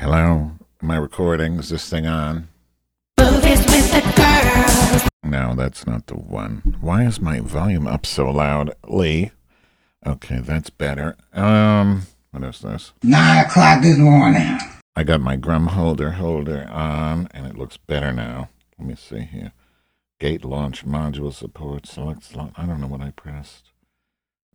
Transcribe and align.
Hello? 0.00 0.50
Am 0.82 0.90
I 0.90 0.96
recording? 0.96 1.54
Is 1.54 1.68
this 1.68 1.88
thing 1.88 2.04
on? 2.04 2.48
Movies 3.18 3.60
with 3.60 3.92
the 3.92 4.00
girls. 4.16 5.08
No, 5.22 5.54
that's 5.54 5.86
not 5.86 6.08
the 6.08 6.16
one. 6.16 6.76
Why 6.80 7.04
is 7.04 7.20
my 7.20 7.38
volume 7.38 7.86
up 7.86 8.04
so 8.04 8.28
loudly? 8.28 9.30
Okay, 10.04 10.40
that's 10.40 10.68
better. 10.68 11.16
Um, 11.32 12.08
what 12.32 12.42
is 12.42 12.60
this? 12.60 12.92
Nine 13.04 13.44
o'clock 13.46 13.82
this 13.82 13.96
morning. 13.96 14.58
I 14.96 15.04
got 15.04 15.20
my 15.20 15.36
Grum 15.36 15.68
holder 15.68 16.10
holder 16.10 16.66
on, 16.68 17.28
and 17.30 17.46
it 17.46 17.56
looks 17.56 17.76
better 17.76 18.12
now. 18.12 18.48
Let 18.78 18.88
me 18.88 18.96
see 18.96 19.20
here. 19.20 19.52
Gate 20.18 20.44
launch 20.44 20.84
module 20.84 21.32
support. 21.32 21.86
Select 21.86 22.24
slot. 22.24 22.52
I 22.56 22.66
don't 22.66 22.80
know 22.80 22.88
what 22.88 23.00
I 23.00 23.12
pressed. 23.12 23.70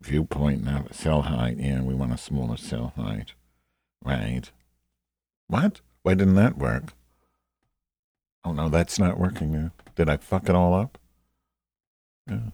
Viewpoint 0.01 0.63
now. 0.65 0.85
Cell 0.91 1.23
height. 1.23 1.57
Yeah, 1.57 1.81
we 1.81 1.95
want 1.95 2.13
a 2.13 2.17
smaller 2.17 2.57
cell 2.57 2.93
height. 2.97 3.33
Right. 4.03 4.51
What? 5.49 5.81
Why 6.03 6.13
didn't 6.13 6.35
that 6.35 6.57
work? 6.57 6.93
Oh 8.45 8.53
no, 8.53 8.69
that's 8.69 8.99
not 8.99 9.19
working 9.19 9.51
now. 9.51 9.71
Did 9.95 10.07
I 10.07 10.17
fuck 10.17 10.47
it 10.47 10.55
all 10.55 10.73
up? 10.75 10.99
Yeah, 12.27 12.51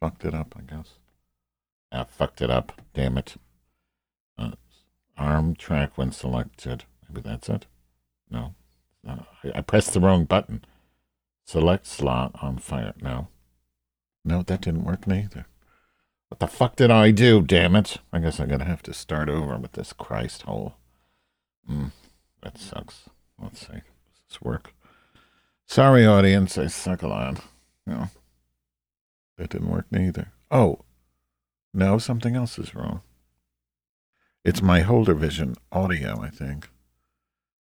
fucked 0.00 0.24
it 0.24 0.32
up, 0.32 0.54
I 0.56 0.62
guess. 0.62 0.94
I 1.90 2.04
fucked 2.04 2.40
it 2.40 2.50
up. 2.50 2.80
Damn 2.94 3.18
it. 3.18 3.34
Uh, 4.38 4.52
arm 5.18 5.56
track 5.56 5.98
when 5.98 6.12
selected. 6.12 6.84
Maybe 7.08 7.20
that's 7.20 7.48
it. 7.48 7.66
No, 8.30 8.54
uh, 9.06 9.16
I, 9.42 9.58
I 9.58 9.60
pressed 9.62 9.92
the 9.92 10.00
wrong 10.00 10.24
button. 10.24 10.64
Select 11.44 11.86
slot 11.86 12.32
on 12.40 12.58
fire. 12.58 12.94
No, 13.02 13.26
no, 14.24 14.42
that 14.42 14.60
didn't 14.60 14.84
work 14.84 15.06
neither. 15.06 15.46
What 16.28 16.38
the 16.38 16.46
fuck 16.46 16.76
did 16.76 16.92
I 16.92 17.10
do? 17.10 17.42
Damn 17.42 17.74
it! 17.74 17.98
I 18.12 18.20
guess 18.20 18.38
I'm 18.38 18.48
gonna 18.48 18.64
have 18.64 18.82
to 18.84 18.94
start 18.94 19.28
over 19.28 19.56
with 19.56 19.72
this 19.72 19.92
Christ 19.92 20.42
hole. 20.42 20.76
Hmm, 21.66 21.86
that 22.46 22.58
sucks. 22.58 23.08
Let's 23.42 23.60
see. 23.60 23.72
Does 23.72 24.20
this 24.28 24.40
work? 24.40 24.72
Sorry, 25.66 26.06
audience. 26.06 26.56
I 26.56 26.68
suck 26.68 27.02
a 27.02 27.08
lot. 27.08 27.40
No, 27.86 28.08
that 29.36 29.50
didn't 29.50 29.70
work 29.70 29.86
neither. 29.90 30.28
Oh, 30.50 30.78
no, 31.74 31.98
something 31.98 32.36
else 32.36 32.56
is 32.58 32.74
wrong. 32.74 33.00
It's 34.44 34.62
my 34.62 34.80
holder 34.80 35.14
vision 35.14 35.56
audio, 35.72 36.20
I 36.22 36.30
think. 36.30 36.68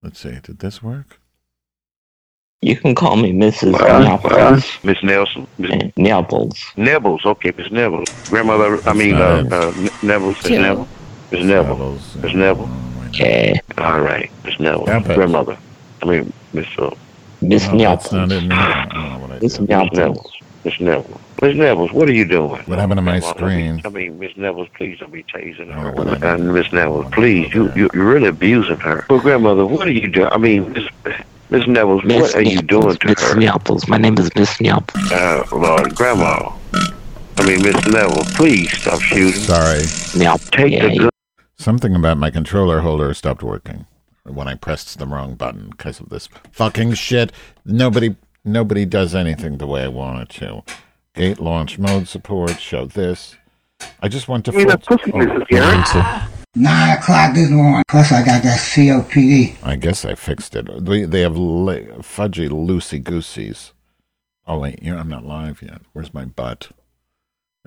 Let's 0.03 0.19
see. 0.19 0.39
Did 0.43 0.61
this 0.61 0.83
work? 0.83 1.21
You 2.63 2.77
can 2.77 2.95
call 2.95 3.17
me 3.17 3.33
Mrs. 3.33 3.73
Well, 3.73 4.21
well, 4.25 4.53
Nibbles. 4.55 4.85
Miss 4.85 5.03
Nelson, 5.03 5.47
Miss 5.59 5.93
Nibbles. 5.97 6.65
Nibbles. 6.77 7.25
Okay, 7.27 7.53
Miss 7.57 7.71
Nibbles. 7.71 8.09
Grandmother, 8.31 8.81
I 8.89 8.95
mean, 8.95 9.17
uh, 9.17 9.45
uh, 9.51 9.73
N- 9.77 9.91
Nibbles, 10.03 10.37
Miss 10.37 10.45
Two. 10.45 10.59
Nibbles. 10.63 10.89
Miss 11.33 11.45
Nibbles. 11.45 12.17
Miss 12.17 12.35
Neville. 12.35 12.80
Oh, 13.11 13.13
wait. 13.13 13.21
Okay. 13.21 13.61
All 13.79 14.01
right, 14.01 14.31
Miss 14.45 14.59
Nibbles. 14.61 14.89
Stop 14.89 15.07
it. 15.11 15.15
Grandmother. 15.17 15.57
I 16.03 16.07
mean, 16.07 16.33
Miss 16.53 16.67
uh, 16.79 16.95
Miss 17.43 17.67
Oh, 17.71 17.79
that's 17.79 18.13
not 18.13 18.31
it. 18.33 18.43
No, 18.45 18.55
I 18.55 18.87
don't 18.93 19.13
know 19.13 19.19
what 19.19 19.31
I 19.33 19.39
Miss 19.41 19.59
did. 19.59 19.69
Miss 19.69 19.93
Neville. 19.93 20.31
Miss 20.65 20.81
Neville. 20.81 21.21
Miss 21.43 21.57
Neville, 21.57 21.89
what 21.89 22.07
are 22.09 22.13
you 22.13 22.27
doing? 22.27 22.51
What 22.51 22.79
happened 22.79 22.99
to 22.99 23.03
my 23.03 23.19
Grandma, 23.21 23.35
screen? 23.35 23.81
I 23.85 23.89
mean, 23.89 24.19
Miss 24.19 24.37
Neville, 24.37 24.67
please 24.77 24.99
don't 24.99 25.11
be 25.11 25.23
tasing 25.23 25.73
I 25.73 25.83
don't 25.83 25.85
know 25.85 25.93
what 25.93 26.07
I 26.09 26.11
her. 26.11 26.37
did. 26.37 26.41
And 26.45 26.53
Miss 26.55 26.71
Neville, 26.71 27.05
please, 27.13 27.55
you, 27.55 27.73
you, 27.75 27.89
you're 27.95 28.05
really 28.05 28.29
abusing 28.29 28.77
her. 28.81 29.07
Well, 29.09 29.21
grandmother, 29.21 29.65
what 29.65 29.89
are 29.89 29.93
you 29.93 30.07
doing? 30.09 30.29
I 30.31 30.37
mean, 30.37 30.71
Miss, 30.73 30.87
Miss 31.49 31.67
Neville, 31.67 32.03
Miss 32.03 32.21
what 32.21 32.35
are 32.35 32.43
you 32.43 32.61
doing 32.61 32.89
Nibbles. 32.89 32.99
to 32.99 33.07
Miss 33.09 33.23
her? 33.33 33.37
Nibbles. 33.41 33.89
My 33.89 33.97
name 33.97 34.19
is 34.19 34.31
Miss 34.35 34.61
Neville. 34.61 34.85
Uh, 35.11 35.45
Lord, 35.53 35.95
grandma. 35.95 36.53
I 37.39 37.47
mean, 37.47 37.63
Miss 37.63 37.87
Neville, 37.87 38.25
please 38.35 38.71
stop 38.77 39.01
shooting. 39.01 39.33
Sorry. 39.41 39.85
Nibbles. 40.19 40.51
Take 40.51 40.73
Yeah, 40.73 40.89
the 40.89 40.93
you- 40.93 41.01
gun. 41.01 41.10
Something 41.61 41.95
about 41.95 42.17
my 42.17 42.31
controller 42.31 42.81
holder 42.81 43.13
stopped 43.13 43.43
working 43.43 43.85
when 44.25 44.49
I 44.49 44.55
pressed 44.55 44.99
the 44.99 45.07
wrong 45.07 45.35
button 45.35 45.69
because 45.69 46.01
of 46.01 46.09
this 46.09 46.27
fucking 46.53 46.95
shit. 46.95 47.33
Nobody, 47.67 48.17
nobody 48.47 48.87
does 48.87 49.15
anything 49.15 49.59
the 49.59 49.67
way 49.67 49.85
I 49.85 49.89
want 49.89 50.23
it 50.23 50.29
to. 50.41 50.63
Gate 51.15 51.39
launch 51.39 51.79
mode 51.79 52.09
support. 52.09 52.59
Show 52.59 52.87
this. 52.87 53.37
I 54.01 54.09
just 54.09 54.27
want 54.27 54.47
to. 54.47 54.53
You 54.53 54.65
know, 54.65 54.77
full- 54.79 54.97
pussy, 54.97 55.13
Oh, 55.13 55.19
Mrs. 55.19 56.29
Nine 56.55 56.97
o'clock 56.97 57.35
this 57.35 57.51
morning. 57.51 57.83
Plus 57.89 58.11
I 58.11 58.25
got 58.25 58.43
that 58.43 58.59
COPD. 58.59 59.57
I 59.63 59.77
guess 59.77 60.07
I 60.07 60.15
fixed 60.15 60.57
it. 60.57 60.67
They, 60.85 61.05
they 61.05 61.21
have 61.21 61.37
li- 61.37 61.89
fudgy 61.99 62.49
loosey 62.49 63.05
gooseys. 63.05 63.73
Oh 64.47 64.59
wait, 64.61 64.83
you 64.83 64.93
know, 64.95 64.99
I'm 64.99 65.09
not 65.11 65.27
live 65.27 65.61
yet. 65.61 65.83
Where's 65.93 66.15
my 66.15 66.25
butt? 66.25 66.71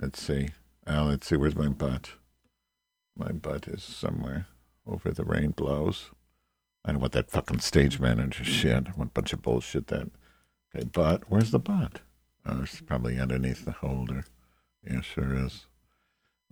Let's 0.02 0.20
see. 0.20 0.48
Uh, 0.84 1.04
let's 1.04 1.28
see. 1.28 1.36
Where's 1.36 1.54
my 1.54 1.68
butt? 1.68 2.10
My 3.16 3.32
butt 3.32 3.68
is 3.68 3.82
somewhere 3.82 4.46
over 4.86 5.10
the 5.10 5.24
rain 5.24 5.50
blows. 5.50 6.10
I 6.84 6.92
don't 6.92 7.00
want 7.00 7.12
that 7.12 7.30
fucking 7.30 7.60
stage 7.60 7.98
manager 8.00 8.44
shit. 8.44 8.88
I 8.88 8.92
want 8.96 9.10
a 9.10 9.14
bunch 9.14 9.32
of 9.32 9.42
bullshit 9.42 9.86
that. 9.86 10.10
Okay, 10.74 10.84
butt. 10.84 11.24
Where's 11.28 11.50
the 11.50 11.58
butt? 11.58 12.00
Oh, 12.46 12.62
it's 12.62 12.80
probably 12.80 13.18
underneath 13.18 13.64
the 13.64 13.72
holder. 13.72 14.24
Yeah, 14.82 15.00
sure 15.00 15.34
is. 15.34 15.66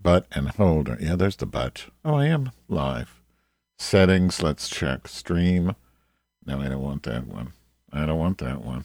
Butt 0.00 0.26
and 0.32 0.48
holder. 0.50 0.96
Yeah, 1.00 1.16
there's 1.16 1.36
the 1.36 1.46
butt. 1.46 1.86
Oh, 2.04 2.14
I 2.14 2.26
am 2.26 2.52
live. 2.68 3.20
Settings, 3.78 4.42
let's 4.42 4.68
check. 4.68 5.08
Stream. 5.08 5.74
No, 6.46 6.60
I 6.60 6.68
don't 6.68 6.82
want 6.82 7.02
that 7.02 7.26
one. 7.26 7.52
I 7.92 8.06
don't 8.06 8.18
want 8.18 8.38
that 8.38 8.64
one. 8.64 8.84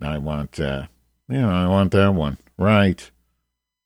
I 0.00 0.18
want, 0.18 0.58
uh, 0.58 0.86
yeah, 1.28 1.48
I 1.48 1.68
want 1.68 1.92
that 1.92 2.14
one. 2.14 2.38
Right. 2.56 3.10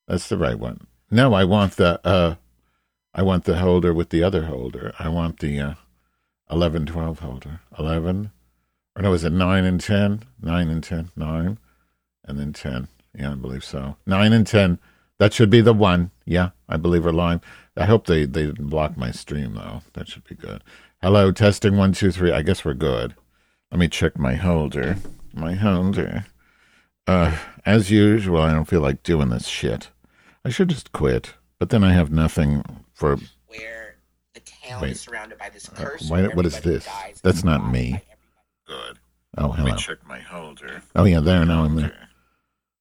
That's 0.08 0.28
the 0.28 0.38
right 0.38 0.58
one. 0.58 0.86
No, 1.10 1.34
I 1.34 1.44
want 1.44 1.76
the, 1.76 2.00
uh, 2.06 2.36
I 3.14 3.22
want 3.22 3.44
the 3.44 3.58
holder 3.58 3.92
with 3.92 4.10
the 4.10 4.22
other 4.22 4.44
holder. 4.44 4.92
I 4.98 5.08
want 5.08 5.40
the, 5.40 5.60
uh, 5.60 5.74
11, 6.50 6.86
12 6.86 7.18
holder. 7.18 7.60
11, 7.78 8.30
or 8.96 9.02
no, 9.02 9.12
is 9.12 9.24
it 9.24 9.32
9 9.32 9.64
and 9.64 9.80
10? 9.80 10.22
9 10.40 10.68
and 10.68 10.84
10. 10.84 11.10
9, 11.16 11.58
and 12.24 12.38
then 12.38 12.52
10. 12.52 12.88
Yeah, 13.14 13.32
I 13.32 13.34
believe 13.34 13.64
so. 13.64 13.96
9 14.06 14.32
and 14.32 14.46
10. 14.46 14.78
That 15.18 15.32
should 15.32 15.50
be 15.50 15.60
the 15.60 15.74
one. 15.74 16.10
Yeah, 16.24 16.50
I 16.68 16.76
believe 16.76 17.04
we're 17.04 17.12
live. 17.12 17.40
I 17.76 17.84
hope 17.84 18.06
they, 18.06 18.24
they 18.24 18.46
didn't 18.46 18.68
block 18.68 18.96
my 18.96 19.10
stream, 19.10 19.54
though. 19.54 19.82
That 19.94 20.08
should 20.08 20.24
be 20.24 20.34
good. 20.34 20.62
Hello, 21.00 21.32
testing 21.32 21.76
one, 21.76 21.92
two, 21.92 22.10
three. 22.10 22.32
I 22.32 22.42
guess 22.42 22.64
we're 22.64 22.74
good. 22.74 23.14
Let 23.70 23.78
me 23.78 23.88
check 23.88 24.18
my 24.18 24.34
holder. 24.34 24.96
My 25.32 25.54
holder. 25.54 26.26
Uh, 27.06 27.36
as 27.64 27.90
usual, 27.90 28.40
I 28.40 28.52
don't 28.52 28.68
feel 28.68 28.80
like 28.80 29.02
doing 29.02 29.30
this 29.30 29.46
shit. 29.46 29.90
I 30.44 30.50
should 30.50 30.68
just 30.68 30.92
quit, 30.92 31.34
but 31.62 31.68
then 31.70 31.84
I 31.84 31.92
have 31.92 32.10
nothing 32.10 32.64
for. 32.92 33.16
where 33.46 33.94
the 34.34 34.40
town 34.40 34.82
Wait. 34.82 34.90
is 34.90 35.00
surrounded 35.02 35.38
by 35.38 35.48
this 35.48 35.68
Uh, 35.68 35.90
why- 36.08 36.26
what 36.26 36.44
is 36.44 36.58
this? 36.58 36.88
That's 37.22 37.44
not 37.44 37.70
me. 37.70 38.00
Good. 38.66 38.98
Oh, 39.38 39.52
hello. 39.52 39.68
Let 39.68 39.76
me 39.76 39.80
check 39.80 40.04
my 40.04 40.18
holder. 40.18 40.82
Oh, 40.96 41.04
yeah, 41.04 41.20
there, 41.20 41.44
now 41.44 41.62
I'm 41.62 41.76
there. 41.76 42.08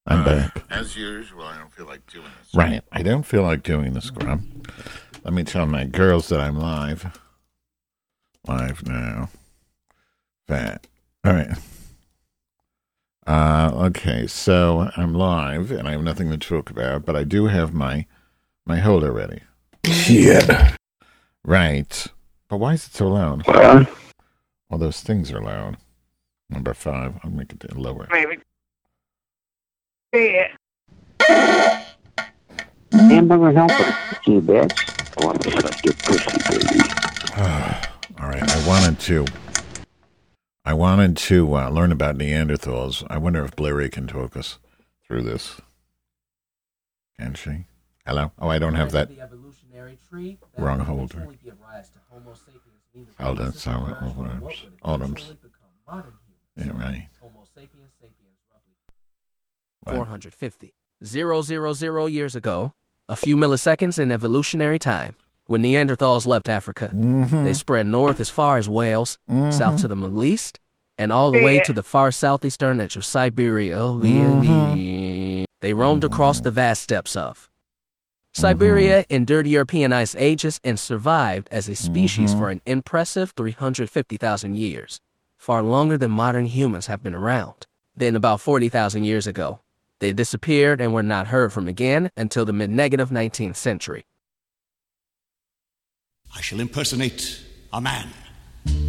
I'm 0.07 0.21
Uh, 0.21 0.25
back. 0.25 0.63
As 0.71 0.97
usual, 0.97 1.43
I 1.43 1.59
don't 1.59 1.71
feel 1.71 1.85
like 1.85 2.07
doing 2.07 2.25
this. 2.39 2.55
Right. 2.55 2.81
I 2.91 3.03
don't 3.03 3.21
feel 3.21 3.43
like 3.43 3.61
doing 3.61 3.93
the 3.93 4.01
scrum. 4.01 4.63
Let 5.23 5.35
me 5.35 5.43
tell 5.43 5.67
my 5.67 5.83
girls 5.83 6.29
that 6.29 6.39
I'm 6.39 6.57
live. 6.57 7.15
Live 8.47 8.87
now. 8.87 9.29
Fat. 10.47 10.87
All 11.23 11.33
right. 11.33 11.55
Uh, 13.27 13.69
okay, 13.75 14.25
so 14.25 14.89
I'm 14.97 15.13
live 15.13 15.69
and 15.69 15.87
I 15.87 15.91
have 15.91 16.01
nothing 16.01 16.31
to 16.31 16.37
talk 16.39 16.71
about, 16.71 17.05
but 17.05 17.15
I 17.15 17.23
do 17.23 17.45
have 17.45 17.75
my 17.75 18.07
my 18.71 18.79
holder 18.79 19.11
ready. 19.11 19.41
Shit. 19.85 20.49
Right. 21.43 22.07
But 22.47 22.57
why 22.57 22.75
is 22.75 22.85
it 22.87 22.93
so 22.93 23.09
loud? 23.09 23.45
Well, 23.45 23.85
All 24.69 24.77
those 24.77 25.01
things 25.01 25.29
are 25.33 25.41
loud. 25.41 25.75
Number 26.49 26.73
five. 26.73 27.19
I'll 27.21 27.31
make 27.31 27.51
it 27.51 27.75
lower. 27.75 28.07
maybe. 28.09 28.37
Yeah. 30.13 30.47
Hamburger 32.93 33.51
helper. 33.51 33.93
You 34.25 34.39
bitch. 34.39 34.71
I 35.21 35.25
want 35.25 35.41
to 35.41 35.51
suck 35.51 35.83
your 35.83 35.93
pussy, 35.95 36.37
baby. 36.49 36.79
All 38.21 38.29
right. 38.29 38.49
I 38.49 38.67
wanted 38.67 39.01
to. 39.01 39.25
I 40.63 40.73
wanted 40.73 41.17
to 41.17 41.57
uh, 41.57 41.69
learn 41.69 41.91
about 41.91 42.17
Neanderthals. 42.17 43.05
I 43.09 43.17
wonder 43.17 43.43
if 43.43 43.53
Blairy 43.53 43.89
can 43.89 44.07
talk 44.07 44.37
us 44.37 44.59
through 45.05 45.23
this. 45.23 45.59
Can 47.19 47.33
she? 47.33 47.65
Hello. 48.05 48.31
Oh, 48.39 48.49
I 48.49 48.59
don't 48.59 48.73
have 48.75 48.91
that. 48.91 49.09
The 49.09 49.21
evolutionary 49.21 49.97
tree 50.09 50.37
Wrong 50.57 50.79
holder. 50.79 51.13
eventually 51.17 51.37
give 51.43 51.55
rise 51.61 51.89
to 51.89 51.97
Homo 52.09 52.33
sapiens 52.33 53.09
Hold 53.19 53.39
on, 53.39 53.53
sorry, 53.53 53.77
emerged 53.83 53.99
hold 54.01 54.15
from 54.15 54.25
on. 54.25 54.41
what 54.41 54.55
would 54.63 54.73
Hold 54.81 55.01
on. 55.01 55.09
eventually 55.11 55.37
become 55.41 55.69
modern 55.87 56.13
Yeah, 56.57 56.71
right. 56.83 57.07
Homo 57.21 57.43
sapiens 57.53 57.91
sapiens 57.99 58.39
roughly 58.51 59.95
450. 59.95 60.73
Zero, 61.03 61.41
zero, 61.41 61.73
zero 61.73 62.05
years 62.07 62.35
ago, 62.35 62.73
a 63.09 63.15
few 63.15 63.35
milliseconds 63.37 63.97
in 63.99 64.11
evolutionary 64.11 64.77
time, 64.79 65.15
when 65.45 65.61
Neanderthals 65.63 66.25
left 66.27 66.49
Africa, 66.49 66.91
Mm-hmm. 66.93 67.43
they 67.45 67.53
spread 67.53 67.85
north 67.87 68.19
as 68.19 68.29
far 68.29 68.57
as 68.57 68.67
Wales, 68.69 69.17
south 69.51 69.79
to 69.81 69.87
the 69.87 69.95
Middle 69.95 70.23
East, 70.23 70.59
and 70.97 71.11
all 71.11 71.31
the 71.31 71.43
way 71.43 71.59
to 71.61 71.73
the 71.73 71.83
far 71.83 72.11
southeastern 72.11 72.79
edge 72.81 72.95
of 72.95 73.05
Siberia. 73.05 73.77
Mm-hmm. 73.77 75.43
They 75.61 75.73
roamed 75.73 76.03
across 76.03 76.41
the 76.41 76.51
vast 76.51 76.81
steppes 76.83 77.15
of 77.15 77.49
Siberia 78.33 79.01
mm-hmm. 79.01 79.13
endured 79.13 79.47
European 79.47 79.91
ice 79.91 80.15
ages 80.15 80.59
and 80.63 80.79
survived 80.79 81.49
as 81.51 81.67
a 81.67 81.75
species 81.75 82.31
mm-hmm. 82.31 82.39
for 82.39 82.49
an 82.49 82.61
impressive 82.65 83.33
350,000 83.35 84.55
years, 84.55 85.01
far 85.37 85.61
longer 85.61 85.97
than 85.97 86.11
modern 86.11 86.45
humans 86.45 86.87
have 86.87 87.03
been 87.03 87.15
around. 87.15 87.67
Then, 87.95 88.15
about 88.15 88.39
40,000 88.39 89.03
years 89.03 89.27
ago, 89.27 89.59
they 89.99 90.13
disappeared 90.13 90.79
and 90.79 90.93
were 90.93 91.03
not 91.03 91.27
heard 91.27 91.51
from 91.51 91.67
again 91.67 92.09
until 92.15 92.45
the 92.45 92.53
mid 92.53 92.69
negative 92.69 93.09
19th 93.09 93.57
century. 93.57 94.05
I 96.33 96.39
shall 96.39 96.61
impersonate 96.61 97.43
a 97.73 97.81
man. 97.81 98.09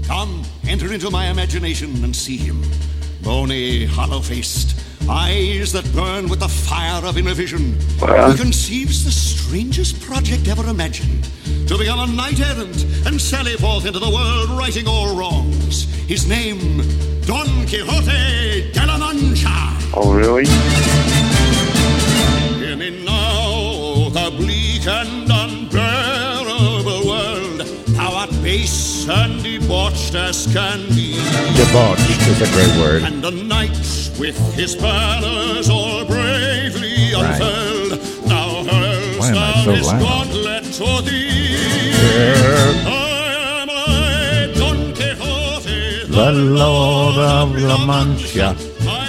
Come, 0.05 0.45
enter 0.69 0.93
into 0.93 1.11
my 1.11 1.27
imagination 1.27 2.05
and 2.05 2.15
see 2.15 2.37
him. 2.37 2.63
Bony, 3.23 3.85
hollow 3.85 4.21
faced, 4.21 4.79
eyes 5.09 5.73
that 5.73 5.91
burn 5.95 6.29
with 6.29 6.41
the 6.41 6.49
fire 6.49 7.05
of 7.05 7.17
inner 7.17 7.35
vision. 7.35 7.77
He 8.01 8.37
conceives 8.37 9.05
the 9.05 9.11
strangest 9.11 10.01
project 10.01 10.49
ever 10.49 10.67
imagined 10.69 11.29
to 11.69 11.79
become 11.79 12.01
a 12.01 12.07
knight 12.07 12.41
errant 12.41 12.85
and 13.07 13.21
sally 13.21 13.57
forth 13.57 13.87
into 13.87 13.99
the 13.99 14.11
world 14.11 14.51
righting 14.51 14.87
all 14.87 15.17
wrongs. 15.17 15.85
His 16.07 16.27
name, 16.27 16.79
Don 17.23 17.47
Quixote 17.67 18.73
de 18.73 18.87
la 18.87 18.99
Mancha. 18.99 19.77
Oh, 19.95 20.13
really? 20.13 20.47
Hear 22.59 22.77
me 22.77 23.05
now, 23.05 24.09
the 24.11 24.31
bleak 24.37 24.87
and 24.87 25.31
unbearable 25.31 27.07
world, 27.07 27.61
thou 27.97 28.13
art 28.15 28.31
base 28.43 28.92
and 29.09 29.43
debauched 29.43 30.15
as 30.15 30.47
can 30.53 30.81
be. 30.95 31.15
Debauched 31.57 32.21
is 32.29 32.41
a 32.43 32.51
great 32.55 32.75
word. 32.81 33.03
And 33.03 33.23
the 33.23 33.31
knight 33.31 33.71
with 34.19 34.37
his 34.55 34.75
banners 34.77 35.69
all 35.71 36.05
bravely 36.05 37.13
Right. 37.15 37.41
unfurled, 37.41 38.27
now 38.27 38.65
hurls 38.65 39.19
Why 39.19 39.29
am 39.29 39.37
I 39.37 39.53
down 39.53 39.65
so 39.65 39.73
his 39.73 39.87
loud? 39.87 40.01
gauntlet 40.03 40.65
to 40.79 41.03
thee. 41.03 41.93
I 42.87 43.63
am 43.63 43.71
I, 43.71 44.53
Don 44.55 44.95
Quixote, 44.95 46.07
The 46.09 46.33
Lord 46.33 47.17
of 47.19 47.57
La 47.57 47.79
Mancha. 47.87 48.55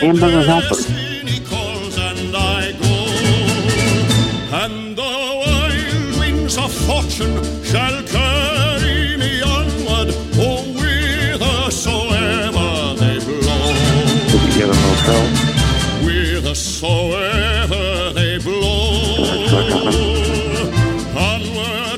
Hamburger 0.02 0.44
helper. 0.44 1.13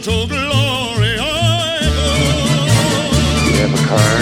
To 0.05 0.27
glory 0.27 1.17
I 1.19 1.79
Do 3.43 3.49
you 3.49 3.57
have 3.65 3.73
a 3.73 3.81
car? 3.87 4.13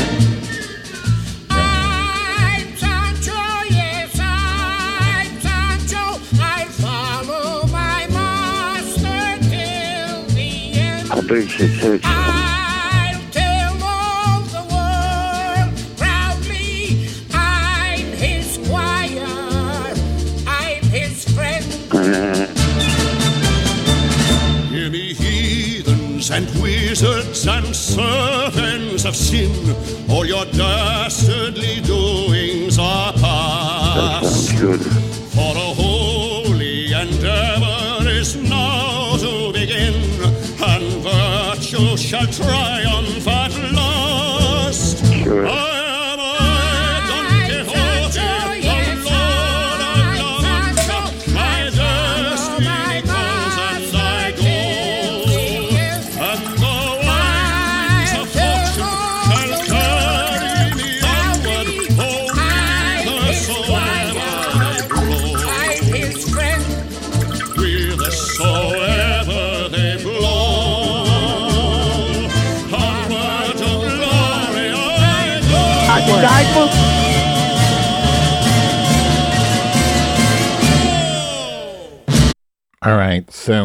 I'm 1.49 2.67
Sancho, 2.77 3.41
yes, 3.69 4.15
sin. 29.13 29.51
All 30.09 30.25
your 30.25 30.45
dastardly 30.45 30.72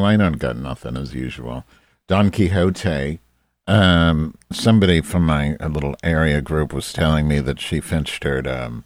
I 0.09 0.17
don't 0.17 0.39
got 0.39 0.57
nothing 0.57 0.97
as 0.97 1.15
usual. 1.15 1.65
Don 2.07 2.31
Quixote. 2.31 3.21
Um, 3.67 4.35
somebody 4.51 5.03
from 5.03 5.27
my 5.27 5.57
little 5.57 5.95
area 6.03 6.41
group 6.41 6.73
was 6.73 6.91
telling 6.91 7.29
me 7.29 7.41
that 7.41 7.61
she 7.61 7.81
featured 7.81 8.47
um, 8.47 8.85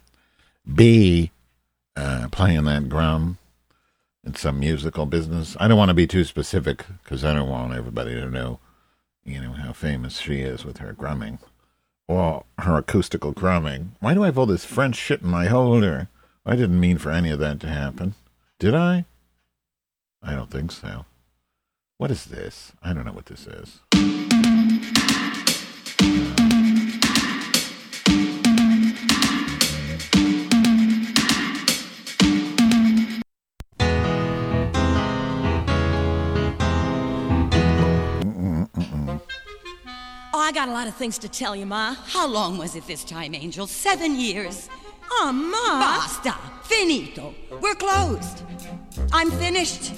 B 0.75 1.31
uh, 1.95 2.27
playing 2.31 2.65
that 2.65 2.89
drum 2.89 3.37
in 4.25 4.35
some 4.35 4.59
musical 4.59 5.05
business. 5.05 5.55
I 5.59 5.67
don't 5.67 5.77
want 5.77 5.89
to 5.89 5.93
be 5.93 6.07
too 6.07 6.23
specific 6.23 6.85
because 7.03 7.23
I 7.23 7.33
don't 7.33 7.49
want 7.49 7.73
everybody 7.73 8.13
to 8.15 8.29
know, 8.29 8.59
you 9.23 9.41
know, 9.41 9.53
how 9.53 9.73
famous 9.73 10.19
she 10.19 10.41
is 10.41 10.65
with 10.65 10.77
her 10.79 10.91
drumming 10.91 11.39
or 12.07 12.43
her 12.59 12.77
acoustical 12.77 13.31
drumming. 13.31 13.95
Why 13.99 14.13
do 14.13 14.23
I 14.23 14.27
have 14.27 14.37
all 14.37 14.45
this 14.45 14.65
French 14.65 14.95
shit 14.95 15.21
in 15.21 15.29
my 15.29 15.45
holder? 15.45 16.09
I 16.45 16.55
didn't 16.55 16.79
mean 16.79 16.97
for 16.97 17.11
any 17.11 17.29
of 17.29 17.39
that 17.39 17.59
to 17.61 17.67
happen. 17.67 18.15
Did 18.59 18.75
I? 18.75 19.05
I 20.21 20.33
don't 20.33 20.51
think 20.51 20.71
so. 20.71 21.05
What 21.97 22.09
is 22.11 22.25
this? 22.25 22.73
I 22.81 22.91
don't 22.91 23.05
know 23.05 23.13
what 23.13 23.27
this 23.27 23.45
is. 23.47 23.79
Oh, 40.35 40.39
I 40.39 40.51
got 40.51 40.67
a 40.67 40.71
lot 40.71 40.87
of 40.87 40.95
things 40.95 41.19
to 41.19 41.29
tell 41.29 41.55
you, 41.55 41.65
Ma. 41.67 41.93
How 41.93 42.27
long 42.27 42.57
was 42.57 42.75
it 42.75 42.87
this 42.87 43.03
time, 43.03 43.35
Angel? 43.35 43.67
Seven 43.67 44.19
years. 44.19 44.67
Oh, 45.11 45.31
Ma. 45.31 45.79
Basta. 45.79 46.33
Finito. 46.63 47.35
We're 47.61 47.75
closed. 47.75 48.41
I'm 49.13 49.29
finished. 49.29 49.93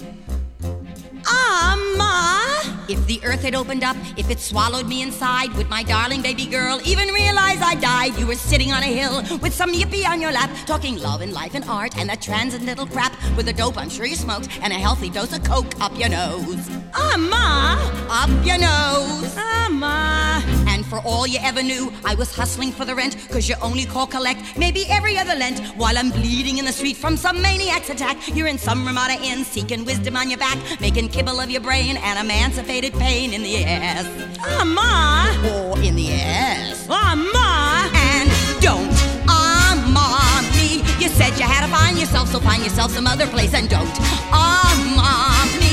Ah, 1.27 1.75
Ma. 1.97 2.75
If 2.87 3.05
the 3.07 3.19
earth 3.23 3.41
had 3.41 3.55
opened 3.55 3.83
up, 3.83 3.97
if 4.15 4.29
it 4.29 4.39
swallowed 4.39 4.87
me 4.87 5.01
inside, 5.01 5.51
would 5.53 5.69
my 5.69 5.81
darling 5.81 6.21
baby 6.21 6.45
girl 6.45 6.79
even 6.85 7.09
realize 7.09 7.59
I 7.61 7.75
died? 7.75 8.15
You 8.19 8.27
were 8.27 8.35
sitting 8.35 8.71
on 8.71 8.83
a 8.83 8.85
hill 8.85 9.23
with 9.39 9.53
some 9.53 9.73
yippee 9.73 10.07
on 10.07 10.21
your 10.21 10.31
lap, 10.31 10.51
talking 10.67 10.99
love 10.99 11.21
and 11.21 11.33
life 11.33 11.55
and 11.55 11.65
art 11.65 11.97
and 11.97 12.07
that 12.09 12.21
transcendental 12.21 12.85
crap 12.85 13.13
with 13.35 13.47
a 13.47 13.53
dope 13.53 13.77
I'm 13.77 13.89
sure 13.89 14.05
you 14.05 14.15
smoked 14.15 14.49
and 14.61 14.71
a 14.71 14.75
healthy 14.75 15.09
dose 15.09 15.35
of 15.35 15.43
coke 15.43 15.73
up 15.81 15.97
your 15.97 16.09
nose. 16.09 16.69
Ah, 16.93 17.17
Ma. 17.17 18.23
Up 18.23 18.45
your 18.45 18.59
nose. 18.59 19.33
Ah, 19.37 19.67
Ma. 19.71 20.41
And 20.67 20.85
for 20.85 20.99
all 20.99 21.25
you 21.25 21.39
ever 21.41 21.63
knew, 21.63 21.91
I 22.03 22.15
was 22.15 22.35
hustling 22.35 22.71
for 22.71 22.85
the 22.85 22.93
rent, 22.93 23.17
cause 23.29 23.49
you 23.49 23.55
only 23.61 23.85
call 23.85 24.05
collect 24.05 24.57
maybe 24.57 24.85
every 24.89 25.17
other 25.17 25.33
Lent. 25.35 25.59
While 25.77 25.97
I'm 25.97 26.11
bleeding 26.11 26.57
in 26.57 26.65
the 26.65 26.71
street 26.71 26.97
from 26.97 27.17
some 27.17 27.41
maniac's 27.41 27.89
attack, 27.89 28.17
you're 28.35 28.47
in 28.47 28.57
some 28.57 28.85
Ramada 28.85 29.17
inn 29.23 29.43
seeking 29.43 29.85
wisdom 29.85 30.15
on 30.17 30.29
your 30.29 30.37
back, 30.37 30.57
making 30.79 31.09
kibble 31.15 31.39
of 31.39 31.49
your 31.49 31.61
brain 31.61 31.95
and 31.95 32.19
emancipated 32.19 32.91
pain 32.91 33.33
in 33.33 33.41
the 33.41 33.63
ass. 33.63 34.05
Ah, 34.41 34.65
Ma. 34.65 35.31
Or 35.49 35.79
in 35.81 35.95
the 35.95 36.11
ass. 36.11 36.85
Ah, 36.89 37.15
Ma. 37.15 37.87
And 38.11 38.29
don't 38.61 38.91
ah, 39.25 39.79
Ma 39.95 40.41
me. 40.57 40.83
You 41.01 41.07
said 41.07 41.39
you 41.39 41.45
had 41.45 41.65
to 41.65 41.71
find 41.71 41.97
yourself, 41.97 42.27
so 42.27 42.41
find 42.41 42.61
yourself 42.61 42.91
some 42.91 43.07
other 43.07 43.27
place 43.27 43.53
and 43.53 43.69
don't 43.69 43.87
ah, 44.33 44.75
Ma 44.97 45.57
me. 45.57 45.64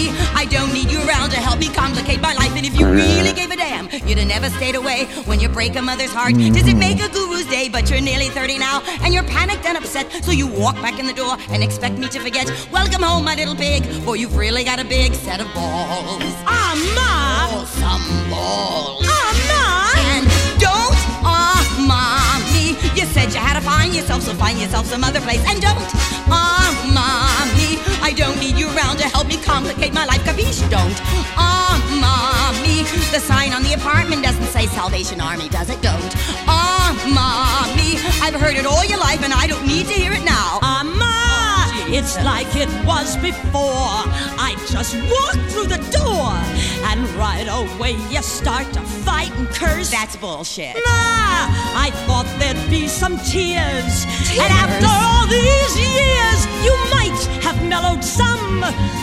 Never 4.32 4.48
stayed 4.56 4.76
away 4.76 5.04
when 5.26 5.38
you 5.40 5.48
break 5.48 5.76
a 5.76 5.82
mother's 5.82 6.10
heart. 6.10 6.32
Does 6.32 6.66
it 6.66 6.78
make 6.78 7.00
a 7.02 7.08
guru's 7.10 7.46
day? 7.46 7.68
But 7.68 7.90
you're 7.90 8.00
nearly 8.00 8.30
30 8.30 8.56
now, 8.58 8.80
and 9.02 9.12
you're 9.12 9.24
panicked 9.24 9.66
and 9.66 9.76
upset. 9.76 10.10
So 10.24 10.30
you 10.30 10.46
walk 10.46 10.76
back 10.76 10.98
in 10.98 11.06
the 11.06 11.12
door 11.12 11.36
and 11.50 11.62
expect 11.62 11.98
me 11.98 12.08
to 12.08 12.18
forget. 12.18 12.50
Welcome 12.72 13.02
home, 13.02 13.24
my 13.24 13.34
little 13.34 13.54
pig, 13.54 13.84
for 14.04 14.16
you've 14.16 14.34
really 14.34 14.64
got 14.64 14.80
a 14.80 14.84
big 14.84 15.12
set 15.12 15.40
of 15.40 15.52
balls. 15.52 16.34
Ah, 16.48 16.72
Ma! 16.96 17.12
Oh, 17.52 17.64
some 17.66 18.30
balls. 18.30 19.04
Ah, 19.04 19.31
said 23.12 23.32
you 23.34 23.40
had 23.40 23.54
to 23.54 23.64
find 23.64 23.94
yourself, 23.94 24.22
so 24.22 24.32
find 24.34 24.58
yourself 24.58 24.86
some 24.86 25.04
other 25.04 25.20
place. 25.20 25.42
And 25.46 25.60
don't 25.60 25.88
ah 26.32 26.72
mommy. 26.96 27.78
I 28.00 28.12
don't 28.12 28.38
need 28.40 28.56
you 28.56 28.68
around 28.74 28.96
to 28.98 29.08
help 29.08 29.26
me 29.28 29.36
complicate 29.36 29.92
my 29.92 30.04
life. 30.06 30.22
Capiche? 30.24 30.64
Don't 30.70 30.98
ah 31.36 31.76
mommy. 32.02 32.82
The 33.12 33.20
sign 33.20 33.52
on 33.52 33.62
the 33.62 33.74
apartment 33.74 34.22
doesn't 34.24 34.50
say 34.56 34.66
Salvation 34.66 35.20
Army, 35.20 35.48
does 35.48 35.68
it? 35.68 35.80
Don't 35.82 36.12
ah 36.48 36.90
mommy. 37.18 38.00
I've 38.24 38.40
heard 38.40 38.56
it 38.56 38.66
all 38.66 38.84
your 38.84 38.98
life, 38.98 39.22
and 39.22 39.32
I 39.32 39.46
don't 39.46 39.66
need 39.66 39.86
to 39.86 39.94
hear 39.94 40.12
it 40.12 40.24
now. 40.24 40.58
Ah, 40.62 40.82
Ma! 40.84 41.11
It's 41.94 42.16
like 42.24 42.48
it 42.56 42.70
was 42.86 43.16
before. 43.18 44.00
I 44.40 44.56
just 44.70 44.96
walk 44.96 45.36
through 45.50 45.66
the 45.66 45.82
door, 45.92 46.32
and 46.88 47.06
right 47.20 47.46
away 47.46 47.92
you 48.08 48.22
start 48.22 48.66
to 48.72 48.80
fight 48.80 49.30
and 49.36 49.46
curse. 49.48 49.90
That's 49.90 50.16
bullshit. 50.16 50.74
Ma! 50.74 50.82
I 51.76 51.90
thought 52.06 52.26
there'd 52.38 52.70
be 52.70 52.88
some 52.88 53.18
tears. 53.18 54.06
Tears? 54.24 54.40
And 54.40 54.52
after 54.64 54.86
all 54.88 55.26
these 55.26 55.74
years, 55.76 56.40
you 56.64 56.72
might 56.96 57.18
have 57.44 57.62
mellowed 57.68 58.02
some. 58.02 58.60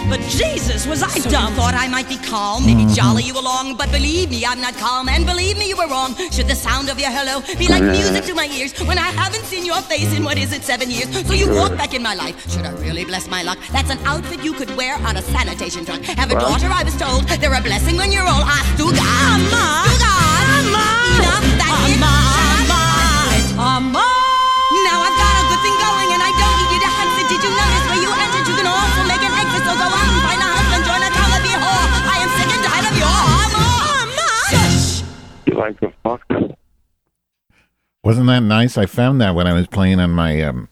But 0.10 0.22
Jesus, 0.22 0.88
was 0.88 1.04
I 1.04 1.10
So 1.10 1.30
dumb? 1.30 1.50
you 1.52 1.56
thought 1.60 1.76
I 1.76 1.88
might 1.88 2.10
be 2.10 2.18
calm, 2.18 2.66
maybe 2.66 2.84
mm-hmm. 2.84 2.94
jolly 2.94 3.24
you 3.24 3.38
along, 3.38 3.76
but 3.76 3.92
believe 3.92 4.32
me, 4.32 4.44
I'm 4.46 4.60
not 4.60 4.74
calm, 4.76 5.08
and 5.08 5.26
believe 5.26 5.58
me, 5.58 5.68
you 5.70 5.78
were 5.78 5.88
wrong. 5.88 6.16
Should 6.32 6.48
the 6.48 6.56
sound 6.56 6.90
of 6.90 7.00
your 7.00 7.12
hello 7.12 7.42
be 7.60 7.68
like 7.68 7.84
music 7.84 8.24
to 8.26 8.34
my 8.34 8.48
ears 8.48 8.74
when 8.88 8.98
I 8.98 9.12
haven't 9.12 9.44
seen 9.46 9.66
your 9.66 9.82
face 9.84 10.12
in 10.16 10.24
what 10.24 10.38
is 10.40 10.52
it, 10.54 10.64
seven 10.64 10.90
years? 10.90 11.10
So 11.28 11.34
you 11.34 11.54
walk 11.54 11.78
back 11.78 11.94
in 11.94 12.02
my 12.02 12.16
life. 12.16 12.36
Should 12.50 12.66
I 12.66 12.72
really 12.80 13.06
bless 13.06 13.28
my 13.28 13.44
luck? 13.44 13.60
That's 13.72 13.90
an 13.90 14.00
outfit 14.06 14.44
you 14.44 14.54
could 14.54 14.76
wear 14.76 14.96
on 15.08 15.18
a 15.18 15.22
sanitation 15.22 15.86
truck. 15.86 16.02
Have 16.04 16.32
a 16.32 16.40
daughter, 16.40 16.68
I 16.72 16.84
was 16.84 16.96
told. 16.98 17.28
They're 17.40 17.54
a 17.54 17.62
blessing 17.62 17.98
when 17.98 18.12
you're 18.12 18.28
old. 18.28 18.46
Ah, 18.48 18.64
to 18.80 18.86
God. 18.90 19.40
Ma! 19.54 19.86
God. 20.00 20.64
Ma! 20.74 20.86
Enough, 21.20 21.48
that's 21.60 21.92
it. 21.92 22.00
Ma! 22.00 22.14
Shut 22.36 22.68
Ma! 22.72 22.80
up. 22.80 23.60
Ah, 23.60 23.80
Ma! 23.84 24.08
Now 24.88 25.04
I've 25.06 25.18
got 25.20 25.34
a 25.38 25.44
good 25.52 25.62
thing 25.66 25.78
going 25.78 26.10
and 26.16 26.22
I 26.24 26.32
don't 26.34 26.56
need 26.60 26.72
you 26.74 26.82
to 26.82 26.90
exit. 26.90 27.26
Did 27.30 27.42
you 27.44 27.52
notice 27.52 27.86
where 27.90 28.02
you 28.02 28.10
entered? 28.10 28.46
You 28.48 28.56
can 28.58 28.68
also 28.70 29.02
make 29.06 29.24
an 29.24 29.34
exit. 29.38 29.62
So 29.68 29.74
go 29.76 29.86
out 29.86 30.10
and 30.10 30.22
find 30.26 30.40
a 30.40 30.48
husband, 30.50 30.82
join 30.88 31.02
a 31.04 31.12
town, 31.14 31.38
be 31.46 31.54
whore. 31.54 31.88
I 32.10 32.18
am 32.24 32.30
sick 32.40 32.50
and 32.50 32.64
tired 32.64 32.88
of 32.90 32.96
your 32.98 33.20
Shush. 34.50 35.04
You 35.46 35.54
like 35.60 35.78
to 35.82 35.92
fuck? 36.02 36.24
Wasn't 38.04 38.28
that 38.28 38.42
nice? 38.42 38.78
I 38.78 38.86
found 38.86 39.20
that 39.22 39.36
when 39.36 39.46
I 39.46 39.54
was 39.54 39.68
playing 39.68 40.00
on 40.00 40.12
my 40.12 40.42
um, 40.42 40.70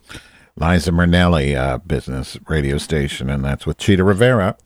Liza 0.60 0.90
Minnelli 0.90 1.56
uh, 1.56 1.78
business 1.78 2.36
radio 2.48 2.78
station, 2.78 3.30
and 3.30 3.44
that's 3.44 3.64
with 3.64 3.78
Chita 3.78 4.02
Rivera, 4.02 4.56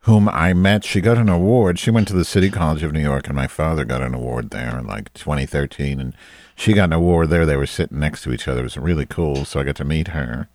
whom 0.00 0.28
I 0.30 0.54
met. 0.54 0.82
She 0.82 1.02
got 1.02 1.18
an 1.18 1.28
award. 1.28 1.78
She 1.78 1.90
went 1.90 2.08
to 2.08 2.14
the 2.14 2.24
City 2.24 2.50
College 2.50 2.82
of 2.82 2.92
New 2.92 3.02
York, 3.02 3.26
and 3.26 3.36
my 3.36 3.46
father 3.46 3.84
got 3.84 4.00
an 4.00 4.14
award 4.14 4.50
there 4.50 4.78
in 4.78 4.86
like 4.86 5.12
2013, 5.12 6.00
and 6.00 6.14
she 6.56 6.72
got 6.72 6.84
an 6.84 6.94
award 6.94 7.28
there. 7.28 7.44
They 7.44 7.56
were 7.56 7.66
sitting 7.66 8.00
next 8.00 8.22
to 8.22 8.32
each 8.32 8.48
other. 8.48 8.60
It 8.60 8.64
was 8.64 8.78
really 8.78 9.04
cool, 9.04 9.44
so 9.44 9.60
I 9.60 9.64
got 9.64 9.76
to 9.76 9.84
meet 9.84 10.08
her. 10.08 10.48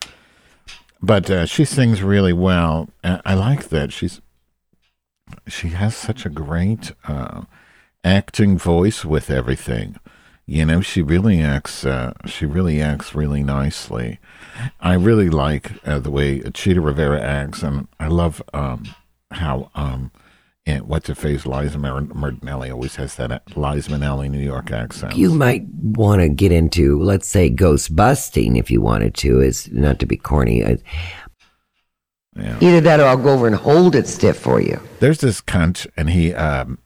But 1.00 1.30
uh, 1.30 1.46
she 1.46 1.64
sings 1.64 2.02
really 2.02 2.34
well. 2.34 2.90
I 3.04 3.36
like 3.36 3.70
that. 3.70 3.94
She's 3.94 4.20
she 5.46 5.70
has 5.70 5.96
such 5.96 6.26
a 6.26 6.30
great 6.30 6.92
uh, 7.08 7.44
acting 8.04 8.58
voice 8.58 9.06
with 9.06 9.30
everything. 9.30 9.98
You 10.50 10.66
know, 10.66 10.80
she 10.80 11.02
really 11.02 11.42
acts. 11.42 11.86
Uh, 11.86 12.14
she 12.26 12.46
really 12.46 12.82
acts 12.82 13.14
really 13.14 13.44
nicely. 13.44 14.18
I 14.80 14.94
really 14.94 15.30
like 15.30 15.74
uh, 15.86 16.00
the 16.00 16.10
way 16.10 16.40
Chita 16.52 16.80
Rivera 16.80 17.22
acts, 17.22 17.64
and 17.64 17.90
I 18.00 18.08
love 18.08 18.42
um, 18.54 18.86
how 19.32 19.70
um, 19.76 20.10
and 20.66 20.88
what's 20.88 21.10
her 21.10 21.16
face 21.16 21.46
Liza 21.46 21.78
Mar- 21.78 22.02
Minnelli 22.02 22.72
always 22.72 22.96
has 22.96 23.16
that 23.16 23.32
uh, 23.32 23.40
Liza 23.56 23.90
Minnelli 23.92 24.30
New 24.30 24.40
York 24.40 24.72
accent. 24.72 25.18
You 25.18 25.34
might 25.34 25.66
want 25.82 26.22
to 26.22 26.30
get 26.30 26.54
into, 26.54 27.02
let's 27.04 27.28
say, 27.28 27.50
ghost 27.50 27.94
busting 27.94 28.56
if 28.56 28.72
you 28.72 28.80
wanted 28.80 29.16
to, 29.16 29.42
is 29.42 29.70
not 29.72 30.00
to 30.00 30.06
be 30.06 30.16
corny. 30.18 30.64
Uh, 30.64 30.78
Yeah. 32.38 32.58
Either 32.62 32.82
that 32.82 33.00
or 33.00 33.06
I'll 33.06 33.18
go 33.18 33.34
over 33.34 33.48
and 33.48 33.56
hold 33.56 33.96
it 33.96 34.08
stiff 34.08 34.38
for 34.38 34.62
you. 34.62 34.80
There's 35.00 35.20
this 35.20 35.42
cunt, 35.42 35.88
and 35.98 36.10
he, 36.10 36.34
um, 36.34 36.78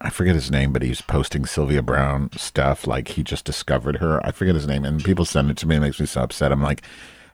I 0.00 0.10
forget 0.10 0.34
his 0.34 0.50
name, 0.50 0.72
but 0.72 0.82
he's 0.82 1.00
posting 1.00 1.44
Sylvia 1.44 1.82
Browne 1.82 2.30
stuff 2.36 2.86
like 2.86 3.08
he 3.08 3.24
just 3.24 3.44
discovered 3.44 3.96
her. 3.96 4.24
I 4.24 4.30
forget 4.30 4.54
his 4.54 4.66
name, 4.66 4.84
and 4.84 5.02
people 5.02 5.24
send 5.24 5.50
it 5.50 5.56
to 5.58 5.66
me. 5.66 5.76
It 5.76 5.80
makes 5.80 5.98
me 5.98 6.06
so 6.06 6.22
upset. 6.22 6.52
I'm 6.52 6.62
like, 6.62 6.82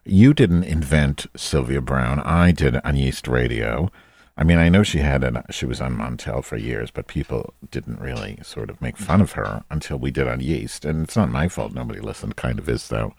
you 0.05 0.33
didn't 0.33 0.65
invent 0.65 1.27
Sylvia 1.37 1.81
Browne. 1.81 2.21
I 2.21 2.53
did 2.53 2.77
on 2.77 2.97
Yeast 2.97 3.29
Radio. 3.29 3.91
I 4.37 4.45
mean, 4.45 4.59
I 4.59 4.69
know 4.69 4.83
she 4.83 4.99
had 4.99 5.23
an, 5.23 5.43
she 5.51 5.67
was 5.67 5.81
on 5.81 5.97
Montel 5.97 6.43
for 6.43 6.57
years, 6.57 6.91
but 6.91 7.07
people 7.07 7.55
didn't 7.71 8.01
really 8.01 8.39
sort 8.43 8.71
of 8.71 8.81
make 8.81 8.97
fun 8.97 9.21
of 9.21 9.33
her 9.33 9.65
until 9.71 9.99
we 9.99 10.11
did 10.11 10.27
on 10.27 10.41
Yeast, 10.41 10.85
and 10.85 11.05
it's 11.05 11.17
not 11.17 11.31
my 11.31 11.49
fault. 11.49 11.73
Nobody 11.73 12.01
listened. 12.01 12.37
Kind 12.37 12.59
of 12.59 12.69
is 12.69 12.89
though. 12.89 13.15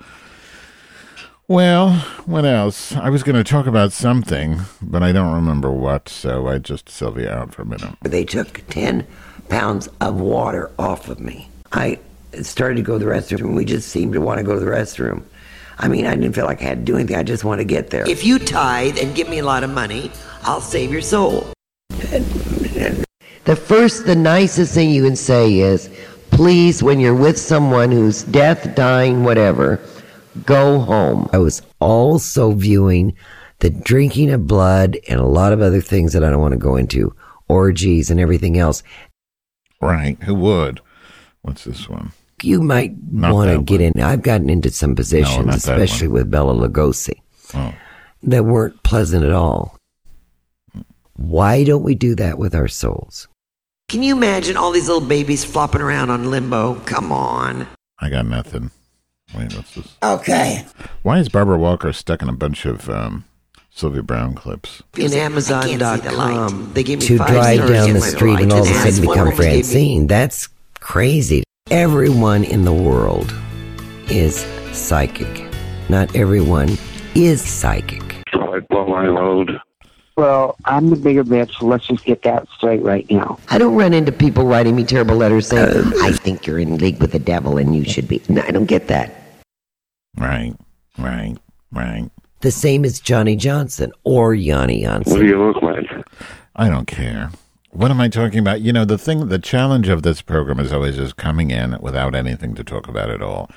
Well, 1.47 1.91
what 2.25 2.43
else? 2.43 2.95
I 2.95 3.11
was 3.11 3.21
going 3.21 3.35
to 3.35 3.43
talk 3.43 3.67
about 3.67 3.91
something, 3.91 4.61
but 4.81 5.03
I 5.03 5.11
don't 5.11 5.35
remember 5.35 5.71
what, 5.71 6.09
so 6.09 6.47
I 6.47 6.57
just 6.57 6.89
Sylvia 6.89 7.31
out 7.31 7.53
for 7.53 7.61
a 7.61 7.65
minute. 7.65 7.95
They 8.01 8.25
took 8.25 8.63
10 8.69 9.05
pounds 9.49 9.89
of 10.01 10.19
water 10.19 10.71
off 10.77 11.09
of 11.09 11.19
me. 11.19 11.49
I 11.71 11.99
started 12.41 12.75
to 12.75 12.81
go 12.81 12.99
to 12.99 13.05
the 13.05 13.11
restroom. 13.11 13.55
We 13.55 13.65
just 13.65 13.89
seemed 13.89 14.13
to 14.13 14.21
want 14.21 14.39
to 14.39 14.43
go 14.43 14.53
to 14.53 14.59
the 14.59 14.71
restroom. 14.71 15.23
I 15.77 15.87
mean, 15.87 16.05
I 16.05 16.15
didn't 16.15 16.33
feel 16.33 16.45
like 16.45 16.61
I 16.61 16.65
had 16.65 16.79
to 16.79 16.83
do 16.85 16.95
anything. 16.95 17.17
I 17.17 17.23
just 17.23 17.43
want 17.43 17.59
to 17.59 17.65
get 17.65 17.89
there. 17.89 18.09
If 18.09 18.23
you 18.23 18.39
tithe 18.39 18.97
and 18.97 19.13
give 19.13 19.29
me 19.29 19.39
a 19.39 19.45
lot 19.45 19.63
of 19.63 19.69
money, 19.69 20.11
I'll 20.43 20.61
save 20.61 20.91
your 20.91 21.01
soul. 21.01 21.51
The 21.89 23.55
first, 23.55 24.05
the 24.05 24.15
nicest 24.15 24.73
thing 24.73 24.89
you 24.89 25.03
can 25.03 25.15
say 25.15 25.59
is, 25.59 25.89
please, 26.31 26.81
when 26.81 26.99
you're 26.99 27.15
with 27.15 27.37
someone 27.37 27.91
who's 27.91 28.23
death, 28.23 28.73
dying, 28.75 29.23
whatever, 29.23 29.79
go 30.45 30.79
home. 30.79 31.29
I 31.31 31.37
was 31.37 31.61
also 31.79 32.51
viewing 32.53 33.15
the 33.59 33.69
drinking 33.69 34.31
of 34.31 34.47
blood 34.47 34.97
and 35.07 35.19
a 35.19 35.25
lot 35.25 35.53
of 35.53 35.61
other 35.61 35.81
things 35.81 36.13
that 36.13 36.23
I 36.23 36.29
don't 36.29 36.41
want 36.41 36.53
to 36.53 36.57
go 36.57 36.75
into, 36.75 37.13
orgies 37.47 38.09
and 38.09 38.19
everything 38.19 38.57
else. 38.57 38.81
Right? 39.87 40.17
Who 40.23 40.35
would? 40.35 40.81
What's 41.41 41.63
this 41.63 41.87
one? 41.89 42.11
You 42.43 42.61
might 42.61 42.93
want 43.11 43.49
to 43.51 43.61
get 43.63 43.81
in. 43.81 44.01
I've 44.01 44.21
gotten 44.21 44.49
into 44.49 44.69
some 44.69 44.95
positions, 44.95 45.45
not 45.45 45.59
that 45.61 45.79
especially 45.81 46.07
with 46.09 46.29
Bela 46.29 46.53
Lugosi, 46.53 47.21
Oh. 47.53 47.73
that 48.23 48.43
weren't 48.45 48.83
pleasant 48.83 49.23
at 49.23 49.31
all. 49.31 49.77
Why 51.15 51.63
don't 51.63 51.83
we 51.83 51.95
do 51.95 52.13
that 52.15 52.37
with 52.37 52.53
our 52.53 52.67
souls? 52.67 53.27
Can 53.87 54.03
you 54.03 54.15
imagine 54.15 54.57
all 54.57 54.71
these 54.71 54.87
little 54.87 55.07
babies 55.07 55.45
flopping 55.45 55.81
around 55.81 56.09
on 56.09 56.29
limbo? 56.29 56.75
Come 56.85 57.11
on. 57.11 57.67
I 57.99 58.09
got 58.09 58.25
nothing. 58.25 58.71
Wait, 59.35 59.53
what's 59.55 59.73
this? 59.75 59.95
Okay. 60.03 60.65
Why 61.03 61.19
is 61.19 61.29
Barbara 61.29 61.57
Walker 61.57 61.93
stuck 61.93 62.21
in 62.21 62.29
a 62.29 62.33
bunch 62.33 62.65
of 62.65 62.89
um, 62.89 63.25
Sylvia 63.75 64.03
Browne 64.03 64.33
clips? 64.35 64.81
In 64.97 65.11
Amazon.com, 65.11 66.71
they 66.73 66.81
gave 66.81 66.99
me 67.01 67.07
to 67.07 67.17
five 67.17 67.27
drive 67.27 67.67
down 67.67 67.91
the 67.91 67.99
street 67.99 68.39
and 68.39 68.53
all 68.53 68.61
of 68.61 68.69
a 68.69 68.73
sudden 68.73 69.01
become 69.01 69.17
woman 69.17 69.29
me- 69.31 69.35
Francine. 69.35 70.07
That's 70.07 70.47
crazy. 70.79 71.43
Everyone 71.69 72.45
in 72.45 72.63
the 72.63 72.71
world 72.71 73.35
is 74.09 74.37
psychic. 74.71 75.51
Not 75.89 76.15
everyone 76.15 76.77
is 77.15 77.41
psychic. 77.41 78.23
So 78.31 78.55
I 78.55 78.61
blow 78.61 78.87
my 78.87 79.07
load. 79.09 79.59
Well, 80.15 80.55
I'm 80.63 80.89
the 80.89 80.95
bigger 80.95 81.25
bitch, 81.25 81.59
so 81.59 81.65
let's 81.65 81.85
just 81.85 82.05
get 82.05 82.21
that 82.21 82.47
straight 82.55 82.81
right 82.81 83.05
now. 83.11 83.37
I 83.49 83.57
don't 83.57 83.75
run 83.75 83.93
into 83.93 84.13
people 84.13 84.45
writing 84.45 84.73
me 84.77 84.85
terrible 84.85 85.17
letters 85.17 85.47
saying, 85.49 85.77
um, 85.77 85.93
I 86.01 86.13
think 86.13 86.47
you're 86.47 86.59
in 86.59 86.77
league 86.77 87.01
with 87.01 87.11
the 87.11 87.19
devil 87.19 87.57
and 87.57 87.75
you 87.75 87.83
should 87.83 88.07
be. 88.07 88.21
No, 88.29 88.41
I 88.41 88.51
don't 88.51 88.67
get 88.67 88.87
that. 88.87 89.21
Right, 90.17 90.53
right, 90.97 91.35
right. 91.73 92.09
The 92.45 92.51
same 92.51 92.85
as 92.85 92.99
Johnny 92.99 93.35
Johnson 93.35 93.91
or 94.03 94.35
Yanni 94.35 94.83
Johnson. 94.83 95.13
What 95.13 95.19
do 95.19 95.25
you 95.25 95.43
look 95.43 95.63
like? 95.63 95.87
I 96.55 96.69
don't 96.69 96.85
care. 96.85 97.31
What 97.71 97.89
am 97.89 97.99
I 97.99 98.07
talking 98.07 98.37
about? 98.37 98.61
You 98.61 98.71
know, 98.71 98.85
the 98.85 98.99
thing, 98.99 99.29
the 99.29 99.39
challenge 99.39 99.89
of 99.89 100.03
this 100.03 100.21
program 100.21 100.59
is 100.59 100.71
always 100.71 100.95
just 100.95 101.15
coming 101.15 101.49
in 101.49 101.75
without 101.81 102.13
anything 102.13 102.53
to 102.53 102.63
talk 102.63 102.87
about 102.87 103.09
at 103.09 103.23
all. 103.23 103.49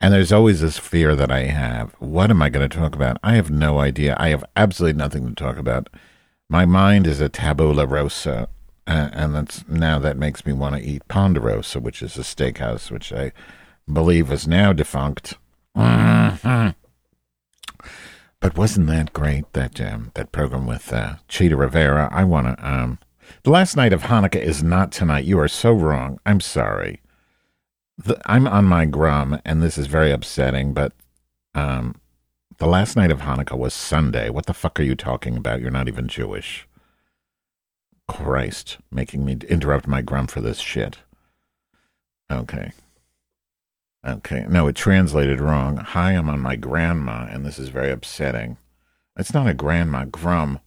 And 0.00 0.14
there's 0.14 0.30
always 0.30 0.60
this 0.60 0.78
fear 0.78 1.16
that 1.16 1.32
I 1.32 1.46
have. 1.46 1.96
What 1.98 2.30
am 2.30 2.40
I 2.40 2.48
going 2.48 2.66
to 2.66 2.78
talk 2.78 2.94
about? 2.94 3.16
I 3.24 3.34
have 3.34 3.50
no 3.50 3.80
idea. 3.80 4.14
I 4.20 4.28
have 4.28 4.44
absolutely 4.54 4.96
nothing 4.96 5.26
to 5.26 5.34
talk 5.34 5.56
about. 5.56 5.88
My 6.48 6.64
mind 6.64 7.08
is 7.08 7.20
a 7.20 7.28
tabula 7.28 7.86
rosa. 7.86 8.48
Uh, 8.86 9.10
and 9.14 9.34
that's 9.34 9.66
now 9.66 9.98
that 9.98 10.16
makes 10.16 10.46
me 10.46 10.52
want 10.52 10.76
to 10.76 10.80
eat 10.80 11.02
Ponderosa, 11.08 11.80
which 11.80 12.02
is 12.02 12.16
a 12.16 12.20
steakhouse, 12.20 12.88
which 12.88 13.12
I 13.12 13.32
believe 13.92 14.30
is 14.30 14.46
now 14.46 14.72
defunct. 14.72 15.34
Mhm. 15.76 16.76
But 18.40 18.56
wasn't 18.56 18.86
that 18.88 19.12
great 19.12 19.52
that 19.52 19.80
um, 19.80 20.12
that 20.14 20.32
program 20.32 20.66
with 20.66 20.92
uh, 20.92 21.16
Chita 21.28 21.56
Rivera? 21.56 22.08
I 22.12 22.24
want 22.24 22.46
to. 22.58 22.68
Um, 22.68 22.98
The 23.44 23.50
last 23.50 23.76
night 23.76 23.92
of 23.92 24.02
Hanukkah 24.04 24.40
is 24.40 24.62
not 24.62 24.90
tonight. 24.92 25.24
You 25.24 25.38
are 25.40 25.48
so 25.48 25.72
wrong. 25.72 26.18
I'm 26.24 26.40
sorry. 26.40 27.00
The, 27.98 28.20
I'm 28.26 28.46
on 28.46 28.64
my 28.64 28.86
grum, 28.86 29.40
and 29.44 29.60
this 29.62 29.76
is 29.76 29.86
very 29.86 30.12
upsetting, 30.12 30.72
but 30.72 30.92
um, 31.54 31.96
the 32.58 32.66
last 32.66 32.96
night 32.96 33.10
of 33.10 33.20
Hanukkah 33.20 33.58
was 33.58 33.74
Sunday. 33.74 34.30
What 34.30 34.46
the 34.46 34.54
fuck 34.54 34.78
are 34.78 34.84
you 34.84 34.94
talking 34.94 35.36
about? 35.36 35.60
You're 35.60 35.70
not 35.70 35.88
even 35.88 36.06
Jewish. 36.08 36.66
Christ, 38.06 38.78
making 38.90 39.24
me 39.24 39.36
interrupt 39.48 39.86
my 39.86 40.00
grum 40.00 40.26
for 40.28 40.40
this 40.40 40.58
shit. 40.58 40.98
Okay. 42.30 42.72
Okay. 44.06 44.46
No, 44.48 44.68
it 44.68 44.76
translated 44.76 45.40
wrong. 45.40 45.78
Hi, 45.78 46.12
I'm 46.12 46.28
on 46.28 46.40
my 46.40 46.56
grandma, 46.56 47.26
and 47.30 47.44
this 47.44 47.58
is 47.58 47.68
very 47.68 47.90
upsetting. 47.90 48.56
It's 49.16 49.34
not 49.34 49.48
a 49.48 49.54
grandma, 49.54 50.04
grum. 50.04 50.60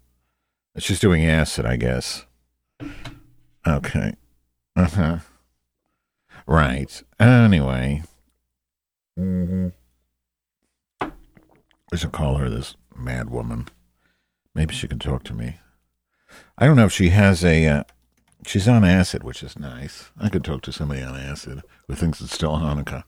It's 0.75 0.85
just 0.85 1.01
doing 1.01 1.25
acid, 1.25 1.65
I 1.65 1.77
guess. 1.77 2.25
Okay. 3.65 4.15
Uh 4.75 4.87
huh. 4.87 5.17
Right. 6.45 7.03
Anyway. 7.19 8.03
Mm-hmm. 9.17 9.69
Should 11.93 12.11
call 12.13 12.37
her 12.37 12.49
this 12.49 12.75
mad 12.95 13.29
woman. 13.29 13.67
Maybe 14.55 14.73
she 14.73 14.87
can 14.87 14.99
talk 14.99 15.23
to 15.25 15.33
me. 15.33 15.57
I 16.57 16.65
don't 16.65 16.77
know 16.77 16.85
if 16.85 16.93
she 16.93 17.09
has 17.09 17.43
a. 17.43 17.67
Uh, 17.67 17.83
she's 18.45 18.67
on 18.67 18.83
acid, 18.85 19.23
which 19.23 19.43
is 19.43 19.59
nice. 19.59 20.11
I 20.19 20.29
could 20.29 20.43
talk 20.43 20.61
to 20.63 20.71
somebody 20.71 21.01
on 21.01 21.15
acid 21.17 21.61
who 21.87 21.95
thinks 21.95 22.21
it's 22.21 22.33
still 22.33 22.57
Hanukkah. 22.57 23.03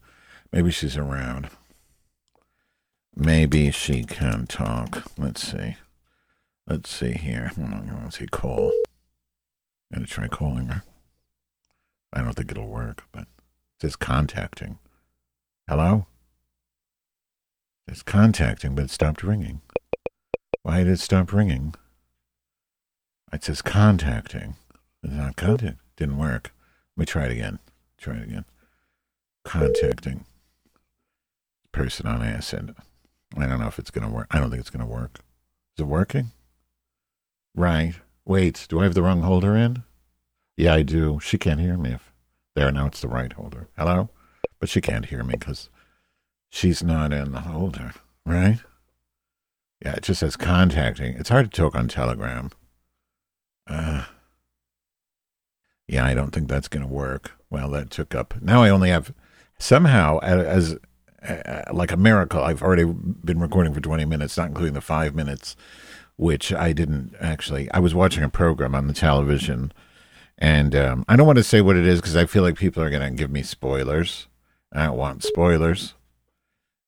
Maybe 0.54 0.70
she's 0.70 0.96
around. 0.96 1.50
Maybe 3.16 3.72
she 3.72 4.04
can 4.04 4.46
talk. 4.46 5.04
Let's 5.18 5.52
see. 5.52 5.78
Let's 6.68 6.92
see 6.92 7.14
here. 7.14 7.52
Let's 7.58 8.20
see. 8.20 8.28
Call. 8.28 8.72
I'm 9.92 10.00
gonna 10.00 10.06
try 10.06 10.28
calling 10.28 10.68
her. 10.68 10.84
I 12.14 12.22
don't 12.22 12.34
think 12.34 12.52
it'll 12.52 12.68
work, 12.68 13.04
but 13.12 13.24
it 13.24 13.28
says 13.82 13.96
contacting. 13.96 14.78
Hello? 15.68 16.06
It's 17.88 18.04
contacting, 18.04 18.76
but 18.76 18.86
it 18.86 18.92
stopped 18.92 19.24
ringing. 19.24 19.62
Why 20.62 20.84
did 20.84 20.94
it 20.94 21.00
stop 21.00 21.34
ringing? 21.34 21.74
It 23.34 23.44
says 23.44 23.64
contacting. 23.64 24.56
It's 25.02 25.14
not 25.14 25.36
contact. 25.36 25.80
Didn't 25.98 26.20
work. 26.20 26.54
Let 26.96 27.02
me 27.02 27.06
try 27.08 27.26
it 27.26 27.32
again. 27.32 27.58
Try 27.98 28.18
it 28.18 28.24
again. 28.26 28.46
Contacting. 29.44 30.26
Person 31.74 32.06
on 32.08 32.22
acid. 32.22 32.74
I 33.36 33.46
don't 33.46 33.60
know 33.60 33.68
if 33.68 33.80
it's 33.80 33.92
going 33.92 34.08
to 34.08 34.14
work. 34.14 34.28
I 34.32 34.40
don't 34.40 34.50
think 34.50 34.62
it's 34.62 34.70
going 34.70 34.86
to 34.86 34.92
work. 34.92 35.20
Is 35.76 35.82
it 35.82 35.88
working? 35.88 36.32
Right. 37.56 37.96
Wait, 38.26 38.66
do 38.70 38.80
I 38.80 38.84
have 38.84 38.94
the 38.94 39.02
wrong 39.02 39.22
holder 39.22 39.56
in? 39.58 39.84
Yeah, 40.56 40.76
I 40.76 40.84
do. 40.84 41.20
She 41.22 41.38
can't 41.38 41.60
hear 41.60 41.76
me. 41.78 41.94
If 41.94 42.14
There, 42.56 42.72
now 42.72 42.86
it's 42.86 43.02
the 43.02 43.08
right 43.08 43.34
holder. 43.34 43.68
Hello? 43.78 44.10
But 44.60 44.70
she 44.70 44.80
can't 44.82 45.08
hear 45.08 45.24
me 45.24 45.34
because 45.34 45.70
she's 46.50 46.84
not 46.84 47.12
in 47.12 47.32
the 47.32 47.42
holder, 47.42 47.94
right? 48.26 48.60
Yeah, 49.84 49.96
it 49.96 50.04
just 50.04 50.20
says 50.22 50.36
contacting. 50.38 51.16
It's 51.16 51.30
hard 51.30 51.52
to 51.52 51.62
talk 51.62 51.76
on 51.76 51.88
Telegram. 51.88 52.52
Uh, 53.68 54.06
yeah, 55.88 56.06
I 56.06 56.14
don't 56.14 56.32
think 56.32 56.48
that's 56.48 56.68
going 56.68 56.86
to 56.86 56.94
work. 56.94 57.32
Well, 57.50 57.70
that 57.72 57.90
took 57.90 58.16
up. 58.16 58.36
Now 58.42 58.64
I 58.64 58.70
only 58.70 58.90
have 58.90 59.14
somehow 59.60 60.20
as, 60.20 60.46
as 60.46 60.78
uh, 61.28 61.74
like 61.74 61.92
a 61.92 61.98
miracle. 61.98 62.44
I've 62.44 62.62
already 62.62 62.86
been 62.86 63.40
recording 63.40 63.74
for 63.74 63.82
20 63.82 64.06
minutes, 64.06 64.38
not 64.38 64.50
including 64.50 64.74
the 64.74 64.82
five 64.82 65.16
minutes, 65.16 65.56
which 66.18 66.54
I 66.54 66.74
didn't 66.74 67.16
actually. 67.20 67.72
I 67.72 67.80
was 67.80 67.96
watching 67.96 68.24
a 68.24 68.30
program 68.30 68.76
on 68.76 68.88
the 68.88 68.94
television, 68.94 69.72
and 70.38 70.76
um, 70.76 71.06
I 71.08 71.16
don't 71.16 71.28
want 71.28 71.38
to 71.38 71.44
say 71.44 71.62
what 71.62 71.76
it 71.76 71.86
is 71.86 72.00
because 72.00 72.16
I 72.16 72.26
feel 72.26 72.44
like 72.44 72.58
people 72.58 72.84
are 72.84 72.90
going 72.90 73.10
to 73.10 73.16
give 73.18 73.32
me 73.32 73.44
spoilers. 73.44 74.28
I 74.72 74.86
don't 74.86 74.98
want 74.98 75.24
spoilers. 75.24 75.94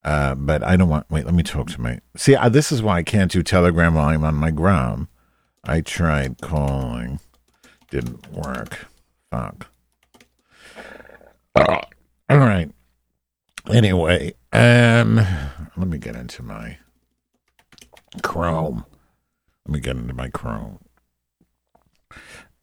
Uh, 0.03 0.35
but 0.35 0.61
I 0.63 0.75
don't 0.75 0.89
want. 0.89 1.09
Wait, 1.09 1.25
let 1.25 1.33
me 1.33 1.41
talk 1.41 1.71
to 1.71 1.81
my. 1.81 1.99
See, 2.15 2.35
uh, 2.35 2.47
this 2.47 2.71
is 2.71 2.83
why 2.83 2.97
I 2.97 3.03
can't 3.03 3.31
do 3.31 3.41
Telegram 3.41 3.95
while 3.95 4.09
I'm 4.09 4.23
on 4.23 4.35
my 4.35 4.51
gram. 4.51 5.09
I 5.63 5.81
tried 5.81 6.41
calling, 6.41 7.19
didn't 7.89 8.31
work. 8.31 8.85
Fuck. 9.31 9.67
All 11.55 12.37
right. 12.37 12.71
Anyway, 13.71 14.33
um, 14.53 15.15
let 15.75 15.87
me 15.87 15.97
get 15.97 16.15
into 16.15 16.43
my 16.43 16.77
Chrome. 18.21 18.85
Let 19.65 19.73
me 19.73 19.79
get 19.79 19.95
into 19.97 20.13
my 20.13 20.29
Chrome. 20.29 20.79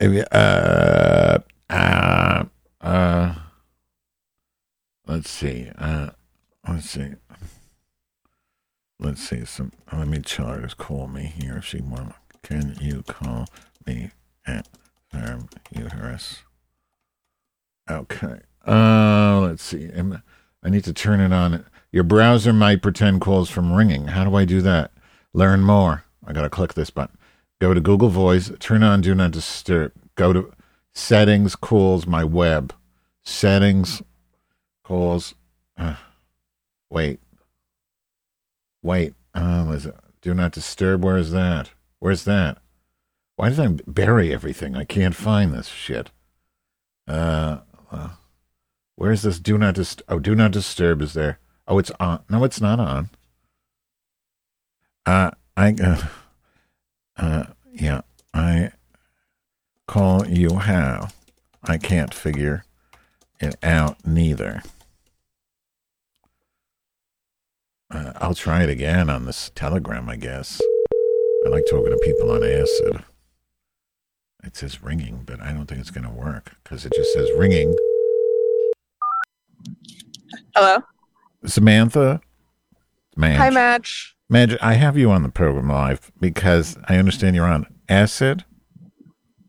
Uh, 0.00 1.38
uh, 1.70 2.44
uh, 2.80 3.34
let's 5.06 5.28
see. 5.28 5.70
Uh, 5.76 6.10
let's 6.68 6.90
see. 6.90 7.14
Let's 9.00 9.22
see. 9.22 9.44
Some. 9.44 9.72
Let 9.92 10.06
me 10.06 10.18
tell 10.20 10.46
her 10.46 10.66
to 10.66 10.76
call 10.76 11.08
me 11.08 11.22
here 11.22 11.56
if 11.56 11.64
she 11.64 11.80
wants. 11.80 12.14
Can 12.42 12.76
you 12.80 13.02
call 13.02 13.46
me 13.86 14.10
at 14.46 14.68
Farm 15.10 15.48
Uterus? 15.72 16.42
Okay. 17.90 18.40
Uh, 18.64 19.40
let's 19.40 19.64
see. 19.64 19.90
I 20.62 20.70
need 20.70 20.84
to 20.84 20.92
turn 20.92 21.20
it 21.20 21.32
on. 21.32 21.64
Your 21.90 22.04
browser 22.04 22.52
might 22.52 22.82
pretend 22.82 23.20
calls 23.20 23.50
from 23.50 23.72
ringing. 23.72 24.08
How 24.08 24.24
do 24.24 24.34
I 24.34 24.44
do 24.44 24.62
that? 24.62 24.92
Learn 25.32 25.60
more. 25.62 26.04
I 26.26 26.32
got 26.32 26.42
to 26.42 26.50
click 26.50 26.74
this 26.74 26.90
button. 26.90 27.18
Go 27.60 27.74
to 27.74 27.80
Google 27.80 28.08
Voice, 28.08 28.50
turn 28.58 28.82
on 28.82 29.00
Do 29.00 29.14
Not 29.14 29.32
Disturb. 29.32 29.92
Go 30.14 30.32
to 30.32 30.52
Settings, 30.94 31.54
Calls, 31.56 32.06
My 32.06 32.24
Web. 32.24 32.74
Settings, 33.22 34.02
Calls. 34.84 35.34
Uh, 35.76 35.96
wait. 36.90 37.20
Wait. 38.82 39.14
Uh, 39.34 39.72
is 39.74 39.86
it? 39.86 39.96
Do 40.20 40.34
Not 40.34 40.52
Disturb. 40.52 41.04
Where 41.04 41.16
is 41.16 41.30
that? 41.32 41.70
Where's 41.98 42.24
that? 42.24 42.58
Why 43.36 43.48
did 43.48 43.60
I 43.60 43.68
bury 43.86 44.32
everything? 44.32 44.76
I 44.76 44.84
can't 44.84 45.14
find 45.14 45.52
this 45.52 45.68
shit. 45.68 46.10
Uh, 47.08 47.58
uh 47.90 48.10
where's 48.96 49.22
this? 49.22 49.38
Do 49.38 49.58
not 49.58 49.74
disturb. 49.74 50.04
Oh, 50.08 50.18
do 50.18 50.34
not 50.34 50.50
disturb 50.50 51.02
is 51.02 51.14
there? 51.14 51.38
Oh, 51.66 51.78
it's 51.78 51.90
on. 52.00 52.22
No, 52.28 52.44
it's 52.44 52.60
not 52.60 52.80
on. 52.80 53.10
Uh, 55.06 55.30
I, 55.56 55.74
uh, 55.82 56.06
uh, 57.16 57.44
yeah, 57.72 58.02
I 58.32 58.72
call 59.86 60.26
you 60.26 60.56
how? 60.56 61.08
I 61.64 61.78
can't 61.78 62.14
figure 62.14 62.64
it 63.40 63.56
out 63.62 64.06
neither. 64.06 64.62
Uh, 67.90 68.12
I'll 68.16 68.34
try 68.34 68.62
it 68.62 68.70
again 68.70 69.10
on 69.10 69.26
this 69.26 69.50
telegram, 69.54 70.08
I 70.08 70.16
guess. 70.16 70.60
I 71.44 71.48
like 71.48 71.64
talking 71.68 71.90
to 71.90 71.98
people 71.98 72.30
on 72.30 72.42
acid. 72.42 73.04
It 74.44 74.56
says 74.56 74.82
ringing, 74.82 75.22
but 75.24 75.40
I 75.40 75.52
don't 75.52 75.66
think 75.66 75.80
it's 75.80 75.90
going 75.90 76.06
to 76.06 76.10
work 76.10 76.52
because 76.62 76.86
it 76.86 76.92
just 76.94 77.12
says 77.12 77.28
ringing. 77.36 77.76
Hello? 80.54 80.78
Samantha? 81.44 82.20
Madge. 83.16 83.38
Hi, 83.38 83.50
Madge. 83.50 84.16
Madge, 84.28 84.56
I 84.60 84.74
have 84.74 84.96
you 84.96 85.10
on 85.10 85.22
the 85.22 85.28
program 85.28 85.68
live 85.68 86.10
because 86.20 86.76
I 86.88 86.96
understand 86.96 87.36
you're 87.36 87.46
on 87.46 87.66
acid. 87.88 88.44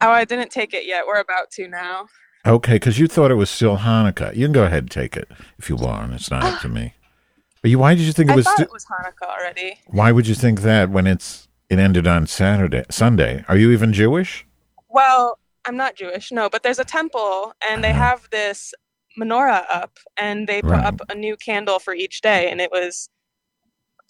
Oh, 0.01 0.09
I 0.09 0.25
didn't 0.25 0.51
take 0.51 0.73
it 0.73 0.85
yet. 0.85 1.07
We're 1.07 1.21
about 1.21 1.51
to 1.51 1.67
now. 1.67 2.07
Okay, 2.45 2.73
because 2.73 2.99
you 2.99 3.07
thought 3.07 3.31
it 3.31 3.35
was 3.35 3.49
still 3.49 3.77
Hanukkah. 3.77 4.35
You 4.35 4.45
can 4.45 4.51
go 4.51 4.65
ahead 4.65 4.83
and 4.83 4.91
take 4.91 5.15
it 5.15 5.29
if 5.57 5.69
you 5.69 5.77
want. 5.77 6.13
It's 6.13 6.29
not 6.29 6.43
up 6.43 6.59
to 6.61 6.69
me. 6.69 6.93
But 7.61 7.71
you, 7.71 7.79
why 7.79 7.95
did 7.95 8.03
you 8.03 8.11
think 8.11 8.29
it 8.29 8.33
I 8.33 8.35
was? 8.35 8.45
Thought 8.45 8.59
it 8.59 8.71
was 8.73 8.85
Hanukkah 8.85 9.29
already. 9.29 9.79
Why 9.87 10.11
would 10.11 10.27
you 10.27 10.35
think 10.35 10.61
that 10.61 10.89
when 10.89 11.07
it's 11.07 11.47
it 11.73 11.79
ended 11.79 12.07
on 12.07 12.27
Saturday, 12.27 12.83
Sunday. 12.91 13.43
Are 13.47 13.57
you 13.57 13.71
even 13.71 13.93
Jewish? 13.93 14.45
Well, 14.89 15.39
I'm 15.65 15.75
not 15.75 15.95
Jewish, 15.95 16.31
no, 16.31 16.49
but 16.49 16.61
there's 16.61 16.79
a 16.79 16.85
temple 16.85 17.53
and 17.67 17.83
they 17.83 17.89
uh-huh. 17.89 17.99
have 17.99 18.29
this 18.29 18.73
menorah 19.19 19.65
up 19.69 19.97
and 20.17 20.47
they 20.47 20.61
put 20.61 20.71
right. 20.71 20.85
up 20.85 21.01
a 21.09 21.15
new 21.15 21.35
candle 21.37 21.79
for 21.79 21.93
each 21.93 22.21
day 22.21 22.49
and 22.49 22.59
it 22.59 22.71
was 22.71 23.09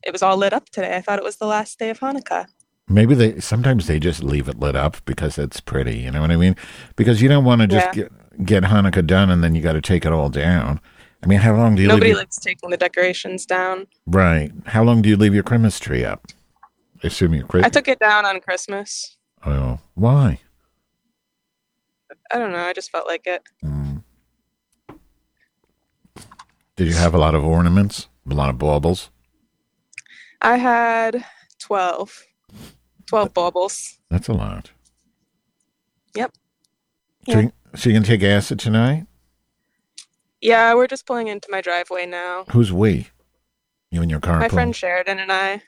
it 0.06 0.12
was 0.12 0.22
all 0.22 0.38
lit 0.38 0.54
up 0.54 0.70
today. 0.70 0.96
I 0.96 1.02
thought 1.02 1.20
it 1.20 1.24
was 1.24 1.38
the 1.38 1.46
last 1.46 1.80
day 1.80 1.90
of 1.90 2.00
Hanukkah. 2.00 2.48
Maybe 2.88 3.16
they 3.16 3.40
sometimes 3.40 3.88
they 3.88 4.00
just 4.00 4.24
leave 4.24 4.50
it 4.50 4.60
lit 4.60 4.76
up 4.76 4.98
because 5.06 5.38
it's 5.38 5.60
pretty, 5.60 6.00
you 6.00 6.12
know 6.12 6.22
what 6.22 6.32
I 6.32 6.36
mean? 6.36 6.56
Because 6.96 7.22
you 7.22 7.30
don't 7.30 7.46
want 7.46 7.62
to 7.62 7.68
just 7.68 7.96
yeah. 7.96 8.04
get 8.04 8.46
get 8.46 8.64
Hanukkah 8.64 9.06
done 9.06 9.30
and 9.30 9.44
then 9.44 9.56
you 9.56 9.62
got 9.62 9.74
to 9.74 9.82
take 9.82 10.06
it 10.06 10.12
all 10.12 10.30
down. 10.30 10.80
I 11.24 11.26
mean, 11.26 11.40
how 11.40 11.56
long 11.56 11.76
do 11.76 11.82
you 11.82 11.88
Nobody 11.88 12.08
leave 12.08 12.10
your... 12.12 12.18
likes 12.20 12.38
taking 12.38 12.70
the 12.70 12.78
decorations 12.78 13.46
down. 13.46 13.88
Right. 14.06 14.52
How 14.66 14.84
long 14.84 15.02
do 15.02 15.08
you 15.08 15.16
leave 15.16 15.34
your 15.34 15.44
Christmas 15.44 15.80
tree 15.80 16.04
up? 16.04 16.26
I 17.02 17.08
assume 17.08 17.34
you 17.34 17.48
I 17.54 17.70
took 17.70 17.88
it 17.88 18.00
down 18.00 18.26
on 18.26 18.40
Christmas. 18.42 19.18
Oh, 19.46 19.80
why? 19.94 20.40
I 22.32 22.38
don't 22.38 22.52
know. 22.52 22.60
I 22.60 22.74
just 22.74 22.92
felt 22.92 23.08
like 23.08 23.28
it. 23.28 23.44
Mm. 23.64 23.83
Did 26.76 26.88
you 26.88 26.96
have 26.96 27.14
a 27.14 27.18
lot 27.18 27.36
of 27.36 27.44
ornaments? 27.44 28.08
A 28.30 28.34
lot 28.34 28.50
of 28.50 28.58
baubles? 28.58 29.10
I 30.42 30.58
had 30.58 31.24
12. 31.60 32.24
12 33.08 33.34
baubles. 33.34 34.00
That's 34.10 34.28
a 34.28 34.34
lot. 34.34 34.72
Yep. 36.16 36.32
So, 37.30 37.40
you, 37.40 37.52
so 37.76 37.90
you 37.90 37.96
can 37.96 38.04
take 38.04 38.24
acid 38.24 38.60
tonight? 38.60 39.06
Yeah, 40.42 40.74
we're 40.74 40.88
just 40.88 41.06
pulling 41.06 41.28
into 41.28 41.48
my 41.50 41.62
driveway 41.62 42.06
now. 42.06 42.46
Who's 42.52 42.74
we? 42.74 43.08
You 43.92 44.02
and 44.02 44.12
your 44.12 44.20
car? 44.20 44.40
My 44.40 44.50
friend 44.50 44.76
Sheridan 44.76 45.20
and 45.20 45.32
I. 45.32 45.62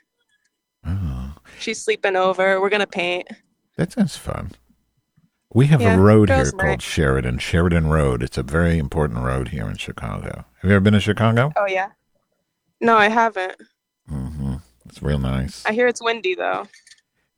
Oh, 0.86 1.34
She's 1.58 1.82
sleeping 1.82 2.16
over. 2.16 2.60
We're 2.60 2.68
gonna 2.68 2.86
paint. 2.86 3.28
that 3.76 3.92
sounds 3.92 4.16
fun. 4.16 4.52
We 5.56 5.68
have 5.68 5.80
Yeah, 5.80 5.94
a 5.94 5.98
road 5.98 6.28
here 6.28 6.52
called. 6.52 6.82
Sheridan, 6.82 7.38
Sheridan 7.38 7.86
Road. 7.86 8.22
It's 8.22 8.36
a 8.36 8.42
very 8.42 8.76
important 8.76 9.20
road 9.20 9.48
here 9.48 9.66
in 9.66 9.78
Chicago. 9.78 10.44
Have 10.60 10.70
you 10.70 10.76
ever 10.76 10.80
been 10.80 10.92
to 10.92 11.00
Chicago? 11.00 11.50
Oh 11.56 11.66
yeah. 11.66 11.92
No, 12.78 12.98
I 12.98 13.08
haven't. 13.08 13.56
hmm 14.06 14.56
It's 14.84 15.00
real 15.00 15.18
nice. 15.18 15.64
I 15.64 15.72
hear 15.72 15.86
it's 15.88 16.02
windy 16.02 16.34
though. 16.34 16.68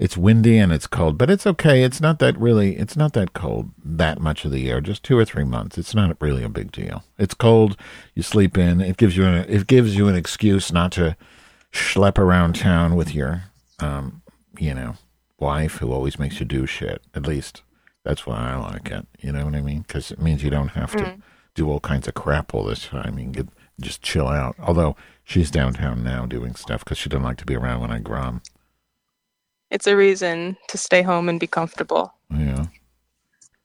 It's 0.01 0.17
windy 0.17 0.59
and 0.59 0.73
it's 0.73 0.89
cold, 0.89 1.17
but 1.17 1.31
it's 1.31 1.47
okay. 1.47 1.85
It's 1.85 2.01
not 2.01 2.19
that 2.19 2.37
really. 2.37 2.77
It's 2.77 2.97
not 2.97 3.13
that 3.13 3.35
cold 3.35 3.71
that 3.85 4.21
much 4.21 4.45
of 4.45 4.51
the 4.51 4.59
year. 4.63 4.81
Just 4.81 5.05
two 5.05 5.17
or 5.17 5.25
three 5.25 5.45
months. 5.45 5.79
It's 5.79 5.95
not 5.95 6.21
really 6.21 6.43
a 6.43 6.49
big 6.49 6.73
deal. 6.73 7.05
It's 7.19 7.35
cold. 7.35 7.77
You 8.17 8.25
sleep 8.25 8.59
in. 8.59 8.81
It 8.81 8.97
gives 8.97 9.17
you 9.17 9.27
an. 9.27 9.45
It 9.49 9.69
gives 9.69 9.95
you 9.97 10.09
an 10.09 10.17
excuse 10.17 10.73
not 10.73 10.91
to 10.93 11.17
schlep 11.73 12.19
around 12.19 12.57
town 12.57 12.97
with 12.97 13.15
your, 13.15 13.45
um, 13.79 14.23
you 14.59 14.75
know, 14.75 14.97
wife 15.39 15.77
who 15.77 15.93
always 15.93 16.19
makes 16.19 16.41
you 16.41 16.47
do 16.47 16.67
shit. 16.67 17.01
At 17.15 17.25
least 17.25 17.63
that's 18.05 18.27
why 18.27 18.53
I 18.53 18.57
like 18.57 18.91
it. 18.91 19.07
You 19.21 19.33
know 19.33 19.45
what 19.45 19.55
I 19.55 19.61
mean? 19.63 19.83
Because 19.83 20.11
it 20.11 20.21
means 20.21 20.43
you 20.43 20.51
don't 20.51 20.69
have 20.69 20.93
to 20.93 21.05
Mm. 21.05 21.23
do 21.55 21.71
all 21.71 21.81
kinds 21.81 22.09
of 22.09 22.15
crap 22.15 22.55
all 22.55 22.65
this 22.65 22.87
time. 22.87 23.19
You 23.19 23.25
can 23.25 23.33
get 23.33 23.49
just 23.81 24.03
chill 24.03 24.29
out. 24.29 24.57
Although 24.61 24.97
she's 25.25 25.51
downtown 25.51 26.03
now 26.03 26.27
doing 26.27 26.55
stuff 26.55 26.85
because 26.85 26.99
she 26.99 27.09
doesn't 27.09 27.23
like 27.25 27.37
to 27.39 27.47
be 27.47 27.55
around 27.57 27.81
when 27.81 27.91
I 27.93 27.99
grum. 27.99 28.43
It's 29.71 29.87
a 29.87 29.97
reason 29.97 30.57
to 30.69 30.79
stay 30.79 31.03
home 31.03 31.29
and 31.29 31.39
be 31.39 31.47
comfortable. 31.47 32.15
Yeah. 32.31 32.67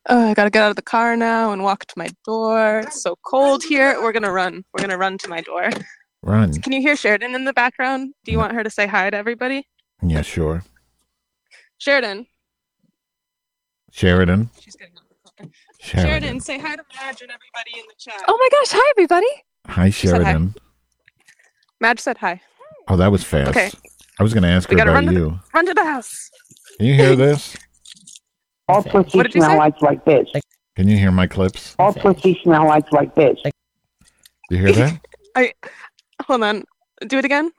Oh, 0.10 0.30
I 0.30 0.34
gotta 0.34 0.50
get 0.50 0.64
out 0.64 0.70
of 0.72 0.76
the 0.76 0.82
car 0.82 1.16
now 1.16 1.54
and 1.54 1.64
walk 1.64 1.86
to 1.86 1.94
my 1.98 2.10
door. 2.26 2.80
It's 2.80 3.02
so 3.02 3.16
cold 3.26 3.64
here. 3.64 4.02
We're 4.02 4.12
gonna 4.12 4.32
run. 4.34 4.66
We're 4.74 4.82
gonna 4.82 4.98
run 4.98 5.18
to 5.20 5.30
my 5.30 5.40
door. 5.42 5.70
Run. 6.22 6.54
Can 6.62 6.74
you 6.74 6.82
hear 6.82 6.96
Sheridan 6.96 7.36
in 7.36 7.46
the 7.46 7.54
background? 7.54 8.14
Do 8.26 8.32
you 8.32 8.38
want 8.38 8.54
her 8.54 8.64
to 8.64 8.70
say 8.70 8.86
hi 8.88 9.10
to 9.10 9.16
everybody? 9.18 9.68
Yeah, 10.02 10.22
sure. 10.22 10.64
Sheridan. 11.78 12.28
Sheridan. 13.94 14.50
She's 14.60 14.76
getting 14.76 14.96
Sheridan, 15.80 16.10
Sheridan. 16.10 16.40
say 16.40 16.58
hi 16.58 16.76
to 16.76 16.84
Madge 16.96 17.22
and 17.22 17.30
everybody 17.30 17.74
in 17.76 17.86
the 17.88 17.94
chat. 18.00 18.24
Oh 18.28 18.38
my 18.40 18.50
gosh, 18.52 18.72
hi 18.72 18.92
everybody. 18.92 19.28
Hi, 19.68 19.90
said 19.92 20.10
hi. 20.10 20.18
Sheridan. 20.24 20.56
Madge 21.80 22.00
said 22.00 22.18
hi. 22.18 22.42
Oh, 22.88 22.98
that 22.98 23.12
was 23.12 23.24
fast. 23.24 23.52
Okay. 23.52 23.70
I 24.20 24.24
was 24.24 24.34
going 24.34 24.42
to 24.44 24.50
ask 24.50 24.68
We 24.70 24.78
her 24.78 24.82
about 24.82 24.94
run 24.94 25.06
to, 25.06 25.14
you. 25.14 25.20
the, 25.20 25.40
run 25.54 25.66
to 25.68 25.74
the 25.76 25.84
house. 25.84 26.32
Can 26.78 26.88
you 26.88 26.96
hear 26.96 27.16
this? 27.16 27.56
All 28.68 28.82
pussy 28.82 29.16
What 29.18 29.32
smell 29.32 29.58
like 29.58 29.80
like 29.82 30.04
this. 30.06 30.28
Can 30.76 30.88
you 30.88 30.98
hear 30.98 31.12
my 31.12 31.28
clips? 31.28 31.76
All 31.78 31.94
pussy 31.94 32.40
smell 32.42 32.66
like 32.66 32.92
like 32.92 33.14
this. 33.14 33.38
Do 33.44 33.52
you 34.56 34.58
hear 34.58 34.72
that? 34.72 35.06
I 35.36 35.54
hold 36.24 36.42
on. 36.44 36.64
Do 37.06 37.20
it 37.20 37.26
again. 37.26 37.52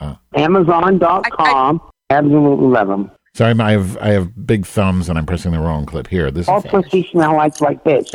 Ah. 0.00 0.20
Amazon.com. 0.34 1.80
Absolutely 2.10 2.66
love 2.66 2.88
them. 2.88 3.10
Sorry, 3.36 3.52
I 3.60 3.72
have 3.72 3.98
I 3.98 4.08
have 4.12 4.46
big 4.46 4.64
thumbs 4.64 5.10
and 5.10 5.18
I'm 5.18 5.26
pressing 5.26 5.52
the 5.52 5.58
wrong 5.58 5.84
clip. 5.84 6.06
Here, 6.06 6.30
this 6.30 6.48
All 6.48 6.62
is. 6.62 6.70
pussy 6.70 7.06
smell 7.12 7.36
like 7.36 7.60
like 7.60 7.84
this. 7.84 8.10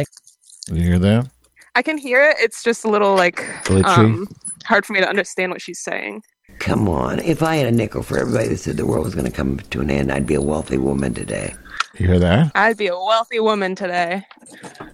You 0.67 0.81
hear 0.81 0.97
that? 0.97 1.29
I 1.75 1.83
can 1.83 1.99
hear 1.99 2.23
it. 2.23 2.37
It's 2.39 2.63
just 2.63 2.83
a 2.85 2.89
little 2.89 3.13
like 3.13 3.35
Glitchy? 3.65 3.85
um 3.85 4.27
hard 4.65 4.83
for 4.83 4.93
me 4.93 4.99
to 4.99 5.07
understand 5.07 5.51
what 5.51 5.61
she's 5.61 5.77
saying. 5.77 6.23
Come 6.57 6.89
on. 6.89 7.19
If 7.19 7.43
I 7.43 7.57
had 7.57 7.67
a 7.67 7.71
nickel 7.71 8.01
for 8.01 8.17
everybody 8.17 8.47
that 8.47 8.57
said 8.57 8.77
the 8.77 8.85
world 8.87 9.05
was 9.05 9.13
going 9.13 9.27
to 9.27 9.31
come 9.31 9.59
to 9.59 9.81
an 9.81 9.91
end, 9.91 10.11
I'd 10.11 10.25
be 10.25 10.33
a 10.33 10.41
wealthy 10.41 10.79
woman 10.79 11.13
today. 11.13 11.53
You 11.99 12.07
hear 12.07 12.19
that? 12.19 12.51
I'd 12.55 12.77
be 12.77 12.87
a 12.87 12.97
wealthy 12.97 13.39
woman 13.39 13.75
today. 13.75 14.23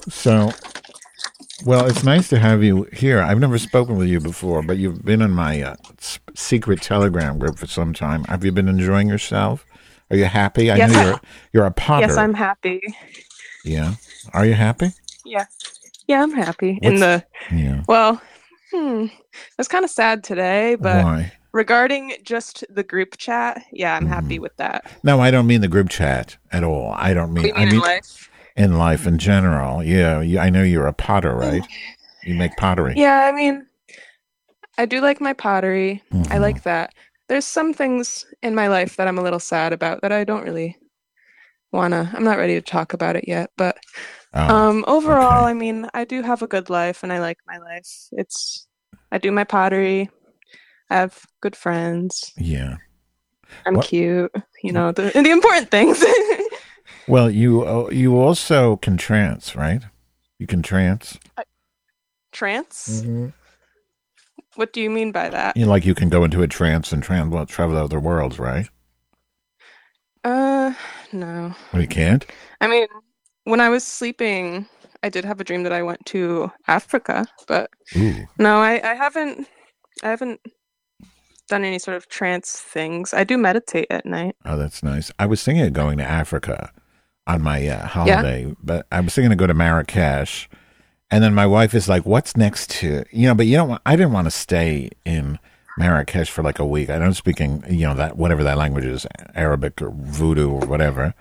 So, 0.10 0.52
well, 1.66 1.86
it's 1.86 2.04
nice 2.04 2.28
to 2.30 2.40
have 2.40 2.66
you 2.66 2.86
here. 2.92 3.22
I've 3.22 3.40
never 3.40 3.58
spoken 3.58 3.96
with 3.96 4.10
you 4.10 4.20
before, 4.20 4.62
but 4.62 4.78
you've 4.78 5.06
been 5.06 5.22
in 5.22 5.32
my 5.32 5.62
uh, 5.62 5.76
secret 6.36 6.82
Telegram 6.82 7.40
group 7.40 7.58
for 7.58 7.68
some 7.68 7.94
time. 7.94 8.26
Have 8.26 8.44
you 8.44 8.52
been 8.52 8.68
enjoying 8.68 9.08
yourself? 9.08 9.66
Are 10.10 10.18
you 10.18 10.26
happy? 10.26 10.72
I 10.72 10.78
Yes, 10.78 10.92
know 10.94 11.04
you're 11.04 11.22
you're 11.54 11.66
a 11.66 11.72
potter. 11.72 12.08
Yes, 12.08 12.18
I'm 12.18 12.34
happy. 12.34 12.82
Yeah. 13.66 13.96
Are 14.34 14.46
you 14.46 14.54
happy? 14.54 14.92
Yeah. 15.26 15.46
Yeah, 16.08 16.24
I'm 16.24 16.32
happy. 16.34 16.80
In 16.82 17.00
the 17.00 17.26
Yeah. 17.52 17.84
well, 17.88 18.22
hmm. 18.72 19.08
It's 19.60 19.68
kind 19.68 19.84
of 19.84 19.92
sad 19.92 20.24
today, 20.24 20.76
but 20.76 21.04
Why? 21.04 21.34
regarding 21.52 22.14
just 22.24 22.64
the 22.70 22.84
group 22.84 23.18
chat, 23.18 23.62
yeah, 23.72 23.96
I'm 23.96 24.04
Mm-hmm. 24.04 24.14
happy 24.14 24.40
with 24.40 24.56
that. 24.58 24.86
No, 25.04 25.20
I 25.20 25.32
don't 25.32 25.48
mean 25.48 25.62
the 25.62 25.68
group 25.68 25.90
chat 25.90 26.38
at 26.52 26.64
all. 26.64 26.94
I 26.98 27.14
don't 27.14 27.34
mean. 27.34 27.44
Do 27.44 27.50
you 27.50 27.56
I 27.56 27.66
mean 27.66 27.76
in 27.76 27.80
life? 27.82 28.30
in 28.56 28.78
life 28.78 29.06
in 29.06 29.18
general. 29.18 29.84
Yeah, 29.84 30.22
you, 30.22 30.40
I 30.40 30.50
know 30.50 30.64
you're 30.64 30.88
a 30.88 30.94
potter, 30.94 31.36
right? 31.36 31.64
You 32.24 32.36
make 32.36 32.56
pottery. 32.58 32.94
Yeah, 32.96 33.26
I 33.26 33.32
mean, 33.32 33.68
I 34.78 34.86
do 34.86 35.02
like 35.02 35.20
my 35.22 35.34
pottery. 35.34 36.02
Mm-hmm. 36.14 36.32
I 36.34 36.38
like 36.38 36.64
that. 36.64 36.94
There's 37.28 37.46
some 37.46 37.74
things 37.74 38.26
in 38.42 38.56
my 38.56 38.68
life 38.68 38.96
that 38.96 39.08
I'm 39.08 39.18
a 39.18 39.24
little 39.24 39.40
sad 39.40 39.74
about 39.74 40.02
that 40.02 40.12
I 40.12 40.24
don't 40.24 40.44
really 40.44 40.78
wanna. 41.72 42.10
I'm 42.14 42.24
not 42.24 42.38
ready 42.38 42.56
to 42.56 42.62
talk 42.62 42.94
about 42.94 43.16
it 43.16 43.26
yet, 43.28 43.52
but 43.58 43.78
Oh, 44.34 44.56
um, 44.56 44.86
overall, 44.88 45.46
I 45.46 45.54
mean, 45.54 45.88
I 45.94 46.04
do 46.06 46.22
have 46.22 46.42
a 46.42 46.48
good 46.48 46.70
life, 46.70 47.02
and 47.02 47.12
I 47.14 47.20
like 47.20 47.38
my 47.48 47.58
life. 47.58 47.88
It's 48.12 48.68
I 49.12 49.18
do 49.18 49.32
my 49.32 49.44
pottery. 49.46 50.10
I 50.90 50.96
have 50.98 51.26
good 51.42 51.56
friends. 51.56 52.34
yeah. 52.38 52.78
I'm 53.66 53.76
What- 53.76 53.86
cute. 53.88 54.32
You 54.64 54.72
know 54.74 54.92
the 54.92 55.12
the 55.14 55.32
important 55.32 55.72
things. 55.72 56.04
Well, 57.10 57.30
you 57.32 57.64
uh, 57.64 57.90
you 57.90 58.18
also 58.20 58.76
can 58.78 58.98
trance, 58.98 59.56
right? 59.56 59.82
You 60.40 60.46
can 60.48 60.62
trance. 60.62 61.18
Trance. 62.34 63.02
Mm-hmm. 63.02 63.28
What 64.58 64.74
do 64.74 64.82
you 64.82 64.90
mean 64.90 65.12
by 65.12 65.30
that? 65.30 65.56
You 65.56 65.66
know, 65.66 65.72
like 65.72 65.86
you 65.86 65.94
can 65.94 66.10
go 66.10 66.24
into 66.24 66.42
a 66.42 66.48
trance 66.48 66.92
and 66.92 67.04
trans 67.04 67.32
well, 67.32 67.46
travel 67.46 67.76
to 67.76 67.84
other 67.84 68.00
worlds, 68.00 68.40
right? 68.40 68.68
Uh, 70.24 70.74
no. 71.14 71.56
Well, 71.72 71.82
you 71.84 71.88
can't. 71.88 72.26
I 72.60 72.68
mean, 72.68 72.88
when 73.44 73.62
I 73.62 73.70
was 73.70 73.86
sleeping, 73.86 74.66
I 75.04 75.10
did 75.10 75.26
have 75.26 75.40
a 75.40 75.44
dream 75.44 75.62
that 75.62 75.74
I 75.74 75.84
went 75.84 76.04
to 76.08 76.52
Africa, 76.68 77.28
but 77.48 77.70
Ooh. 77.96 78.28
no, 78.40 78.58
I, 78.58 78.82
I 78.84 78.96
haven't. 78.96 79.48
I 80.04 80.10
haven't 80.10 80.42
done 81.48 81.64
any 81.64 81.78
sort 81.78 81.96
of 81.96 82.10
trance 82.10 82.60
things. 82.60 83.14
I 83.14 83.24
do 83.24 83.38
meditate 83.38 83.88
at 83.92 84.08
night. 84.08 84.36
Oh, 84.44 84.58
that's 84.58 84.82
nice. 84.82 85.12
I 85.20 85.28
was 85.28 85.44
thinking 85.44 85.66
of 85.66 85.74
going 85.74 86.00
to 86.00 86.04
Africa 86.04 86.72
on 87.28 87.44
my 87.44 87.68
uh, 87.68 87.86
holiday, 87.86 88.56
but 88.62 88.88
I 88.92 89.02
was 89.02 89.14
thinking 89.14 89.30
to 89.30 89.36
go 89.36 89.48
to 89.48 89.54
Marrakesh, 89.54 90.50
and 91.12 91.24
then 91.24 91.34
my 91.34 91.46
wife 91.46 91.74
is 91.74 91.88
like, 91.88 92.06
"What's 92.06 92.36
next 92.38 92.70
to 92.72 93.04
you 93.12 93.28
know?" 93.28 93.36
But 93.36 93.48
you 93.48 93.56
don't. 93.56 93.70
Want, 93.70 93.82
I 93.86 93.96
didn't 93.96 94.14
want 94.14 94.26
to 94.26 94.32
stay 94.32 94.90
in 95.06 95.40
Marrakesh 95.78 96.30
for 96.30 96.44
like 96.44 96.60
a 96.60 96.66
week. 96.66 96.90
I 96.90 97.00
don't 97.00 97.14
speak, 97.14 97.40
in, 97.40 97.64
you 97.70 97.88
know, 97.88 97.94
that 97.94 98.18
whatever 98.18 98.44
that 98.44 98.58
language 98.58 98.86
is, 98.86 99.06
Arabic 99.36 99.82
or 99.82 99.92
Voodoo 99.92 100.50
or 100.50 100.66
whatever. 100.66 101.14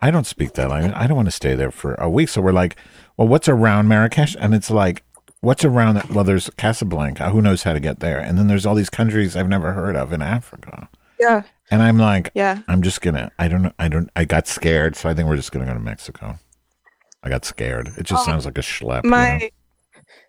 I 0.00 0.10
don't 0.10 0.26
speak 0.26 0.52
that 0.54 0.68
language. 0.70 0.92
I 0.94 1.06
don't 1.06 1.16
want 1.16 1.26
to 1.28 1.32
stay 1.32 1.54
there 1.54 1.70
for 1.70 1.94
a 1.94 2.08
week. 2.08 2.28
So 2.28 2.40
we're 2.40 2.52
like, 2.52 2.76
well, 3.16 3.26
what's 3.28 3.48
around 3.48 3.88
Marrakesh? 3.88 4.36
And 4.38 4.54
it's 4.54 4.70
like, 4.70 5.02
what's 5.40 5.64
around 5.64 5.94
that? 5.96 6.10
Well, 6.10 6.22
there's 6.22 6.50
Casablanca. 6.56 7.30
Who 7.30 7.40
knows 7.42 7.62
how 7.62 7.72
to 7.72 7.80
get 7.80 8.00
there? 8.00 8.20
And 8.20 8.38
then 8.38 8.46
there's 8.46 8.66
all 8.66 8.74
these 8.74 8.90
countries 8.90 9.34
I've 9.36 9.48
never 9.48 9.72
heard 9.72 9.96
of 9.96 10.12
in 10.12 10.22
Africa. 10.22 10.88
Yeah. 11.18 11.42
And 11.70 11.82
I'm 11.82 11.98
like, 11.98 12.30
Yeah. 12.34 12.60
I'm 12.68 12.82
just 12.82 13.00
gonna. 13.00 13.32
I 13.38 13.48
don't 13.48 13.62
know. 13.62 13.72
I 13.78 13.88
don't. 13.88 14.08
I 14.14 14.24
got 14.24 14.46
scared, 14.46 14.94
so 14.94 15.08
I 15.08 15.14
think 15.14 15.28
we're 15.28 15.36
just 15.36 15.50
gonna 15.50 15.64
go 15.66 15.74
to 15.74 15.80
Mexico. 15.80 16.38
I 17.22 17.28
got 17.28 17.44
scared. 17.44 17.88
It 17.96 18.04
just 18.04 18.22
Oh, 18.22 18.24
sounds 18.24 18.44
like 18.44 18.58
a 18.58 18.62
schlep. 18.62 19.04
you 19.04 19.10
My 19.10 19.38
know? 19.38 19.48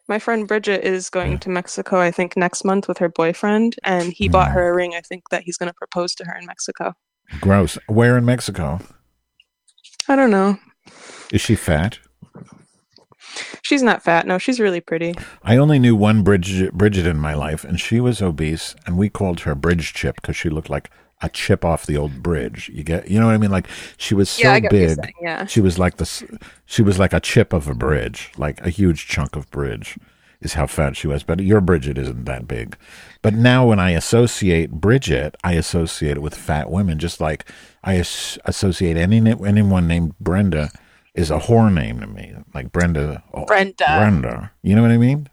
my 0.07 0.19
friend 0.19 0.47
Bridget 0.47 0.83
is 0.83 1.09
going 1.09 1.37
to 1.39 1.49
Mexico. 1.49 1.99
I 1.99 2.11
think 2.11 2.37
next 2.37 2.63
month 2.63 2.87
with 2.87 2.97
her 2.99 3.09
boyfriend, 3.09 3.75
and 3.83 4.13
he 4.13 4.29
bought 4.29 4.49
hmm. 4.49 4.53
her 4.55 4.69
a 4.69 4.75
ring. 4.75 4.93
I 4.95 5.01
think 5.01 5.29
that 5.29 5.43
he's 5.43 5.57
going 5.57 5.69
to 5.69 5.75
propose 5.75 6.15
to 6.15 6.25
her 6.25 6.35
in 6.37 6.45
Mexico. 6.45 6.93
Gross. 7.41 7.77
Where 7.87 8.17
in 8.17 8.25
Mexico? 8.25 8.79
I 10.07 10.15
don't 10.15 10.31
know. 10.31 10.57
Is 11.31 11.41
she 11.41 11.55
fat? 11.55 11.99
She's 13.61 13.83
not 13.83 14.01
fat. 14.01 14.25
No, 14.25 14.37
she's 14.37 14.59
really 14.59 14.79
pretty. 14.79 15.13
I 15.43 15.57
only 15.57 15.79
knew 15.79 15.95
one 15.95 16.23
Bridget, 16.23 16.73
Bridget 16.73 17.05
in 17.05 17.17
my 17.17 17.33
life, 17.33 17.65
and 17.65 17.79
she 17.79 17.99
was 17.99 18.21
obese, 18.21 18.75
and 18.85 18.97
we 18.97 19.09
called 19.09 19.41
her 19.41 19.53
Bridge 19.53 19.93
Chip 19.93 20.15
because 20.15 20.37
she 20.37 20.49
looked 20.49 20.69
like 20.69 20.89
a 21.21 21.29
chip 21.29 21.65
off 21.65 21.85
the 21.85 21.97
old 21.97 22.21
bridge. 22.21 22.69
You 22.73 22.83
get, 22.83 23.09
you 23.09 23.19
know 23.19 23.25
what 23.25 23.35
I 23.35 23.37
mean? 23.39 23.51
Like 23.51 23.67
she 23.97 24.13
was 24.13 24.29
so 24.29 24.43
Yeah, 24.43 24.53
I 24.53 24.59
get 24.59 24.71
what 24.71 24.79
you're 24.79 24.95
big. 24.95 25.13
yeah. 25.21 25.45
She 25.45 25.61
was 25.61 25.79
like 25.79 25.97
this. 25.97 26.23
She 26.65 26.81
was 26.81 26.99
like 26.99 27.13
a 27.13 27.19
chip 27.19 27.53
of 27.53 27.67
a 27.67 27.73
bridge, 27.73 28.31
like 28.37 28.61
a 28.61 28.69
huge 28.69 29.07
chunk 29.07 29.35
of 29.35 29.49
bridge, 29.49 29.97
is 30.41 30.53
how 30.53 30.67
fat 30.67 30.95
she 30.95 31.07
was. 31.07 31.23
But 31.23 31.39
your 31.39 31.59
Bridget 31.61 31.97
isn't 31.97 32.25
that 32.25 32.47
big. 32.47 32.77
But 33.23 33.33
now 33.33 33.65
when 33.67 33.79
I 33.79 33.91
associate 33.91 34.69
Bridget, 34.71 35.35
I 35.43 35.53
associate 35.53 36.17
it 36.17 36.21
with 36.21 36.35
fat 36.35 36.69
women, 36.69 36.99
just 36.99 37.19
like 37.19 37.49
I 37.83 37.95
as- 37.95 38.37
associate 38.45 38.95
any 38.97 39.17
anyone 39.45 39.87
named 39.87 40.13
Brenda 40.19 40.69
is 41.15 41.31
a 41.31 41.39
whore 41.39 41.73
name 41.73 41.99
to 42.01 42.05
me, 42.05 42.35
like 42.53 42.71
Brenda. 42.71 43.23
oh, 43.33 43.45
Brenda. 43.45 43.85
Brenda. 43.97 44.51
You 44.61 44.75
know 44.75 44.83
what 44.83 44.91
I 44.91 44.97
mean? 44.97 45.27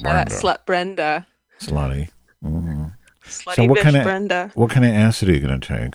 Brenda. 0.00 0.32
slut 0.34 0.66
Brenda. 0.66 1.28
Slutty. 1.60 2.08
hmm 2.42 2.86
Slutty 3.32 3.68
bitch 3.68 3.82
kind 3.82 3.96
of 3.96 4.02
Brenda. 4.04 4.50
what 4.54 4.70
kind 4.70 4.84
of 4.84 4.92
acid 4.92 5.28
are 5.28 5.32
you 5.32 5.40
gonna 5.40 5.58
take? 5.58 5.94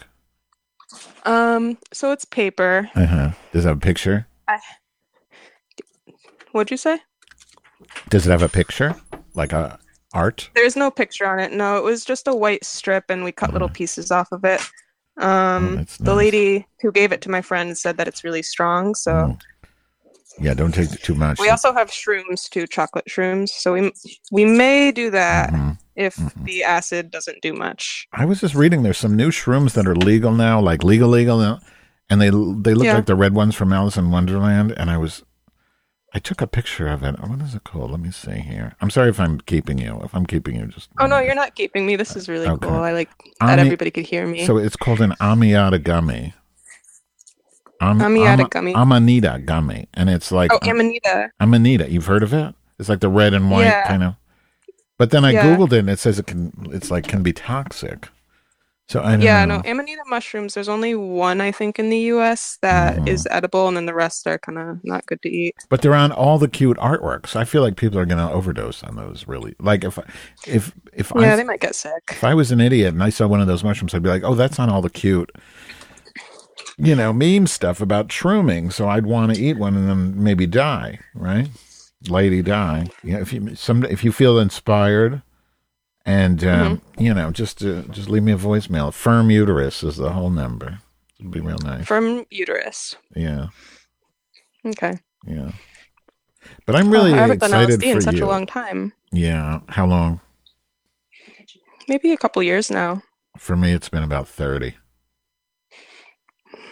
Um, 1.26 1.78
so 1.94 2.12
it's 2.12 2.26
paper. 2.26 2.90
Uh 2.96 3.06
huh. 3.06 3.30
Does 3.52 3.66
it 3.66 3.68
have 3.70 3.78
a 3.78 3.80
picture? 3.80 4.28
I, 4.48 4.60
What'd 6.52 6.72
you 6.72 6.78
say? 6.78 7.00
Does 8.10 8.26
it 8.26 8.32
have 8.32 8.42
a 8.42 8.50
picture, 8.50 8.96
like 9.34 9.52
a 9.54 9.78
art? 10.14 10.50
There's 10.56 10.76
no 10.76 10.90
picture 10.90 11.28
on 11.28 11.40
it. 11.40 11.52
No, 11.52 11.78
it 11.78 11.84
was 11.84 12.06
just 12.06 12.28
a 12.28 12.34
white 12.34 12.64
strip, 12.66 13.06
and 13.10 13.24
we 13.24 13.32
cut 13.32 13.54
little 13.54 13.70
pieces 13.70 14.12
off 14.12 14.30
of 14.32 14.44
it. 14.46 14.62
Um, 15.18 15.86
the 16.00 16.14
lady 16.16 16.66
who 16.82 16.92
gave 16.92 17.12
it 17.12 17.22
to 17.22 17.30
my 17.30 17.42
friend 17.42 17.78
said 17.78 17.98
that 17.98 18.08
it's 18.08 18.24
really 18.24 18.44
strong. 18.44 18.96
So 18.96 19.38
Yeah, 20.40 20.54
don't 20.54 20.74
take 20.74 20.92
too 21.02 21.16
much. 21.16 21.40
we 21.40 21.50
also 21.50 21.74
have 21.74 21.90
shrooms 21.90 22.50
too, 22.50 22.66
chocolate 22.68 23.06
shrooms. 23.10 23.50
So 23.50 23.74
we 23.74 23.92
we 24.32 24.46
may 24.46 24.92
do 24.92 25.10
that 25.12 25.52
if 25.98 26.16
mm-hmm. 26.16 26.44
the 26.46 26.64
acid 26.64 27.12
doesn't 27.12 27.42
do 27.42 27.54
much. 27.54 28.08
I 28.14 28.24
was 28.26 28.40
just 28.40 28.56
reading 28.56 28.84
there's 28.84 29.00
some 29.00 29.16
new 29.16 29.30
shrooms 29.32 29.74
that 29.74 29.88
are 29.88 29.96
legal 29.96 30.32
now, 30.32 30.62
like 30.62 30.84
legal 30.84 31.10
legal 31.10 31.40
now, 31.40 31.60
and 32.10 32.22
they 32.22 32.30
they 32.30 32.74
look 32.76 32.86
Yeah. 32.86 32.94
like 32.94 33.08
the 33.08 33.16
red 33.16 33.34
ones 33.34 33.56
from 33.56 33.74
Alice 33.74 33.98
in 33.98 34.12
Wonderland. 34.12 34.72
And 34.78 34.92
I 34.92 34.98
was, 34.98 35.24
I 36.14 36.20
took 36.20 36.40
a 36.40 36.48
picture 36.48 36.88
of 36.88 37.02
it. 37.04 37.20
What 37.20 37.42
is 37.42 37.56
it 37.56 37.64
called? 37.64 37.92
Let 37.92 38.00
me 38.00 38.12
see 38.12 38.40
here. 38.40 38.76
I'm 38.80 38.92
sorry 38.92 39.10
if 39.10 39.20
I'm 39.20 39.40
keeping 39.42 39.80
you. 39.80 40.00
If 40.04 40.14
I'm 40.14 40.28
keeping 40.28 40.56
you, 40.56 40.68
just 40.68 40.90
Oh 41.00 41.08
no, 41.08 41.20
you're 41.20 41.36
not 41.36 41.56
keeping 41.56 41.86
me. 41.88 41.96
This 41.96 42.16
is 42.16 42.30
really 42.30 42.48
Okay. 42.48 42.68
cool. 42.68 42.78
I 42.78 42.92
like 42.94 43.10
that 43.42 43.58
Ami- 43.58 43.62
everybody 43.64 43.90
could 43.92 44.06
hear 44.06 44.28
me. 44.28 44.46
So 44.46 44.58
it's 44.58 44.76
called 44.76 45.02
an 45.02 45.14
Amiata 45.20 45.82
gummy. 45.84 46.34
Am- 47.82 48.00
Amiata 48.00 48.40
Ama- 48.40 48.50
gummy. 48.50 48.74
Amanita 48.76 49.40
gummy, 49.46 49.88
and 49.96 50.10
it's 50.10 50.32
like 50.32 50.52
oh, 50.54 50.60
Amanita. 50.62 51.32
Amanita. 51.40 51.90
You've 51.90 52.06
heard 52.06 52.24
of 52.24 52.34
it? 52.34 52.54
It's 52.80 52.90
like 52.90 53.00
the 53.00 53.10
red 53.10 53.34
and 53.34 53.50
white 53.50 53.66
Yeah. 53.66 53.88
kind 53.88 54.04
of. 54.04 54.16
But 54.98 55.12
then 55.12 55.26
I 55.26 55.34
Yeah. 55.34 55.44
googled 55.44 55.74
it, 55.74 55.80
and 55.80 55.90
it 55.90 56.00
says 56.00 56.20
it 56.20 56.28
can. 56.28 56.52
It's 56.72 56.92
like 56.92 57.08
can 57.08 57.24
be 57.24 57.34
toxic. 57.34 58.10
So 58.90 59.02
I 59.02 59.16
Yeah, 59.18 59.46
know. 59.46 59.46
no, 59.46 59.62
Amanita 59.66 60.04
mushrooms. 60.08 60.54
There's 60.54 60.70
only 60.70 60.96
one 60.96 61.42
I 61.42 61.52
think 61.52 61.78
in 61.80 61.90
the 61.90 62.00
U.S. 62.16 62.58
that 62.62 63.02
is 63.06 63.26
Mm-hmm. 63.26 63.36
edible, 63.36 63.68
and 63.68 63.76
then 63.78 63.86
the 63.86 63.94
rest 63.94 64.28
are 64.28 64.38
kind 64.40 64.58
of 64.58 64.80
not 64.84 65.06
good 65.06 65.22
to 65.24 65.30
eat. 65.30 65.56
But 65.70 65.82
they're 65.82 65.96
on 65.96 66.12
all 66.12 66.38
the 66.40 66.48
cute 66.48 66.78
artworks. 66.78 67.36
I 67.36 67.44
feel 67.44 67.62
like 67.62 67.76
people 67.76 68.00
are 68.00 68.06
going 68.06 68.26
to 68.26 68.32
overdose 68.34 68.84
on 68.84 68.96
those. 68.96 69.28
Really, 69.28 69.56
like 69.60 69.84
if 69.84 70.00
if 70.46 70.74
if 70.94 71.12
Yeah, 71.16 71.36
I 71.36 71.36
they 71.36 71.44
might 71.44 71.60
get 71.62 71.76
sick. 71.76 72.04
if 72.12 72.24
I 72.24 72.34
was 72.34 72.52
an 72.52 72.62
idiot 72.62 72.94
and 72.94 73.04
I 73.04 73.10
saw 73.10 73.28
one 73.28 73.42
of 73.42 73.48
those 73.48 73.64
mushrooms, 73.64 73.94
I'd 73.94 74.04
be 74.04 74.10
like, 74.10 74.24
oh, 74.24 74.36
that's 74.36 74.60
on 74.60 74.70
all 74.70 74.82
the 74.82 74.90
cute, 74.90 75.32
you 76.78 76.96
know, 76.96 77.14
meme 77.14 77.48
stuff 77.48 77.82
about 77.82 78.10
shrooming. 78.10 78.72
So 78.72 78.88
I'd 78.88 79.06
want 79.06 79.32
to 79.32 79.38
eat 79.38 79.58
one 79.58 79.76
and 79.76 79.90
then 79.90 80.24
maybe 80.24 80.48
die, 80.48 81.00
right? 81.14 81.50
Lady 82.08 82.42
die. 82.42 82.88
Yeah, 83.04 83.18
if 83.20 83.34
you 83.34 83.56
some 83.56 83.84
if 83.86 84.04
you 84.04 84.12
feel 84.12 84.38
inspired, 84.40 85.22
and 86.06 86.44
um, 86.44 86.78
Mm-hmm. 86.78 87.02
you 87.04 87.14
know, 87.14 87.32
just 87.32 87.64
uh, 87.64 87.82
just 87.90 88.10
leave 88.10 88.24
me 88.24 88.32
a 88.32 88.38
voicemail. 88.38 88.94
Firm 88.94 89.30
uterus 89.32 89.84
is 89.84 89.98
the 89.98 90.12
whole 90.14 90.30
number. 90.30 90.80
It'd 91.20 91.32
be 91.32 91.40
real 91.40 91.58
nice. 91.64 91.88
From 91.88 92.26
uterus. 92.30 92.96
Yeah, 93.16 93.48
Okay. 94.66 95.00
yeah. 95.26 95.52
But 96.68 96.76
I'm 96.76 96.92
really 96.92 97.12
Oh, 97.12 97.16
I 97.16 97.18
haven't 97.18 97.40
done 97.40 97.50
excited 97.50 97.80
LSD 97.82 97.92
in 97.96 98.02
such 98.02 98.16
you. 98.18 98.26
a 98.26 98.28
long 98.28 98.46
time. 98.46 98.94
Yeah. 99.12 99.62
How 99.70 99.86
long? 99.88 100.22
Maybe 101.90 102.12
a 102.14 102.18
couple 102.18 102.44
years 102.44 102.70
now. 102.70 103.02
For 103.38 103.58
me, 103.58 103.72
it's 103.74 103.90
been 103.90 104.04
about 104.04 104.28
30. 104.28 104.76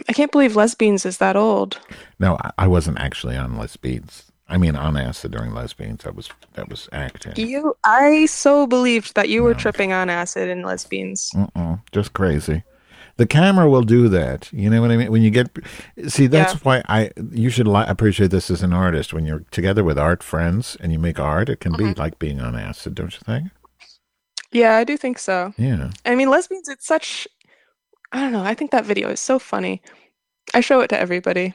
I 0.07 0.13
can't 0.13 0.31
believe 0.31 0.55
lesbians 0.55 1.05
is 1.05 1.17
that 1.17 1.35
old. 1.35 1.79
No, 2.19 2.37
I, 2.41 2.51
I 2.59 2.67
wasn't 2.67 2.99
actually 2.99 3.35
on 3.35 3.57
lesbians. 3.57 4.31
I 4.47 4.57
mean, 4.57 4.75
on 4.75 4.95
acid 4.95 5.31
during 5.31 5.53
lesbians. 5.53 6.03
that 6.03 6.15
was, 6.15 6.29
that 6.53 6.69
was 6.69 6.87
acting. 6.91 7.33
You, 7.35 7.75
I 7.83 8.27
so 8.27 8.67
believed 8.67 9.15
that 9.15 9.27
you 9.29 9.41
were 9.43 9.55
tripping 9.55 9.91
on 9.91 10.09
acid 10.09 10.49
in 10.49 10.61
lesbians. 10.61 11.31
Mm-mm, 11.33 11.81
just 11.91 12.13
crazy. 12.13 12.63
The 13.17 13.25
camera 13.25 13.69
will 13.69 13.81
do 13.81 14.07
that. 14.09 14.51
You 14.53 14.69
know 14.69 14.81
what 14.81 14.91
I 14.91 14.97
mean? 14.97 15.11
When 15.11 15.21
you 15.23 15.31
get, 15.31 15.49
see, 16.07 16.27
that's 16.27 16.53
Yeah. 16.53 16.59
why 16.63 16.83
I, 16.87 17.11
you 17.31 17.49
should 17.49 17.67
li- 17.67 17.85
appreciate 17.87 18.29
this 18.29 18.51
as 18.51 18.61
an 18.61 18.73
artist. 18.73 19.13
When 19.13 19.25
you're 19.25 19.45
together 19.51 19.83
with 19.83 19.97
art 19.97 20.21
friends 20.21 20.75
and 20.81 20.91
you 20.91 20.99
make 20.99 21.19
art, 21.19 21.49
it 21.49 21.59
can 21.61 21.71
be 21.77 21.85
Mm-hmm. 21.85 21.99
like 21.99 22.19
being 22.19 22.39
on 22.41 22.55
acid, 22.55 22.93
don't 22.93 23.13
you 23.13 23.21
think? 23.25 23.51
Yeah, 24.51 24.75
I 24.75 24.83
do 24.83 24.95
think 24.97 25.17
so. 25.17 25.53
Yeah. 25.57 25.91
I 26.05 26.13
mean, 26.15 26.29
lesbians, 26.29 26.67
it's 26.69 26.85
such. 26.85 27.27
I 28.11 28.19
don't 28.21 28.31
know. 28.31 28.43
I 28.43 28.53
think 28.53 28.71
that 28.71 28.85
video 28.85 29.09
is 29.09 29.19
so 29.19 29.39
funny. 29.39 29.81
I 30.53 30.59
show 30.61 30.81
it 30.81 30.89
to 30.89 30.99
everybody, 30.99 31.53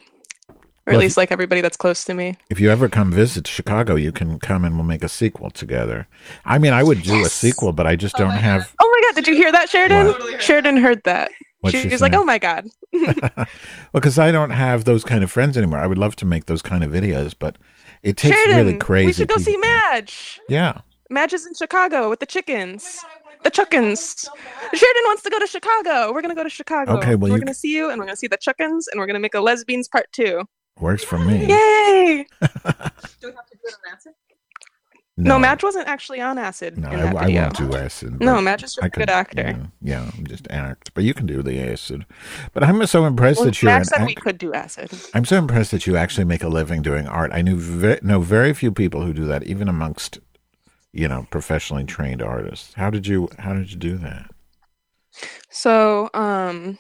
or 0.90 0.94
Well, 0.94 1.00
at 1.00 1.04
least 1.04 1.16
like 1.16 1.30
everybody 1.30 1.60
that's 1.60 1.76
close 1.76 2.04
to 2.04 2.14
me. 2.14 2.36
If 2.50 2.58
you 2.58 2.70
ever 2.70 2.88
come 2.88 3.12
visit 3.12 3.46
Chicago, 3.46 3.94
you 3.94 4.10
can 4.12 4.38
come 4.38 4.64
and 4.64 4.74
we'll 4.74 4.84
make 4.84 5.04
a 5.04 5.08
sequel 5.08 5.50
together. 5.50 6.08
I 6.44 6.58
mean, 6.58 6.72
I 6.72 6.82
would 6.82 7.02
do 7.02 7.24
a 7.24 7.28
sequel, 7.28 7.72
but 7.72 7.86
I 7.86 7.96
just 7.96 8.16
oh 8.16 8.24
don't 8.24 8.30
have. 8.32 8.74
Oh 8.80 8.90
my 8.90 9.08
god, 9.08 9.14
did 9.14 9.28
you 9.28 9.34
hear 9.34 9.52
that, 9.52 9.68
Sheridan? 9.70 10.14
Sheridan 10.40 10.76
heard 10.76 11.02
that. 11.04 11.30
What'd 11.60 11.78
she 11.78 11.88
she 11.88 11.92
was 11.92 12.00
like, 12.00 12.14
"Oh 12.14 12.24
my 12.24 12.38
god." 12.38 12.68
well, 12.92 13.46
because 13.92 14.18
I 14.18 14.32
don't 14.32 14.50
have 14.50 14.84
those 14.84 15.04
kind 15.04 15.22
of 15.22 15.30
friends 15.30 15.56
anymore. 15.56 15.78
I 15.78 15.86
would 15.86 15.98
love 15.98 16.16
to 16.16 16.24
make 16.24 16.46
those 16.46 16.62
kind 16.62 16.82
of 16.82 16.90
videos, 16.90 17.34
but 17.38 17.56
it 18.02 18.16
takes 18.16 18.34
Sheridan, 18.36 18.66
really 18.66 18.78
crazy. 18.78 19.06
we 19.06 19.12
should 19.12 19.28
go 19.28 19.36
people. 19.36 19.52
see 19.52 19.56
Madge. 19.58 20.40
Yeah. 20.48 20.80
Madge 21.10 21.34
is 21.34 21.46
in 21.46 21.54
Chicago 21.54 22.08
with 22.08 22.20
the 22.20 22.26
chickens. 22.26 23.04
The 23.42 23.50
chickens. 23.50 24.28
Sheridan 24.72 25.02
wants 25.06 25.22
to 25.22 25.30
go 25.30 25.38
to 25.38 25.46
Chicago. 25.46 26.12
We're 26.12 26.22
gonna 26.22 26.34
go 26.34 26.44
to 26.44 26.50
Chicago. 26.50 26.96
Okay, 26.98 27.14
well, 27.14 27.30
we're 27.30 27.36
you- 27.36 27.42
gonna 27.42 27.54
see 27.54 27.74
you, 27.74 27.90
and 27.90 27.98
we're 27.98 28.06
gonna 28.06 28.16
see 28.16 28.26
the 28.26 28.36
chickens, 28.36 28.88
and 28.88 28.98
we're 29.00 29.06
gonna 29.06 29.18
make 29.18 29.34
a 29.34 29.40
lesbians 29.40 29.88
part 29.88 30.06
two. 30.12 30.44
Works 30.78 31.04
for 31.04 31.18
me. 31.18 31.46
Yay! 31.46 32.26
Do 32.40 32.46
we 32.48 32.52
have 32.52 33.46
to 33.46 33.56
do 33.56 33.60
it 33.64 33.74
on 33.74 33.92
acid? 33.92 34.12
No. 35.16 35.34
No, 35.34 35.38
Madge 35.38 35.62
wasn't 35.62 35.86
actually 35.86 36.20
on 36.22 36.38
acid 36.38 36.78
No, 36.78 36.88
in 36.90 36.98
I, 36.98 37.02
that 37.02 37.16
I 37.16 37.24
video. 37.26 37.42
won't 37.42 37.56
do 37.58 37.74
acid. 37.76 38.20
No, 38.20 38.36
but 38.36 38.40
Madge 38.42 38.62
is 38.62 38.78
a 38.78 38.84
I 38.84 38.88
good 38.88 39.10
actor. 39.10 39.68
Yeah, 39.82 40.06
yeah, 40.06 40.10
just 40.22 40.46
act. 40.48 40.94
But 40.94 41.04
you 41.04 41.12
can 41.12 41.26
do 41.26 41.42
the 41.42 41.60
acid. 41.60 42.06
But 42.54 42.62
I'm 42.64 42.86
so 42.86 43.04
impressed 43.04 43.38
Well, 43.40 43.44
that 43.46 43.60
you're 43.60 43.70
Madge 43.70 43.82
an 43.82 43.84
said 43.88 44.06
we 44.06 44.14
could 44.14 44.38
do 44.38 44.54
acid. 44.54 44.90
I'm 45.12 45.26
so 45.26 45.36
impressed 45.36 45.72
that 45.72 45.86
you 45.86 45.94
actually 45.96 46.24
make 46.24 46.42
a 46.42 46.48
living 46.48 46.80
doing 46.80 47.06
art. 47.06 47.32
I 47.34 47.42
knew 47.42 47.56
ve- 47.56 47.98
know 48.02 48.20
very 48.20 48.54
few 48.54 48.72
people 48.72 49.02
who 49.02 49.12
do 49.12 49.26
that, 49.26 49.42
even 49.42 49.68
amongst 49.68 50.20
you 50.92 51.06
know 51.06 51.26
professionally 51.30 51.84
trained 51.84 52.22
artists. 52.22 52.72
How 52.74 52.88
did 52.88 53.06
you 53.06 53.28
How 53.40 53.52
did 53.52 53.70
you 53.72 53.76
do 53.76 53.98
that? 53.98 54.30
So, 55.50 56.08
um, 56.14 56.78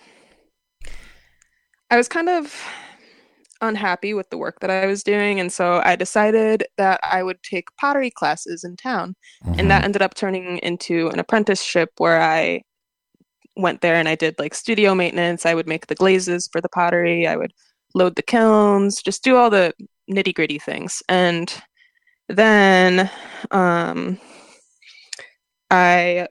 I 1.90 1.98
was 1.98 2.08
kind 2.08 2.30
of 2.30 2.64
unhappy 3.60 4.14
with 4.14 4.30
the 4.30 4.38
work 4.38 4.60
that 4.60 4.70
I 4.70 4.86
was 4.86 5.02
doing, 5.02 5.40
and 5.40 5.52
so 5.52 5.80
I 5.84 5.96
decided 5.96 6.64
that 6.76 7.00
I 7.02 7.22
would 7.22 7.42
take 7.42 7.74
pottery 7.76 8.10
classes 8.10 8.64
in 8.64 8.76
town, 8.76 9.14
and 9.58 9.70
that 9.70 9.84
ended 9.84 10.02
up 10.02 10.14
turning 10.14 10.58
into 10.58 11.08
an 11.08 11.18
apprenticeship 11.18 11.90
where 11.98 12.20
I 12.20 12.62
went 13.56 13.80
there 13.80 13.96
and 13.96 14.08
I 14.08 14.14
did 14.14 14.38
like 14.38 14.54
studio 14.54 14.94
maintenance. 14.94 15.44
I 15.44 15.54
would 15.54 15.66
make 15.66 15.86
the 15.86 15.94
glazes 15.94 16.48
for 16.50 16.60
the 16.60 16.68
pottery. 16.68 17.26
I 17.26 17.36
would 17.36 17.52
load 17.94 18.16
the 18.16 18.22
kilns, 18.22 19.02
just 19.02 19.22
do 19.24 19.36
all 19.36 19.50
the 19.50 19.72
nitty 20.10 20.34
gritty 20.34 20.58
things, 20.58 21.02
and 21.08 21.52
then 22.28 23.10
um, 23.50 24.18
I 25.70 26.28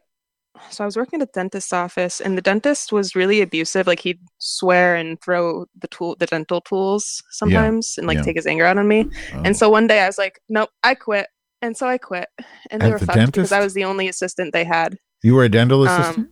so 0.69 0.84
I 0.84 0.86
was 0.86 0.95
working 0.98 1.22
at 1.22 1.30
a 1.30 1.32
dentist's 1.32 1.74
office, 1.74 2.19
and 2.22 2.38
the 2.38 2.41
dentist 2.41 2.91
was 2.91 3.15
really 3.15 3.41
abusive. 3.41 3.88
Like 3.88 4.00
he'd 4.00 4.19
swear 4.38 4.95
and 4.95 5.19
throw 5.22 5.65
the 5.80 5.88
tool, 5.88 6.15
the 6.19 6.26
dental 6.26 6.62
tools 6.62 7.22
sometimes, 7.32 7.98
and 7.98 8.08
like 8.08 8.17
yeah. 8.17 8.24
take 8.24 8.36
his 8.36 8.45
anger 8.48 8.65
out 8.65 8.78
on 8.78 8.88
me. 8.88 9.10
Oh. 9.34 9.41
And 9.45 9.56
so 9.58 9.69
one 9.69 9.88
day 9.88 10.02
I 10.02 10.08
was 10.08 10.17
like, 10.17 10.39
"Nope, 10.50 10.69
I 10.84 10.95
quit." 10.95 11.28
And 11.62 11.76
so 11.76 11.88
I 11.88 11.98
quit, 11.98 12.30
and 12.72 12.82
they 12.82 12.91
were 12.91 13.00
the 13.00 13.06
fucked 13.06 13.34
because 13.34 13.52
I 13.52 13.60
was 13.60 13.74
the 13.74 13.84
only 13.84 14.08
assistant 14.08 14.54
they 14.54 14.63
had. 14.63 14.98
You 15.24 15.36
were 15.36 15.43
a 15.43 15.50
dental 15.50 15.88
Um, 15.88 16.00
assistant. 16.02 16.30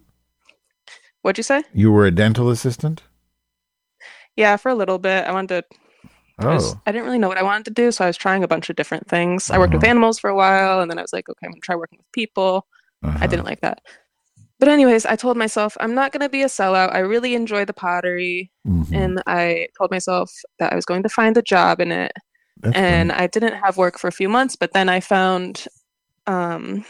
What'd 1.22 1.38
you 1.38 1.44
say? 1.44 1.64
you 1.74 1.92
were 1.92 2.06
a 2.06 2.12
dental 2.12 2.50
assistant. 2.50 3.04
Yeah, 4.36 4.56
for 4.58 4.70
a 4.70 4.76
little 4.76 5.00
bit. 5.00 5.26
I 5.26 5.32
wanted 5.34 5.66
to. 5.70 5.78
I, 6.40 6.54
was, 6.54 6.74
Oh, 6.76 6.82
I 6.86 6.92
didn't 6.92 7.06
really 7.06 7.18
know 7.18 7.28
what 7.28 7.40
I 7.40 7.44
wanted 7.44 7.66
to 7.66 7.72
do, 7.72 7.92
so 7.92 8.04
I 8.06 8.08
was 8.08 8.16
trying 8.18 8.44
a 8.44 8.48
bunch 8.48 8.70
of 8.70 8.76
different 8.76 9.08
things. 9.10 9.50
I 9.50 9.58
worked 9.58 9.74
with 9.74 9.84
Uh-huh. 9.84 9.90
animals 9.90 10.20
for 10.20 10.30
a 10.30 10.36
while, 10.36 10.80
and 10.82 10.90
then 10.90 11.00
I 11.00 11.02
was 11.02 11.12
like, 11.12 11.28
okay, 11.28 11.46
I'm 11.46 11.52
gonna 11.52 11.62
try 11.62 11.76
working 11.76 11.98
with 11.98 12.12
people. 12.14 12.68
uh-huh. 13.04 13.18
I 13.22 13.28
didn't 13.28 13.46
like 13.46 13.62
that. 13.62 13.82
But 14.60 14.70
anyways, 14.70 15.06
I 15.06 15.16
told 15.16 15.38
myself 15.38 15.78
I'm 15.80 15.94
not 15.94 16.12
gonna 16.12 16.30
be 16.30 16.42
a 16.42 16.48
sellout. 16.48 16.94
I 16.94 17.00
really 17.00 17.36
enjoy 17.36 17.66
the 17.66 17.74
pottery, 17.74 18.52
Mhm. 18.68 18.94
and 18.96 19.24
I 19.28 19.68
told 19.78 19.92
myself 19.92 20.32
that 20.60 20.72
I 20.74 20.76
was 20.76 20.86
going 20.86 21.04
to 21.04 21.10
find 21.10 21.38
a 21.38 21.42
job 21.42 21.80
in 21.80 21.92
it. 21.92 22.12
That's 22.60 22.76
and 22.76 23.12
I 23.12 23.28
didn't 23.28 23.54
have 23.64 23.78
work 23.78 24.00
for 24.00 24.08
a 24.08 24.12
few 24.12 24.28
months, 24.30 24.56
but 24.56 24.74
then 24.74 24.90
I 24.90 25.00
found 25.00 25.66
um, 26.26 26.84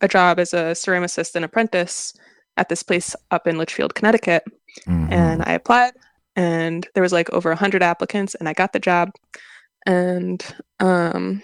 a 0.00 0.08
job 0.08 0.40
as 0.40 0.52
a 0.52 0.72
ceramicist 0.74 1.36
and 1.36 1.44
apprentice 1.44 2.12
at 2.56 2.68
this 2.68 2.82
place 2.82 3.14
up 3.30 3.46
in 3.46 3.56
Litchfield, 3.56 3.94
Connecticut. 3.94 4.42
Mhm. 4.88 5.12
And 5.12 5.42
I 5.46 5.52
applied, 5.52 5.92
and 6.34 6.88
there 6.94 7.02
was 7.04 7.12
like 7.12 7.30
over 7.30 7.52
a 7.52 7.56
hundred 7.56 7.82
applicants, 7.84 8.34
and 8.34 8.48
I 8.48 8.52
got 8.54 8.72
the 8.72 8.80
job. 8.80 9.10
And 9.86 10.44
um, 10.80 11.42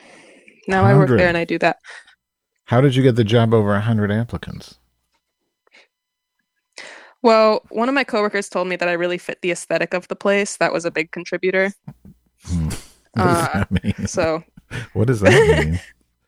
now 0.67 0.85
I 0.85 0.95
work 0.97 1.09
there, 1.11 1.29
and 1.29 1.37
I 1.37 1.45
do 1.45 1.59
that. 1.59 1.77
How 2.65 2.81
did 2.81 2.97
you 2.97 3.03
get 3.03 3.15
the 3.17 3.25
job 3.25 3.55
over 3.55 3.75
a 3.75 3.81
hundred 3.81 4.11
applicants? 4.11 4.78
Well, 7.23 7.63
one 7.71 7.89
of 7.89 7.95
my 7.95 8.05
coworkers 8.05 8.49
told 8.49 8.69
me 8.69 8.77
that 8.77 8.89
I 8.89 8.93
really 8.93 9.19
fit 9.19 9.41
the 9.43 9.51
aesthetic 9.51 9.93
of 9.95 10.07
the 10.09 10.17
place. 10.17 10.57
That 10.59 10.73
was 10.73 10.85
a 10.85 10.91
big 10.91 11.11
contributor. 11.11 11.73
Hmm. 12.45 12.69
What 13.15 13.25
does 13.25 13.37
Uh, 13.49 13.53
that 13.55 13.85
mean? 13.85 14.07
So 14.07 14.45
What 14.93 15.07
does 15.09 15.21
that 15.21 15.33
mean? 15.67 15.81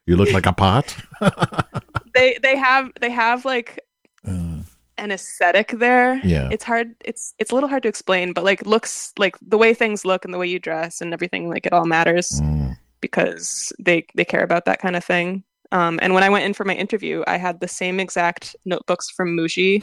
you 0.06 0.16
look 0.16 0.32
like 0.32 0.46
a 0.46 0.52
pot. 0.52 0.96
they 2.14 2.38
they 2.42 2.56
have 2.56 2.90
they 3.00 3.10
have 3.10 3.44
like 3.44 3.78
Uh, 4.26 4.62
an 4.98 5.12
aesthetic 5.12 5.68
there. 5.78 6.20
Yeah. 6.24 6.48
It's 6.50 6.64
hard 6.64 6.94
it's 7.04 7.34
it's 7.38 7.52
a 7.52 7.54
little 7.54 7.68
hard 7.68 7.82
to 7.84 7.88
explain, 7.88 8.32
but 8.32 8.42
like 8.44 8.66
looks 8.66 9.12
like 9.18 9.36
the 9.40 9.58
way 9.58 9.72
things 9.74 10.04
look 10.04 10.24
and 10.24 10.34
the 10.34 10.38
way 10.38 10.48
you 10.48 10.58
dress 10.58 11.00
and 11.00 11.12
everything, 11.12 11.48
like 11.48 11.64
it 11.66 11.72
all 11.72 11.86
matters. 11.86 12.28
mm, 12.42 12.76
because 13.00 13.72
they 13.78 14.04
they 14.16 14.24
care 14.24 14.42
about 14.42 14.64
that 14.64 14.80
kind 14.80 14.96
of 14.96 15.04
thing. 15.04 15.44
Um, 15.70 16.00
and 16.02 16.12
when 16.14 16.24
I 16.24 16.30
went 16.30 16.44
in 16.44 16.54
for 16.54 16.64
my 16.64 16.74
interview, 16.74 17.22
I 17.28 17.36
had 17.38 17.60
the 17.60 17.68
same 17.68 18.00
exact 18.00 18.56
notebooks 18.64 19.08
from 19.10 19.36
Muji 19.36 19.80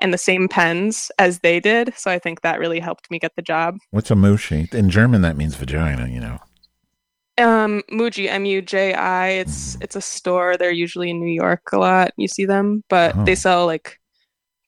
and 0.00 0.12
the 0.12 0.18
same 0.18 0.48
pens 0.48 1.10
as 1.18 1.40
they 1.40 1.60
did. 1.60 1.92
So 1.96 2.10
I 2.10 2.18
think 2.18 2.42
that 2.42 2.58
really 2.58 2.80
helped 2.80 3.10
me 3.10 3.18
get 3.18 3.34
the 3.36 3.42
job. 3.42 3.78
What's 3.90 4.10
a 4.10 4.14
mushi? 4.14 4.72
In 4.72 4.90
German, 4.90 5.22
that 5.22 5.36
means 5.36 5.54
vagina. 5.56 6.08
You 6.08 6.20
know. 6.20 6.38
Um, 7.38 7.82
Muji, 7.92 8.28
M 8.28 8.44
U 8.44 8.60
J 8.60 8.94
I. 8.94 9.28
It's 9.28 9.76
it's 9.80 9.96
a 9.96 10.00
store. 10.00 10.56
They're 10.56 10.70
usually 10.72 11.10
in 11.10 11.20
New 11.20 11.32
York 11.32 11.62
a 11.72 11.78
lot. 11.78 12.12
You 12.16 12.28
see 12.28 12.44
them, 12.44 12.82
but 12.88 13.16
Oh. 13.16 13.24
they 13.24 13.34
sell 13.34 13.66
like 13.66 13.98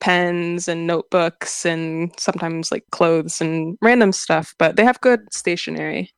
pens 0.00 0.66
and 0.68 0.86
notebooks 0.86 1.66
and 1.66 2.10
sometimes 2.18 2.72
like 2.72 2.84
clothes 2.90 3.40
and 3.40 3.76
random 3.82 4.12
stuff. 4.12 4.54
But 4.58 4.76
they 4.76 4.84
have 4.84 5.00
good 5.00 5.20
stationery. 5.32 6.10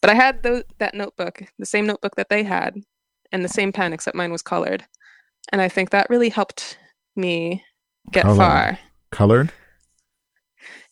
But 0.00 0.10
I 0.10 0.14
had 0.14 0.42
that 0.78 0.94
notebook, 0.94 1.42
the 1.58 1.66
same 1.66 1.86
notebook 1.86 2.14
that 2.16 2.28
they 2.28 2.42
had, 2.44 2.76
and 3.32 3.44
the 3.44 3.48
same 3.48 3.72
pen, 3.72 3.92
except 3.92 4.16
mine 4.16 4.30
was 4.30 4.42
colored. 4.42 4.84
And 5.52 5.60
I 5.60 5.68
think 5.68 5.90
that 5.90 6.08
really 6.08 6.28
helped 6.28 6.78
me 7.16 7.64
get 8.10 8.22
Colored. 8.24 8.36
far. 8.38 8.78
Colored. 9.10 9.52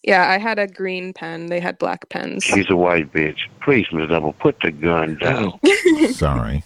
Yeah, 0.03 0.29
I 0.29 0.37
had 0.39 0.59
a 0.59 0.67
green 0.67 1.13
pen. 1.15 1.47
They 1.47 1.61
had 1.61 1.79
black 1.79 2.09
pens. 2.11 2.45
She's 2.45 2.69
a 2.69 2.77
white 2.77 3.11
bitch. 3.13 3.39
Please, 3.63 3.87
Miss 3.93 4.09
Double, 4.11 4.35
put 4.35 4.57
the 4.63 4.71
gun 4.71 5.17
down. 5.17 5.59
Sorry. 6.13 6.63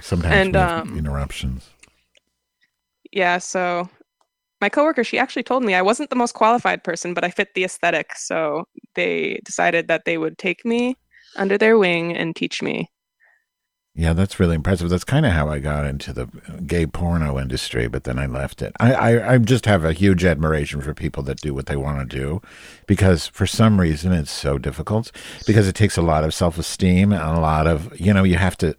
Sometimes 0.00 0.34
And, 0.34 0.54
we 0.54 0.58
have 0.60 0.82
um, 0.88 0.98
interruptions. 0.98 1.70
yeah, 3.12 3.38
so 3.38 3.88
my 4.60 4.68
coworker, 4.68 5.04
she 5.04 5.18
actually 5.18 5.42
told 5.44 5.62
me 5.64 5.74
I 5.74 5.82
wasn't 5.82 6.10
the 6.10 6.16
most 6.16 6.32
qualified 6.34 6.84
person, 6.84 7.14
but 7.14 7.24
I 7.24 7.30
fit 7.30 7.54
the 7.54 7.64
aesthetic. 7.64 8.16
So 8.16 8.66
they 8.94 9.40
decided 9.44 9.88
that 9.88 10.04
they 10.04 10.18
would 10.18 10.36
take 10.38 10.64
me 10.64 10.96
under 11.36 11.56
their 11.58 11.78
wing 11.78 12.14
and 12.16 12.36
teach 12.36 12.62
me. 12.62 12.90
Yeah, 13.96 14.12
that's 14.12 14.40
really 14.40 14.56
impressive. 14.56 14.90
That's 14.90 15.04
kind 15.04 15.24
of 15.24 15.30
how 15.32 15.48
I 15.48 15.60
got 15.60 15.86
into 15.86 16.12
the 16.12 16.26
gay 16.66 16.84
porno 16.84 17.38
industry, 17.38 17.86
but 17.86 18.02
then 18.02 18.18
I 18.18 18.26
left 18.26 18.60
it. 18.60 18.72
I, 18.80 18.92
I, 18.92 19.34
I 19.34 19.38
just 19.38 19.66
have 19.66 19.84
a 19.84 19.92
huge 19.92 20.24
admiration 20.24 20.80
for 20.80 20.92
people 20.94 21.22
that 21.24 21.40
do 21.40 21.54
what 21.54 21.66
they 21.66 21.76
want 21.76 22.10
to 22.10 22.16
do 22.16 22.42
because 22.88 23.28
for 23.28 23.46
some 23.46 23.80
reason 23.80 24.12
it's 24.12 24.32
so 24.32 24.58
difficult 24.58 25.12
because 25.46 25.68
it 25.68 25.76
takes 25.76 25.96
a 25.96 26.02
lot 26.02 26.24
of 26.24 26.34
self 26.34 26.58
esteem 26.58 27.12
and 27.12 27.22
a 27.22 27.40
lot 27.40 27.68
of, 27.68 27.98
you 28.00 28.12
know, 28.12 28.24
you 28.24 28.36
have 28.36 28.56
to. 28.58 28.74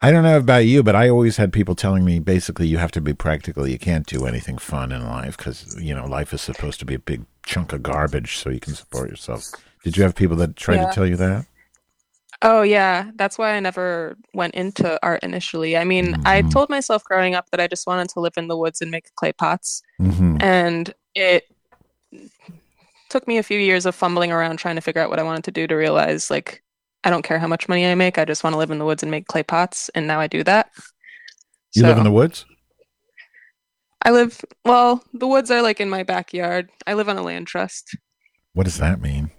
I 0.00 0.12
don't 0.12 0.22
know 0.22 0.36
about 0.36 0.66
you, 0.66 0.84
but 0.84 0.94
I 0.94 1.08
always 1.08 1.38
had 1.38 1.52
people 1.52 1.74
telling 1.74 2.04
me 2.04 2.20
basically 2.20 2.68
you 2.68 2.78
have 2.78 2.92
to 2.92 3.00
be 3.00 3.14
practical. 3.14 3.66
You 3.66 3.78
can't 3.78 4.06
do 4.06 4.26
anything 4.26 4.58
fun 4.58 4.92
in 4.92 5.04
life 5.06 5.36
because, 5.36 5.76
you 5.82 5.94
know, 5.94 6.06
life 6.06 6.32
is 6.32 6.42
supposed 6.42 6.78
to 6.80 6.86
be 6.86 6.94
a 6.94 6.98
big 7.00 7.24
chunk 7.46 7.72
of 7.72 7.82
garbage 7.82 8.36
so 8.36 8.50
you 8.50 8.60
can 8.60 8.74
support 8.74 9.10
yourself. 9.10 9.42
Did 9.82 9.96
you 9.96 10.04
have 10.04 10.14
people 10.14 10.36
that 10.36 10.54
try 10.54 10.76
Yeah. 10.76 10.86
to 10.86 10.92
tell 10.94 11.06
you 11.06 11.16
that? 11.16 11.46
Oh 12.42 12.62
yeah, 12.62 13.10
that's 13.16 13.38
why 13.38 13.54
I 13.54 13.60
never 13.60 14.16
went 14.34 14.54
into 14.54 14.98
art 15.02 15.22
initially. 15.22 15.76
I 15.76 15.84
mean, 15.84 16.16
I 16.26 16.42
told 16.42 16.68
myself 16.68 17.02
growing 17.04 17.34
up 17.34 17.50
that 17.50 17.60
I 17.60 17.66
just 17.66 17.86
wanted 17.86 18.08
to 18.10 18.20
live 18.20 18.34
in 18.36 18.48
the 18.48 18.56
woods 18.56 18.82
and 18.82 18.90
make 18.90 19.14
clay 19.14 19.32
pots. 19.32 19.82
Mhm. 20.00 20.42
And 20.42 20.94
it 21.14 21.44
took 23.08 23.26
me 23.26 23.38
a 23.38 23.42
few 23.42 23.58
years 23.58 23.86
of 23.86 23.94
fumbling 23.94 24.32
around 24.32 24.58
trying 24.58 24.74
to 24.74 24.80
figure 24.80 25.00
out 25.00 25.10
what 25.10 25.18
I 25.18 25.22
wanted 25.22 25.44
to 25.44 25.50
do 25.50 25.66
to 25.66 25.74
realize 25.74 26.30
like 26.30 26.62
I 27.04 27.10
don't 27.10 27.22
care 27.22 27.38
how 27.38 27.46
much 27.46 27.68
money 27.68 27.86
I 27.86 27.94
make, 27.94 28.18
I 28.18 28.24
just 28.24 28.42
want 28.44 28.54
to 28.54 28.58
live 28.58 28.70
in 28.70 28.78
the 28.78 28.84
woods 28.84 29.02
and 29.02 29.10
make 29.10 29.28
clay 29.28 29.42
pots 29.42 29.88
and 29.94 30.06
now 30.06 30.20
I 30.20 30.26
do 30.26 30.42
that. 30.44 30.70
You 31.74 31.82
live 31.84 31.98
in 31.98 32.04
the 32.04 32.10
woods? 32.10 32.44
I 34.02 34.10
live 34.10 34.44
well, 34.64 35.02
the 35.14 35.26
woods 35.26 35.50
are 35.50 35.62
like 35.62 35.80
in 35.80 35.88
my 35.88 36.02
backyard. 36.02 36.68
I 36.86 36.94
live 36.94 37.08
on 37.08 37.16
a 37.16 37.22
land 37.22 37.46
trust. 37.46 37.96
What 38.52 38.64
does 38.64 38.78
that 38.78 39.00
mean? 39.00 39.30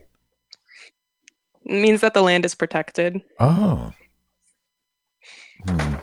It 1.68 1.82
means 1.82 2.02
that 2.02 2.14
the 2.14 2.22
land 2.22 2.46
is 2.46 2.56
protected. 2.56 3.22
Oh. 3.40 3.92
Hmm. 5.68 5.96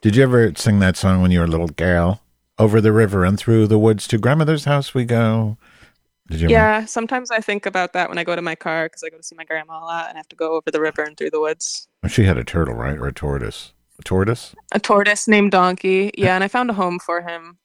Did 0.00 0.16
you 0.16 0.22
ever 0.22 0.52
sing 0.54 0.78
that 0.78 0.96
song 0.96 1.20
when 1.22 1.30
you 1.30 1.40
were 1.40 1.44
a 1.44 1.48
little 1.48 1.68
girl? 1.68 2.22
Over 2.58 2.80
the 2.80 2.92
river 2.92 3.24
and 3.24 3.38
through 3.38 3.68
the 3.68 3.78
woods 3.78 4.08
to 4.08 4.18
grandmother's 4.18 4.64
house 4.64 4.92
we 4.94 5.04
go. 5.04 5.58
Did 6.28 6.40
you 6.40 6.46
ever? 6.46 6.52
Yeah, 6.52 6.84
sometimes 6.86 7.30
I 7.30 7.40
think 7.40 7.66
about 7.66 7.92
that 7.92 8.08
when 8.08 8.18
I 8.18 8.24
go 8.24 8.34
to 8.34 8.42
my 8.42 8.54
car 8.56 8.86
because 8.86 9.02
I 9.04 9.10
go 9.10 9.16
to 9.16 9.22
see 9.22 9.36
my 9.36 9.44
grandma 9.44 9.78
a 9.80 9.84
lot 9.84 10.08
and 10.08 10.16
I 10.16 10.18
have 10.18 10.28
to 10.28 10.36
go 10.36 10.52
over 10.56 10.70
the 10.70 10.80
river 10.80 11.02
and 11.02 11.16
through 11.16 11.30
the 11.30 11.40
woods. 11.40 11.86
She 12.08 12.24
had 12.24 12.36
a 12.36 12.44
turtle, 12.44 12.74
right? 12.74 12.98
Or 12.98 13.06
a 13.06 13.12
tortoise? 13.12 13.72
A 13.98 14.02
tortoise? 14.02 14.54
A 14.72 14.80
tortoise 14.80 15.28
named 15.28 15.52
Donkey. 15.52 16.10
Yeah, 16.18 16.34
and 16.34 16.42
I 16.42 16.48
found 16.48 16.70
a 16.70 16.74
home 16.74 16.98
for 16.98 17.20
him. 17.20 17.58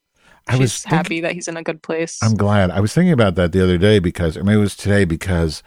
I 0.47 0.53
She's 0.53 0.59
was 0.59 0.81
thinking- 0.83 0.97
happy 0.97 1.21
that 1.21 1.31
he's 1.33 1.47
in 1.47 1.57
a 1.57 1.63
good 1.63 1.81
place. 1.81 2.19
I'm 2.21 2.35
glad. 2.35 2.69
I 2.69 2.79
was 2.81 2.93
thinking 2.93 3.13
about 3.13 3.35
that 3.35 3.51
the 3.51 3.63
other 3.63 3.77
day 3.77 3.97
because, 3.99 4.37
or 4.37 4.43
maybe 4.43 4.57
it 4.57 4.61
was 4.61 4.75
today 4.75 5.05
because 5.05 5.63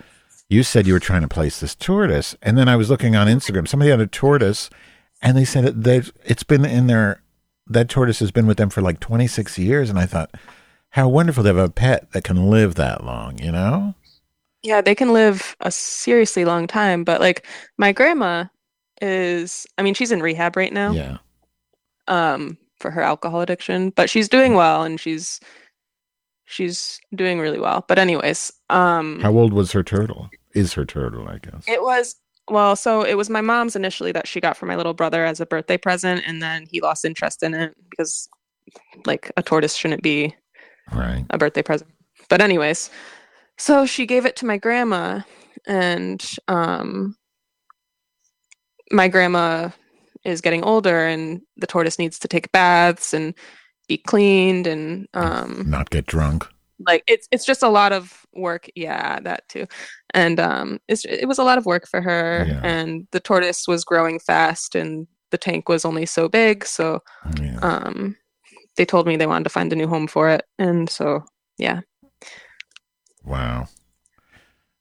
you 0.49 0.63
said 0.63 0.87
you 0.87 0.93
were 0.93 1.01
trying 1.01 1.23
to 1.23 1.29
place 1.29 1.61
this 1.61 1.75
tortoise. 1.75 2.37
And 2.43 2.57
then 2.57 2.69
I 2.69 2.77
was 2.77 2.91
looking 2.91 3.17
on 3.17 3.27
Instagram. 3.27 3.67
Somebody 3.67 3.91
had 3.91 4.01
a 4.01 4.07
tortoise 4.07 4.71
and 5.23 5.37
they 5.37 5.45
said 5.45 5.85
that 5.85 6.11
it's 6.25 6.45
been 6.45 6.65
in 6.65 6.87
their, 6.87 7.23
that 7.67 7.89
tortoise 7.89 8.21
has 8.21 8.31
been 8.31 8.47
with 8.47 8.59
them 8.59 8.71
for 8.71 8.81
like 8.81 9.01
26 9.01 9.59
years. 9.59 9.91
And 9.91 9.99
I 9.99 10.07
thought, 10.07 10.31
how 10.91 11.09
wonderful 11.09 11.43
to 11.43 11.49
have 11.49 11.57
a 11.57 11.69
pet 11.69 12.11
that 12.13 12.25
can 12.25 12.49
live 12.49 12.77
that 12.77 13.05
long, 13.05 13.39
you 13.39 13.51
know? 13.51 13.95
Yeah, 14.63 14.81
they 14.81 14.95
can 14.95 15.13
live 15.13 15.57
a 15.61 15.71
seriously 15.71 16.45
long 16.45 16.67
time, 16.67 17.05
but 17.05 17.21
like 17.21 17.47
my 17.77 17.93
grandma 17.93 18.47
is 19.03 19.67
I 19.77 19.83
mean, 19.83 19.95
she's 19.95 20.13
in 20.13 20.23
rehab 20.23 20.57
right 20.57 20.73
now. 20.73 20.93
Yeah. 20.93 21.19
Um 22.09 22.57
for 22.79 22.91
her 22.91 23.03
alcohol 23.03 23.41
addiction, 23.41 23.91
but 23.91 24.09
she's 24.09 24.29
doing 24.29 24.55
well 24.55 24.83
and 24.83 25.01
she's 25.01 25.41
she's 26.47 26.99
doing 27.15 27.39
really 27.39 27.61
well. 27.61 27.85
But 27.87 27.99
anyways, 27.99 28.53
um 28.71 29.21
How 29.21 29.33
old 29.37 29.53
was 29.53 29.73
her 29.73 29.83
turtle? 29.83 30.31
Is 30.55 30.73
her 30.73 30.85
turtle, 30.87 31.29
I 31.29 31.39
guess. 31.39 31.65
it 31.69 31.83
was 31.83 32.17
well, 32.49 32.77
so 32.77 33.03
it 33.03 33.15
was 33.15 33.29
my 33.29 33.41
mom's 33.41 33.75
initially 33.77 34.13
that 34.13 34.29
she 34.29 34.41
got 34.41 34.57
for 34.57 34.67
my 34.67 34.77
little 34.77 34.95
brother 34.95 35.25
as 35.25 35.41
a 35.41 35.47
birthday 35.47 35.77
present 35.77 36.23
and 36.27 36.41
then 36.41 36.65
he 36.71 36.81
lost 36.81 37.05
interest 37.05 37.43
in 37.43 37.55
it 37.55 37.75
because 37.91 38.29
like 39.05 39.31
a 39.37 39.43
tortoise 39.43 39.75
shouldn't 39.75 40.03
be 40.03 40.35
Right. 40.93 41.27
a 41.31 41.39
birthday 41.39 41.63
present. 41.63 41.91
But 42.29 42.41
anyways, 42.41 42.89
so 43.59 43.85
she 43.87 44.07
gave 44.07 44.25
it 44.27 44.37
to 44.37 44.47
my 44.47 44.57
grandma 44.59 45.21
and 45.67 46.25
um 46.49 47.17
my 48.93 49.09
grandma 49.09 49.71
is 50.25 50.41
getting 50.41 50.63
older 50.65 51.07
and 51.07 51.41
the 51.57 51.67
tortoise 51.67 51.99
needs 51.99 52.19
to 52.21 52.29
take 52.29 52.51
baths 52.53 53.13
and 53.13 53.35
be 53.89 53.97
cleaned 53.99 54.67
and 54.67 55.07
um 55.15 55.65
Not 55.67 55.91
get 55.91 56.07
drunk. 56.07 56.47
like 56.87 57.03
it's 57.07 57.27
it's 57.31 57.45
just 57.47 57.63
a 57.63 57.69
lot 57.69 57.93
of 57.93 58.27
work 58.35 58.69
yeah 58.75 59.19
that 59.21 59.49
too 59.49 59.67
and 60.13 60.39
um 60.41 60.79
it's 60.89 61.05
it 61.07 61.27
was 61.27 61.39
a 61.39 61.45
lot 61.45 61.57
of 61.59 61.65
work 61.67 61.87
for 61.89 62.01
her 62.03 62.45
Yeah. 62.47 62.61
and 62.65 63.07
the 63.13 63.21
tortoise 63.21 63.67
was 63.67 63.85
growing 63.85 64.19
fast 64.21 64.75
and 64.75 65.07
the 65.31 65.39
tank 65.39 65.69
was 65.69 65.85
only 65.85 66.05
so 66.07 66.29
big 66.29 66.65
so 66.67 67.01
Yeah. 67.41 67.59
um 67.63 68.17
they 68.77 68.85
told 68.85 69.07
me 69.07 69.17
they 69.17 69.27
wanted 69.27 69.45
to 69.45 69.51
find 69.59 69.73
a 69.73 69.77
new 69.77 69.89
home 69.89 70.07
for 70.07 70.29
it 70.29 70.45
and 70.59 70.91
so 70.91 71.23
yeah 71.59 71.81
Wow. 73.25 73.69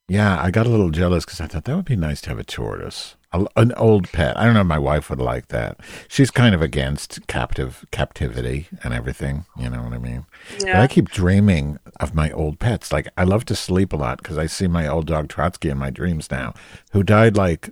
Yeah, 0.08 0.40
I 0.40 0.52
got 0.52 0.68
a 0.68 0.70
little 0.70 0.92
jealous 0.92 1.26
because 1.26 1.42
I 1.42 1.48
thought 1.48 1.64
that 1.66 1.76
would 1.76 1.86
be 1.86 1.96
nice 1.96 2.22
to 2.22 2.30
have 2.30 2.38
a 2.40 2.44
tortoise, 2.44 3.16
a, 3.42 3.46
an 3.62 3.72
old 3.74 4.12
pet. 4.12 4.38
I 4.38 4.46
don't 4.46 4.54
know 4.54 4.62
if 4.62 4.68
my 4.68 4.80
wife 4.80 5.10
would 5.10 5.20
like 5.20 5.48
that. 5.50 5.80
She's 6.08 6.32
kind 6.32 6.56
of 6.56 6.62
against 6.62 7.26
captive 7.28 7.86
captivity 7.92 8.68
and 8.84 8.94
everything. 8.94 9.46
You 9.58 9.70
know 9.70 9.82
what 9.84 9.94
I 9.94 9.98
mean? 10.00 10.26
But 10.60 10.68
Yeah. 10.68 10.82
I 10.82 10.88
keep 10.88 11.10
dreaming 11.10 11.78
of 12.00 12.14
my 12.16 12.32
old 12.32 12.60
pets. 12.60 12.92
Like 12.92 13.08
I 13.18 13.24
love 13.24 13.46
to 13.46 13.56
sleep 13.56 13.94
a 13.94 13.98
lot 13.98 14.18
because 14.20 14.38
I 14.38 14.46
see 14.48 14.68
my 14.68 14.88
old 14.88 15.06
dog 15.08 15.28
Trotsky 15.30 15.70
in 15.70 15.78
my 15.78 15.90
dreams 15.90 16.30
now, 16.32 16.54
who 16.92 17.04
died 17.04 17.36
like 17.38 17.70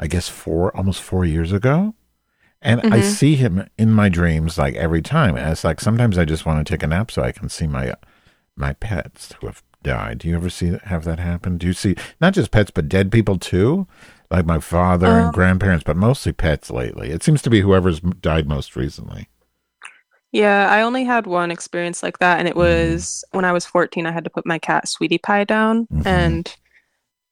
I 0.00 0.06
guess 0.06 0.28
four, 0.28 0.76
almost 0.76 1.02
four 1.02 1.24
years 1.24 1.52
ago. 1.52 1.94
And 2.62 2.80
I 2.92 2.98
Mhm. 3.00 3.04
see 3.04 3.34
him 3.36 3.68
in 3.78 3.92
my 3.92 4.08
dreams 4.08 4.58
like 4.58 4.74
every 4.74 5.02
time. 5.02 5.36
And 5.36 5.50
it's 5.50 5.64
like 5.64 5.80
sometimes 5.80 6.18
I 6.18 6.24
just 6.24 6.44
want 6.46 6.64
to 6.66 6.72
take 6.72 6.82
a 6.82 6.86
nap 6.88 7.10
so 7.10 7.22
I 7.22 7.32
can 7.32 7.48
see 7.48 7.66
my 7.66 7.94
my 8.56 8.72
pets 8.74 9.34
who 9.40 9.46
have 9.46 9.62
died. 9.84 10.18
Do 10.18 10.28
you 10.28 10.34
ever 10.34 10.50
see 10.50 10.76
have 10.84 11.04
that 11.04 11.20
happen? 11.20 11.56
Do 11.58 11.66
you 11.68 11.72
see 11.72 11.94
not 12.20 12.34
just 12.34 12.50
pets 12.50 12.72
but 12.72 12.88
dead 12.88 13.12
people 13.12 13.38
too? 13.38 13.86
Like 14.30 14.44
my 14.44 14.60
father 14.60 15.06
and 15.06 15.26
Um, 15.26 15.32
grandparents, 15.32 15.84
but 15.84 15.96
mostly 15.96 16.32
pets 16.32 16.70
lately. 16.70 17.10
It 17.10 17.22
seems 17.22 17.40
to 17.42 17.50
be 17.50 17.60
whoever's 17.62 18.00
died 18.00 18.46
most 18.46 18.76
recently. 18.76 19.28
Yeah, 20.32 20.68
I 20.70 20.82
only 20.82 21.04
had 21.04 21.26
one 21.26 21.50
experience 21.50 22.02
like 22.02 22.18
that, 22.18 22.38
and 22.38 22.46
it 22.46 22.54
was 22.54 23.24
when 23.30 23.46
I 23.46 23.52
was 23.52 23.64
14. 23.64 24.04
I 24.04 24.12
had 24.12 24.24
to 24.24 24.30
put 24.30 24.44
my 24.44 24.58
cat 24.58 24.86
Sweetie 24.86 25.16
Pie 25.16 25.44
down, 25.44 25.86
and 26.04 26.54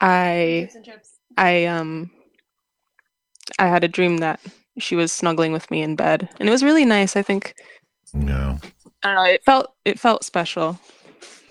I, 0.01 0.71
I 1.37 1.67
um, 1.67 2.11
I 3.59 3.67
had 3.67 3.85
a 3.85 3.89
dream 3.89 4.19
that 4.19 4.41
she 4.79 4.97
was 4.97 5.13
snuggling 5.13 5.53
with 5.53 5.71
me 5.71 5.83
in 5.83 5.97
bed, 5.97 6.29
and 6.41 6.49
it 6.49 6.53
was 6.53 6.65
really 6.65 6.87
nice. 6.87 7.17
I 7.17 7.23
think 7.23 7.55
No. 8.15 8.59
I 9.03 9.09
don't 9.09 9.17
know. 9.17 9.31
It 9.31 9.45
felt 9.45 9.75
it 9.85 10.01
felt 10.01 10.25
special 10.25 10.79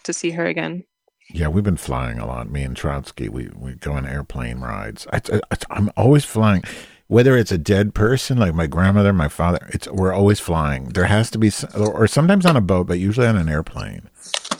to 0.03 0.13
see 0.13 0.31
her 0.31 0.47
again. 0.47 0.83
Yeah, 1.29 1.47
we've 1.47 1.63
been 1.63 1.77
flying 1.77 2.19
a 2.19 2.25
lot. 2.25 2.49
Me 2.49 2.63
and 2.63 2.75
Trotsky, 2.75 3.29
we, 3.29 3.49
we 3.55 3.73
go 3.73 3.93
on 3.93 4.05
airplane 4.05 4.59
rides. 4.59 5.07
I, 5.11 5.21
I, 5.51 5.57
I'm 5.71 5.91
always 5.97 6.23
flying, 6.23 6.63
whether 7.07 7.35
it's 7.35 7.51
a 7.51 7.57
dead 7.57 7.93
person 7.93 8.37
like 8.37 8.53
my 8.53 8.67
grandmother, 8.67 9.11
my 9.11 9.27
father. 9.27 9.67
It's 9.73 9.87
we're 9.89 10.13
always 10.13 10.39
flying. 10.39 10.89
There 10.89 11.05
has 11.05 11.31
to 11.31 11.37
be, 11.37 11.51
or 11.75 11.91
or 11.91 12.07
sometimes 12.07 12.45
on 12.45 12.55
a 12.55 12.61
boat, 12.61 12.87
but 12.87 12.99
usually 12.99 13.27
on 13.27 13.37
an 13.37 13.49
airplane. 13.49 14.09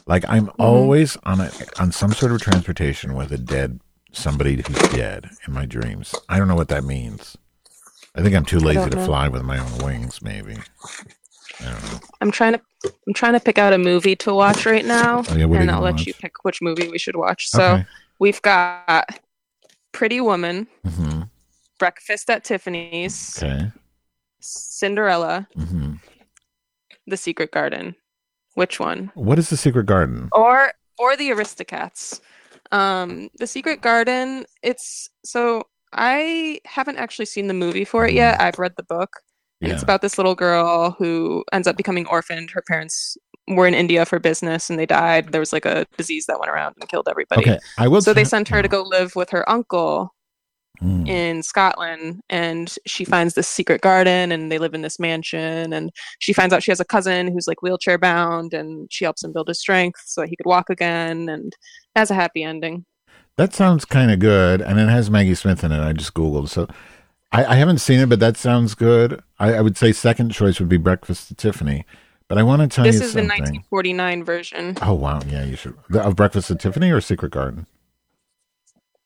Like 0.08 0.24
I'm 0.28 0.52
always 0.60 1.18
on 1.24 1.40
a 1.40 1.52
on 1.80 1.92
some 1.92 2.14
sort 2.14 2.32
of 2.32 2.42
transportation 2.42 3.14
with 3.14 3.32
a 3.32 3.38
dead 3.38 3.80
somebody 4.12 4.56
who's 4.56 4.90
dead 4.92 5.30
in 5.48 5.54
my 5.54 5.66
dreams. 5.66 6.16
I 6.30 6.38
don't 6.40 6.48
know 6.48 6.56
what 6.56 6.70
that 6.70 6.84
means. 6.84 7.38
I 8.16 8.22
think 8.22 8.34
I'm 8.36 8.46
too 8.46 8.60
lazy 8.60 8.90
to 8.90 9.06
fly 9.06 9.28
with 9.28 9.44
my 9.44 9.60
own 9.60 9.78
wings. 9.80 10.22
Maybe. 10.22 10.58
I 11.62 11.66
don't 11.72 11.92
know. 11.92 12.00
I'm 12.22 12.32
trying 12.32 12.54
to 12.54 12.62
I'm 13.08 13.14
trying 13.14 13.34
to 13.34 13.40
pick 13.40 13.58
out 13.58 13.74
a 13.74 13.78
movie 13.78 14.16
to 14.18 14.34
watch 14.34 14.66
right 14.66 14.84
now, 14.86 15.24
Oh, 15.30 15.36
yeah, 15.36 15.46
and 15.46 15.70
I'll 15.70 15.82
let 15.82 16.06
you 16.08 16.14
pick 16.16 16.44
which 16.44 16.62
movie 16.62 16.88
we 16.90 16.98
should 16.98 17.16
watch. 17.16 17.50
So 17.50 17.74
Okay. 17.74 17.86
we've 18.20 18.42
got 18.42 19.20
Pretty 19.92 20.22
Woman, 20.22 20.68
hmm 20.84 21.24
Breakfast 21.78 22.30
at 22.30 22.44
Tiffany's, 22.44 23.38
Okay. 23.42 23.72
Cinderella, 24.40 25.48
hmm 25.56 25.94
The 27.08 27.18
Secret 27.18 27.52
Garden. 27.52 27.96
Which 28.56 28.80
one? 28.80 29.12
What 29.16 29.38
is 29.38 29.50
the 29.50 29.58
Secret 29.58 29.86
Garden? 29.86 30.30
Or 30.32 30.72
or 30.98 31.18
the 31.18 31.30
Aristocats. 31.30 32.22
Um, 32.72 33.30
The 33.38 33.48
Secret 33.48 33.82
Garden. 33.82 34.46
It's 34.64 35.10
so 35.26 35.64
I 35.94 36.60
haven't 36.66 36.98
actually 36.98 37.26
seen 37.26 37.48
the 37.48 37.54
movie 37.54 37.86
for 37.86 38.06
it 38.08 38.14
yet. 38.14 38.40
I've 38.42 38.58
read 38.60 38.74
the 38.78 38.84
book, 38.84 39.12
and 39.62 39.72
it's 39.72 39.78
Mm-hmm. 39.82 39.86
About 39.86 40.02
this 40.02 40.18
little 40.18 40.36
girl 40.36 40.92
who 40.92 41.44
ends 41.54 41.68
up 41.68 41.78
becoming 41.78 42.06
orphaned. 42.08 42.52
Her 42.52 42.62
parents 42.68 43.18
were 43.48 43.68
in 43.68 43.74
India 43.74 44.06
for 44.06 44.20
business, 44.20 44.70
and 44.70 44.78
they 44.78 44.86
died. 44.86 45.32
There 45.32 45.40
was 45.40 45.54
like 45.54 45.66
a 45.66 45.86
disease 45.98 46.26
that 46.26 46.40
went 46.40 46.52
around 46.52 46.76
and 46.80 46.90
killed 46.90 47.08
everybody. 47.10 47.42
Okay, 47.42 47.60
I 47.78 47.88
will 47.88 48.02
So 48.02 48.14
they 48.14 48.26
sent 48.26 48.48
her 48.50 48.62
to 48.62 48.68
go 48.68 48.84
live 48.84 49.16
with 49.16 49.30
her 49.30 49.48
uncle 49.50 50.12
Mm. 50.82 51.08
in 51.08 51.42
Scotland 51.42 52.20
and 52.30 52.76
she 52.86 53.06
finds 53.06 53.34
this 53.34 53.48
secret 53.48 53.80
garden 53.80 54.30
and 54.34 54.52
they 54.52 54.58
live 54.58 54.74
in 54.74 54.82
this 54.82 55.00
mansion 55.00 55.72
and 55.72 55.90
she 56.20 56.34
finds 56.34 56.54
out 56.54 56.64
she 56.64 56.72
has 56.72 56.82
a 56.82 56.86
cousin 56.86 57.28
who's 57.32 57.48
like 57.48 57.62
wheelchair 57.62 57.98
bound 57.98 58.54
and 58.54 58.90
she 58.92 59.06
helps 59.06 59.24
him 59.24 59.32
build 59.32 59.48
his 59.48 59.58
strength 59.58 60.02
so 60.06 60.20
that 60.20 60.30
he 60.30 60.36
could 60.36 60.46
walk 60.46 60.70
again 60.70 61.30
and 61.30 61.56
has 61.96 62.12
a 62.12 62.14
happy 62.14 62.44
ending. 62.44 62.84
That 63.38 63.54
sounds 63.54 63.86
kind 63.86 64.12
of 64.12 64.20
good, 64.20 64.62
and 64.62 64.78
it 64.78 64.90
has 64.90 65.10
Maggie 65.10 65.36
Smith 65.36 65.64
in 65.64 65.72
it. 65.72 65.80
I 65.80 65.94
just 65.94 66.14
googled, 66.14 66.50
so 66.50 66.68
I, 67.32 67.46
I 67.46 67.56
haven't 67.56 67.80
seen 67.80 68.00
it, 68.00 68.08
but 68.10 68.20
that 68.20 68.38
sounds 68.38 68.76
good. 68.76 69.22
I, 69.40 69.56
I 69.56 69.62
would 69.62 69.78
say 69.78 69.92
second 69.92 70.30
choice 70.32 70.60
would 70.60 70.70
be 70.70 70.78
Breakfast 70.78 71.32
at 71.32 71.38
Tiffany, 71.38 71.86
but 72.28 72.38
I 72.38 72.44
want 72.44 72.62
to 72.62 72.68
tell 72.74 72.86
this 72.86 72.96
you 72.96 73.00
This 73.00 73.08
is 73.10 73.14
the 73.14 73.22
1949 73.22 74.24
version. 74.24 74.78
Oh 74.82 74.94
wow, 74.94 75.20
yeah, 75.28 75.44
you 75.44 75.56
should. 75.56 75.76
The, 75.90 76.02
of 76.02 76.16
Breakfast 76.16 76.50
at 76.52 76.60
Tiffany 76.60 76.92
or 76.92 77.02
Secret 77.02 77.32
Garden? 77.32 77.68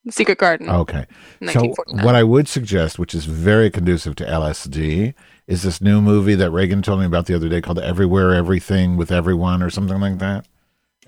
Secret 0.09 0.37
Garden. 0.37 0.69
Okay. 0.69 1.05
So 1.51 1.73
what 1.89 2.15
I 2.15 2.23
would 2.23 2.47
suggest, 2.47 2.97
which 2.97 3.13
is 3.13 3.25
very 3.25 3.69
conducive 3.69 4.15
to 4.15 4.25
LSD, 4.25 5.13
is 5.45 5.61
this 5.63 5.81
new 5.81 6.01
movie 6.01 6.35
that 6.35 6.51
Reagan 6.51 6.81
told 6.81 6.99
me 7.01 7.05
about 7.05 7.25
the 7.25 7.35
other 7.35 7.49
day 7.49 7.61
called 7.61 7.79
Everywhere 7.79 8.33
Everything 8.33 8.95
with 8.97 9.11
Everyone 9.11 9.61
or 9.61 9.69
something 9.69 9.99
like 9.99 10.17
that. 10.19 10.47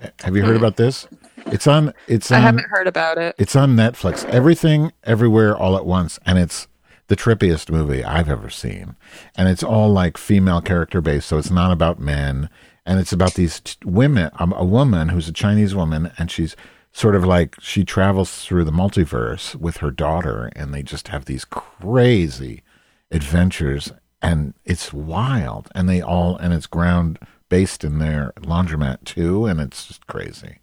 Eh, 0.00 0.10
Have 0.20 0.36
you 0.36 0.42
heard 0.42 0.52
Hmm. 0.56 0.64
about 0.64 0.76
this? 0.76 1.08
It's 1.46 1.66
on 1.66 1.92
it's 2.06 2.30
I 2.30 2.38
haven't 2.38 2.66
heard 2.68 2.86
about 2.86 3.18
it. 3.18 3.34
it's 3.38 3.56
on 3.56 3.74
Netflix. 3.74 4.24
Everything 4.26 4.92
Everywhere 5.04 5.56
All 5.56 5.76
at 5.76 5.84
Once 5.86 6.18
and 6.24 6.38
it's 6.38 6.68
the 7.12 7.16
trippiest 7.16 7.68
movie 7.70 8.02
I've 8.02 8.30
ever 8.30 8.48
seen. 8.48 8.96
And 9.34 9.46
it's 9.46 9.62
all 9.62 9.92
like 9.92 10.16
female 10.16 10.62
character 10.62 11.02
based, 11.02 11.28
so 11.28 11.36
it's 11.36 11.50
not 11.50 11.70
about 11.70 11.98
men 11.98 12.48
and 12.86 12.98
it's 12.98 13.12
about 13.12 13.34
these 13.34 13.60
t- 13.60 13.76
women 13.84 14.30
um, 14.38 14.54
a 14.56 14.64
woman 14.64 15.10
who's 15.10 15.28
a 15.28 15.32
Chinese 15.32 15.74
woman 15.74 16.10
and 16.16 16.30
she's 16.30 16.56
sort 16.90 17.14
of 17.14 17.22
like 17.22 17.54
she 17.60 17.84
travels 17.84 18.44
through 18.46 18.64
the 18.64 18.72
multiverse 18.72 19.54
with 19.54 19.76
her 19.76 19.90
daughter 19.90 20.50
and 20.56 20.72
they 20.72 20.82
just 20.82 21.08
have 21.08 21.26
these 21.26 21.44
crazy 21.44 22.62
adventures 23.10 23.92
and 24.22 24.54
it's 24.64 24.90
wild 24.90 25.68
and 25.74 25.90
they 25.90 26.00
all 26.00 26.38
and 26.38 26.54
it's 26.54 26.66
ground 26.66 27.18
based 27.50 27.84
in 27.84 27.98
their 27.98 28.32
laundromat 28.40 29.04
too 29.04 29.44
and 29.44 29.60
it's 29.60 29.86
just 29.86 30.06
crazy 30.06 30.60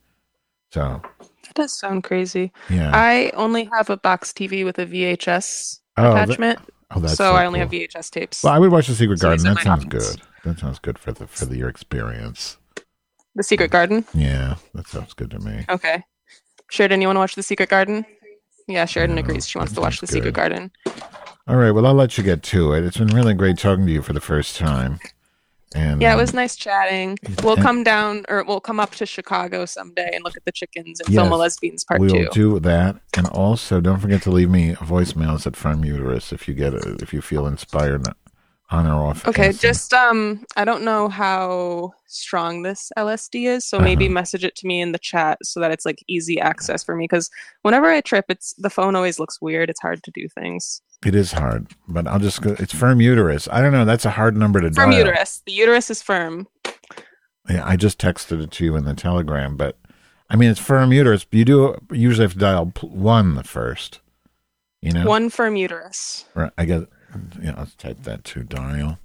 so 0.72 1.02
That 1.46 1.56
does 1.56 1.78
sound 1.80 2.04
crazy. 2.04 2.52
Yeah. 2.70 2.92
I 2.94 3.32
only 3.36 3.70
have 3.76 3.90
a 3.90 3.98
box 3.98 4.32
TV 4.32 4.64
with 4.66 4.78
a 4.78 4.86
VHS 4.86 5.80
Oh, 6.00 6.14
that- 6.14 6.24
attachment. 6.30 6.60
oh, 6.92 7.00
that's 7.00 7.14
so 7.16 7.32
so 7.32 7.36
I 7.36 7.46
only 7.46 7.60
cool. 7.60 7.68
have 7.68 7.72
VHS 7.92 8.10
tapes. 8.12 8.44
well 8.44 8.54
i 8.54 8.60
would 8.60 8.72
watch 8.72 8.88
the 8.88 8.96
secret 8.96 9.20
So 9.20 9.28
garden 9.30 9.46
that 9.46 9.64
sounds 9.64 9.86
options. 9.86 10.16
good 10.16 10.22
that 10.46 10.60
sounds 10.60 10.80
good 10.80 10.98
for 10.98 11.12
the 11.12 11.28
for 11.28 11.46
the, 11.46 11.58
your 11.58 11.70
experience 11.70 12.58
The 13.36 13.44
Secret 13.44 13.72
Garden. 13.72 14.06
yeah 14.14 14.56
that 14.74 14.88
sounds 14.88 15.14
good 15.14 15.32
to 15.32 15.40
me 15.40 15.66
Okay. 15.70 16.04
Sheridan, 16.72 17.02
you 17.02 17.08
want 17.08 17.16
to 17.18 17.22
watch 17.22 17.36
The 17.36 17.44
Secret 17.44 17.68
Garden? 17.70 18.06
Yeah, 18.68 18.86
Sheridan 18.86 19.18
agrees. 19.18 19.48
She 19.48 19.58
wants 19.58 19.74
to 19.74 19.82
watch 19.82 20.00
The 20.02 20.08
Secret 20.08 20.34
Garden. 20.36 20.72
all 21.48 21.56
right 21.56 21.72
well 21.72 21.86
i'll 21.88 21.94
let 21.96 22.18
you 22.18 22.24
get 22.24 22.44
to 22.44 22.74
it 22.74 22.84
it's 22.84 22.98
been 22.98 23.08
really 23.08 23.34
great 23.34 23.58
talking 23.58 23.86
to 23.86 23.92
you 23.92 24.02
for 24.02 24.14
the 24.14 24.22
first 24.22 24.56
time 24.56 25.00
and 25.76 26.02
Yeah, 26.02 26.12
it 26.12 26.14
um, 26.16 26.20
was 26.22 26.34
nice 26.34 26.56
chatting. 26.56 27.18
We'll 27.44 27.58
come 27.58 27.84
down, 27.84 28.26
or 28.30 28.44
we'll 28.44 28.60
come 28.62 28.80
up 28.80 28.92
to 28.96 29.06
Chicago 29.06 29.66
someday 29.66 30.12
and 30.14 30.24
look 30.24 30.36
at 30.38 30.46
the 30.46 30.52
chickens 30.52 31.00
and 31.00 31.10
film 31.14 31.28
a 31.28 31.32
Yes, 31.32 31.40
lesbians 31.40 31.84
part 31.84 32.02
we'll 32.02 32.26
two. 32.26 32.30
do 32.34 32.60
that, 32.60 32.98
and 33.16 33.28
also 33.28 33.82
don't 33.82 34.00
forget 34.00 34.22
to 34.24 34.32
leave 34.32 34.50
me 34.50 34.74
voicemails 34.76 35.46
at 35.46 35.56
Farm 35.56 35.84
Uterus 35.86 36.32
if 36.32 36.48
you 36.48 36.54
get 36.54 36.74
a, 36.74 36.98
if 37.02 37.14
you 37.14 37.22
feel 37.22 37.46
inspired 37.48 38.06
on 38.72 38.86
or 38.88 39.06
off. 39.08 39.28
Okay, 39.28 39.52
just 39.52 39.94
um, 39.94 40.46
I 40.56 40.64
don't 40.66 40.84
know 40.84 41.10
how 41.10 41.92
strong 42.08 42.62
this 42.64 42.92
LSD 42.98 43.46
is, 43.48 43.66
so 43.66 43.80
maybe 43.80 44.06
Uh-huh. 44.06 44.14
message 44.14 44.44
it 44.44 44.56
to 44.58 44.68
me 44.68 44.82
in 44.82 44.92
the 44.92 45.00
chat 45.00 45.38
so 45.44 45.60
that 45.60 45.72
it's 45.72 45.86
like 45.86 46.04
easy 46.08 46.40
access 46.40 46.84
for 46.84 46.96
me. 46.96 47.04
Because 47.06 47.30
whenever 47.64 47.88
I 47.88 48.02
trip, 48.02 48.26
it's 48.30 48.54
the 48.54 48.70
phone 48.70 48.96
always 48.96 49.20
looks 49.20 49.42
weird. 49.42 49.70
It's 49.70 49.82
hard 49.82 50.04
to 50.04 50.12
do 50.12 50.28
things. 50.30 50.82
It 51.06 51.16
is 51.16 51.32
hard, 51.32 51.68
but 51.88 52.08
I'll 52.08 52.20
just 52.20 52.42
go. 52.42 52.56
It's 52.60 52.74
Firm 52.74 53.00
Uterus. 53.02 53.48
I 53.52 53.62
don't 53.62 53.72
know. 53.72 53.86
That's 53.86 54.06
a 54.06 54.12
hard 54.12 54.36
number 54.36 54.60
to 54.60 54.70
dial. 54.70 54.86
Firm 54.86 54.92
dial. 54.92 55.00
uterus. 55.06 55.42
The 55.46 55.52
uterus 55.54 55.90
is 55.90 56.02
firm. 56.02 56.48
Yeah, 57.50 57.66
I 57.66 57.78
just 57.78 58.00
texted 58.00 58.44
it 58.44 58.52
to 58.52 58.66
you 58.66 58.76
in 58.76 58.86
the 58.86 58.94
Telegram, 58.94 59.56
but 59.58 59.78
I 60.30 60.36
mean 60.36 60.52
it's 60.52 60.60
Firm 60.60 60.92
Uterus. 60.92 61.26
You 61.32 61.46
do 61.46 61.76
usually 61.92 62.26
have 62.26 62.34
to 62.34 62.40
dial 62.40 62.66
one 62.82 63.36
the 63.36 63.44
first. 63.44 64.02
You 64.82 64.94
know, 64.94 65.06
One 65.06 65.30
firm 65.30 65.58
uterus. 65.58 66.26
Right, 66.36 66.52
I 66.58 66.66
get. 66.66 66.88
Yeah, 67.42 67.56
let's 67.58 67.76
type 67.76 68.04
that 68.04 68.24
too. 68.24 68.44
Dial, 68.44 68.98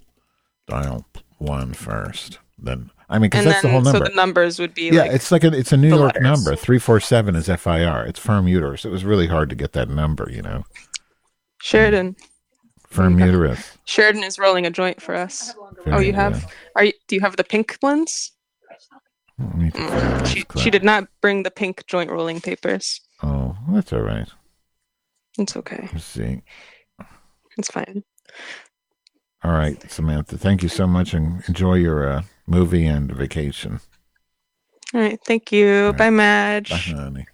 dial 0.68 1.06
one 1.38 1.72
first. 1.74 2.38
Then 2.58 2.90
I 3.08 3.18
mean, 3.18 3.30
because 3.30 3.44
that's 3.44 3.62
then 3.62 3.70
the 3.70 3.72
whole 3.72 3.82
number. 3.82 4.06
so 4.06 4.10
the 4.10 4.16
numbers 4.16 4.58
would 4.58 4.74
be 4.74 4.84
yeah, 4.90 5.02
like 5.02 5.12
it's 5.12 5.32
like 5.32 5.42
a, 5.42 5.52
it's 5.52 5.72
a 5.72 5.76
New 5.76 5.88
York 5.88 6.14
letters. 6.14 6.22
number. 6.22 6.54
Three 6.54 6.78
four 6.78 7.00
seven 7.00 7.34
is 7.34 7.46
FIR. 7.46 8.04
It's 8.06 8.20
firm 8.20 8.46
uterus. 8.46 8.84
It 8.84 8.90
was 8.90 9.04
really 9.04 9.26
hard 9.26 9.50
to 9.50 9.56
get 9.56 9.72
that 9.72 9.88
number. 9.88 10.28
You 10.30 10.42
know, 10.42 10.64
Sheridan. 11.64 12.14
firm 12.88 13.18
uterus. 13.18 13.78
Sheridan 13.86 14.22
is 14.22 14.38
rolling 14.38 14.66
a 14.66 14.70
joint 14.70 15.00
for 15.00 15.14
us. 15.14 15.54
Oh, 15.86 15.98
you 15.98 16.12
have? 16.12 16.46
Are 16.76 16.84
you? 16.84 16.92
Do 17.08 17.16
you 17.16 17.22
have 17.22 17.36
the 17.36 17.44
pink 17.44 17.78
ones? 17.80 18.32
Mm, 19.40 20.26
She, 20.26 20.44
she 20.62 20.70
did 20.70 20.84
not 20.84 21.08
bring 21.22 21.42
the 21.42 21.50
pink 21.50 21.86
joint 21.86 22.10
rolling 22.10 22.40
papers. 22.42 23.00
Oh, 23.22 23.56
that's 23.70 23.92
all 23.94 24.02
right. 24.02 24.28
It's 25.38 25.56
okay. 25.56 25.88
Let's 25.92 26.04
see. 26.04 26.42
It's 27.56 27.70
fine. 27.70 28.04
All 29.42 29.52
right, 29.52 29.90
Samantha. 29.90 30.36
Thank 30.36 30.62
you 30.62 30.68
so 30.68 30.86
much, 30.86 31.14
and 31.14 31.42
enjoy 31.48 31.74
your 31.74 32.06
uh, 32.06 32.22
movie 32.46 32.86
and 32.86 33.10
vacation. 33.10 33.80
All 34.92 35.00
right. 35.00 35.18
Thank 35.26 35.50
you. 35.50 35.94
Bye, 35.96 36.10
Madge. 36.10 36.70
Bye, 36.70 36.76
honey. 36.94 37.26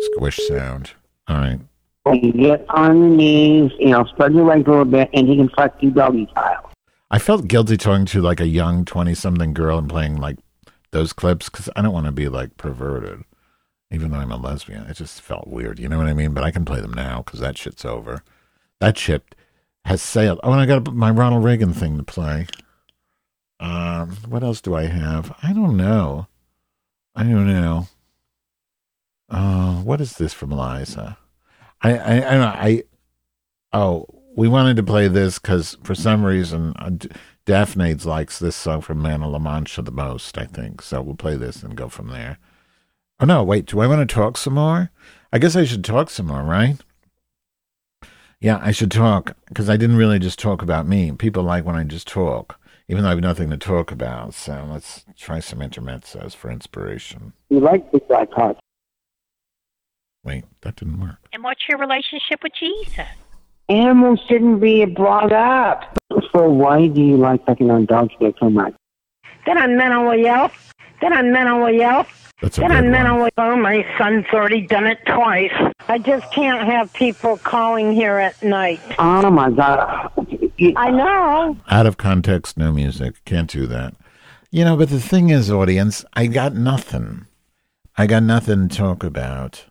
Squish 0.00 0.38
sound. 0.48 0.92
All 1.28 1.36
right. 1.36 1.60
You 2.12 2.32
get 2.32 2.66
on 2.68 2.98
your 2.98 3.08
knees, 3.08 3.72
you 3.78 3.88
know, 3.88 4.04
spread 4.04 4.34
your 4.34 4.44
legs 4.44 4.66
a 4.66 4.70
little 4.70 4.84
bit, 4.84 5.08
and 5.14 5.26
you 5.26 5.36
can 5.36 5.48
fuck 5.56 5.74
you 5.82 5.90
doggy 5.90 6.28
style. 6.32 6.70
I 7.10 7.18
felt 7.18 7.48
guilty 7.48 7.76
talking 7.76 8.04
to 8.06 8.20
like 8.20 8.40
a 8.40 8.46
young 8.46 8.84
twenty-something 8.84 9.54
girl 9.54 9.78
and 9.78 9.88
playing 9.88 10.16
like 10.16 10.36
those 10.90 11.12
clips 11.12 11.48
because 11.48 11.70
I 11.74 11.82
don't 11.82 11.94
want 11.94 12.06
to 12.06 12.12
be 12.12 12.28
like 12.28 12.56
perverted, 12.56 13.22
even 13.90 14.10
though 14.10 14.18
I'm 14.18 14.32
a 14.32 14.36
lesbian. 14.36 14.84
It 14.84 14.96
just 14.98 15.22
felt 15.22 15.48
weird, 15.48 15.78
you 15.78 15.88
know 15.88 15.96
what 15.96 16.06
I 16.06 16.12
mean? 16.12 16.34
But 16.34 16.44
I 16.44 16.50
can 16.50 16.64
play 16.64 16.80
them 16.80 16.92
now 16.92 17.22
because 17.22 17.40
that 17.40 17.56
shit's 17.56 17.84
over. 17.84 18.22
That 18.80 18.98
shit 18.98 19.34
has 19.86 20.02
sailed. 20.02 20.40
Oh, 20.42 20.52
and 20.52 20.60
I 20.60 20.66
got 20.66 20.92
my 20.94 21.10
Ronald 21.10 21.42
Reagan 21.42 21.72
thing 21.72 21.96
to 21.96 22.02
play. 22.02 22.46
Um, 23.60 24.10
what 24.28 24.42
else 24.42 24.60
do 24.60 24.74
I 24.74 24.84
have? 24.84 25.34
I 25.42 25.52
don't 25.52 25.76
know. 25.76 26.26
I 27.14 27.22
don't 27.22 27.46
know. 27.46 27.88
Uh, 29.30 29.76
what 29.76 30.00
is 30.02 30.16
this 30.16 30.34
from 30.34 30.50
Liza? 30.50 31.16
I 31.84 31.96
I 31.96 32.16
I, 32.16 32.20
don't 32.20 32.40
know, 32.40 32.46
I 32.46 32.82
oh 33.72 34.06
we 34.36 34.48
wanted 34.48 34.76
to 34.76 34.82
play 34.82 35.06
this 35.06 35.38
because 35.38 35.76
for 35.84 35.94
some 35.94 36.24
reason 36.24 36.72
uh, 36.76 36.90
D- 36.90 37.08
likes 38.04 38.38
this 38.38 38.56
song 38.56 38.80
from 38.80 39.02
Man 39.02 39.22
of 39.22 39.30
La 39.30 39.38
Mancha 39.38 39.82
the 39.82 39.92
most. 39.92 40.38
I 40.38 40.46
think 40.46 40.82
so. 40.82 41.02
We'll 41.02 41.14
play 41.14 41.36
this 41.36 41.62
and 41.62 41.76
go 41.76 41.88
from 41.88 42.08
there. 42.08 42.38
Oh 43.20 43.26
no, 43.26 43.44
wait. 43.44 43.66
Do 43.66 43.80
I 43.80 43.86
want 43.86 44.08
to 44.08 44.12
talk 44.12 44.36
some 44.36 44.54
more? 44.54 44.90
I 45.32 45.38
guess 45.38 45.54
I 45.54 45.64
should 45.64 45.84
talk 45.84 46.10
some 46.10 46.26
more, 46.26 46.42
right? 46.42 46.78
Yeah, 48.40 48.60
I 48.62 48.72
should 48.72 48.90
talk 48.90 49.36
because 49.48 49.70
I 49.70 49.76
didn't 49.76 49.96
really 49.96 50.18
just 50.18 50.38
talk 50.38 50.62
about 50.62 50.86
me. 50.86 51.12
People 51.12 51.42
like 51.42 51.64
when 51.64 51.76
I 51.76 51.84
just 51.84 52.08
talk, 52.08 52.60
even 52.88 53.02
though 53.02 53.08
I 53.08 53.12
have 53.12 53.20
nothing 53.20 53.50
to 53.50 53.56
talk 53.56 53.92
about. 53.92 54.34
So 54.34 54.66
let's 54.70 55.04
try 55.16 55.40
some 55.40 55.60
intermezzos 55.60 56.34
for 56.34 56.50
inspiration. 56.50 57.32
You 57.50 57.60
like 57.60 57.90
this 57.92 58.02
guy. 58.08 58.26
Wait, 60.24 60.44
that 60.62 60.76
didn't 60.76 61.00
work. 61.00 61.18
And 61.32 61.42
what's 61.44 61.60
your 61.68 61.78
relationship 61.78 62.42
with 62.42 62.52
Jesus? 62.58 63.06
Animals 63.68 64.20
shouldn't 64.28 64.60
be 64.60 64.84
brought 64.84 65.32
up. 65.32 65.98
So 66.32 66.48
why 66.48 66.86
do 66.88 67.00
you 67.02 67.16
like 67.16 67.44
fucking 67.46 67.70
on 67.70 67.86
dog 67.86 68.10
shit 68.18 68.34
so 68.40 68.50
much? 68.50 68.74
Then 69.46 69.58
I'm 69.58 69.76
mentally 69.76 70.26
ill. 70.26 70.50
Then 71.00 71.12
I'm 71.12 71.30
mentally 71.32 71.80
ill. 71.82 72.06
That's 72.40 72.58
a 72.58 72.62
Then 72.62 72.70
good 72.70 72.76
I'm 72.76 72.84
one. 72.84 72.92
mentally 72.92 73.30
ill. 73.38 73.44
Oh, 73.44 73.56
my 73.56 73.86
son's 73.98 74.26
already 74.32 74.66
done 74.66 74.86
it 74.86 74.98
twice. 75.06 75.52
I 75.88 75.98
just 75.98 76.30
can't 76.32 76.66
have 76.66 76.92
people 76.94 77.36
calling 77.38 77.92
here 77.92 78.18
at 78.18 78.42
night. 78.42 78.80
Oh 78.98 79.30
my 79.30 79.50
God. 79.50 80.10
I 80.76 80.90
know. 80.90 81.56
Out 81.70 81.86
of 81.86 81.96
context, 81.96 82.56
no 82.56 82.72
music. 82.72 83.22
Can't 83.24 83.50
do 83.50 83.66
that. 83.66 83.94
You 84.50 84.64
know, 84.64 84.76
but 84.76 84.88
the 84.88 85.00
thing 85.00 85.30
is, 85.30 85.50
audience, 85.50 86.04
I 86.14 86.26
got 86.26 86.54
nothing. 86.54 87.26
I 87.98 88.06
got 88.06 88.22
nothing 88.22 88.68
to 88.68 88.76
talk 88.76 89.02
about. 89.04 89.66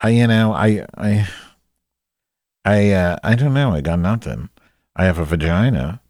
I, 0.00 0.10
you 0.10 0.26
know, 0.26 0.52
I, 0.52 0.86
I, 0.96 1.28
I, 2.64 2.90
uh, 2.90 3.16
I 3.22 3.34
don't 3.34 3.54
know. 3.54 3.72
I 3.72 3.80
got 3.80 3.98
nothing. 3.98 4.50
I 4.96 5.04
have 5.04 5.18
a 5.18 5.24
vagina, 5.24 6.00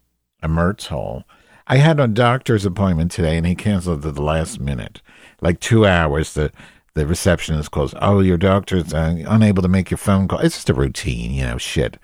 a 0.41 0.47
Mertz 0.47 0.87
hole. 0.87 1.23
I 1.67 1.77
had 1.77 1.99
a 1.99 2.07
doctor's 2.07 2.65
appointment 2.65 3.11
today, 3.11 3.37
and 3.37 3.45
he 3.45 3.55
canceled 3.55 4.05
at 4.05 4.15
the 4.15 4.21
last 4.21 4.59
minute, 4.59 5.01
like 5.41 5.59
two 5.59 5.85
hours. 5.85 6.33
The 6.33 6.51
the 6.93 7.05
receptionist 7.07 7.71
calls. 7.71 7.93
Oh, 8.01 8.19
your 8.19 8.37
doctor's 8.37 8.93
uh, 8.93 9.23
unable 9.27 9.61
to 9.61 9.67
make 9.67 9.91
your 9.91 9.97
phone 9.97 10.27
call. 10.27 10.39
It's 10.39 10.55
just 10.55 10.69
a 10.69 10.73
routine, 10.73 11.31
you 11.31 11.43
know, 11.43 11.57
shit, 11.57 11.97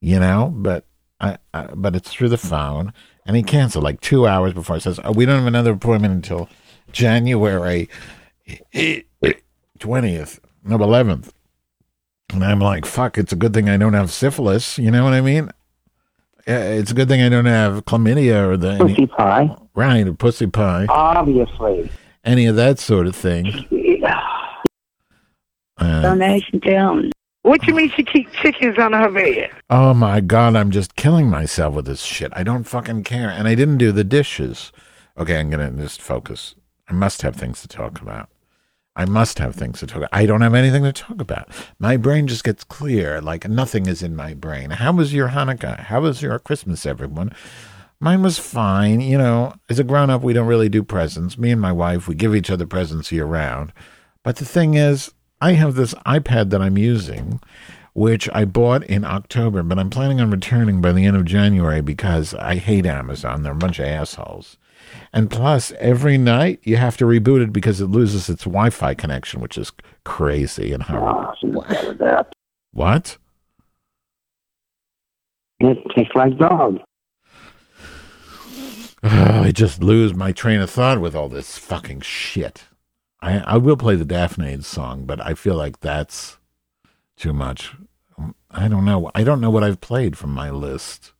you 0.00 0.18
know. 0.18 0.52
But 0.54 0.86
I, 1.20 1.38
I 1.52 1.66
but 1.74 1.94
it's 1.94 2.10
through 2.12 2.30
the 2.30 2.38
phone, 2.38 2.92
and 3.26 3.36
he 3.36 3.42
canceled 3.42 3.84
like 3.84 4.00
two 4.00 4.26
hours 4.26 4.54
before. 4.54 4.76
He 4.76 4.80
says, 4.80 4.98
"Oh, 5.04 5.12
we 5.12 5.26
don't 5.26 5.38
have 5.38 5.46
another 5.46 5.72
appointment 5.72 6.14
until 6.14 6.48
January 6.90 7.88
twentieth, 9.78 10.40
no, 10.64 10.76
eleventh." 10.76 11.32
And 12.32 12.44
I'm 12.44 12.60
like, 12.60 12.84
"Fuck! 12.86 13.18
It's 13.18 13.32
a 13.32 13.36
good 13.36 13.52
thing 13.54 13.68
I 13.68 13.76
don't 13.76 13.92
have 13.94 14.10
syphilis." 14.10 14.78
You 14.78 14.90
know 14.90 15.04
what 15.04 15.12
I 15.12 15.20
mean? 15.20 15.50
It's 16.46 16.90
a 16.90 16.94
good 16.94 17.08
thing 17.08 17.22
I 17.22 17.28
don't 17.28 17.44
have 17.46 17.84
chlamydia 17.84 18.46
or 18.48 18.56
the 18.56 18.76
Pussy 18.78 19.06
pie. 19.06 19.54
right, 19.74 20.06
or 20.08 20.12
pussy 20.14 20.48
pie, 20.48 20.86
Obviously. 20.88 21.88
any 22.24 22.46
of 22.46 22.56
that 22.56 22.80
sort 22.80 23.06
of 23.06 23.14
thing. 23.14 23.46
Uh, 25.78 26.02
Donation 26.02 26.58
down. 26.60 27.10
What 27.42 27.66
you 27.66 27.74
mean 27.74 27.90
she 27.90 28.04
keep 28.04 28.30
chickens 28.32 28.78
on 28.78 28.92
her 28.92 29.08
bed? 29.10 29.50
Oh 29.68 29.94
my 29.94 30.20
god, 30.20 30.54
I'm 30.54 30.70
just 30.70 30.94
killing 30.94 31.28
myself 31.28 31.74
with 31.74 31.86
this 31.86 32.02
shit. 32.02 32.32
I 32.36 32.42
don't 32.44 32.64
fucking 32.64 33.02
care. 33.04 33.30
And 33.30 33.48
I 33.48 33.54
didn't 33.56 33.78
do 33.78 33.90
the 33.90 34.04
dishes. 34.04 34.70
Okay, 35.18 35.38
I'm 35.38 35.50
gonna 35.50 35.70
just 35.72 36.00
focus. 36.00 36.54
I 36.88 36.92
must 36.92 37.22
have 37.22 37.34
things 37.36 37.60
to 37.62 37.68
talk 37.68 38.00
about. 38.00 38.28
I 38.94 39.06
must 39.06 39.38
have 39.38 39.54
things 39.54 39.80
to 39.80 39.86
talk 39.86 39.98
about. 39.98 40.10
I 40.12 40.26
don't 40.26 40.42
have 40.42 40.54
anything 40.54 40.82
to 40.82 40.92
talk 40.92 41.20
about. 41.20 41.48
My 41.78 41.96
brain 41.96 42.26
just 42.26 42.44
gets 42.44 42.62
clear, 42.62 43.20
like 43.20 43.48
nothing 43.48 43.86
is 43.86 44.02
in 44.02 44.14
my 44.14 44.34
brain. 44.34 44.70
How 44.70 44.92
was 44.92 45.14
your 45.14 45.30
Hanukkah? 45.30 45.80
How 45.84 46.02
was 46.02 46.20
your 46.20 46.38
Christmas, 46.38 46.84
everyone? 46.84 47.32
Mine 48.00 48.22
was 48.22 48.38
fine. 48.38 49.00
You 49.00 49.16
know, 49.16 49.54
as 49.70 49.78
a 49.78 49.84
grown 49.84 50.10
up, 50.10 50.22
we 50.22 50.34
don't 50.34 50.46
really 50.46 50.68
do 50.68 50.82
presents. 50.82 51.38
Me 51.38 51.50
and 51.50 51.60
my 51.60 51.72
wife, 51.72 52.06
we 52.06 52.14
give 52.14 52.34
each 52.34 52.50
other 52.50 52.66
presents 52.66 53.10
year 53.12 53.24
round. 53.24 53.72
But 54.22 54.36
the 54.36 54.44
thing 54.44 54.74
is, 54.74 55.12
I 55.40 55.52
have 55.52 55.74
this 55.74 55.94
iPad 56.06 56.50
that 56.50 56.60
I'm 56.60 56.76
using, 56.76 57.40
which 57.94 58.28
I 58.32 58.44
bought 58.44 58.84
in 58.84 59.04
October, 59.04 59.62
but 59.62 59.78
I'm 59.78 59.90
planning 59.90 60.20
on 60.20 60.30
returning 60.30 60.80
by 60.80 60.92
the 60.92 61.06
end 61.06 61.16
of 61.16 61.24
January 61.24 61.80
because 61.80 62.34
I 62.34 62.56
hate 62.56 62.86
Amazon. 62.86 63.42
They're 63.42 63.52
a 63.52 63.56
bunch 63.56 63.78
of 63.78 63.86
assholes. 63.86 64.58
And 65.12 65.30
plus, 65.30 65.72
every 65.78 66.18
night 66.18 66.60
you 66.62 66.76
have 66.76 66.96
to 66.98 67.04
reboot 67.04 67.42
it 67.42 67.52
because 67.52 67.80
it 67.80 67.86
loses 67.86 68.28
its 68.28 68.44
Wi 68.44 68.70
Fi 68.70 68.94
connection, 68.94 69.40
which 69.40 69.58
is 69.58 69.72
crazy 70.04 70.72
and 70.72 70.82
horrible. 70.82 71.34
What? 72.72 73.18
It 75.60 75.78
tastes 75.94 76.14
like 76.14 76.36
dog. 76.38 76.80
Ugh, 79.02 79.44
I 79.46 79.52
just 79.52 79.82
lose 79.82 80.14
my 80.14 80.32
train 80.32 80.60
of 80.60 80.70
thought 80.70 81.00
with 81.00 81.14
all 81.14 81.28
this 81.28 81.58
fucking 81.58 82.00
shit. 82.00 82.64
I 83.20 83.38
I 83.38 83.56
will 83.58 83.76
play 83.76 83.96
the 83.96 84.04
Daphne 84.04 84.60
song, 84.62 85.04
but 85.04 85.20
I 85.24 85.34
feel 85.34 85.54
like 85.54 85.80
that's 85.80 86.38
too 87.16 87.32
much. 87.32 87.74
I 88.50 88.68
don't 88.68 88.84
know. 88.84 89.10
I 89.14 89.24
don't 89.24 89.40
know 89.40 89.50
what 89.50 89.64
I've 89.64 89.80
played 89.80 90.16
from 90.18 90.30
my 90.30 90.50
list. 90.50 91.12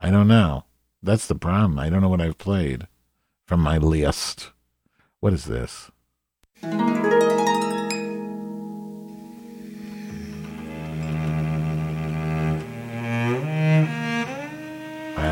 I 0.00 0.10
don't 0.10 0.28
know. 0.28 0.64
That's 1.02 1.26
the 1.26 1.34
problem. 1.34 1.78
I 1.78 1.88
don't 1.88 2.02
know 2.02 2.08
what 2.08 2.20
I've 2.20 2.38
played 2.38 2.86
from 3.50 3.60
my 3.62 3.78
list. 3.78 4.52
What 5.18 5.32
is 5.32 5.46
this? 5.46 5.90
I 6.62 6.68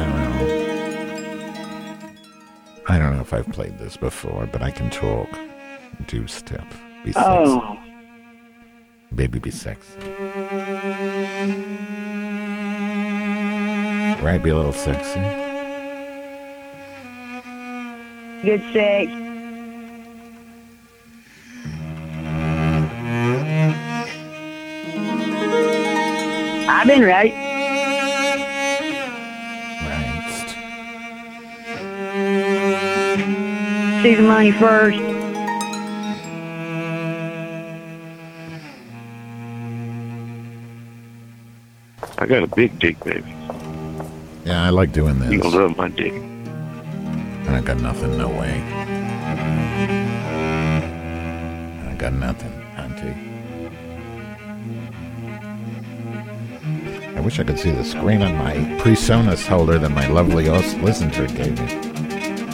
don't 0.02 0.18
know. 0.18 0.46
I 2.88 2.98
don't 2.98 3.14
know 3.14 3.20
if 3.20 3.32
I've 3.32 3.46
played 3.52 3.78
this 3.78 3.96
before, 3.96 4.48
but 4.50 4.62
I 4.62 4.72
can 4.72 4.90
talk. 4.90 5.28
Do 6.08 6.26
step. 6.26 6.66
Be 7.04 7.12
sexy. 7.12 7.24
Oh. 7.24 7.78
Baby, 9.14 9.38
be 9.38 9.52
sexy. 9.52 9.96
Right, 14.20 14.42
be 14.42 14.50
a 14.50 14.56
little 14.56 14.72
sexy. 14.72 15.47
Good 18.42 18.62
sex. 18.72 19.10
I've 26.70 26.86
been 26.86 27.02
right. 27.02 27.32
See 34.02 34.14
the 34.14 34.22
money 34.22 34.52
first. 34.52 34.98
I 42.20 42.26
got 42.26 42.44
a 42.44 42.46
big 42.46 42.78
dick, 42.78 42.98
baby. 43.00 43.34
Yeah, 44.44 44.62
I 44.62 44.70
like 44.70 44.92
doing 44.92 45.18
this. 45.18 45.32
You 45.32 45.40
gonna 45.40 45.56
love 45.56 45.76
my 45.76 45.88
dick. 45.88 46.14
I 47.58 47.60
got 47.60 47.80
nothing, 47.80 48.16
no 48.16 48.28
way. 48.28 48.62
I 51.88 51.94
got 51.98 52.12
nothing, 52.12 52.52
auntie. 52.76 53.16
I 57.16 57.20
wish 57.20 57.40
I 57.40 57.42
could 57.42 57.58
see 57.58 57.72
the 57.72 57.82
screen 57.82 58.22
on 58.22 58.36
my 58.36 58.54
PreSonus 58.80 59.44
holder 59.44 59.76
that 59.80 59.90
my 59.90 60.06
lovely 60.06 60.46
host 60.46 60.78
listener 60.78 61.26
gave 61.26 61.58
me. 61.58 61.66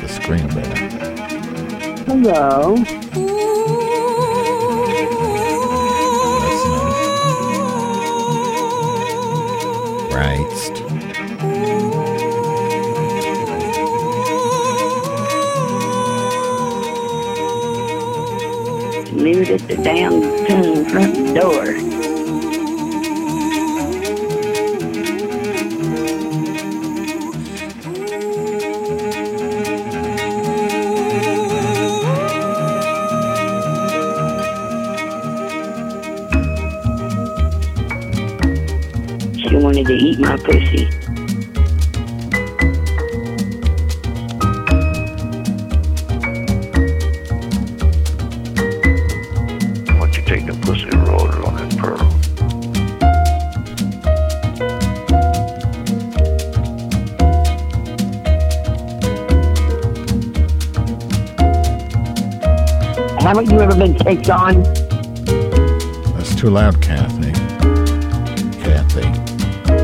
The 0.01 0.09
screen 0.09 0.49
better. 0.49 0.89
Hello. 2.07 2.77
Right. 10.15 10.84
It 19.45 19.61
at 19.61 19.69
the 19.69 19.77
damn 19.77 20.23
hmm, 20.23 20.85
front 20.89 21.35
door. 21.35 21.67
She 39.37 39.57
wanted 39.57 39.87
to 39.89 39.93
eat 39.93 40.19
my 40.21 40.39
pussy. 40.39 40.94
Ever 64.35 64.45
on? 64.45 64.63
That's 66.15 66.35
too 66.35 66.51
loud, 66.51 66.81
Kathy. 66.81 67.33
Kathy. 68.63 69.07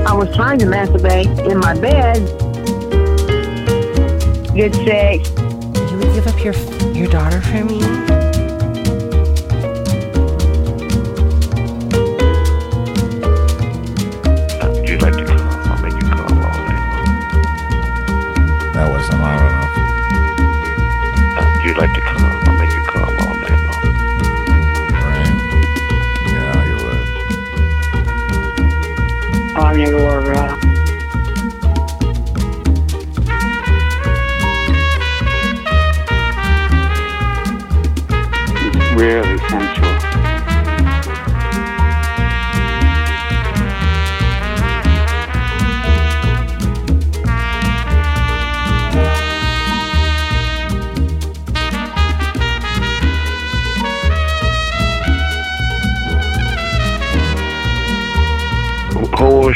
I 0.05 0.13
was 0.13 0.35
trying 0.35 0.59
to 0.61 0.67
masturbate 0.67 1.51
in 1.51 1.59
my 1.59 1.79
bed. 1.79 2.21
Good 4.55 4.75
sex. 4.75 5.31
You 5.91 5.99
would 5.99 6.15
give 6.15 6.27
up 6.27 6.45
your 6.45 6.55
your 6.95 7.11
daughter 7.11 7.41
for 7.41 7.65
me? 7.65 8.20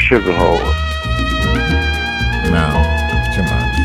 Sugar 0.05 0.33
hole? 0.33 0.59
No, 2.53 2.69
too 3.33 3.41
much. 3.41 3.75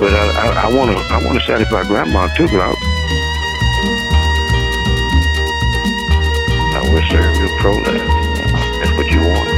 But 0.00 0.14
I, 0.14 0.24
I, 0.40 0.62
I 0.64 0.74
want 0.74 0.90
to, 0.90 0.96
I 1.12 1.22
want 1.22 1.38
to 1.38 1.44
satisfy 1.44 1.82
grandma 1.82 2.28
too, 2.34 2.46
Glock. 2.46 2.76
I 6.48 6.80
I 6.80 6.80
will 6.80 7.02
serve 7.10 7.36
you 7.36 7.48
prolapse. 7.60 7.98
That's 8.80 8.96
what 8.96 9.10
you 9.10 9.20
want. 9.20 9.55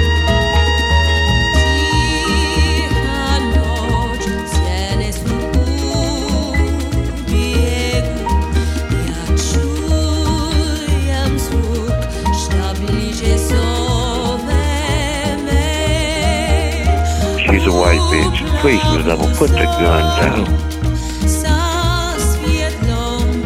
White 17.78 18.04
bitch. 18.10 18.38
Please, 18.60 18.82
Level, 19.06 19.28
put 19.36 19.50
the 19.50 19.64
gun 19.64 20.04
down. 20.20 20.46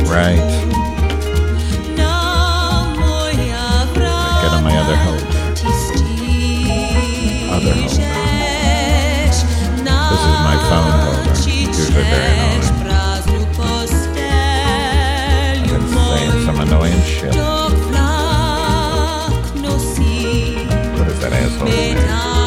Right. 0.09 0.51
Get 4.43 4.53
on 4.53 4.62
my 4.64 4.76
other 4.76 4.97
hold. 4.97 5.22
Other 7.53 7.72
holder. 7.72 8.12
This 10.11 10.22
is 10.28 10.39
my 10.49 10.57
phone 10.68 10.93
holder. 11.05 11.35
Usually 11.78 12.05
very 12.05 12.33
annoying. 12.33 12.62
I've 15.62 15.66
been 15.66 15.87
saying 15.89 16.45
some 16.47 16.59
annoying 16.61 17.03
shit. 17.03 17.35
What 20.99 21.09
is 21.09 21.18
that 21.20 21.33
asshole's 21.33 21.70
name? 21.70 22.41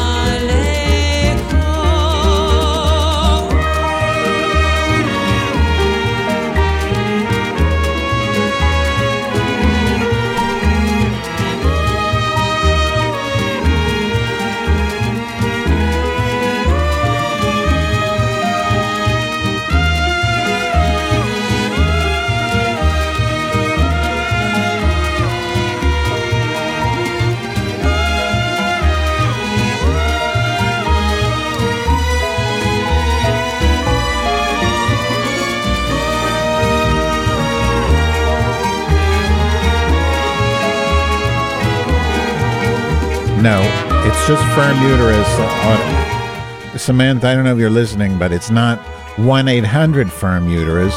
No, 43.46 43.62
it's 44.04 44.26
just 44.26 44.42
firm 44.56 44.76
uterus. 44.90 45.28
Uh, 45.38 46.76
Samantha, 46.76 47.28
I 47.28 47.34
don't 47.36 47.44
know 47.44 47.52
if 47.52 47.60
you're 47.60 47.70
listening, 47.70 48.18
but 48.18 48.32
it's 48.32 48.50
not 48.50 48.80
1 49.20 49.46
800 49.46 50.10
firm 50.10 50.48
uterus, 50.48 50.96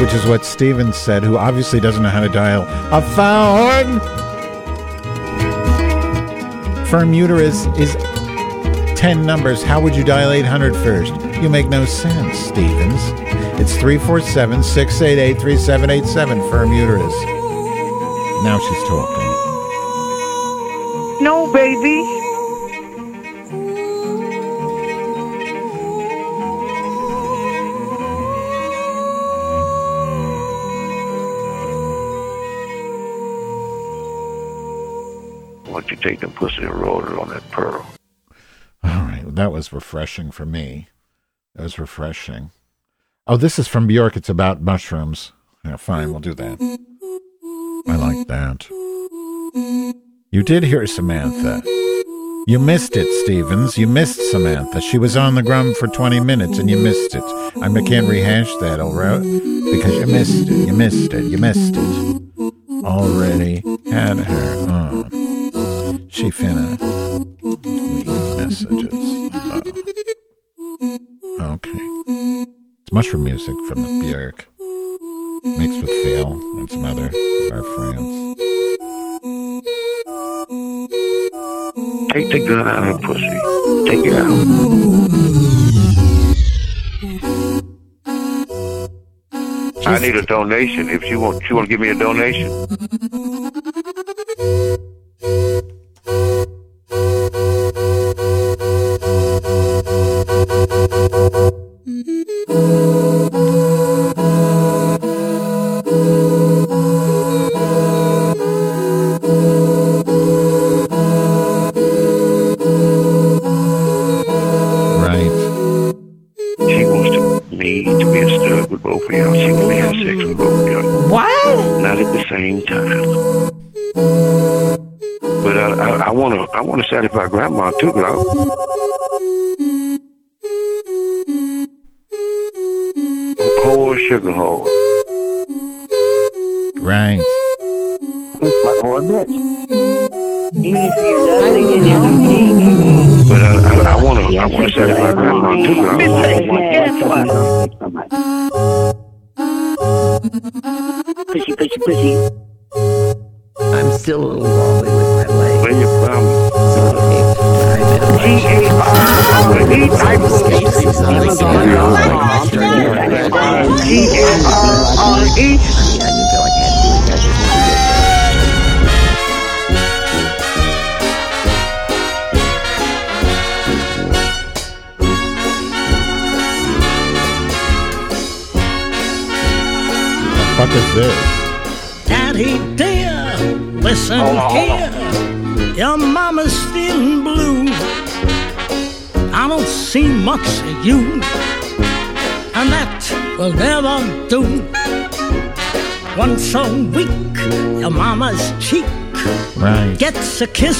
which 0.00 0.12
is 0.14 0.26
what 0.26 0.44
Steven 0.44 0.92
said, 0.92 1.22
who 1.22 1.38
obviously 1.38 1.78
doesn't 1.78 2.02
know 2.02 2.08
how 2.08 2.18
to 2.18 2.28
dial 2.28 2.64
a 2.90 3.00
phone. 3.14 4.00
Firm 6.86 7.14
uterus 7.14 7.66
is 7.78 7.94
10 8.98 9.24
numbers. 9.24 9.62
How 9.62 9.80
would 9.80 9.94
you 9.94 10.02
dial 10.02 10.32
800 10.32 10.74
first? 10.74 11.14
You 11.40 11.48
make 11.48 11.68
no 11.68 11.84
sense, 11.84 12.36
Stevens. 12.36 13.00
It's 13.60 13.74
347 13.74 14.64
688 14.64 15.40
3787, 15.40 16.50
firm 16.50 16.72
uterus. 16.72 17.14
Now 18.42 18.58
she's 18.58 18.88
talking. 18.88 19.47
No, 21.48 21.54
baby. 21.54 22.02
Why 35.64 35.80
don't 35.80 35.90
you 35.90 35.96
take 35.96 36.20
the 36.20 36.28
pussy 36.28 36.62
and 36.62 36.74
roll 36.74 37.04
it 37.04 37.18
on 37.18 37.28
that 37.30 37.48
pearl? 37.50 37.86
All 38.82 38.90
right, 38.90 39.24
that 39.26 39.52
was 39.52 39.72
refreshing 39.72 40.30
for 40.30 40.44
me. 40.44 40.88
That 41.54 41.62
was 41.62 41.78
refreshing. 41.78 42.50
Oh, 43.26 43.36
this 43.36 43.58
is 43.58 43.68
from 43.68 43.86
Bjork. 43.86 44.16
It's 44.16 44.28
about 44.28 44.60
mushrooms. 44.60 45.32
Yeah, 45.64 45.76
fine, 45.76 46.10
we'll 46.10 46.20
do 46.20 46.34
that. 46.34 46.78
I 47.86 47.96
like 47.96 48.26
that. 48.28 48.68
You 50.38 50.44
did 50.44 50.62
hear 50.62 50.86
Samantha. 50.86 51.60
You 52.46 52.60
missed 52.60 52.96
it, 52.96 53.12
Stevens. 53.24 53.76
You 53.76 53.88
missed 53.88 54.20
Samantha. 54.30 54.80
She 54.80 54.96
was 54.96 55.16
on 55.16 55.34
the 55.34 55.42
grum 55.42 55.74
for 55.74 55.88
20 55.88 56.20
minutes 56.20 56.58
and 56.58 56.70
you 56.70 56.76
missed 56.76 57.16
it. 57.16 57.24
I 57.60 57.68
can't 57.82 58.08
rehash 58.08 58.46
that, 58.60 58.78
all 58.78 58.94
right? 58.94 59.20
Because 59.20 59.96
you 59.96 60.06
missed 60.06 60.48
it. 60.48 60.68
You 60.68 60.72
missed 60.72 61.12
it. 61.12 61.24
You 61.24 61.38
missed 61.38 61.74
it. 61.76 62.22
Already 62.84 63.64
had 63.90 64.18
her 64.18 64.70
on. 64.70 66.08
She 66.08 66.30
finna 66.30 66.78
messages. 68.36 68.94
Oh. 71.40 71.52
Okay. 71.54 71.78
It's 72.82 72.92
mushroom 72.92 73.24
music 73.24 73.56
from 73.66 73.82
the 73.82 73.88
Björk. 73.88 74.44
Mixed 75.58 75.80
with 75.80 75.90
Phil 76.04 76.30
and 76.58 76.70
some 76.70 76.84
other 76.84 77.06
of 77.06 77.52
our 77.52 77.64
friends. 77.74 78.27
Take 82.18 82.30
the 82.30 82.48
gun 82.48 82.66
out 82.66 82.78
of 82.78 82.84
her 82.84 82.98
pussy. 82.98 83.28
Take 83.88 84.04
it 84.04 84.12
out. 84.12 84.26
I 89.86 89.98
need 90.00 90.16
a 90.16 90.22
donation. 90.22 90.88
If 90.88 91.04
you 91.04 91.20
want, 91.20 91.48
you 91.48 91.54
want 91.54 91.68
to 91.68 91.70
give 91.70 91.78
me 91.78 91.90
a 91.90 91.94
donation. 91.94 92.67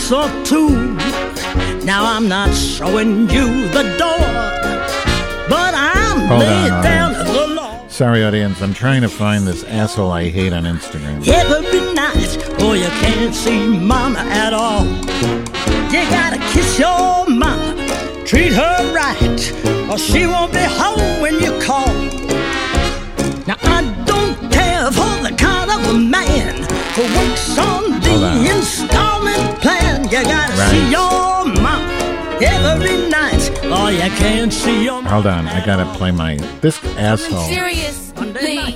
Kiss 0.09 0.12
or 0.12 0.44
two. 0.44 0.94
Now 1.84 2.04
I'm 2.04 2.28
not 2.28 2.54
showing 2.54 3.28
you 3.30 3.68
the 3.68 3.82
door, 3.98 4.18
but 5.48 5.74
I'm 5.74 6.26
Hold 6.28 6.40
laid 6.40 6.70
on, 6.70 6.84
down 6.84 7.14
audience. 7.14 7.30
the 7.30 7.54
law. 7.54 7.88
Sorry, 7.88 8.24
audience. 8.24 8.62
I'm 8.62 8.74
trying 8.74 9.02
to 9.02 9.09
find 9.09 9.46
this 9.46 9.64
asshole 9.64 10.11
I 10.11 10.28
hate 10.28 10.52
on 10.52 10.64
Instagram. 10.64 11.26
every 11.28 11.94
night, 11.94 12.62
or 12.62 12.76
you 12.76 12.88
can't 13.02 13.34
see 13.34 13.66
mama 13.66 14.20
at 14.20 14.52
all. 14.52 14.84
You 15.92 16.02
gotta 16.11 16.38
kiss 16.52 16.78
your 16.78 17.26
mama, 17.28 17.74
treat 18.26 18.52
her 18.52 18.92
right, 18.94 19.40
or 19.90 19.98
she 19.98 20.26
won't 20.26 20.52
be 20.52 20.64
home 20.82 21.20
when 21.20 21.34
you 21.40 21.52
call. 21.62 21.88
Now 23.46 23.56
I 23.62 23.80
don't 24.04 24.36
care 24.52 24.90
for 24.90 25.14
the 25.26 25.34
kind 25.36 25.70
of 25.70 25.80
a 25.94 25.98
man 25.98 26.56
who 26.94 27.02
works 27.16 27.59
on 27.59 28.00
the 28.00 28.18
installment 28.18 28.38
plan. 28.38 28.44
You 28.44 28.50
gotta 28.50 28.78
Right. 30.59 30.70
see 30.70 30.90
your 30.90 31.44
mama 31.62 32.38
every 32.42 33.09
night, 33.09 33.48
or 33.64 33.92
you 33.92 34.11
can't 34.18 34.52
see 34.52 34.82
your 34.82 35.02
Hold 35.04 35.26
on. 35.26 35.46
I 35.46 35.64
gotta 35.64 35.86
play 35.96 36.11
my. 36.11 36.34
This 36.61 36.82
asshole. 36.96 37.44
Seriously, 37.44 38.74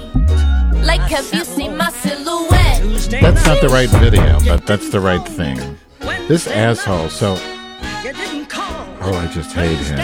like 0.85 1.01
have 1.11 1.29
you 1.35 1.45
seen 1.45 1.77
my 1.77 1.91
silhouette? 1.91 2.83
That's 3.21 3.45
not 3.45 3.61
the 3.61 3.69
right 3.69 3.91
video, 3.91 4.39
but 4.47 4.65
that's 4.65 4.91
the 4.91 5.01
right 5.01 5.27
thing. 5.27 5.77
This 6.29 6.47
asshole. 6.47 7.09
So. 7.09 7.35
Oh, 9.05 9.15
I 9.15 9.27
just 9.35 9.53
hate 9.53 9.77
him. 9.79 9.99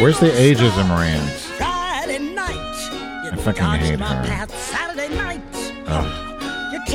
Where's 0.00 0.18
the 0.18 0.30
ageism 0.30 0.88
rant? 0.88 1.60
I 1.60 3.36
fucking 3.36 3.64
hate 3.64 4.00
her. 4.00 4.48
Ugh. 5.88 6.31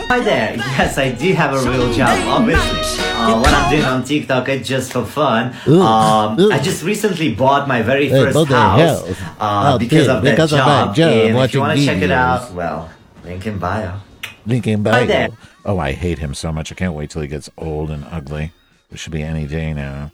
Hi 0.09 0.19
there. 0.19 0.55
Yes, 0.57 0.97
I 0.97 1.11
do 1.11 1.33
have 1.33 1.53
a 1.53 1.69
real 1.69 1.91
job, 1.93 2.17
obviously. 2.27 2.99
Uh, 3.03 3.39
what 3.39 3.49
I'm 3.53 3.69
doing 3.71 3.83
on 3.83 4.03
TikTok 4.03 4.47
is 4.49 4.67
just 4.67 4.93
for 4.93 5.05
fun. 5.05 5.47
Um. 5.67 6.51
I 6.51 6.59
just 6.61 6.83
recently 6.83 7.33
bought 7.35 7.67
my 7.67 7.81
very 7.81 8.09
first 8.09 8.33
bought 8.33 8.47
the 8.47 8.55
house 8.55 9.07
house. 9.07 9.21
uh, 9.39 9.73
Oh, 9.73 9.79
because 9.79 10.07
of 10.07 10.23
that 10.23 10.31
because 10.31 10.51
job. 10.51 10.89
that 10.89 10.95
job, 10.95 11.11
and 11.11 11.19
if 11.21 11.29
you 11.29 11.35
watching 11.35 11.59
want 11.61 11.79
to 11.79 11.85
check 11.85 12.01
it 12.01 12.11
out, 12.11 12.51
well, 12.53 12.89
link 13.23 13.45
in 13.47 13.59
bio. 13.59 13.99
Lincoln 14.45 14.83
Hi 14.85 14.91
Bio. 14.91 15.05
there. 15.05 15.29
Oh, 15.65 15.77
I 15.77 15.91
hate 15.91 16.19
him 16.19 16.33
so 16.33 16.53
much. 16.53 16.71
I 16.71 16.75
can't 16.75 16.93
wait 16.93 17.09
till 17.09 17.21
he 17.21 17.27
gets 17.27 17.49
old 17.57 17.91
and 17.91 18.05
ugly. 18.09 18.53
It 18.91 18.99
should 18.99 19.11
be 19.11 19.23
any 19.23 19.45
day 19.45 19.73
now. 19.73 20.11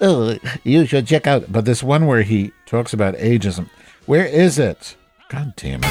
Oh, 0.00 0.36
you 0.64 0.86
should 0.86 1.06
check 1.06 1.28
out. 1.28 1.52
But 1.52 1.64
this 1.66 1.84
one 1.84 2.06
where 2.06 2.22
he 2.22 2.50
talks 2.66 2.92
about 2.92 3.14
ageism. 3.14 3.70
Where 4.06 4.26
is 4.26 4.58
it? 4.58 4.96
God 5.28 5.54
damn 5.54 5.84
it. 5.84 5.90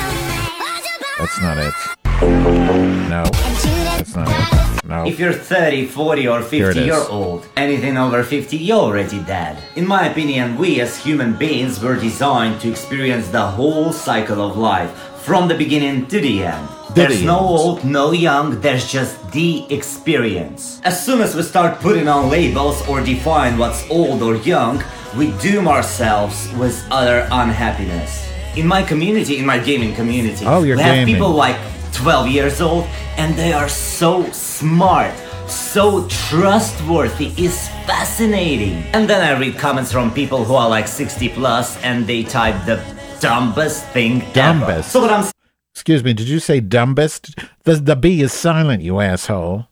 That's 1.18 1.40
not 1.42 1.58
it. 1.58 1.74
No. 2.22 3.24
That's 3.32 4.16
not 4.16 4.30
it. 4.30 4.86
No. 4.86 5.06
If 5.06 5.20
you're 5.20 5.34
30, 5.34 5.88
40, 5.88 6.28
or 6.28 6.42
50 6.42 6.58
is. 6.80 6.86
year 6.86 7.04
old, 7.10 7.46
anything 7.58 7.98
over 7.98 8.24
50, 8.24 8.56
you're 8.58 8.78
already 8.78 9.20
dead. 9.24 9.58
In 9.76 9.86
my 9.88 10.08
opinion, 10.08 10.58
we 10.58 10.80
as 10.80 10.96
human 10.98 11.34
beings 11.36 11.82
were 11.82 11.96
designed 11.96 12.62
to 12.62 12.70
experience 12.70 13.28
the 13.30 13.46
whole 13.46 13.92
cycle 13.92 14.42
of 14.42 14.58
life, 14.58 14.92
from 15.26 15.48
the 15.48 15.56
beginning 15.56 16.06
to 16.08 16.22
the 16.22 16.44
end. 16.44 16.68
There's 16.94 17.24
no 17.24 17.40
old, 17.40 17.84
no 17.84 18.12
young, 18.12 18.62
there's 18.62 18.90
just 18.90 19.32
the 19.32 19.66
experience. 19.74 20.80
As 20.86 21.04
soon 21.04 21.20
as 21.22 21.36
we 21.36 21.42
start 21.42 21.80
putting 21.82 22.08
on 22.08 22.30
labels 22.30 22.88
or 22.88 23.02
define 23.02 23.58
what's 23.58 23.90
old 23.90 24.22
or 24.22 24.36
young, 24.38 24.82
we 25.18 25.32
doom 25.42 25.68
ourselves 25.68 26.48
with 26.58 26.82
utter 26.92 27.28
unhappiness. 27.32 28.24
In 28.56 28.68
my 28.68 28.84
community, 28.84 29.38
in 29.40 29.46
my 29.46 29.58
gaming 29.58 29.94
community, 29.96 30.46
Oh, 30.46 30.62
we 30.62 30.70
have 30.70 30.78
gaming. 30.80 31.14
people 31.16 31.32
like 31.32 31.58
12 31.96 32.28
years 32.28 32.62
old 32.62 32.86
and 33.18 33.36
they 33.36 33.54
are 33.54 33.70
so 33.70 34.30
smart 34.32 35.14
so 35.48 36.08
trustworthy 36.08 37.28
is 37.38 37.70
fascinating 37.86 38.84
and 38.94 39.08
then 39.10 39.22
i 39.24 39.38
read 39.40 39.58
comments 39.58 39.92
from 39.92 40.12
people 40.14 40.44
who 40.44 40.56
are 40.56 40.70
like 40.70 40.88
60 40.88 41.30
plus 41.30 41.82
and 41.84 42.06
they 42.08 42.24
type 42.24 42.56
the 42.66 42.78
dumbest 43.20 43.86
thing 43.90 44.22
ever. 44.22 44.34
Dumbest. 44.34 44.92
so 44.92 45.02
what 45.02 45.12
i'm 45.12 45.26
Excuse 45.74 46.04
me, 46.06 46.14
did 46.14 46.30
you 46.30 46.40
say 46.40 46.62
dumbest? 46.62 47.36
The, 47.64 47.76
the 47.76 47.98
B 47.98 48.22
is 48.22 48.32
silent, 48.32 48.82
you 48.82 49.02
asshole. 49.02 49.68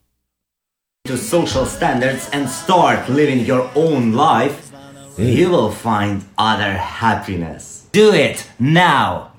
to 1.05 1.17
social 1.17 1.65
standards 1.65 2.29
and 2.33 2.47
start 2.49 3.09
living 3.09 3.39
your 3.45 3.71
own 3.75 4.11
life 4.13 4.71
you 5.17 5.49
will 5.49 5.71
find 5.71 6.23
other 6.37 6.73
happiness 6.73 7.87
do 7.91 8.13
it 8.13 8.47
now 8.59 9.31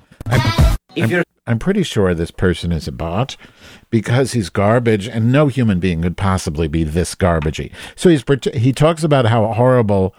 if 0.95 1.09
you're 1.11 1.23
I'm 1.47 1.59
pretty 1.59 1.83
sure 1.83 2.13
this 2.13 2.31
person 2.31 2.71
is 2.71 2.87
a 2.87 2.91
bot 2.91 3.37
because 3.91 4.31
he's 4.31 4.49
garbage 4.49 5.07
and 5.07 5.31
no 5.31 5.47
human 5.47 5.79
being 5.79 6.01
could 6.01 6.17
possibly 6.17 6.67
be 6.67 6.83
this 6.83 7.13
garbagey. 7.13 7.71
So 7.95 8.09
he's 8.09 8.23
he 8.55 8.73
talks 8.73 9.03
about 9.03 9.25
how 9.25 9.53
horrible 9.53 10.15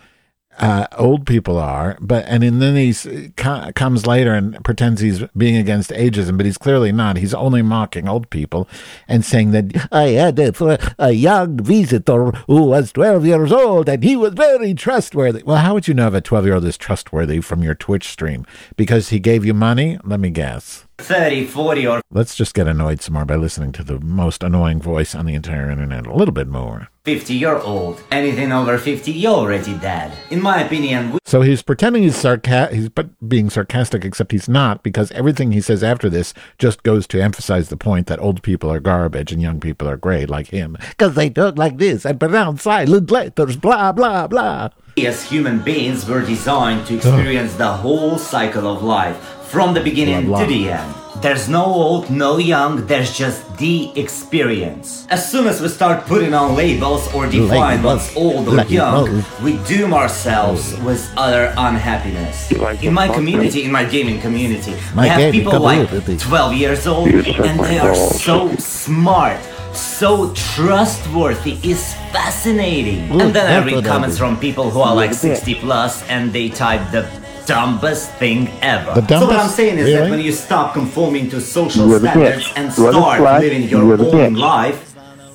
uh, 0.59 0.87
old 0.97 1.27
people 1.27 1.59
are, 1.59 1.99
but 2.01 2.25
and, 2.27 2.43
and 2.43 2.63
then 2.63 2.77
he 2.77 3.31
co- 3.37 3.71
comes 3.75 4.07
later 4.07 4.33
and 4.33 4.65
pretends 4.65 5.01
he's 5.01 5.23
being 5.37 5.57
against 5.57 5.91
ageism, 5.91 6.37
but 6.37 6.47
he's 6.47 6.57
clearly 6.57 6.93
not. 6.93 7.19
He's 7.19 7.35
only 7.35 7.61
mocking 7.61 8.09
old 8.09 8.31
people 8.31 8.69
and 9.07 9.25
saying 9.25 9.51
that 9.51 9.89
I 9.93 10.11
had 10.11 10.39
a, 10.39 10.95
a 10.99 11.11
young 11.11 11.59
visitor 11.59 12.31
who 12.47 12.63
was 12.63 12.93
12 12.93 13.27
years 13.27 13.53
old 13.53 13.89
and 13.89 14.03
he 14.03 14.17
was 14.17 14.33
very 14.35 14.75
trustworthy. 14.75 15.43
Well, 15.43 15.59
how 15.59 15.75
would 15.75 15.89
you 15.89 15.95
know 15.95 16.09
if 16.09 16.15
a 16.15 16.21
12 16.21 16.47
year 16.47 16.55
old 16.55 16.65
is 16.65 16.79
trustworthy 16.79 17.41
from 17.41 17.63
your 17.63 17.75
Twitch 17.75 18.09
stream? 18.09 18.47
Because 18.77 19.11
he 19.11 19.19
gave 19.19 19.45
you 19.45 19.53
money? 19.53 19.99
Let 20.05 20.21
me 20.21 20.31
guess. 20.31 20.86
30 20.99 21.47
40 21.47 21.87
or 21.87 22.01
Let's 22.11 22.35
just 22.35 22.55
get 22.55 22.67
annoyed 22.67 23.03
some 23.03 23.15
more 23.15 23.25
by 23.25 23.37
listening 23.37 23.73
to 23.73 23.85
the 23.85 24.01
most 24.01 24.43
annoying 24.43 24.81
voice 24.81 25.15
on 25.15 25.27
the 25.27 25.35
entire 25.35 25.71
internet 25.71 26.07
a 26.07 26.15
little 26.15 26.33
bit 26.33 26.49
more. 26.49 26.89
50 27.05 27.35
year 27.35 27.57
old 27.59 28.03
anything 28.11 28.51
over 28.51 28.79
50 28.79 29.13
you're 29.13 29.33
already 29.33 29.79
dead 29.79 30.13
in 30.29 30.43
my 30.43 30.61
opinion 30.63 31.13
we 31.13 31.19
So 31.25 31.41
he's 31.43 31.63
pretending 31.63 32.03
he's 32.03 32.17
sarca- 32.21 32.73
he's 32.73 32.89
but 32.89 33.11
being 33.29 33.49
sarcastic, 33.51 34.05
except 34.05 34.33
he's 34.33 34.49
not, 34.49 34.83
because 34.83 35.13
everything 35.13 35.53
he 35.53 35.61
says 35.61 35.85
after 35.85 36.09
this 36.11 36.35
just 36.59 36.83
goes 36.83 37.07
to 37.09 37.23
emphasize 37.23 37.69
the 37.69 37.77
point 37.77 38.07
that 38.09 38.19
old 38.21 38.43
people 38.43 38.73
are 38.73 38.81
garbage 38.81 39.31
and 39.33 39.41
young 39.43 39.61
people 39.61 39.87
are 39.89 39.97
great, 39.97 40.29
like 40.31 40.49
him, 40.49 40.77
because 40.81 41.15
they 41.15 41.31
talk 41.31 41.57
like 41.59 41.79
this 41.79 42.05
and 42.05 42.19
pronounce 42.19 42.63
silent 42.63 43.11
letters, 43.11 43.57
blah 43.57 43.93
blah 43.93 44.27
blah. 44.27 44.71
as 44.99 45.29
human 45.31 45.61
beings 45.61 46.09
were 46.09 46.23
designed 46.23 46.87
to 46.87 46.97
experience 46.97 47.55
the 47.55 47.73
whole 47.85 48.19
cycle 48.19 48.67
of 48.67 48.83
life 48.83 49.36
from 49.49 49.75
the 49.75 49.81
beginning 49.81 50.27
Blah, 50.27 50.39
blah. 50.39 50.47
to 50.47 50.53
the 50.53 50.71
end. 50.71 50.95
There's 51.23 51.49
no 51.49 51.65
old, 51.65 52.11
no 52.11 52.37
young, 52.37 52.87
there's 52.87 53.17
just 53.17 53.41
the 53.57 53.91
experience. 53.99 55.07
As 55.09 55.29
soon 55.31 55.47
as 55.47 55.63
we 55.63 55.69
start 55.69 56.05
putting 56.05 56.35
on 56.35 56.55
labels 56.55 57.09
or 57.15 57.25
define 57.27 57.83
Labels. 57.83 57.85
what's 57.85 58.17
old 58.17 58.49
or 58.49 58.63
young, 58.67 59.25
we 59.43 59.57
doom 59.65 59.95
ourselves 59.95 60.79
with 60.81 61.01
utter 61.17 61.55
unhappiness. 61.57 62.53
In 62.83 62.93
my 62.93 63.09
community, 63.09 63.65
in 63.65 63.73
my 63.73 63.85
gaming 63.85 64.21
community, 64.21 64.75
My 64.95 65.05
we 65.05 65.09
have 65.09 65.33
people 65.33 65.59
like 65.59 65.89
12 66.21 66.53
years 66.53 66.87
old 66.87 67.09
and 67.09 67.61
they 67.61 67.79
are 67.79 67.95
so 67.95 68.55
smart. 68.57 69.41
So 69.73 70.33
trustworthy 70.35 71.59
is 71.63 71.95
fascinating. 72.13 73.09
And 73.21 73.35
then 73.35 73.47
I 73.51 73.65
read 73.65 73.85
comments 73.85 74.19
from 74.19 74.39
people 74.39 74.71
who 74.71 74.81
are 74.81 74.95
like 74.95 75.15
60 75.15 75.55
plus 75.57 76.03
and 76.09 76.33
they 76.33 76.49
type 76.51 76.91
the 76.93 77.09
dumbest 77.47 78.11
thing 78.13 78.49
ever. 78.63 79.01
The 79.01 79.19
so 79.21 79.27
what 79.27 79.37
I'm 79.37 79.49
saying 79.49 79.79
is 79.79 79.85
Really? 79.87 79.95
that 79.97 80.11
when 80.11 80.21
you 80.21 80.33
stop 80.33 80.75
conforming 80.75 81.31
to 81.31 81.41
social 81.41 81.89
You're 81.89 82.01
standards 82.01 82.53
and 82.57 82.77
You're 82.77 82.93
start 82.93 83.41
living 83.43 83.63
your 83.69 83.85
You're 83.97 84.03
own 84.27 84.35
life, 84.35 84.95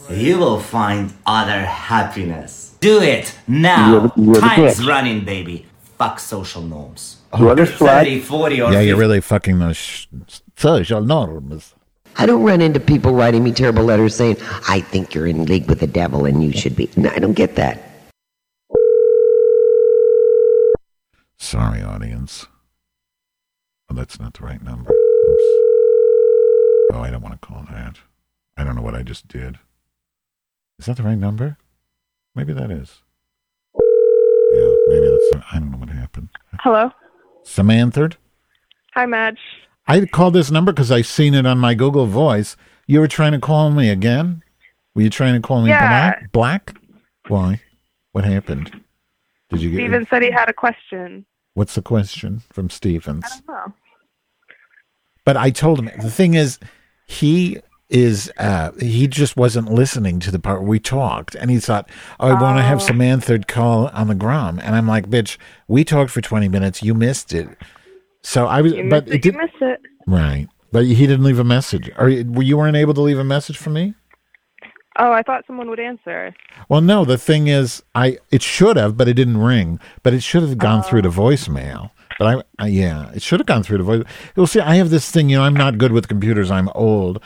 you 0.09 0.37
will 0.37 0.59
find 0.59 1.13
other 1.25 1.61
happiness. 1.65 2.75
Do 2.81 3.01
it 3.01 3.33
now. 3.47 3.91
You're 3.91 4.01
the- 4.01 4.13
you're 4.17 4.35
Time's 4.41 4.85
running, 4.85 5.23
baby. 5.23 5.65
Fuck 5.97 6.19
social 6.19 6.61
norms. 6.63 7.17
You're 7.37 7.55
30, 7.55 7.77
slut. 7.77 8.23
40, 8.23 8.55
or 8.61 8.71
Yeah, 8.71 8.79
50. 8.79 8.87
you're 8.87 8.97
really 8.97 9.21
fucking 9.21 9.59
those 9.59 9.77
sh- 9.77 10.07
social 10.57 11.01
norms. 11.01 11.73
I 12.17 12.25
don't 12.25 12.43
run 12.43 12.59
into 12.59 12.79
people 12.79 13.13
writing 13.13 13.41
me 13.43 13.53
terrible 13.53 13.83
letters 13.85 14.15
saying, 14.15 14.35
I 14.67 14.81
think 14.81 15.13
you're 15.13 15.27
in 15.27 15.45
league 15.45 15.69
with 15.69 15.79
the 15.79 15.87
devil 15.87 16.25
and 16.25 16.43
you 16.43 16.51
should 16.51 16.75
be. 16.75 16.89
No, 16.97 17.09
I 17.15 17.19
don't 17.19 17.33
get 17.33 17.55
that. 17.55 17.90
Sorry, 21.45 21.81
audience. 21.81 22.45
Oh, 23.89 23.95
that's 23.95 24.19
not 24.19 24.35
the 24.35 24.43
right 24.45 24.61
number. 24.61 24.91
Oops. 24.91 25.43
Oh, 26.93 27.01
I 27.01 27.09
don't 27.09 27.23
want 27.23 27.33
to 27.41 27.45
call 27.45 27.65
that. 27.71 27.97
I 28.55 28.63
don't 28.63 28.75
know 28.75 28.83
what 28.83 28.93
I 28.93 29.01
just 29.01 29.27
did. 29.27 29.57
Is 30.77 30.85
that 30.85 30.97
the 30.97 31.03
right 31.03 31.17
number? 31.17 31.57
Maybe 32.35 32.53
that 32.53 32.69
is. 32.69 33.01
Yeah, 33.73 34.69
maybe 34.87 35.07
that's. 35.07 35.43
I 35.51 35.57
don't 35.57 35.71
know 35.71 35.77
what 35.79 35.89
happened. 35.89 36.29
Hello. 36.59 36.91
Samantha? 37.43 38.11
Hi, 38.93 39.07
Madge. 39.07 39.39
I 39.87 40.05
called 40.05 40.35
this 40.35 40.51
number 40.51 40.71
because 40.71 40.91
I 40.91 41.01
seen 41.01 41.33
it 41.33 41.47
on 41.47 41.57
my 41.57 41.73
Google 41.73 42.05
Voice. 42.05 42.55
You 42.85 42.99
were 42.99 43.07
trying 43.07 43.31
to 43.31 43.39
call 43.39 43.71
me 43.71 43.89
again? 43.89 44.43
Were 44.93 45.01
you 45.01 45.09
trying 45.09 45.33
to 45.41 45.45
call 45.45 45.63
me 45.63 45.69
Yeah. 45.69 45.87
black? 45.87 46.31
Black? 46.31 46.75
Why? 47.29 47.61
What 48.11 48.25
happened? 48.25 48.79
Did 49.49 49.63
you 49.63 49.71
get? 49.71 49.77
Steven 49.77 50.05
said 50.07 50.21
he 50.21 50.29
had 50.29 50.47
a 50.47 50.53
question. 50.53 51.25
What's 51.53 51.75
the 51.75 51.81
question 51.81 52.41
from 52.51 52.69
Stevens? 52.69 53.25
I 53.25 53.29
don't 53.37 53.47
know. 53.47 53.73
But 55.25 55.37
I 55.37 55.49
told 55.51 55.79
him 55.79 55.89
the 56.01 56.09
thing 56.09 56.33
is, 56.33 56.59
he 57.05 57.59
is 57.89 58.31
uh 58.37 58.71
he 58.79 59.05
just 59.05 59.35
wasn't 59.35 59.69
listening 59.69 60.19
to 60.21 60.31
the 60.31 60.39
part 60.39 60.61
where 60.61 60.69
we 60.69 60.79
talked, 60.79 61.35
and 61.35 61.51
he 61.51 61.59
thought, 61.59 61.89
"Oh, 62.19 62.29
I 62.29 62.41
want 62.41 62.57
to 62.57 62.63
have 62.63 62.77
Oh. 62.81 62.85
Samantha 62.85 63.39
call 63.39 63.87
on 63.89 64.07
the 64.07 64.15
Grom," 64.15 64.59
and 64.59 64.75
I'm 64.75 64.87
like, 64.87 65.09
"Bitch, 65.09 65.37
we 65.67 65.83
talked 65.83 66.09
for 66.09 66.21
20 66.21 66.47
minutes. 66.47 66.81
You 66.81 66.93
missed 66.93 67.33
it." 67.33 67.49
So 68.23 68.45
I 68.47 68.61
was, 68.61 68.73
You 68.73 68.89
but 68.89 69.05
missed 69.05 69.07
it, 69.07 69.09
it 69.19 69.25
you 69.25 69.31
did 69.33 69.37
missed 69.41 69.61
it. 69.61 69.79
right. 70.07 70.47
But 70.71 70.85
he 70.85 71.05
didn't 71.05 71.25
leave 71.25 71.37
a 71.39 71.43
message. 71.43 71.91
Or 71.97 72.07
you 72.07 72.25
you 72.41 72.57
weren't 72.57 72.77
able 72.77 72.93
to 72.93 73.01
leave 73.01 73.19
a 73.19 73.25
message 73.25 73.57
for 73.57 73.71
me? 73.71 73.93
Oh, 74.99 75.11
I 75.11 75.21
thought 75.23 75.45
someone 75.47 75.69
would 75.69 75.79
answer. 75.79 76.33
Well, 76.67 76.81
no. 76.81 77.05
The 77.05 77.17
thing 77.17 77.47
is, 77.47 77.81
I 77.95 78.17
it 78.29 78.41
should 78.41 78.75
have, 78.77 78.97
but 78.97 79.07
it 79.07 79.13
didn't 79.13 79.37
ring. 79.37 79.79
But 80.03 80.13
it 80.13 80.21
should 80.21 80.43
have 80.43 80.57
gone 80.57 80.79
oh. 80.79 80.81
through 80.83 81.03
to 81.03 81.09
Oh. 81.09 81.11
voicemail. 81.11 81.91
But 82.19 82.45
I, 82.59 82.65
I, 82.65 82.67
yeah, 82.67 83.09
it 83.13 83.21
should 83.21 83.39
have 83.39 83.47
gone 83.47 83.63
through 83.63 83.77
to 83.77 83.83
voice. 83.83 84.03
You'll 84.35 84.47
see. 84.47 84.59
I 84.59 84.75
have 84.75 84.89
this 84.89 85.09
thing. 85.09 85.29
You 85.29 85.37
know, 85.37 85.43
I'm 85.43 85.53
not 85.55 85.77
good 85.77 85.91
with 85.91 86.07
computers. 86.09 86.51
I'm 86.51 86.69
old, 86.75 87.19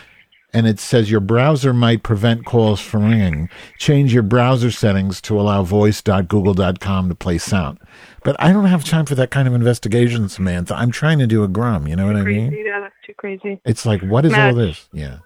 and 0.53 0.67
it 0.67 0.79
says 0.79 1.11
your 1.11 1.19
browser 1.19 1.73
might 1.73 2.03
prevent 2.03 2.45
calls 2.45 2.79
from 2.79 3.09
ringing. 3.09 3.49
Change 3.77 4.13
your 4.13 4.23
browser 4.23 4.71
settings 4.71 5.19
to 5.21 5.37
allow 5.39 5.63
voice.google.com 5.63 7.09
to 7.09 7.15
play 7.15 7.37
sound. 7.37 7.79
But 8.23 8.35
I 8.39 8.53
don't 8.53 8.65
have 8.65 8.85
time 8.85 9.05
for 9.05 9.15
that 9.15 9.31
kind 9.31 9.47
of 9.47 9.53
investigation, 9.53 10.29
Samantha. 10.29 10.75
I'm 10.75 10.91
trying 10.91 11.19
to 11.19 11.27
do 11.27 11.43
a 11.43 11.47
grum. 11.47 11.87
You 11.87 11.95
know 11.95 12.05
what 12.05 12.15
I 12.15 12.21
Crazy. 12.23 12.49
mean? 12.49 12.65
Yeah, 12.65 12.79
that's 12.79 12.95
too 13.05 13.13
crazy. 13.17 13.59
It's 13.65 13.85
like, 13.85 14.01
what 14.01 14.23
is 14.25 14.33
all 14.33 14.53
this? 14.53 14.87
Yeah. 14.93 15.17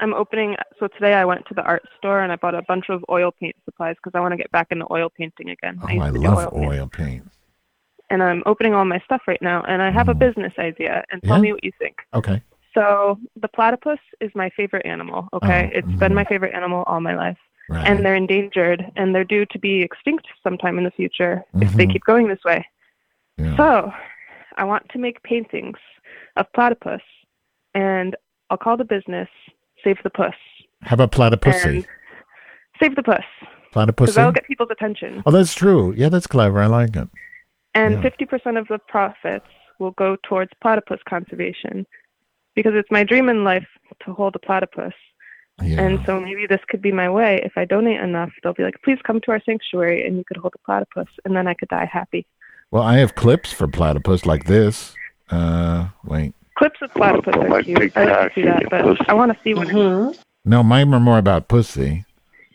I'm 0.00 0.14
opening. 0.14 0.56
So 0.78 0.88
today 0.88 1.14
I 1.14 1.24
went 1.24 1.46
to 1.46 1.54
the 1.54 1.62
art 1.62 1.82
store 1.96 2.20
and 2.22 2.32
I 2.32 2.36
bought 2.36 2.54
a 2.54 2.62
bunch 2.62 2.86
of 2.88 3.04
oil 3.10 3.32
paint 3.32 3.56
supplies 3.64 3.96
because 3.96 4.16
I 4.16 4.20
want 4.20 4.32
to 4.32 4.36
get 4.36 4.50
back 4.52 4.68
into 4.70 4.86
oil 4.90 5.10
painting 5.10 5.50
again. 5.50 5.78
Oh, 5.82 5.88
used 5.88 6.02
I 6.02 6.10
love 6.10 6.52
paint. 6.52 6.64
oil 6.66 6.88
paint. 6.88 7.30
And 8.10 8.22
I'm 8.22 8.42
opening 8.46 8.72
all 8.74 8.84
my 8.84 9.00
stuff 9.00 9.22
right 9.26 9.40
now, 9.42 9.62
and 9.66 9.82
I 9.82 9.90
have 9.90 10.08
a 10.08 10.14
business 10.14 10.52
idea. 10.58 11.02
And 11.10 11.20
tell 11.24 11.36
Yeah? 11.36 11.42
me 11.42 11.52
what 11.54 11.64
you 11.64 11.72
think. 11.78 11.96
Okay. 12.14 12.40
So 12.72 13.18
the 13.40 13.48
platypus 13.48 13.98
is 14.20 14.30
my 14.34 14.48
favorite 14.50 14.86
animal. 14.86 15.28
Okay, 15.32 15.70
Oh, 15.74 15.78
it's 15.78 15.98
been 15.98 16.14
my 16.14 16.24
favorite 16.24 16.54
animal 16.54 16.84
all 16.86 17.00
my 17.00 17.16
life, 17.16 17.38
Right. 17.68 17.84
and 17.88 18.04
they're 18.04 18.14
endangered, 18.14 18.92
and 18.96 19.12
they're 19.14 19.24
due 19.24 19.44
to 19.46 19.58
be 19.58 19.80
extinct 19.82 20.26
sometime 20.42 20.78
in 20.78 20.84
the 20.84 20.90
future 20.92 21.42
if 21.60 21.72
they 21.72 21.86
Mhm. 21.86 21.92
keep 21.94 22.04
going 22.04 22.28
this 22.28 22.44
way. 22.44 22.64
Yeah. 23.38 23.56
So 23.56 23.92
I 24.56 24.64
want 24.64 24.88
to 24.90 24.98
make 24.98 25.20
paintings 25.24 25.78
of 26.36 26.52
platypus, 26.52 27.02
and 27.74 28.14
I'll 28.50 28.56
call 28.58 28.76
the 28.76 28.84
business 28.84 29.28
Save 29.86 29.98
the 30.02 30.10
Puss. 30.10 30.34
How 30.82 30.94
about 30.94 31.12
platypussy? 31.12 31.86
Save 32.82 32.96
the 32.96 33.04
Puss. 33.04 33.20
Platypus. 33.72 33.94
Because 33.94 34.10
Platypussy? 34.10 34.14
that'll 34.16 34.32
get 34.32 34.46
people's 34.46 34.70
attention. 34.72 35.22
Oh, 35.24 35.30
that's 35.30 35.54
true. 35.54 35.94
Yeah, 35.96 36.08
that's 36.08 36.26
clever. 36.26 36.60
I 36.60 36.66
like 36.66 36.96
it. 36.96 37.08
And 37.74 37.94
Yeah. 37.94 38.00
50% 38.02 38.58
of 38.58 38.66
the 38.66 38.78
profits 38.88 39.46
will 39.78 39.92
go 39.92 40.16
towards 40.24 40.50
platypus 40.60 40.98
conservation 41.08 41.86
because 42.56 42.72
it's 42.74 42.90
my 42.90 43.04
dream 43.04 43.28
in 43.28 43.44
life 43.44 43.66
to 44.04 44.12
hold 44.12 44.34
a 44.34 44.38
platypus. 44.40 44.94
Yeah. 45.62 45.80
And 45.82 46.04
so 46.04 46.18
maybe 46.20 46.46
this 46.48 46.60
could 46.68 46.82
be 46.82 46.90
my 46.90 47.08
way. 47.08 47.40
If 47.44 47.52
I 47.56 47.64
donate 47.64 48.00
enough, 48.00 48.30
they'll 48.42 48.54
be 48.54 48.62
like, 48.64 48.82
please 48.82 48.98
come 49.06 49.20
to 49.22 49.30
our 49.30 49.40
sanctuary 49.46 50.04
and 50.06 50.16
you 50.16 50.24
could 50.26 50.36
hold 50.38 50.54
a 50.54 50.58
platypus. 50.66 51.06
And 51.24 51.36
then 51.36 51.46
I 51.46 51.54
could 51.54 51.68
die 51.68 51.88
happy. 51.90 52.26
Well, 52.72 52.82
I 52.82 52.96
have 52.98 53.14
clips 53.14 53.52
for 53.52 53.68
platypus 53.68 54.26
like 54.26 54.44
this. 54.46 54.94
Uh, 55.30 55.88
wait. 56.04 56.34
Clips 56.56 56.80
of 56.82 56.90
platypus 56.94 57.34
are 57.36 57.62
cute. 57.62 57.96
I 57.96 58.04
like 58.04 58.34
to 58.34 58.40
see 58.40 58.46
that, 58.46 58.64
but 58.70 59.10
I 59.10 59.14
want 59.14 59.32
to 59.32 59.38
see 59.44 59.54
one. 59.54 60.14
No, 60.44 60.62
mine 60.62 60.90
were 60.90 61.00
more 61.00 61.18
about 61.18 61.48
pussy, 61.48 62.04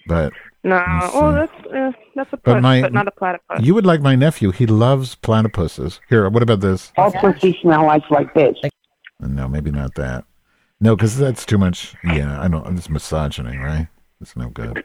but 0.08 0.34
No, 0.64 0.76
Let's 0.78 1.12
oh, 1.14 1.32
that's 1.34 1.66
uh, 1.68 1.92
that's 2.16 2.34
a 2.34 2.38
puss, 2.38 2.62
but 2.62 2.82
but, 2.82 2.94
not 2.94 3.08
a 3.08 3.12
platypus. 3.12 3.62
you 3.62 3.74
would 3.76 3.86
like 3.86 4.02
my 4.02 4.16
nephew. 4.16 4.52
He 4.52 4.66
loves 4.66 5.16
platypuses. 5.16 6.00
Here, 6.10 6.28
what 6.30 6.42
about 6.42 6.62
this? 6.62 6.92
All 6.98 7.12
pussy 7.12 7.58
smell 7.62 7.86
like 7.86 8.10
like 8.10 8.34
this. 8.34 8.58
No, 9.20 9.48
maybe 9.48 9.72
not 9.72 9.94
that. 9.96 10.26
No, 10.80 10.96
because 10.96 11.16
that's 11.18 11.46
too 11.46 11.60
much. 11.60 11.94
Yeah, 12.04 12.42
I 12.42 12.48
don't. 12.48 12.76
It's 12.78 12.90
misogyny, 12.90 13.58
right? 13.58 13.88
It's 14.20 14.36
no 14.36 14.50
good. 14.50 14.84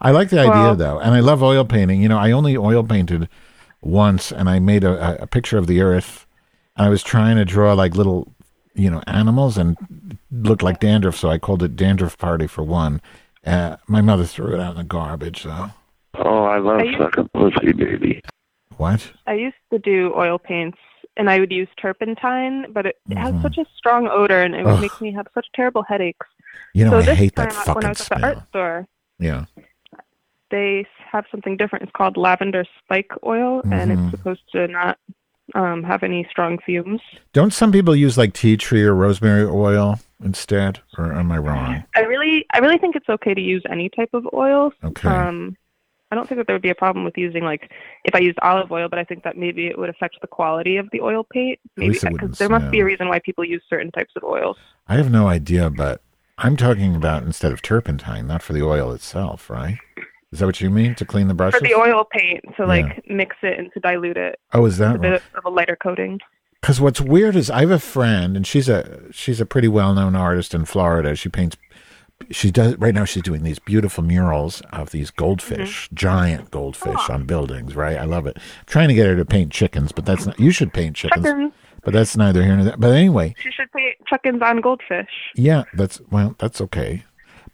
I 0.00 0.10
like 0.10 0.28
the 0.28 0.40
idea 0.40 0.74
though, 0.76 0.98
and 1.00 1.14
I 1.14 1.20
love 1.20 1.42
oil 1.42 1.64
painting. 1.64 2.02
You 2.02 2.08
know, 2.08 2.18
I 2.18 2.32
only 2.32 2.56
oil 2.56 2.84
painted 2.84 3.28
once, 3.80 4.30
and 4.30 4.48
I 4.50 4.58
made 4.58 4.84
a, 4.84 5.20
a- 5.20 5.22
a 5.22 5.26
picture 5.26 5.58
of 5.58 5.66
the 5.66 5.80
earth, 5.80 6.26
and 6.76 6.86
I 6.86 6.90
was 6.90 7.02
trying 7.02 7.36
to 7.36 7.44
draw 7.44 7.72
like 7.72 7.96
little, 7.96 8.32
you 8.74 8.90
know, 8.90 9.02
animals, 9.06 9.58
and 9.58 9.76
looked 10.30 10.62
like 10.62 10.80
dandruff, 10.80 11.16
so 11.16 11.28
I 11.30 11.38
called 11.38 11.62
it 11.62 11.76
dandruff 11.76 12.16
party 12.18 12.46
for 12.46 12.62
one. 12.62 13.00
Uh, 13.44 13.76
my 13.86 14.00
mother 14.00 14.24
threw 14.24 14.54
it 14.54 14.60
out 14.60 14.72
in 14.72 14.76
the 14.78 14.84
garbage. 14.84 15.42
So 15.42 15.70
Oh, 16.14 16.44
I 16.44 16.58
love 16.58 16.80
Are 16.80 16.84
you- 16.84 16.98
sucking 16.98 17.28
pussy, 17.34 17.72
baby. 17.72 18.20
what? 18.76 19.12
I 19.26 19.34
used 19.34 19.56
to 19.72 19.78
do 19.78 20.12
oil 20.16 20.38
paints, 20.38 20.78
and 21.16 21.28
I 21.30 21.40
would 21.40 21.50
use 21.52 21.68
turpentine, 21.80 22.66
but 22.72 22.86
it, 22.86 22.96
it 23.10 23.16
has 23.16 23.40
such 23.42 23.58
a 23.58 23.64
strong 23.76 24.08
odor, 24.08 24.42
and 24.42 24.54
it 24.54 24.64
would 24.64 24.74
Ugh. 24.74 24.80
make 24.80 25.00
me 25.00 25.12
have 25.12 25.26
such 25.34 25.46
terrible 25.54 25.82
headaches. 25.82 26.26
You 26.74 26.84
know, 26.84 26.90
so 26.92 26.98
I 26.98 27.02
this 27.02 27.18
hate 27.18 27.36
time, 27.36 27.48
that 27.48 27.54
when 27.56 27.64
fucking 27.64 27.84
I 27.84 27.88
was 27.88 28.00
at 28.00 28.08
the 28.08 28.16
smell. 28.16 28.24
art 28.24 28.48
store, 28.48 28.86
Yeah. 29.18 29.44
they 30.50 30.86
have 31.10 31.24
something 31.30 31.56
different. 31.56 31.84
It's 31.84 31.92
called 31.92 32.16
lavender 32.16 32.64
spike 32.84 33.10
oil, 33.24 33.60
and 33.70 33.90
Mhm. 33.90 34.02
it's 34.08 34.10
supposed 34.18 34.42
to 34.52 34.68
not 34.68 34.98
um, 35.54 35.82
have 35.82 36.02
any 36.02 36.26
strong 36.30 36.58
fumes. 36.64 37.00
Don't 37.32 37.52
some 37.52 37.72
people 37.72 37.94
use 37.94 38.16
like 38.16 38.32
tea 38.32 38.56
tree 38.56 38.82
or 38.82 38.94
rosemary 38.94 39.44
oil 39.44 39.98
instead, 40.24 40.80
or 40.98 41.12
am 41.12 41.32
I 41.32 41.38
wrong? 41.38 41.84
I 41.94 42.00
really, 42.00 42.46
I 42.52 42.58
really 42.58 42.78
think 42.78 42.96
it's 42.96 43.08
okay 43.08 43.34
to 43.34 43.40
use 43.40 43.62
any 43.70 43.88
type 43.88 44.10
of 44.12 44.26
oil. 44.32 44.72
Okay. 44.84 45.08
Um, 45.08 45.56
I 46.10 46.14
don't 46.14 46.28
think 46.28 46.38
that 46.38 46.46
there 46.46 46.54
would 46.54 46.62
be 46.62 46.70
a 46.70 46.74
problem 46.74 47.06
with 47.06 47.16
using 47.16 47.42
like 47.42 47.70
if 48.04 48.14
I 48.14 48.18
used 48.18 48.38
olive 48.42 48.70
oil, 48.70 48.88
but 48.88 48.98
I 48.98 49.04
think 49.04 49.24
that 49.24 49.38
maybe 49.38 49.66
it 49.66 49.78
would 49.78 49.88
affect 49.88 50.20
the 50.20 50.26
quality 50.26 50.76
of 50.76 50.88
the 50.92 51.00
oil 51.00 51.24
paint. 51.24 51.58
Maybe 51.76 51.94
because 51.94 52.12
wouldn't 52.12 52.38
there 52.38 52.50
must 52.50 52.70
be 52.70 52.80
a 52.80 52.84
reason 52.84 53.08
why 53.08 53.18
people 53.20 53.44
use 53.44 53.62
certain 53.68 53.90
types 53.90 54.12
of 54.16 54.22
oils. 54.22 54.58
I 54.86 54.96
have 54.96 55.10
no 55.10 55.26
idea, 55.26 55.70
but 55.70 56.02
I'm 56.36 56.56
talking 56.58 56.94
about 56.94 57.22
instead 57.22 57.50
of 57.50 57.62
turpentine, 57.62 58.26
not 58.26 58.42
for 58.42 58.52
the 58.52 58.62
oil 58.62 58.92
itself, 58.92 59.48
right? 59.48 59.78
Is 60.32 60.38
that 60.38 60.46
what 60.46 60.60
you 60.60 60.70
mean 60.70 60.94
to 60.96 61.04
clean 61.04 61.28
the 61.28 61.34
brushes? 61.34 61.60
For 61.60 61.66
the 61.66 61.74
oil 61.74 62.04
paint, 62.10 62.42
to 62.56 62.66
like 62.66 63.04
mix 63.08 63.36
it 63.42 63.58
and 63.58 63.70
to 63.74 63.80
dilute 63.80 64.16
it. 64.16 64.38
Oh, 64.52 64.64
is 64.64 64.78
that 64.78 64.96
a 64.96 64.98
bit 64.98 65.22
of 65.34 65.44
a 65.44 65.50
lighter 65.50 65.76
coating. 65.76 66.20
Because 66.60 66.80
what's 66.80 67.00
weird 67.00 67.36
is 67.36 67.50
I 67.50 67.60
have 67.60 67.70
a 67.70 67.78
friend, 67.78 68.36
and 68.36 68.46
she's 68.46 68.68
a 68.68 69.02
she's 69.12 69.40
a 69.40 69.46
pretty 69.46 69.68
well 69.68 69.92
known 69.94 70.16
artist 70.16 70.54
in 70.54 70.64
Florida. 70.64 71.14
She 71.16 71.28
paints. 71.28 71.56
She 72.30 72.50
does 72.52 72.76
right 72.76 72.94
now. 72.94 73.04
She's 73.04 73.22
doing 73.24 73.42
these 73.42 73.58
beautiful 73.58 74.04
murals 74.04 74.62
of 74.72 74.90
these 74.90 75.10
goldfish, 75.10 75.86
Mm-hmm. 75.86 75.94
giant 75.96 76.50
goldfish 76.52 77.10
on 77.10 77.24
buildings. 77.24 77.74
Right, 77.74 77.96
I 77.98 78.04
love 78.04 78.26
it. 78.26 78.36
I'm 78.38 78.66
trying 78.66 78.88
to 78.88 78.94
get 78.94 79.06
her 79.08 79.16
to 79.16 79.24
paint 79.24 79.50
chickens, 79.52 79.90
but 79.92 80.06
that's 80.06 80.24
not. 80.24 80.38
You 80.38 80.52
should 80.52 80.72
paint 80.72 80.94
chickens, 80.96 81.26
Chickens. 81.26 81.52
but 81.82 81.92
that's 81.92 82.16
neither 82.16 82.42
here 82.44 82.54
nor 82.54 82.64
there. 82.64 82.76
But 82.78 82.92
anyway, 82.92 83.34
She 83.42 83.50
should 83.50 83.70
paint 83.72 83.96
chickens 84.08 84.40
on 84.40 84.60
goldfish. 84.60 85.10
yeah, 85.34 85.64
that's 85.74 86.00
well, 86.12 86.36
that's 86.38 86.60
okay. 86.60 87.02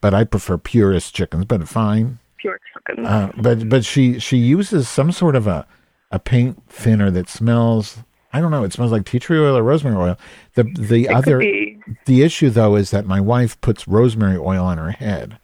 But 0.03 0.13
I 0.15 0.25
prefer 0.25 0.59
purist 0.59 1.15
chickens, 1.15 1.47
but 1.47 1.67
fine. 1.67 2.19
Pure. 2.39 2.61
Uh, 3.05 3.31
but 3.37 3.69
but 3.69 3.85
she 3.85 4.19
she 4.19 4.37
uses 4.37 4.89
some 4.89 5.13
sort 5.13 5.37
of 5.37 5.47
a 5.47 5.67
a 6.11 6.19
paint 6.19 6.63
thinner 6.71 7.11
that 7.11 7.29
smells. 7.29 7.99
I 8.33 8.41
don't 8.41 8.51
know. 8.51 8.63
It 8.65 8.73
smells 8.73 8.93
like 8.93 9.07
tea 9.07 9.19
tree 9.19 9.39
oil 9.39 9.57
or 9.57 9.63
rosemary 9.63 9.97
oil. 9.97 10.19
The 10.55 10.65
the 10.65 11.05
It 11.05 11.11
other 11.11 11.39
the 12.07 12.23
issue 12.23 12.51
though 12.51 12.77
is 12.77 12.91
that 12.91 13.07
my 13.07 13.21
wife 13.21 13.61
puts 13.61 13.89
rosemary 13.89 14.37
oil 14.37 14.65
on 14.65 14.77
her 14.79 14.91
head, 14.91 15.39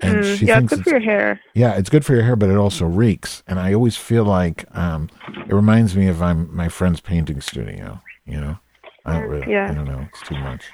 and 0.00 0.16
Mm, 0.18 0.38
she 0.38 0.46
yeah, 0.46 0.58
it's 0.58 0.70
thinks 0.70 0.74
good 0.76 0.84
for 0.84 0.90
your 0.90 1.00
hair. 1.00 1.40
yeah, 1.54 1.74
it's 1.76 1.88
good 1.88 2.04
for 2.04 2.14
your 2.14 2.22
hair, 2.24 2.36
but 2.36 2.50
it 2.50 2.56
also 2.56 2.84
reeks. 2.86 3.42
And 3.46 3.58
I 3.58 3.72
always 3.72 3.96
feel 3.96 4.24
like 4.24 4.64
um, 4.76 5.08
it 5.48 5.54
reminds 5.54 5.96
me 5.96 6.08
of 6.08 6.20
I'm 6.22 6.54
my 6.54 6.68
friend's 6.68 7.00
painting 7.00 7.40
studio. 7.40 8.00
You 8.26 8.40
know, 8.40 8.58
I 9.06 9.18
don't 9.20 9.28
really. 9.30 9.50
Yeah. 9.50 9.70
I 9.70 9.74
don't 9.74 9.86
know. 9.86 10.06
It's 10.12 10.22
too 10.28 10.36
much. 10.38 10.64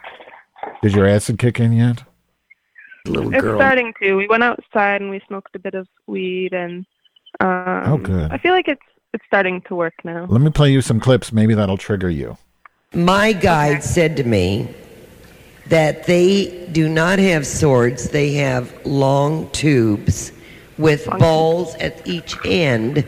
Did 0.82 0.92
your 0.94 1.06
acid 1.06 1.38
kick 1.38 1.60
in 1.60 1.72
yet? 1.72 2.02
Little 3.08 3.34
It's 3.34 3.44
starting 3.44 3.92
to. 4.02 4.14
We 4.16 4.26
went 4.28 4.42
outside 4.42 5.00
and 5.00 5.10
we 5.10 5.20
smoked 5.26 5.54
a 5.54 5.58
bit 5.58 5.74
of 5.74 5.88
weed, 6.06 6.52
and 6.52 6.86
um, 7.40 7.82
Oh, 7.86 7.98
good. 7.98 8.30
I 8.32 8.38
feel 8.38 8.52
like 8.52 8.68
it's 8.68 8.82
it's 9.14 9.24
starting 9.26 9.62
to 9.62 9.74
work 9.74 9.94
now. 10.04 10.26
Let 10.28 10.40
me 10.40 10.50
play 10.50 10.70
you 10.70 10.80
some 10.82 11.00
clips. 11.00 11.32
Maybe 11.32 11.54
that'll 11.54 11.78
trigger 11.78 12.10
you. 12.10 12.36
My 12.94 13.32
guide 13.32 13.82
said 13.82 14.16
to 14.18 14.24
me 14.24 14.68
that 15.66 16.04
they 16.06 16.66
do 16.72 16.88
not 16.88 17.18
have 17.18 17.46
swords, 17.46 18.10
they 18.10 18.32
have 18.34 18.74
long 18.86 19.50
tubes 19.50 20.32
with 20.78 21.06
balls 21.18 21.74
at 21.76 22.06
each 22.06 22.34
end 22.44 23.06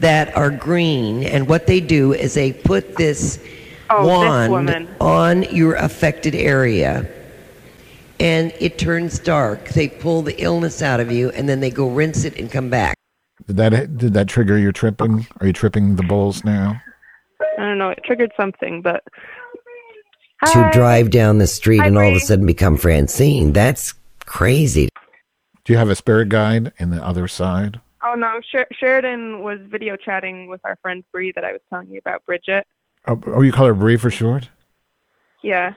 that 0.00 0.34
are 0.36 0.50
green. 0.50 1.24
And 1.24 1.48
what 1.48 1.66
they 1.66 1.80
do 1.80 2.12
is 2.14 2.34
they 2.34 2.52
put 2.52 2.96
this 2.96 3.42
Oh, 3.90 4.06
wand 4.06 4.52
woman. 4.52 4.88
on 5.00 5.44
your 5.44 5.74
affected 5.74 6.34
area. 6.34 7.10
And 8.20 8.52
it 8.58 8.78
turns 8.78 9.18
dark. 9.18 9.68
They 9.68 9.88
pull 9.88 10.22
the 10.22 10.40
illness 10.42 10.82
out 10.82 11.00
of 11.00 11.12
you, 11.12 11.30
and 11.30 11.48
then 11.48 11.60
they 11.60 11.70
go 11.70 11.88
rinse 11.88 12.24
it 12.24 12.36
and 12.38 12.50
come 12.50 12.68
back. 12.68 12.96
Did 13.46 13.56
that 13.56 13.96
did 13.96 14.14
that 14.14 14.28
trigger 14.28 14.58
your 14.58 14.72
tripping? 14.72 15.26
Are 15.40 15.46
you 15.46 15.52
tripping 15.52 15.96
the 15.96 16.02
bowls 16.02 16.44
now? 16.44 16.80
I 17.58 17.62
don't 17.62 17.78
know. 17.78 17.90
It 17.90 18.00
triggered 18.04 18.32
something, 18.36 18.82
but 18.82 19.04
to 20.46 20.70
drive 20.72 21.10
down 21.10 21.38
the 21.38 21.46
street 21.46 21.80
and 21.80 21.96
all 21.96 22.08
of 22.08 22.14
a 22.14 22.20
sudden 22.20 22.46
become 22.46 22.76
Francine. 22.76 23.52
That's 23.52 23.94
crazy. 24.24 24.88
Do 25.64 25.72
you 25.72 25.78
have 25.78 25.90
a 25.90 25.96
spirit 25.96 26.28
guide 26.28 26.72
in 26.78 26.90
the 26.90 27.04
other 27.04 27.28
side? 27.28 27.80
Oh 28.04 28.14
no, 28.14 28.40
Sher- 28.50 28.68
Sheridan 28.72 29.42
was 29.42 29.58
video 29.66 29.96
chatting 29.96 30.48
with 30.48 30.60
our 30.64 30.76
friend 30.82 31.04
Bree 31.12 31.32
that 31.32 31.44
I 31.44 31.52
was 31.52 31.60
telling 31.68 31.90
you 31.90 31.98
about, 31.98 32.24
Bridget. 32.24 32.66
Oh, 33.06 33.20
oh 33.26 33.42
you 33.42 33.52
call 33.52 33.66
her 33.66 33.74
Bree 33.74 33.96
for 33.96 34.10
short? 34.10 34.48
Yeah, 35.42 35.74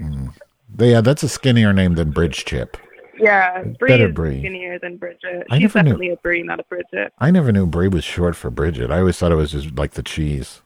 mm. 0.00 0.34
Yeah, 0.78 1.00
that's 1.00 1.22
a 1.22 1.28
skinnier 1.28 1.72
name 1.72 1.94
than 1.94 2.10
Bridge 2.10 2.44
Chip. 2.44 2.76
yeah. 3.18 3.62
Bree 3.78 3.88
Better 3.90 4.08
is 4.08 4.14
Bree. 4.14 4.38
skinnier 4.40 4.78
than 4.78 4.96
Bridget. 4.96 5.46
I 5.50 5.58
She's 5.58 5.62
never 5.74 5.82
knew. 5.82 5.90
definitely 5.92 6.10
a 6.10 6.16
Bree, 6.16 6.42
not 6.42 6.60
a 6.60 6.64
Bridget. 6.64 7.12
I 7.18 7.30
never 7.30 7.52
knew 7.52 7.66
Brie 7.66 7.88
was 7.88 8.04
short 8.04 8.34
for 8.36 8.50
Bridget. 8.50 8.90
I 8.90 8.98
always 9.00 9.18
thought 9.18 9.32
it 9.32 9.36
was 9.36 9.52
just 9.52 9.76
like 9.76 9.92
the 9.92 10.02
cheese. 10.02 10.62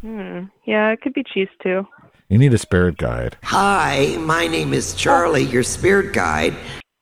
Hmm. 0.00 0.44
Yeah, 0.64 0.90
it 0.92 1.00
could 1.02 1.12
be 1.12 1.22
cheese 1.22 1.48
too. 1.62 1.86
You 2.28 2.38
need 2.38 2.54
a 2.54 2.58
spirit 2.58 2.96
guide. 2.96 3.36
Hi, 3.42 4.16
my 4.20 4.46
name 4.46 4.72
is 4.72 4.94
Charlie, 4.94 5.42
your 5.44 5.62
spirit 5.64 6.12
guide. 6.14 6.54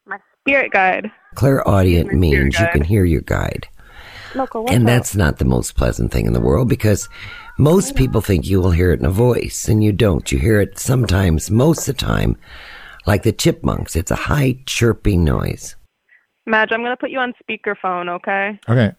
My 0.07 0.19
spirit 0.41 0.73
guide. 0.73 1.11
Clairaudient 1.35 2.13
means 2.15 2.59
you 2.59 2.67
can 2.73 2.83
hear 2.83 3.05
your 3.05 3.21
guide. 3.21 3.69
Local, 4.35 4.63
what's 4.65 4.75
And 4.75 4.85
up? 4.85 4.89
that's 4.89 5.15
not 5.15 5.39
the 5.39 5.45
most 5.45 5.77
pleasant 5.77 6.11
thing 6.13 6.27
in 6.27 6.33
the 6.33 6.41
world 6.41 6.69
because 6.69 7.09
most 7.59 7.97
people 7.97 8.21
think 8.21 8.47
you 8.47 8.61
will 8.61 8.71
hear 8.71 8.93
it 8.93 9.01
in 9.01 9.07
a 9.07 9.11
voice, 9.11 9.69
and 9.69 9.83
you 9.83 9.93
don't. 9.93 10.31
You 10.31 10.39
hear 10.39 10.61
it 10.61 10.79
sometimes, 10.79 11.51
most 11.51 11.89
of 11.89 11.97
the 11.97 12.05
time, 12.05 12.37
like 13.07 13.25
the 13.25 13.33
chipmunks. 13.33 13.97
It's 13.97 14.13
a 14.13 14.17
high 14.17 14.61
chirping 14.65 15.25
noise. 15.25 15.75
Madge, 16.47 16.71
I'm 16.73 16.83
gonna 16.83 16.97
put 16.97 17.11
you 17.11 17.19
on 17.19 17.35
speakerphone, 17.43 18.09
okay? 18.09 18.59
Okay. 18.69 18.93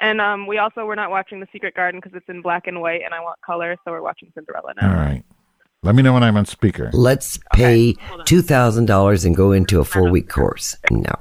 And 0.00 0.20
um, 0.20 0.46
we 0.46 0.58
also 0.58 0.84
we're 0.84 0.94
not 0.94 1.10
watching 1.10 1.40
The 1.40 1.46
Secret 1.52 1.74
Garden 1.74 2.00
because 2.00 2.16
it's 2.16 2.28
in 2.28 2.42
black 2.42 2.66
and 2.66 2.80
white, 2.80 3.02
and 3.04 3.14
I 3.14 3.20
want 3.20 3.40
color, 3.44 3.76
so 3.84 3.92
we're 3.92 4.02
watching 4.02 4.30
Cinderella 4.34 4.74
now. 4.80 4.90
All 4.90 4.96
right. 4.96 5.24
Let 5.82 5.94
me 5.94 6.02
know 6.02 6.12
when 6.12 6.24
I'm 6.24 6.36
on 6.36 6.44
speaker. 6.44 6.90
Let's 6.92 7.38
pay 7.54 7.94
$2,000 7.94 9.24
and 9.24 9.36
go 9.36 9.52
into 9.52 9.78
a 9.78 9.84
four 9.84 10.10
week 10.10 10.28
course. 10.28 10.76
No. 10.90 11.14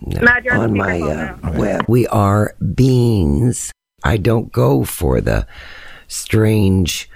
no. 0.00 0.20
Matt, 0.22 0.50
on 0.50 0.60
on 0.60 0.76
my 0.76 0.98
speakerphone 1.00 1.54
uh, 1.56 1.58
web. 1.58 1.84
We 1.86 2.06
are 2.06 2.54
beans. 2.74 3.72
I 4.02 4.16
don't 4.16 4.50
go 4.50 4.84
for 4.84 5.20
the 5.20 5.46
strange, 6.10 7.08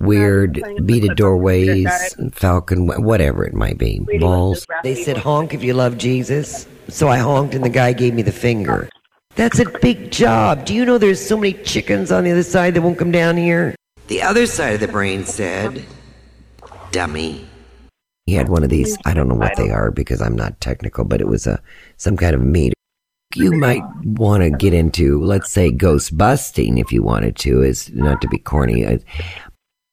weird 0.00 0.62
beaded 0.84 1.16
doorways, 1.16 1.88
falcon, 2.32 2.86
whatever 2.86 3.44
it 3.44 3.54
might 3.54 3.78
be, 3.78 4.00
balls. 4.18 4.66
They 4.82 4.94
said 4.94 5.16
honk 5.16 5.54
if 5.54 5.62
you 5.62 5.74
love 5.74 5.96
Jesus. 5.96 6.66
So 6.88 7.08
I 7.08 7.18
honked 7.18 7.54
and 7.54 7.64
the 7.64 7.70
guy 7.70 7.92
gave 7.92 8.14
me 8.14 8.22
the 8.22 8.32
finger. 8.32 8.88
That's 9.36 9.60
a 9.60 9.78
big 9.80 10.10
job. 10.10 10.64
Do 10.64 10.74
you 10.74 10.84
know 10.84 10.98
there's 10.98 11.24
so 11.24 11.36
many 11.36 11.52
chickens 11.52 12.10
on 12.10 12.24
the 12.24 12.32
other 12.32 12.42
side 12.42 12.74
that 12.74 12.82
won't 12.82 12.98
come 12.98 13.12
down 13.12 13.36
here? 13.36 13.74
The 14.08 14.22
other 14.22 14.46
side 14.46 14.74
of 14.74 14.80
the 14.80 14.88
brain 14.88 15.24
said, 15.24 15.84
dummy. 16.90 17.46
He 18.26 18.34
had 18.34 18.48
one 18.48 18.64
of 18.64 18.70
these. 18.70 18.98
I 19.04 19.14
don't 19.14 19.28
know 19.28 19.36
what 19.36 19.56
they 19.56 19.70
are 19.70 19.90
because 19.90 20.20
I'm 20.20 20.34
not 20.34 20.60
technical, 20.60 21.04
but 21.04 21.20
it 21.20 21.28
was 21.28 21.46
a 21.46 21.62
some 21.96 22.16
kind 22.16 22.34
of 22.34 22.42
meat. 22.42 22.74
You 23.36 23.52
might 23.52 23.82
want 24.02 24.42
to 24.42 24.50
get 24.50 24.74
into, 24.74 25.22
let's 25.22 25.52
say, 25.52 25.70
ghost 25.70 26.18
busting 26.18 26.78
if 26.78 26.92
you 26.92 27.02
wanted 27.02 27.36
to. 27.36 27.62
Is 27.62 27.88
not 27.92 28.20
to 28.22 28.28
be 28.28 28.38
corny. 28.38 28.84
Uh, 28.84 28.98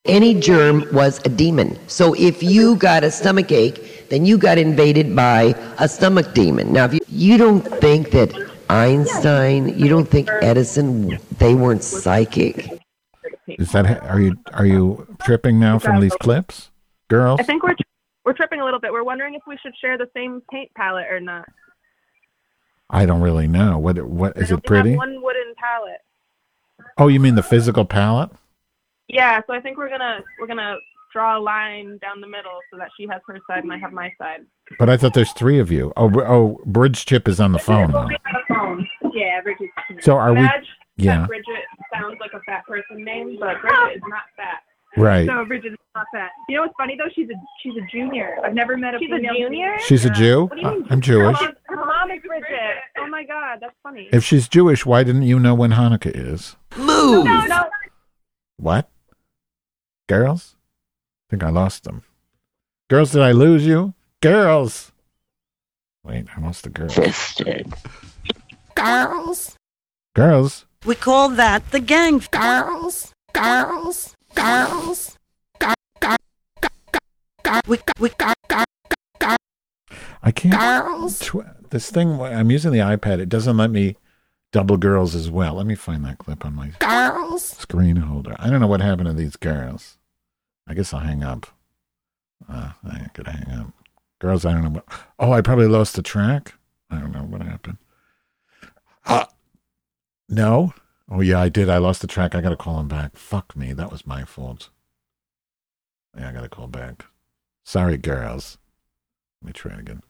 Any 0.06 0.34
germ 0.34 0.86
was 0.92 1.20
a 1.24 1.30
demon. 1.30 1.78
So 1.88 2.16
if 2.16 2.42
you 2.42 2.78
got 2.78 3.04
a 3.04 3.12
stomach 3.12 3.52
ache, 3.52 4.10
then 4.10 4.26
you 4.26 4.40
got 4.40 4.58
invaded 4.58 5.16
by 5.16 5.56
a 5.78 5.88
stomach 5.88 6.34
demon. 6.34 6.74
Now, 6.74 6.86
if 6.86 6.94
you, 6.94 7.00
you 7.10 7.38
don't 7.38 7.62
think 7.62 8.10
that 8.12 8.34
Einstein, 8.70 9.78
you 9.78 9.88
don't 9.88 10.10
think 10.10 10.30
Edison, 10.42 11.20
they 11.38 11.54
weren't 11.54 11.84
psychic. 11.84 12.82
Is 13.48 13.72
that 13.72 14.04
are 14.04 14.20
you 14.20 14.36
are 14.54 14.66
you 14.66 15.16
tripping 15.22 15.60
now 15.60 15.78
from 15.78 16.02
these 16.02 16.16
clips, 16.16 16.72
girls? 17.08 17.40
I 17.40 17.44
think 17.44 17.62
we're 17.64 17.76
we're 18.26 18.34
tripping 18.34 18.62
a 18.62 18.66
little 18.66 18.80
bit. 18.80 18.92
We're 18.92 19.04
wondering 19.04 19.36
if 19.36 19.44
we 19.48 19.58
should 19.62 19.74
share 19.80 19.98
the 19.98 20.10
same 20.16 20.42
paint 20.52 20.72
palette 20.76 21.08
or 21.10 21.20
not. 21.20 21.48
I 22.90 23.06
don't 23.06 23.22
really 23.22 23.48
know. 23.48 23.78
What 23.78 24.02
what 24.04 24.38
is 24.38 24.52
it 24.52 24.64
pretty? 24.64 24.96
one 24.96 25.22
wooden 25.22 25.54
palette. 25.58 26.02
Oh, 26.98 27.08
you 27.08 27.20
mean 27.20 27.36
the 27.36 27.44
physical 27.44 27.86
palette? 27.86 28.30
Yeah, 29.08 29.42
so 29.48 29.54
I 29.54 29.60
think 29.60 29.78
we're 29.78 29.90
gonna 29.90 30.20
we're 30.40 30.48
gonna 30.48 30.78
draw 31.14 31.38
a 31.38 31.42
line 31.42 31.98
down 32.02 32.22
the 32.22 32.28
middle 32.28 32.60
so 32.72 32.78
that 32.78 32.90
she 32.98 33.08
has 33.08 33.22
her 33.28 33.40
side 33.48 33.64
and 33.64 33.72
I 33.74 33.78
have 33.78 33.92
my 33.94 34.12
side. 34.18 34.46
But 34.80 34.90
I 34.90 34.98
thought 34.98 35.14
there's 35.14 35.32
three 35.34 35.60
of 35.60 35.72
you. 35.72 35.92
Oh, 35.98 36.12
oh, 36.22 36.62
Bridge 36.66 37.06
Chip 37.06 37.28
is 37.28 37.40
on 37.40 37.52
the 37.52 37.60
phone 37.60 37.92
though. 37.92 38.08
Yeah, 39.14 39.42
Bridget. 39.42 39.70
So 40.02 40.16
are 40.18 40.34
we- 40.34 40.48
yeah. 40.98 41.26
Bridget 41.28 41.46
sounds 41.94 42.18
like 42.20 42.34
a 42.34 42.40
fat 42.42 42.66
person 42.66 43.04
name, 43.04 43.38
but 43.40 43.62
Bridget 43.62 43.98
is 43.98 44.02
not 44.08 44.24
fat. 44.36 44.64
Right. 44.98 45.28
So 45.28 45.46
Bridget 45.46 45.74
is 45.74 45.78
not 45.96 46.06
fat. 46.14 46.32
You 46.50 46.56
know 46.58 46.62
what's 46.64 46.74
funny 46.78 46.96
though? 46.98 47.10
She's 47.14 47.30
a 47.30 47.34
she's 47.62 47.74
a 47.76 47.86
junior. 47.92 48.38
I've 48.44 48.54
never 48.54 48.78
met 48.78 48.96
a 48.96 49.00
She's 49.00 49.12
a 49.12 49.20
junior? 49.20 49.78
She's 49.86 50.06
a 50.06 50.10
Jew. 50.10 50.46
What 50.46 50.56
do 50.56 50.62
you 50.62 50.68
Uh, 50.68 50.72
mean? 50.74 50.88
I'm 50.90 51.02
Jewish. 51.02 51.38
Her 51.38 51.46
mom, 51.46 51.56
her 51.66 51.76
mom 51.86 52.12
is 52.12 52.22
Bridget. 52.26 52.78
Oh 52.98 53.08
my 53.08 53.24
god, 53.24 53.60
that's 53.62 53.76
funny. 53.84 54.10
If 54.12 54.24
she's 54.24 54.48
Jewish, 54.48 54.86
why 54.86 55.04
didn't 55.04 55.24
you 55.24 55.40
know 55.40 55.54
when 55.56 55.72
Hanukkah 55.72 56.12
is? 56.14 56.56
Move. 56.78 57.26
No, 57.26 57.46
no. 57.46 57.64
What? 58.58 58.90
Girls? 60.10 60.56
I 61.28 61.32
think 61.32 61.44
I 61.44 61.50
lost 61.50 61.84
them. 61.84 62.04
Girls, 62.90 63.12
did 63.12 63.22
I 63.22 63.32
lose 63.34 63.66
you? 63.68 63.94
Girls. 64.22 64.92
Wait, 66.04 66.26
I 66.36 66.42
lost 66.42 66.64
the 66.64 66.70
girls. 66.70 66.96
Girls. 68.76 69.58
Girls. 70.16 70.66
We 70.86 70.96
call 70.96 71.30
that 71.30 71.70
the 71.72 71.80
gang. 71.82 72.22
Girls. 72.32 73.12
Girls. 73.34 74.16
Girls. 74.38 75.18
We, 77.68 77.80
we, 78.00 78.10
I 80.24 80.32
can't. 80.32 80.54
Girls. 80.54 81.20
Tw- 81.20 81.70
this 81.70 81.90
thing, 81.92 82.22
I'm 82.22 82.52
using 82.52 82.72
the 82.72 82.80
iPad. 82.80 83.20
It 83.20 83.30
doesn't 83.30 83.58
let 83.58 83.72
me 83.72 83.98
double 84.52 84.78
girls 84.78 85.16
as 85.16 85.30
well. 85.30 85.56
Let 85.56 85.66
me 85.66 85.76
find 85.76 86.06
that 86.06 86.18
clip 86.20 86.46
on 86.46 86.56
my 86.56 86.70
Girls. 86.80 87.44
screen 87.44 87.98
holder. 87.98 88.36
I 88.40 88.50
don't 88.50 88.60
know 88.62 88.68
what 88.68 88.82
happened 88.82 89.08
to 89.08 89.14
these 89.14 89.36
girls. 89.36 89.98
I 90.68 90.74
guess 90.74 90.94
I'll 90.94 91.00
hang 91.02 91.24
up. 91.24 91.48
Uh, 92.48 92.72
I 92.90 93.08
could 93.14 93.28
hang 93.28 93.50
up. 93.52 93.74
Girls, 94.20 94.46
I 94.46 94.54
don't 94.54 94.64
know 94.64 94.70
what. 94.70 94.86
Oh, 95.20 95.32
I 95.32 95.42
probably 95.42 95.68
lost 95.68 95.96
the 95.96 96.02
track. 96.02 96.54
I 96.90 97.00
don't 97.00 97.12
know 97.12 97.24
what 97.24 97.42
happened. 97.42 97.78
Uh, 99.06 99.26
no. 100.30 100.74
Oh, 101.10 101.22
yeah, 101.22 101.40
I 101.40 101.50
did. 101.50 101.70
I 101.70 101.78
lost 101.78 102.02
the 102.02 102.08
track. 102.08 102.36
I 102.36 102.42
got 102.42 102.50
to 102.50 102.58
call 102.58 102.80
him 102.80 102.88
back. 102.88 103.16
Fuck 103.16 103.56
me. 103.56 103.74
That 103.74 103.92
was 103.92 104.06
my 104.06 104.26
fault. 104.26 104.70
Yeah, 106.18 106.30
I 106.30 106.32
got 106.34 106.42
to 106.42 106.50
call 106.50 106.68
back. 106.68 107.06
Sorry, 107.64 107.98
girls. 107.98 108.58
Let 109.42 109.48
me 109.48 109.54
try 109.54 109.78
again. 109.78 110.02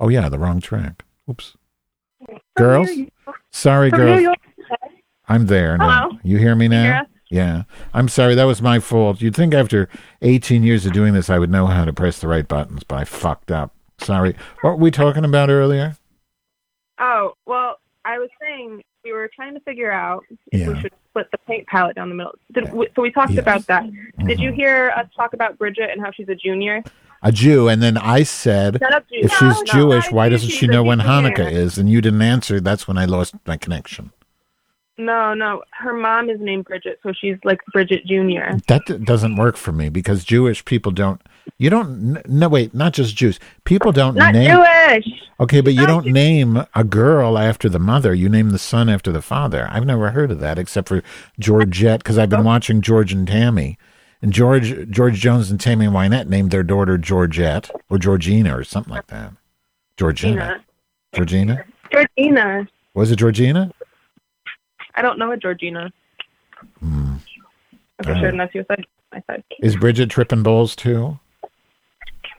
Oh, 0.00 0.08
yeah, 0.08 0.28
the 0.28 0.38
wrong 0.38 0.60
track. 0.60 1.04
Oops. 1.28 1.56
Girls? 2.56 2.88
Sorry, 3.50 3.90
girls. 3.90 4.34
I'm 5.28 5.46
there 5.46 5.76
now. 5.76 6.08
Hello? 6.08 6.18
You 6.22 6.38
hear 6.38 6.54
me 6.54 6.68
now? 6.68 7.06
Yeah. 7.30 7.64
I'm 7.92 8.08
sorry. 8.08 8.34
That 8.34 8.44
was 8.44 8.62
my 8.62 8.80
fault. 8.80 9.20
You'd 9.20 9.36
think 9.36 9.54
after 9.54 9.88
18 10.22 10.62
years 10.62 10.86
of 10.86 10.92
doing 10.92 11.14
this, 11.14 11.30
I 11.30 11.38
would 11.38 11.50
know 11.50 11.66
how 11.66 11.84
to 11.84 11.92
press 11.92 12.18
the 12.18 12.28
right 12.28 12.46
buttons, 12.46 12.82
but 12.82 12.96
I 12.96 13.04
fucked 13.04 13.50
up. 13.50 13.74
Sorry. 13.98 14.34
What 14.62 14.70
were 14.70 14.84
we 14.84 14.90
talking 14.90 15.24
about 15.24 15.50
earlier? 15.50 15.96
Oh, 16.98 17.34
well, 17.46 17.76
I 18.04 18.18
was 18.18 18.30
saying 18.40 18.82
we 19.04 19.12
were 19.12 19.28
trying 19.34 19.54
to 19.54 19.60
figure 19.60 19.90
out 19.90 20.24
if 20.52 20.60
Yeah. 20.60 20.68
we 20.68 20.80
should 20.80 20.92
split 21.10 21.30
the 21.32 21.38
paint 21.38 21.66
palette 21.66 21.96
down 21.96 22.08
the 22.08 22.14
middle. 22.14 22.34
Did, 22.52 22.72
we, 22.72 22.88
so 22.94 23.02
we 23.02 23.10
talked 23.10 23.36
about 23.36 23.66
that. 23.66 23.84
Did 23.84 23.94
Mm-hmm. 24.18 24.40
you 24.42 24.52
hear 24.52 24.92
us 24.96 25.06
talk 25.16 25.32
about 25.32 25.58
Bridget 25.58 25.90
and 25.90 26.00
how 26.00 26.10
she's 26.12 26.28
a 26.28 26.34
junior? 26.34 26.82
A 27.22 27.32
Jew. 27.32 27.68
And 27.68 27.82
then 27.82 27.96
I 27.96 28.22
said, 28.24 28.82
up, 28.82 29.04
if 29.10 29.30
No, 29.30 29.36
she's 29.52 29.58
no, 29.58 29.64
Jewish, 29.72 30.10
why 30.10 30.28
doesn't 30.28 30.50
she 30.50 30.66
know 30.66 30.82
when. 30.82 30.98
Hanukkah 31.00 31.50
is? 31.50 31.78
And 31.78 31.88
you 31.88 32.00
didn't 32.00 32.22
answer. 32.22 32.60
That's 32.60 32.86
when 32.88 32.98
I 32.98 33.04
lost 33.04 33.34
my 33.46 33.56
connection. 33.56 34.12
No, 34.98 35.32
no. 35.34 35.62
Her 35.72 35.94
mom 35.94 36.28
is 36.30 36.38
named 36.40 36.64
Bridget, 36.66 37.00
so 37.02 37.12
she's 37.12 37.36
like 37.44 37.60
Bridget 37.72 38.06
Junior. 38.06 38.58
That 38.68 38.82
d- 38.86 38.98
doesn't 38.98 39.36
work 39.36 39.56
for 39.56 39.72
me 39.72 39.88
because 39.88 40.22
Jewish 40.24 40.64
people 40.64 40.92
don't. 40.92 41.20
You 41.58 41.70
don't. 41.70 42.16
n- 42.16 42.22
No, 42.28 42.48
wait, 42.48 42.74
not 42.74 42.92
just 42.92 43.16
Jews. 43.16 43.38
People 43.64 43.92
don't 43.92 44.14
name. 44.14 44.24
Not 44.24 44.34
name. 44.34 44.50
Jewish. 44.50 45.22
Okay, 45.40 45.60
but 45.60 45.74
you 45.74 45.86
don't 45.86 46.06
name 46.06 46.64
a 46.74 46.84
girl 46.84 47.36
after 47.36 47.68
the 47.68 47.78
mother. 47.80 48.14
You 48.14 48.28
name 48.28 48.50
the 48.50 48.58
son 48.58 48.88
after 48.88 49.10
the 49.10 49.22
father. 49.22 49.66
I've 49.70 49.84
never 49.86 50.10
heard 50.12 50.30
of 50.30 50.38
that 50.40 50.58
except 50.58 50.88
for 50.88 51.02
Georgette 51.40 52.00
because 52.00 52.16
I've 52.18 52.28
been 52.30 52.44
watching 52.44 52.80
George 52.80 53.12
and 53.12 53.26
Tammy. 53.26 53.76
And 54.20 54.32
George 54.32 54.88
George 54.88 55.18
Jones 55.18 55.50
and 55.50 55.60
Tammy 55.60 55.86
Wynette 55.86 56.28
named 56.28 56.52
their 56.52 56.62
daughter 56.62 56.96
Georgette 56.96 57.70
or 57.90 57.98
Georgina 57.98 58.56
or 58.56 58.62
something 58.62 58.92
like 58.94 59.08
that. 59.08 59.32
Georgina. 59.96 60.62
Georgina? 61.14 61.64
Georgina. 61.92 62.68
Was 62.94 63.10
it 63.10 63.16
Georgina? 63.16 63.72
I 64.94 65.02
don't 65.02 65.18
know 65.18 65.32
a 65.32 65.36
Georgina. 65.36 65.90
Hmm. 66.78 67.14
I'm 68.04 68.16
Oh. 68.16 68.18
sure 68.20 68.28
unless 68.28 68.54
you 68.54 68.64
said 68.68 68.84
my 69.12 69.22
side. 69.26 69.42
Is 69.60 69.74
Bridget 69.76 70.08
tripping 70.10 70.42
bowls 70.44 70.76
too? 70.76 71.18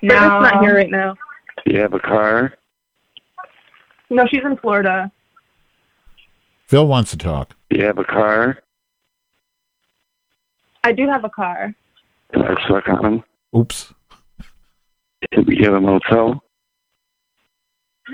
Bridget's 0.08 0.30
not 0.30 0.62
here 0.62 0.76
right 0.76 0.90
now. 0.90 1.16
Do 1.66 1.74
you 1.74 1.80
have 1.82 1.94
a 1.94 2.00
car? 2.00 2.54
No, 4.10 4.26
she's 4.28 4.44
in 4.44 4.58
Florida. 4.58 5.12
Phil 6.68 6.88
wants 6.88 7.12
to 7.12 7.18
talk. 7.18 7.56
Do 7.70 7.80
you 7.80 7.86
have 7.86 7.98
a 7.98 8.04
car? 8.04 8.60
I 10.84 10.92
do 10.92 11.08
have 11.08 11.24
a 11.24 11.30
car. 11.30 11.74
Can 12.34 12.42
I 12.44 12.68
suck 12.68 12.88
on 12.90 13.06
him? 13.06 13.24
Oops. 13.56 13.94
Did 15.32 15.48
we 15.48 15.56
get 15.56 15.74
a 15.74 15.80
motel? 15.80 16.44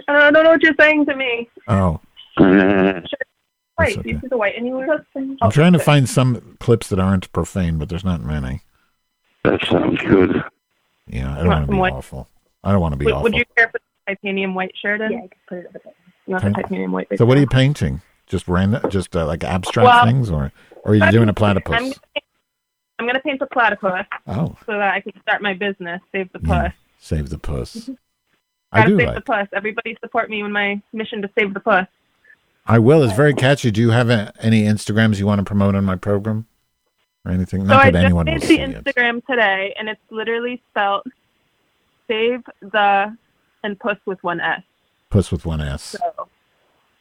I 0.08 0.30
don't 0.30 0.44
know 0.44 0.52
what 0.52 0.62
you're 0.62 0.76
saying 0.80 1.06
to 1.08 1.16
me. 1.16 1.50
Oh, 1.68 2.00
Uh, 2.38 3.02
Wait, 3.80 3.98
okay. 3.98 4.02
do 4.04 4.10
you 4.10 4.20
see 4.20 4.28
the 4.28 4.38
white 4.38 4.54
anywhere? 4.58 5.06
I'm 5.42 5.52
trying 5.52 5.72
to 5.74 5.80
find 5.80 6.08
some 6.08 6.58
clips 6.60 6.90
that 6.90 7.00
aren't 7.00 7.32
profane, 7.32 7.78
but 7.78 7.88
there's 7.90 8.04
not 8.04 8.22
many. 8.22 8.62
that 9.46 9.66
sounds 9.66 10.00
good. 10.02 10.44
Yeah, 11.10 11.32
I 11.34 11.38
don't 11.40 11.48
Want 11.48 11.50
want 11.50 11.66
to 11.68 11.72
be 11.72 11.78
white? 11.78 11.94
awful. 11.94 12.28
I 12.64 12.72
don't 12.72 12.82
want 12.82 12.94
to 12.94 12.98
be 12.98 13.06
Would, 13.06 13.14
awful. 13.14 13.24
would 13.24 13.34
you 13.36 13.46
care 13.58 13.68
for 13.68 13.80
the 13.80 14.16
titanium 14.16 14.54
white 14.56 14.72
shirt 14.82 15.02
in? 15.02 15.12
Yeah, 15.12 15.18
I 15.20 15.22
could 15.28 15.38
put 15.48 15.58
it 15.60 15.66
up 15.68 15.74
there. 15.84 15.94
You 16.28 16.34
want 16.34 16.44
the 16.44 16.62
titanium 16.62 16.92
white? 16.92 17.08
So 17.18 17.26
what 17.26 17.38
are 17.38 17.42
you 17.42 17.48
painting? 17.48 18.02
Just 18.28 18.48
random, 18.48 18.90
just 18.92 19.16
uh, 19.16 19.26
like 19.26 19.44
abstract 19.44 19.86
Well, 19.88 20.06
things, 20.06 20.30
or 20.30 20.52
or 20.84 20.92
are 20.92 20.96
you 20.96 21.12
doing 21.12 21.30
a 21.30 21.34
platypus? 21.34 21.76
I'm, 21.76 21.94
I'm 23.00 23.08
gonna 23.08 23.20
paint 23.22 23.42
a 23.42 23.48
platypus. 23.48 24.06
Oh. 24.28 24.56
So 24.66 24.74
that 24.74 24.94
I 24.94 25.02
can 25.02 25.20
start 25.22 25.42
my 25.42 25.54
business, 25.56 26.00
save 26.12 26.32
the 26.32 26.40
Yeah. 26.44 26.64
puss. 26.70 26.74
Save 27.00 27.30
the 27.30 27.40
puss. 27.40 27.90
I 28.72 28.82
Gotta 28.82 28.90
do 28.92 28.98
save 29.00 29.08
like. 29.08 29.16
the 29.16 29.22
puss. 29.22 29.48
Everybody 29.54 29.98
support 30.00 30.30
me 30.30 30.42
in 30.42 30.52
my 30.52 30.80
mission 30.94 31.24
to 31.24 31.30
save 31.38 31.56
the 31.56 31.60
puss. 31.60 31.88
I 32.68 32.78
will. 32.78 33.02
It's 33.02 33.16
very 33.16 33.34
catchy. 33.34 33.72
Do 33.72 33.82
you 33.82 33.90
have 33.90 34.12
a, 34.12 34.32
any 34.42 34.64
Instagrams 34.66 35.18
you 35.18 35.26
want 35.26 35.40
to 35.40 35.46
promote 35.46 35.74
on 35.74 35.86
my 35.86 35.96
program, 35.96 36.46
or 37.26 37.32
anything? 37.32 37.62
so 37.62 37.68
Not 37.68 37.82
I 37.86 37.92
that 37.92 37.94
just 37.94 38.06
anyone 38.06 38.26
will 38.26 38.34
made 38.34 38.44
see 38.44 38.58
the 38.58 38.64
it. 38.64 38.84
Instagram 38.84 39.26
today, 39.26 39.74
and 39.78 39.90
it's 39.90 40.02
literally 40.10 40.62
spelled 40.72 41.04
save 42.08 42.42
the 42.62 43.16
and 43.64 43.80
puss 43.80 43.98
with 44.06 44.22
one 44.24 44.40
S. 44.40 44.62
Puss 45.10 45.32
with 45.32 45.46
one 45.46 45.62
S. 45.62 45.96
So 46.00 46.28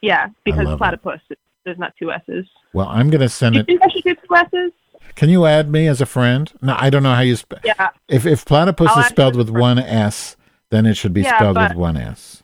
yeah, 0.01 0.29
because 0.45 0.65
love 0.65 0.75
it. 0.75 0.79
platypus 0.79 1.21
there's 1.65 1.79
not 1.79 1.93
two 1.99 2.11
S's. 2.13 2.47
Well, 2.73 2.89
I'm 2.89 3.11
gonna 3.11 3.29
send 3.29 3.55
Do 3.55 3.59
you 3.59 3.63
it. 3.63 3.67
think 3.67 3.83
I 3.83 3.89
should 3.91 4.05
do 4.05 4.15
two 4.15 4.35
S's? 4.37 4.73
Can 5.15 5.29
you 5.29 5.47
add 5.47 5.71
me 5.71 5.87
as 5.87 6.01
a 6.01 6.07
friend? 6.07 6.53
No, 6.63 6.77
I 6.79 6.91
don't 6.91 7.03
know 7.03 7.15
how 7.15 7.21
you 7.23 7.37
spell. 7.37 7.61
Yeah. 7.65 7.91
If 8.09 8.27
if 8.27 8.45
platypus 8.45 8.89
I'll 8.91 9.01
is 9.01 9.07
spelled 9.07 9.37
with 9.37 9.51
one 9.51 9.79
S, 9.79 10.37
then 10.71 10.87
it 10.87 10.95
should 10.97 11.13
be 11.13 11.23
Yeah, 11.23 11.37
spelled 11.37 11.55
but- 11.55 11.71
with 11.71 11.79
one 11.79 11.97
S. 11.97 12.43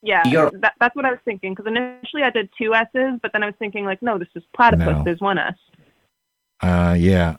Yeah, 0.00 0.22
You're- 0.28 0.50
that, 0.60 0.74
that's 0.78 0.94
what 0.94 1.04
I 1.04 1.10
was 1.10 1.18
thinking. 1.24 1.54
Because 1.54 1.66
initially 1.66 2.22
I 2.22 2.30
did 2.30 2.48
two 2.56 2.72
S's, 2.72 3.18
but 3.20 3.32
then 3.32 3.42
I 3.42 3.46
was 3.46 3.54
thinking 3.58 3.84
like, 3.84 4.00
no, 4.00 4.16
this 4.16 4.28
is 4.36 4.44
platypus. 4.54 4.86
No. 4.86 5.02
There's 5.04 5.20
one 5.20 5.38
S. 5.38 5.54
Uh, 6.60 6.94
yeah, 6.98 7.36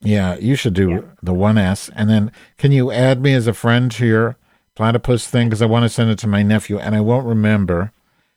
yeah. 0.00 0.36
You 0.36 0.56
should 0.56 0.74
do 0.74 1.08
the 1.22 1.34
one 1.34 1.58
S, 1.58 1.90
and 1.94 2.08
then 2.08 2.32
can 2.56 2.72
you 2.72 2.90
add 2.90 3.22
me 3.22 3.34
as 3.34 3.46
a 3.46 3.52
friend 3.54 3.90
to 3.92 4.06
your 4.06 4.36
platypus 4.74 5.26
thing? 5.26 5.48
Because 5.48 5.62
I 5.62 5.66
want 5.66 5.84
to 5.84 5.88
send 5.88 6.10
it 6.10 6.18
to 6.20 6.26
my 6.26 6.42
nephew, 6.42 6.78
and 6.78 6.94
I 6.94 7.00
won't 7.00 7.26
remember 7.26 7.92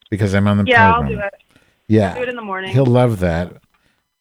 because 0.10 0.34
I'm 0.34 0.48
on 0.48 0.58
the 0.58 0.66
yeah, 0.68 0.94
I'll 0.94 1.08
do 1.08 1.20
it. 1.20 1.34
Yeah, 1.88 2.10
I'll 2.10 2.16
do 2.16 2.24
it 2.24 2.30
in 2.30 2.36
the 2.36 2.42
morning. 2.42 2.72
He'll 2.72 2.86
love 2.86 3.20
that. 3.20 3.54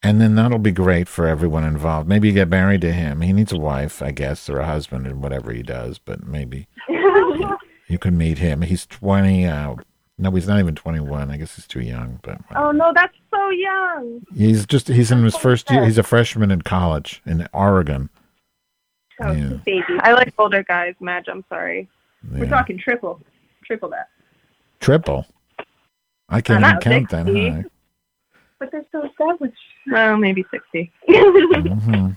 And 0.03 0.18
then 0.18 0.34
that'll 0.34 0.59
be 0.59 0.72
great 0.72 1.09
for 1.09 1.26
everyone 1.26 1.62
involved. 1.62 2.09
Maybe 2.09 2.28
you 2.28 2.34
get 2.34 2.48
married 2.48 2.80
to 2.80 2.92
him. 2.92 3.20
He 3.20 3.34
needs 3.34 3.53
a 3.53 3.59
wife, 3.59 4.01
I 4.01 4.12
guess, 4.12 4.48
or 4.48 4.59
a 4.59 4.64
husband, 4.64 5.07
or 5.07 5.14
whatever 5.14 5.53
he 5.53 5.62
does. 5.62 5.98
But 5.98 6.26
maybe 6.26 6.68
you 6.88 7.98
can 7.98 8.16
meet 8.16 8.38
him. 8.38 8.62
He's 8.62 8.86
twenty. 8.86 9.46
Uh, 9.46 9.76
no, 10.21 10.31
he's 10.33 10.47
not 10.47 10.59
even 10.61 10.75
twenty-one. 10.75 11.31
I 11.31 11.37
guess 11.37 11.57
he's 11.57 11.66
too 11.66 11.81
young. 11.81 12.21
But 12.23 12.39
oh 12.55 12.71
no, 12.73 12.93
that's 12.95 13.16
so 13.33 13.49
young. 13.51 14.21
he's 14.37 14.66
just—he's 14.66 15.11
in 15.11 15.25
his 15.25 15.37
first 15.37 15.71
year. 15.71 15.85
He's 15.85 15.99
a 15.99 16.03
freshman 16.03 16.51
in 16.51 16.62
college 16.62 17.23
in 17.27 17.49
Oregon. 17.53 18.11
Oh, 19.23 19.33
Yeah. 19.33 19.49
baby. 19.66 19.85
I 20.01 20.12
like 20.12 20.33
older 20.39 20.62
guys. 20.62 20.95
Madge, 21.01 21.27
I'm 21.29 21.45
sorry. 21.49 21.89
We're 22.31 22.47
talking 22.49 22.79
triple, 22.79 23.21
triple 23.64 23.89
that. 23.91 24.09
Triple. 24.81 25.27
I 26.29 26.41
can't 26.41 26.61
even 26.64 26.79
count 26.81 27.11
that 27.11 27.27
60. 27.27 27.49
high. 27.51 27.64
But 28.59 28.71
they're 28.73 28.85
so 28.93 29.05
established. 29.07 29.55
Well, 29.91 30.16
maybe 30.18 30.45
sixty. 30.51 30.93
Mhm. 31.09 32.16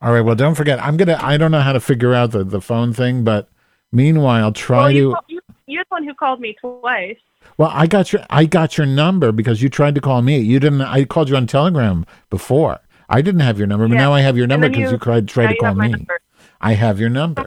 All 0.00 0.12
right. 0.12 0.20
Well, 0.20 0.34
don't 0.34 0.54
forget. 0.54 0.80
I'm 0.82 0.96
gonna. 0.96 1.18
I 1.20 1.36
don't 1.36 1.50
know 1.50 1.60
how 1.60 1.72
to 1.72 1.80
figure 1.80 2.14
out 2.14 2.30
the 2.30 2.44
the 2.44 2.60
phone 2.60 2.92
thing, 2.92 3.24
but 3.24 3.48
meanwhile, 3.92 4.52
try 4.52 4.78
well, 4.78 4.88
to. 4.88 4.94
you, 4.94 5.16
you, 5.28 5.33
you're 5.66 5.84
the 5.84 5.88
one 5.88 6.04
who 6.04 6.14
called 6.14 6.40
me 6.40 6.54
twice. 6.60 7.16
Well, 7.58 7.70
I 7.72 7.86
got 7.86 8.12
your 8.12 8.22
I 8.30 8.44
got 8.46 8.76
your 8.78 8.86
number 8.86 9.32
because 9.32 9.62
you 9.62 9.68
tried 9.68 9.94
to 9.96 10.00
call 10.00 10.22
me. 10.22 10.38
You 10.38 10.58
didn't. 10.60 10.80
I 10.82 11.04
called 11.04 11.28
you 11.28 11.36
on 11.36 11.46
Telegram 11.46 12.06
before. 12.30 12.80
I 13.08 13.20
didn't 13.20 13.40
have 13.42 13.58
your 13.58 13.66
number, 13.66 13.86
but 13.86 13.94
Yeah. 13.94 14.00
now 14.00 14.12
I 14.14 14.20
have 14.22 14.36
your 14.36 14.46
number 14.46 14.68
because 14.68 14.84
you, 14.84 14.90
you- 14.92 14.98
tried 14.98 15.28
tried 15.28 15.48
to 15.52 15.56
call 15.56 15.74
me. 15.74 15.94
I 16.60 16.72
have 16.74 16.98
your 16.98 17.10
number, 17.10 17.44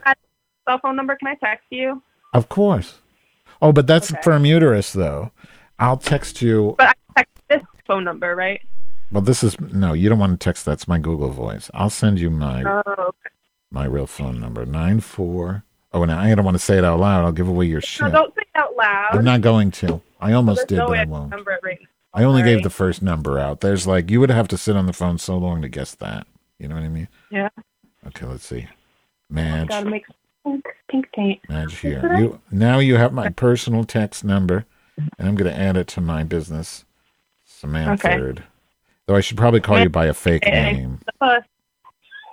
Cell 0.68 0.80
phone 0.82 0.95
number? 0.95 1.15
Can 1.15 1.28
I 1.30 1.36
text 1.36 1.65
you? 1.72 2.01
of 2.34 2.49
course. 2.49 2.99
Oh, 3.61 3.72
but 3.72 3.88
that's 3.88 4.11
Okay. 4.11 4.22
firm 4.22 4.45
uterus, 4.45 4.93
though. 4.93 5.32
I'll 5.80 5.97
text 5.97 6.41
you. 6.43 6.76
But 6.78 6.89
I 7.15 7.24
text 7.24 7.34
this 7.49 7.61
phone 7.88 8.03
number, 8.03 8.36
right? 8.36 8.61
Well, 9.11 9.22
this 9.24 9.43
is 9.43 9.59
no. 9.59 9.93
You 9.93 10.09
don't 10.09 10.20
want 10.20 10.39
to 10.39 10.43
text. 10.43 10.65
That's 10.65 10.88
my 10.88 10.99
Google 10.99 11.30
Voice. 11.32 11.72
I'll 11.74 11.89
send 11.89 12.20
you 12.20 12.30
my 12.30 12.63
Oh, 12.63 12.84
okay. 12.88 13.30
my 13.72 13.86
real 13.86 14.05
phone 14.05 14.39
number 14.39 14.65
nine 14.65 14.99
four. 14.99 15.63
Oh, 15.94 16.04
and 16.04 16.12
I 16.12 16.34
don't 16.36 16.46
want 16.46 16.56
to 16.56 16.64
say 16.64 16.78
it 16.78 16.84
out 16.84 17.00
loud. 17.00 17.24
I'll 17.24 17.32
give 17.32 17.48
away 17.48 17.66
your 17.66 17.78
No, 17.78 17.82
shit. 17.82 18.12
don't 18.12 18.36
say 18.36 18.42
it 18.42 18.48
out 18.60 18.76
loud. 18.76 19.10
I'm 19.16 19.24
not 19.24 19.42
going 19.42 19.72
to. 19.72 20.02
I 20.20 20.34
almost 20.34 20.68
There's 20.68 20.68
did, 20.68 20.78
no 20.78 20.88
but 20.88 20.98
I 21.00 21.06
won't. 21.06 21.34
Right 21.64 21.80
I 22.14 22.24
only 22.24 22.42
gave 22.44 22.64
the 22.64 22.70
first 22.70 23.02
number 23.02 23.38
out. 23.40 23.62
There's 23.62 23.86
like 23.88 24.10
you 24.10 24.20
would 24.20 24.32
have 24.32 24.48
to 24.50 24.58
sit 24.58 24.76
on 24.76 24.86
the 24.86 24.94
phone 24.94 25.18
so 25.18 25.38
long 25.38 25.62
to 25.62 25.70
guess 25.70 25.96
that. 25.96 26.26
You 26.60 26.68
know 26.68 26.76
what 26.76 26.84
I 26.84 26.90
mean? 26.90 27.08
Yeah. 27.30 27.50
Okay, 28.08 28.26
let's 28.26 28.46
see. 28.46 28.68
Madge, 29.30 29.68
Gotta 29.70 29.90
make 29.90 30.06
pink, 30.44 30.66
pink 30.90 31.12
paint. 31.14 31.42
Madge 31.50 31.78
here. 31.80 32.16
You 32.18 32.40
now 32.52 32.80
you 32.80 32.96
have 32.96 33.14
my 33.14 33.30
personal 33.30 33.84
text 33.84 34.24
number, 34.24 34.66
and 34.98 35.28
I'm 35.28 35.36
going 35.36 35.52
to 35.52 35.58
add 35.58 35.78
it 35.78 35.88
to 35.90 36.02
my 36.02 36.24
business, 36.24 36.86
Samantha. 37.46 38.14
Okay. 38.16 38.42
Though 39.06 39.16
I 39.16 39.22
should 39.22 39.38
probably 39.38 39.60
call 39.62 39.80
you 39.80 39.90
by 39.90 40.06
a 40.08 40.14
fake 40.14 40.46
name. 40.46 41.00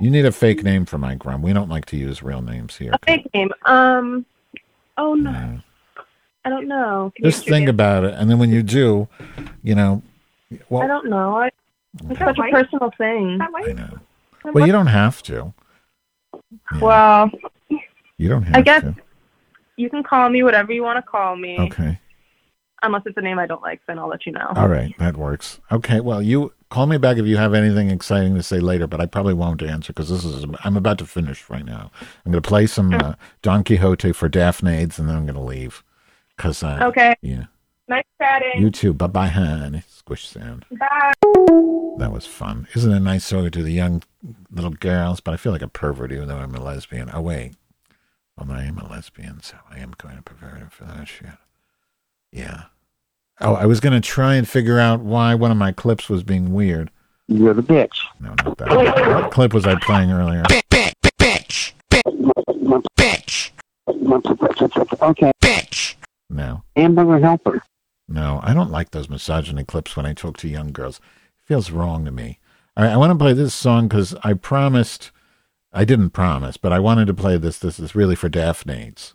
The 0.01 0.05
puss. 0.05 0.05
You 0.05 0.11
need 0.11 0.27
a 0.27 0.33
fake 0.33 0.63
name 0.65 0.87
for 0.87 0.99
my 0.99 1.15
grum. 1.15 1.43
We 1.43 1.53
don't 1.53 1.69
like 1.69 1.87
to 1.87 1.97
use 1.97 2.23
real 2.23 2.43
names 2.43 2.77
here. 2.77 2.93
A 2.93 2.99
fake 3.07 3.29
name. 3.35 3.51
Um. 3.65 4.27
Oh 4.97 5.15
no. 5.15 5.61
I 6.47 6.51
don't 6.51 6.69
know. 6.69 7.11
Can 7.17 7.25
you 7.25 7.31
Just 7.31 7.47
think 7.49 7.69
about 7.69 8.05
it, 8.05 8.15
and 8.15 8.31
then 8.31 8.39
when 8.39 8.51
you 8.51 8.63
do, 8.63 9.09
you 9.63 9.75
know, 9.75 10.03
I 10.53 10.87
don't 10.87 11.09
know. 11.09 11.39
I, 11.39 11.51
it's 12.11 12.19
such 12.19 12.39
a 12.39 12.51
personal 12.51 12.91
thing. 12.99 13.41
I 13.41 13.73
know. 13.73 13.99
Well, 14.53 14.67
you 14.67 14.73
don't 14.73 14.89
have 14.89 15.23
to. 15.25 15.55
Well, 16.81 17.31
You 18.19 18.29
don't 18.29 18.43
have 18.43 18.57
I 18.57 18.61
guess 18.61 18.83
to. 18.83 18.95
you 19.77 19.89
can 19.89 20.03
call 20.03 20.29
me 20.29 20.43
whatever 20.43 20.71
you 20.73 20.83
want 20.83 20.99
to 21.03 21.11
call 21.11 21.35
me. 21.35 21.57
Okay. 21.59 21.99
Unless 22.83 23.03
it's 23.07 23.17
a 23.17 23.23
name 23.23 23.39
I 23.39 23.47
don't 23.47 23.63
like, 23.63 23.81
then 23.87 23.99
I'll 23.99 24.09
let 24.09 24.27
you 24.27 24.33
know. 24.33 24.53
All 24.55 24.69
right, 24.69 24.95
that 24.99 25.17
works. 25.17 25.61
Okay, 25.73 26.01
well, 26.01 26.21
you 26.21 26.53
call 26.75 26.87
me 26.87 26.99
back 26.99 27.17
if 27.19 27.27
you 27.27 27.37
have 27.37 27.55
anything 27.55 27.89
exciting 27.91 28.35
to 28.35 28.43
say 28.43 28.59
later, 28.59 28.87
but 28.89 29.01
I 29.01 29.07
probably 29.07 29.35
won't 29.35 29.63
answer 29.63 29.93
because 29.93 30.09
this 30.11 30.25
is 30.25 30.45
I'm 30.65 30.77
about 30.77 30.99
to 30.99 31.07
finish 31.07 31.49
right 31.49 31.65
now. 31.65 31.91
I'm 32.27 32.33
going 32.33 32.43
to 32.43 32.49
play 32.49 32.67
some 32.67 32.93
uh, 32.95 33.15
Don 33.43 33.63
Quixote 33.63 34.13
for 34.13 34.29
Daphne's, 34.29 34.99
and 34.99 35.09
then 35.09 35.17
I'm 35.17 35.25
going 35.25 35.37
to 35.37 35.41
leave. 35.41 35.85
Cause 36.37 36.65
uh, 36.65 36.81
Okay. 36.83 37.15
yeah, 37.23 37.45
Nice 37.87 38.05
chatting. 38.21 38.61
you 38.61 38.71
too. 38.71 38.93
Bye 38.93 39.07
bye, 39.07 39.29
honey. 39.29 39.85
Squish 39.89 40.27
sound. 40.29 40.65
Bye. 40.73 41.13
That 41.99 42.11
was 42.13 42.27
fun. 42.27 42.67
Isn't 42.75 42.93
it 42.93 43.01
nice 43.01 43.29
talking 43.29 43.53
to 43.53 43.63
the 43.63 43.73
young 43.73 44.03
little 44.51 44.73
girls? 44.73 45.21
But 45.21 45.35
I 45.35 45.37
feel 45.37 45.53
like 45.53 45.63
a 45.63 45.69
pervert 45.69 46.11
even 46.11 46.27
though 46.27 46.39
I'm 46.39 46.55
a 46.57 46.61
lesbian. 46.61 47.09
Oh 47.15 47.21
wait, 47.21 47.53
well 48.37 48.51
I 48.51 48.65
am 48.65 48.79
a 48.79 48.89
lesbian, 48.91 49.41
so 49.43 49.57
I 49.71 49.79
am 49.79 49.95
kind 49.95 50.19
of 50.19 50.25
perverted 50.25 50.73
for 50.73 50.85
that 50.87 51.07
shit. 51.07 51.29
Yeah. 52.33 52.65
Oh, 53.41 53.55
I 53.55 53.67
was 53.67 53.81
going 53.81 53.93
to 53.93 54.01
try 54.01 54.37
and 54.37 54.49
figure 54.49 54.79
out 54.79 55.01
why 55.01 55.35
one 55.35 55.51
of 55.51 55.57
my 55.57 55.73
clips 55.73 56.09
was 56.09 56.23
being 56.23 56.53
weird. 56.53 56.91
You're 57.27 57.55
the 57.55 57.63
bitch. 57.63 57.99
No, 58.21 58.35
not 58.45 58.59
that. 58.59 58.71
What 58.71 59.33
clip 59.33 59.55
was 59.55 59.67
I 59.67 59.75
playing 59.77 60.11
earlier? 60.11 60.43
Bitch. 60.45 60.63
Bitch. 60.71 61.73
Bitch, 61.91 62.85
bitch. 62.97 63.51
Okay. 65.03 65.33
Bitch. 65.43 65.95
No. 66.31 66.63
Hamburger 66.77 67.19
helper. 67.19 67.63
No, 68.09 68.41
I 68.43 68.55
don't 68.55 68.71
like 68.71 68.91
those 68.91 69.09
misogyny 69.09 69.65
clips 69.65 69.97
when 69.97 70.07
I 70.07 70.13
talk 70.13 70.37
to 70.39 70.49
young 70.49 70.73
girls. 70.73 70.99
It 70.99 71.47
feels 71.47 71.71
wrong 71.71 72.05
to 72.05 72.11
me. 72.11 72.39
All 72.77 72.85
right, 72.85 72.93
I 72.93 72.97
want 72.97 73.13
to 73.13 73.19
play 73.19 73.33
this 73.33 73.55
song 73.55 73.89
because 73.89 74.15
I 74.23 74.35
promised, 74.35 75.11
I 75.73 75.85
didn't 75.85 76.11
promise, 76.11 76.57
but 76.57 76.73
I 76.73 76.81
wanted 76.81 77.07
to 77.07 77.15
play 77.15 77.39
this. 77.39 77.59
This 77.59 77.79
is 77.79 77.95
really 77.95 78.17
for 78.17 78.29
Daphne's. 78.29 79.15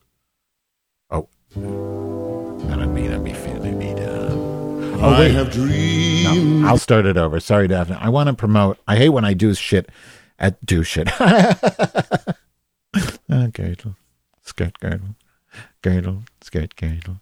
Oh. 1.12 1.28
Oh, 5.02 5.10
I 5.10 5.30
have 5.30 5.52
dreamed. 5.52 6.62
No, 6.62 6.68
I'll 6.68 6.78
start 6.78 7.06
it 7.06 7.18
over. 7.18 7.40
Sorry, 7.40 7.68
Daphne. 7.68 7.96
I 8.00 8.10
want 8.10 8.28
to 8.28 8.34
promote. 8.34 8.78
I 8.88 8.98
hate 8.98 9.10
when 9.10 9.24
I 9.26 9.34
do 9.34 9.54
shit 9.54 9.90
at 10.38 10.64
do 10.66 10.84
shit. 10.84 11.10
Ah, 13.32 13.46
girdle, 13.54 13.96
skirt 14.42 14.80
girdle, 14.80 15.16
girdle, 15.84 16.24
skirt 16.42 16.76
girdle, 16.76 17.22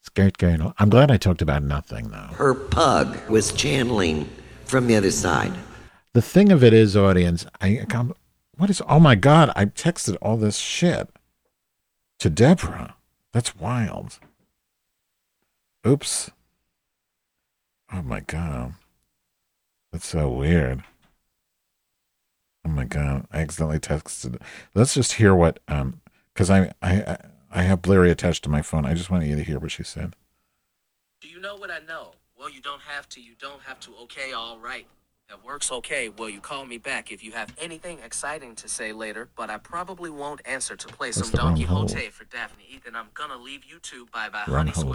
skirt 0.00 0.38
girdle. 0.38 0.72
I'm 0.78 0.88
glad 0.88 1.10
I 1.10 1.16
talked 1.16 1.42
about 1.42 1.64
nothing 1.64 2.10
though. 2.10 2.30
Her 2.36 2.54
pug 2.54 3.28
was 3.28 3.50
channeling 3.52 4.28
from 4.64 4.86
the 4.86 4.94
other 4.94 5.10
side. 5.10 5.52
The 6.12 6.22
thing 6.22 6.52
of 6.52 6.62
it 6.62 6.72
is, 6.72 6.96
audience, 6.96 7.44
I 7.60 7.84
come. 7.88 8.14
What 8.56 8.70
is? 8.70 8.80
Oh 8.88 9.00
my 9.00 9.16
God! 9.16 9.50
I 9.56 9.64
texted 9.64 10.16
all 10.22 10.36
this 10.36 10.58
shit 10.58 11.08
to 12.20 12.30
Deborah. 12.30 12.94
That's 13.32 13.56
wild. 13.56 14.20
Oops. 15.84 16.30
Oh 17.92 18.02
my 18.02 18.20
God. 18.20 18.74
That's 19.92 20.06
so 20.06 20.28
weird. 20.28 20.82
Oh 22.64 22.68
my 22.68 22.84
god! 22.84 23.26
I 23.32 23.40
accidentally 23.42 23.78
texted. 23.78 24.40
Let's 24.74 24.94
just 24.94 25.14
hear 25.14 25.34
what 25.34 25.60
um 25.68 26.00
because 26.34 26.50
I 26.50 26.72
I 26.82 27.16
I 27.50 27.62
have 27.62 27.80
Blurry 27.80 28.10
attached 28.10 28.42
to 28.44 28.50
my 28.50 28.60
phone. 28.60 28.84
I 28.84 28.94
just 28.94 29.08
want 29.08 29.24
you 29.24 29.36
to 29.36 29.42
hear 29.44 29.60
what 29.60 29.70
she 29.70 29.84
said. 29.84 30.16
Do 31.20 31.28
you 31.28 31.40
know 31.40 31.56
what 31.56 31.70
I 31.70 31.78
know? 31.86 32.12
Well, 32.36 32.50
you 32.50 32.60
don't 32.60 32.82
have 32.82 33.08
to. 33.10 33.20
You 33.22 33.34
don't 33.40 33.62
have 33.62 33.78
to. 33.80 33.94
Okay, 34.02 34.32
all 34.32 34.58
right. 34.58 34.86
That 35.28 35.44
works 35.44 35.72
okay. 35.72 36.08
Will 36.08 36.30
you 36.30 36.38
call 36.38 36.64
me 36.66 36.78
back 36.78 37.10
if 37.10 37.24
you 37.24 37.32
have 37.32 37.52
anything 37.60 37.98
exciting 37.98 38.54
to 38.56 38.68
say 38.68 38.92
later? 38.92 39.28
But 39.34 39.50
I 39.50 39.58
probably 39.58 40.08
won't 40.08 40.40
answer 40.44 40.76
to 40.76 40.86
play 40.86 41.08
That's 41.08 41.18
some 41.18 41.30
the 41.32 41.38
Don. 41.38 41.56
Quixote 41.56 42.10
for 42.10 42.24
Daphne 42.26 42.62
Ethan. 42.72 42.94
I'm 42.94 43.08
gonna 43.12 43.36
leave 43.36 43.64
you 43.64 43.80
two. 43.80 44.06
Bye 44.12 44.28
bye, 44.28 44.44
Wrong 44.46 44.68
honey 44.68 44.70
hole, 44.70 44.92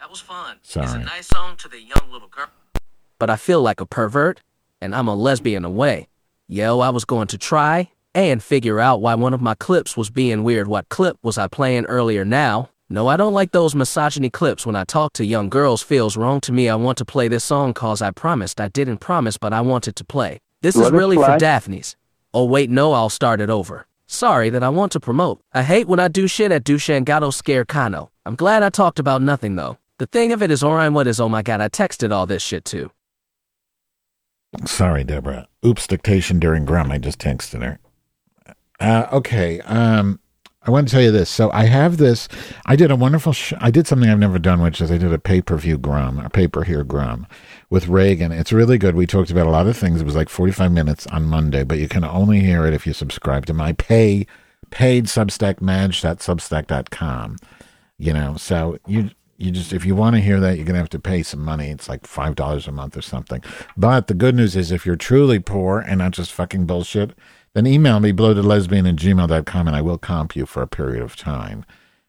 That 0.00 0.10
was 0.10 0.18
fun. 0.18 0.56
It's 0.64 0.74
a 0.74 0.98
nice 0.98 1.28
song 1.28 1.56
to 1.58 1.68
the 1.68 1.80
young 1.80 2.10
little 2.10 2.26
girl. 2.26 2.48
But 3.20 3.30
I 3.30 3.36
feel 3.36 3.62
like 3.62 3.80
a 3.80 3.86
pervert, 3.86 4.40
and 4.80 4.96
I'm 4.96 5.06
a 5.06 5.14
lesbian 5.14 5.64
away. 5.64 6.08
Yo, 6.48 6.80
I 6.80 6.90
was 6.90 7.04
going 7.04 7.28
to 7.28 7.38
try 7.38 7.92
and 8.16 8.42
figure 8.42 8.80
out 8.80 9.00
why 9.00 9.14
one 9.14 9.32
of 9.32 9.40
my 9.40 9.54
clips 9.54 9.96
was 9.96 10.10
being 10.10 10.42
weird. 10.42 10.66
What 10.66 10.88
clip 10.88 11.18
was 11.22 11.38
I 11.38 11.46
playing 11.46 11.84
earlier 11.84 12.24
now? 12.24 12.70
No, 12.90 13.06
I 13.06 13.18
don't 13.18 13.34
like 13.34 13.52
those 13.52 13.74
misogyny 13.74 14.30
clips 14.30 14.64
when 14.64 14.74
I 14.74 14.84
talk 14.84 15.12
to 15.14 15.24
young 15.24 15.50
girls. 15.50 15.82
Feels 15.82 16.16
wrong 16.16 16.40
to 16.40 16.52
me. 16.52 16.70
I 16.70 16.74
want 16.74 16.96
to 16.98 17.04
play 17.04 17.28
this 17.28 17.44
song 17.44 17.74
cause 17.74 18.00
I 18.00 18.10
promised. 18.10 18.60
I 18.60 18.68
didn't 18.68 18.98
promise, 18.98 19.36
but 19.36 19.52
I 19.52 19.60
wanted 19.60 19.94
to 19.96 20.04
play. 20.04 20.40
This 20.62 20.74
is 20.74 20.82
Let 20.82 20.94
it 20.94 20.96
really 20.96 21.16
for. 21.16 21.36
Daphne's. 21.36 21.96
Oh 22.32 22.44
wait, 22.46 22.70
no, 22.70 22.92
I'll 22.92 23.10
start 23.10 23.42
it 23.42 23.50
over. 23.50 23.86
Sorry 24.06 24.48
that 24.48 24.62
I 24.62 24.70
want 24.70 24.92
to 24.92 25.00
promote. 25.00 25.42
I 25.52 25.64
hate 25.64 25.86
when 25.86 26.00
I 26.00 26.08
do 26.08 26.26
shit 26.26 26.50
at 26.50 26.64
Dushangado 26.64 27.30
Scarecano. 27.30 28.08
I'm 28.24 28.36
glad 28.36 28.62
I 28.62 28.70
talked 28.70 28.98
about 28.98 29.20
nothing 29.20 29.56
though. 29.56 29.76
The 29.98 30.06
thing 30.06 30.32
of 30.32 30.42
it 30.42 30.50
is, 30.50 30.64
Orion, 30.64 30.94
what 30.94 31.06
is, 31.06 31.20
oh 31.20 31.28
my 31.28 31.42
god, 31.42 31.60
I 31.60 31.68
texted 31.68 32.10
all 32.10 32.24
this 32.24 32.42
shit 32.42 32.64
too. 32.64 32.90
Sorry, 34.64 35.04
Deborah. 35.04 35.46
Oops, 35.64 35.86
dictation 35.86 36.38
during 36.38 36.64
Grum. 36.64 36.90
I 36.90 36.96
just 36.96 37.18
texted 37.18 37.62
her. 37.62 37.78
Uh, 38.80 39.08
okay. 39.12 39.60
Um, 39.60 40.20
I 40.68 40.70
want 40.70 40.86
to 40.86 40.92
tell 40.92 41.02
you 41.02 41.10
this. 41.10 41.30
So 41.30 41.50
I 41.52 41.64
have 41.64 41.96
this. 41.96 42.28
I 42.66 42.76
did 42.76 42.90
a 42.90 42.96
wonderful. 42.96 43.32
Sh- 43.32 43.54
I 43.58 43.70
did 43.70 43.86
something 43.86 44.10
I've 44.10 44.18
never 44.18 44.38
done, 44.38 44.60
which 44.60 44.82
is 44.82 44.90
I 44.90 44.98
did 44.98 45.14
a 45.14 45.18
pay 45.18 45.40
per 45.40 45.56
view 45.56 45.78
Grum, 45.78 46.18
a 46.18 46.28
pay 46.28 46.46
per 46.46 46.62
hear 46.62 46.84
Grum, 46.84 47.26
with 47.70 47.88
Reagan. 47.88 48.32
It's 48.32 48.52
really 48.52 48.76
good. 48.76 48.94
We 48.94 49.06
talked 49.06 49.30
about 49.30 49.46
a 49.46 49.50
lot 49.50 49.66
of 49.66 49.78
things. 49.78 50.02
It 50.02 50.04
was 50.04 50.14
like 50.14 50.28
forty 50.28 50.52
five 50.52 50.70
minutes 50.70 51.06
on 51.06 51.24
Monday, 51.24 51.64
but 51.64 51.78
you 51.78 51.88
can 51.88 52.04
only 52.04 52.40
hear 52.40 52.66
it 52.66 52.74
if 52.74 52.86
you 52.86 52.92
subscribe 52.92 53.46
to 53.46 53.54
my 53.54 53.72
pay 53.72 54.26
paid 54.70 55.06
Substack 55.06 55.62
Madge.substack.com. 55.62 57.36
You 57.96 58.12
know, 58.12 58.36
so 58.36 58.78
you 58.86 59.08
you 59.38 59.50
just 59.50 59.72
if 59.72 59.86
you 59.86 59.94
want 59.94 60.16
to 60.16 60.20
hear 60.20 60.38
that, 60.38 60.58
you're 60.58 60.66
gonna 60.66 60.80
have 60.80 60.90
to 60.90 60.98
pay 60.98 61.22
some 61.22 61.42
money. 61.42 61.70
It's 61.70 61.88
like 61.88 62.06
five 62.06 62.34
dollars 62.34 62.68
a 62.68 62.72
month 62.72 62.94
or 62.94 63.02
something. 63.02 63.42
But 63.74 64.08
the 64.08 64.14
good 64.14 64.34
news 64.34 64.54
is 64.54 64.70
if 64.70 64.84
you're 64.84 64.96
truly 64.96 65.38
poor 65.38 65.78
and 65.78 65.98
not 65.98 66.10
just 66.10 66.30
fucking 66.30 66.66
bullshit, 66.66 67.12
then 67.58 67.66
email 67.66 67.98
me 67.98 68.12
bloatedlesbian 68.12 68.88
at 68.88 68.94
gmail.com 68.94 69.66
and 69.66 69.76
I 69.76 69.82
will 69.82 69.98
comp 69.98 70.36
you 70.36 70.46
for 70.46 70.62
a 70.62 70.68
period 70.68 71.02
of 71.02 71.16
time. 71.16 71.64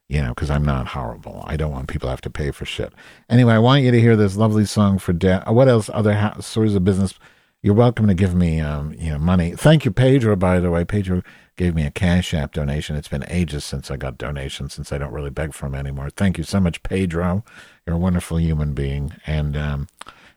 You 0.07 0.21
know, 0.21 0.29
because 0.29 0.49
I'm 0.49 0.65
not 0.65 0.87
horrible. 0.87 1.43
I 1.47 1.55
don't 1.55 1.71
want 1.71 1.87
people 1.87 2.07
to 2.07 2.11
have 2.11 2.21
to 2.21 2.29
pay 2.31 2.51
for 2.51 2.65
shit. 2.65 2.93
Anyway, 3.29 3.53
I 3.53 3.59
want 3.59 3.83
you 3.83 3.91
to 3.91 4.01
hear 4.01 4.15
this 4.15 4.37
lovely 4.37 4.65
song 4.65 4.97
for 4.97 5.13
da- 5.13 5.43
uh, 5.47 5.53
what 5.53 5.67
else? 5.67 5.87
Other 5.93 6.13
ha- 6.13 6.39
stories 6.39 6.73
of 6.73 6.83
business. 6.83 7.13
You're 7.61 7.75
welcome 7.75 8.07
to 8.07 8.15
give 8.15 8.33
me, 8.33 8.59
um, 8.59 8.93
you 8.93 9.11
know, 9.11 9.19
money. 9.19 9.51
Thank 9.51 9.85
you, 9.85 9.91
Pedro. 9.91 10.35
By 10.35 10.59
the 10.59 10.71
way, 10.71 10.83
Pedro 10.83 11.21
gave 11.57 11.75
me 11.75 11.85
a 11.85 11.91
Cash 11.91 12.33
App 12.33 12.53
donation. 12.53 12.95
It's 12.95 13.07
been 13.07 13.25
ages 13.27 13.65
since 13.65 13.91
I 13.91 13.97
got 13.97 14.17
donations, 14.17 14.73
since 14.73 14.91
I 14.91 14.97
don't 14.97 15.13
really 15.13 15.29
beg 15.29 15.53
for 15.53 15.67
them 15.67 15.75
anymore. 15.75 16.09
Thank 16.09 16.39
you 16.39 16.43
so 16.43 16.59
much, 16.59 16.81
Pedro. 16.81 17.43
You're 17.85 17.97
a 17.97 17.99
wonderful 17.99 18.39
human 18.39 18.73
being, 18.73 19.13
and 19.27 19.55
um, 19.55 19.87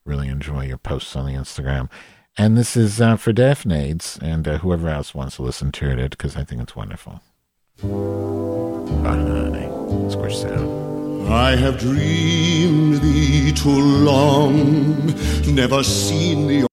really 0.05 0.29
enjoy 0.29 0.67
your 0.67 0.79
posts 0.79 1.17
on 1.17 1.25
the 1.25 1.33
Instagram. 1.33 1.89
And 2.39 2.57
this 2.57 2.77
is 2.77 3.01
uh, 3.01 3.17
for 3.17 3.33
Daphne's 3.33 4.19
and 4.23 4.49
uh, 4.49 4.59
whoever 4.59 4.89
else 4.89 5.15
wants 5.15 5.37
to 5.37 5.43
listen 5.43 5.71
to 5.73 5.91
it, 5.91 6.13
because 6.13 6.35
I 6.35 6.45
think 6.45 6.63
it's 6.63 6.75
wonderful. 6.75 7.21
Squish 10.11 10.39
sound. 10.39 11.29
I 11.31 11.57
have 11.57 11.79
dreamed 11.79 13.03
thee 13.03 13.53
too 13.53 13.69
long, 13.69 15.15
never 15.47 15.85
seen 15.85 16.47
thee. 16.47 16.67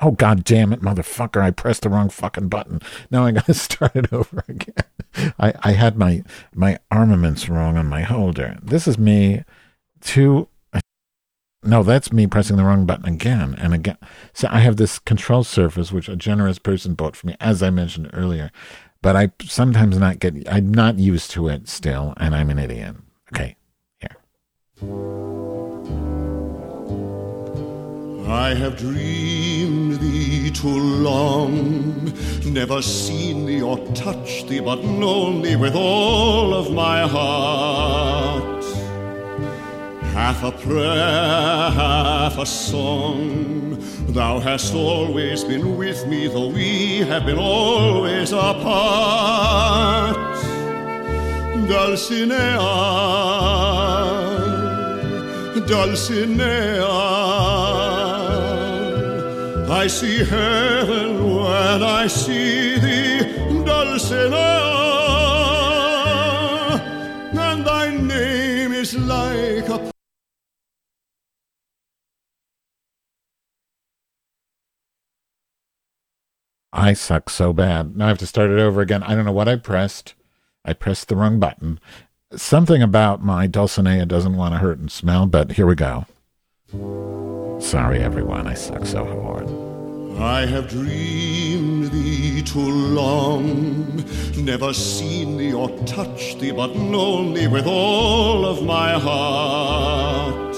Oh 0.00 0.12
god 0.12 0.44
damn 0.44 0.72
it, 0.72 0.80
motherfucker! 0.80 1.40
I 1.42 1.50
pressed 1.50 1.82
the 1.82 1.88
wrong 1.88 2.08
fucking 2.10 2.48
button. 2.48 2.80
Now 3.10 3.24
I 3.24 3.32
gotta 3.32 3.54
start 3.68 3.96
it 3.96 4.12
over 4.12 4.44
again. 4.48 4.84
I 5.38 5.54
I 5.62 5.72
had 5.72 5.96
my 5.96 6.22
my 6.54 6.78
armaments 6.90 7.48
wrong 7.48 7.76
on 7.78 7.86
my 7.86 8.02
holder. 8.02 8.58
This 8.62 8.86
is 8.86 8.98
me. 8.98 9.44
Two. 10.00 10.48
No, 11.62 11.82
that's 11.82 12.10
me 12.10 12.26
pressing 12.26 12.56
the 12.56 12.64
wrong 12.64 12.86
button 12.86 13.04
again 13.04 13.54
and 13.58 13.74
again. 13.74 13.98
So 14.32 14.48
I 14.50 14.60
have 14.60 14.76
this 14.76 14.98
control 14.98 15.44
surface 15.44 15.92
which 15.92 16.08
a 16.08 16.16
generous 16.16 16.58
person 16.58 16.94
bought 16.94 17.16
for 17.16 17.26
me, 17.26 17.36
as 17.38 17.62
I 17.62 17.68
mentioned 17.68 18.08
earlier. 18.14 18.50
But 19.02 19.14
I 19.16 19.30
sometimes 19.42 19.98
not 19.98 20.20
get. 20.20 20.48
I'm 20.50 20.72
not 20.72 20.98
used 20.98 21.30
to 21.32 21.48
it 21.48 21.68
still, 21.68 22.14
and 22.16 22.34
I'm 22.34 22.48
an 22.50 22.58
idiot. 22.58 22.96
Okay, 23.32 23.56
here. 23.98 24.16
I 28.26 28.54
have 28.54 28.78
dreamed 28.78 30.00
thee 30.00 30.50
too 30.50 30.68
long, 30.68 32.12
never 32.44 32.80
seen 32.80 33.46
thee 33.46 33.60
or 33.62 33.78
touched 33.94 34.48
thee, 34.48 34.60
but 34.60 34.82
known 34.82 35.42
thee 35.42 35.56
with 35.56 35.74
all 35.74 36.54
of 36.54 36.72
my 36.72 37.06
heart. 37.06 38.59
Half 40.12 40.42
a 40.42 40.50
prayer, 40.50 41.70
half 41.70 42.36
a 42.38 42.44
song. 42.44 43.78
Thou 44.08 44.40
hast 44.40 44.74
always 44.74 45.44
been 45.44 45.76
with 45.76 46.04
me, 46.08 46.26
though 46.26 46.48
we 46.48 46.98
have 46.98 47.26
been 47.26 47.38
always 47.38 48.32
apart. 48.32 50.16
Dulcinea, 51.68 52.58
Dulcinea. 55.68 56.90
I 59.70 59.86
see 59.86 60.24
heaven 60.24 61.36
when 61.36 61.82
I 61.84 62.08
see 62.08 62.78
thee, 62.80 63.20
Dulcinea. 63.64 64.69
I 76.72 76.92
suck 76.92 77.30
so 77.30 77.52
bad. 77.52 77.96
Now 77.96 78.06
I 78.06 78.08
have 78.08 78.18
to 78.18 78.26
start 78.26 78.50
it 78.50 78.58
over 78.58 78.80
again. 78.80 79.02
I 79.02 79.14
don't 79.14 79.24
know 79.24 79.32
what 79.32 79.48
I 79.48 79.56
pressed. 79.56 80.14
I 80.64 80.72
pressed 80.72 81.08
the 81.08 81.16
wrong 81.16 81.40
button. 81.40 81.80
Something 82.36 82.80
about 82.82 83.24
my 83.24 83.48
Dulcinea 83.48 84.06
doesn't 84.06 84.36
want 84.36 84.54
to 84.54 84.58
hurt 84.58 84.78
and 84.78 84.90
smell, 84.90 85.26
but 85.26 85.52
here 85.52 85.66
we 85.66 85.74
go. 85.74 86.06
Sorry, 87.60 88.00
everyone. 88.00 88.46
I 88.46 88.54
suck 88.54 88.86
so 88.86 89.04
hard. 89.04 89.48
I 90.20 90.46
have 90.46 90.68
dreamed 90.68 91.90
thee 91.90 92.42
too 92.42 92.60
long, 92.60 94.04
never 94.36 94.74
seen 94.74 95.38
thee 95.38 95.52
or 95.52 95.70
touched 95.86 96.40
thee, 96.40 96.50
but 96.50 96.76
known 96.76 97.32
thee 97.32 97.48
with 97.48 97.66
all 97.66 98.44
of 98.44 98.62
my 98.62 98.92
heart. 98.92 100.56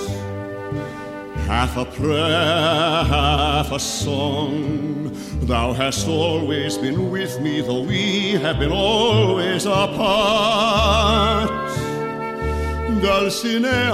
Half 1.47 1.77
a 1.77 1.85
prayer, 1.85 3.05
half 3.05 3.71
a 3.71 3.79
song. 3.79 5.02
Thou 5.47 5.73
hast 5.73 6.07
always 6.07 6.79
been 6.79 7.11
with 7.11 7.41
me, 7.41 7.61
though 7.63 7.83
we 7.83 8.31
have 8.35 8.61
been 8.61 8.71
always 8.71 9.67
apart. 9.67 11.51
Dulcinea, 13.03 13.91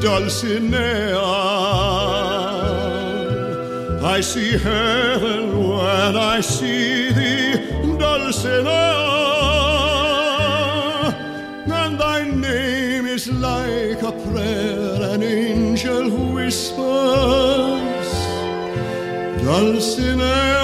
Dulcinea. 0.00 1.22
I 4.02 4.20
see 4.20 4.58
heaven 4.58 5.68
when 5.68 6.16
I 6.16 6.40
see 6.40 7.12
thee, 7.12 7.52
Dulcinea. 7.96 8.72
And 11.70 11.96
thy 11.96 12.28
name 12.28 13.06
is 13.06 13.30
like 13.30 14.02
a 14.02 14.10
prayer 14.26 15.14
an 15.14 15.22
angel 15.22 16.10
whispers. 16.34 17.91
Dulcinea, 19.42 20.60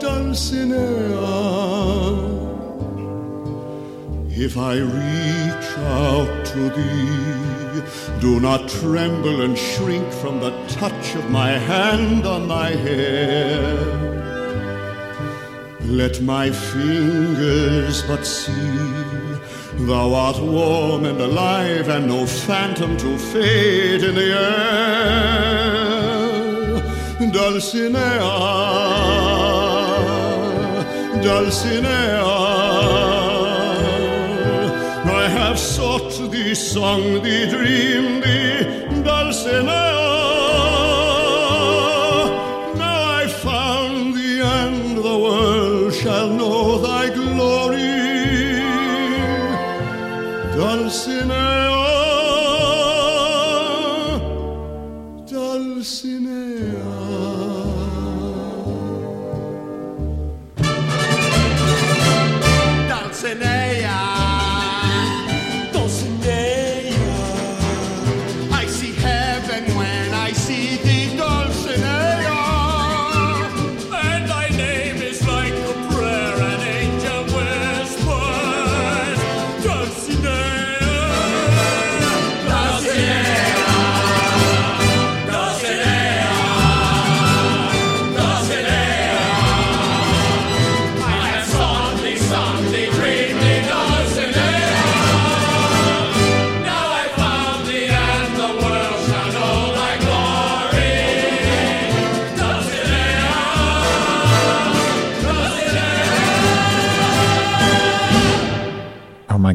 Dulcinea. 0.00 1.30
If 4.32 4.58
I 4.58 4.74
reach 4.78 5.70
out 5.78 6.44
to 6.46 6.70
thee, 6.70 8.20
do 8.20 8.40
not 8.40 8.68
tremble 8.68 9.42
and 9.42 9.56
shrink 9.56 10.12
from 10.14 10.40
the 10.40 10.50
touch 10.66 11.14
of 11.14 11.30
my 11.30 11.50
hand 11.50 12.26
on 12.26 12.48
thy 12.48 12.70
hair. 12.70 13.76
Let 15.82 16.20
my 16.22 16.50
fingers 16.50 18.02
but 18.02 18.26
see 18.26 19.00
thou 19.86 20.12
art 20.12 20.40
warm 20.40 21.04
and 21.04 21.20
alive, 21.20 21.88
and 21.88 22.08
no 22.08 22.26
phantom 22.26 22.96
to 22.96 23.16
fade 23.16 24.02
in 24.02 24.16
the 24.16 24.32
air. 24.36 25.89
Dulcinea, 27.28 28.18
Dulcinea. 31.22 32.24
I 35.04 35.28
have 35.28 35.58
sought 35.58 36.30
thee, 36.30 36.54
sung 36.54 37.22
thee, 37.22 37.46
dreamed 37.50 38.22
thee, 38.22 39.02
Dulcinea. 39.04 39.89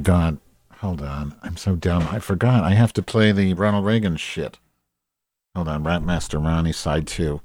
God. 0.06 0.38
Hold 0.80 1.02
on. 1.02 1.36
I'm 1.42 1.58
so 1.58 1.76
dumb. 1.76 2.08
I 2.12 2.20
forgot. 2.20 2.64
I 2.64 2.76
have 2.76 2.94
to 2.94 3.02
play 3.02 3.32
the 3.32 3.54
Ronald 3.54 3.86
Reagan 3.86 4.16
shit. 4.16 4.60
Hold 5.56 5.68
on. 5.68 5.84
Rapmaster 5.84 6.42
Ronnie 6.42 6.72
side 6.72 7.08
two. 7.08 7.42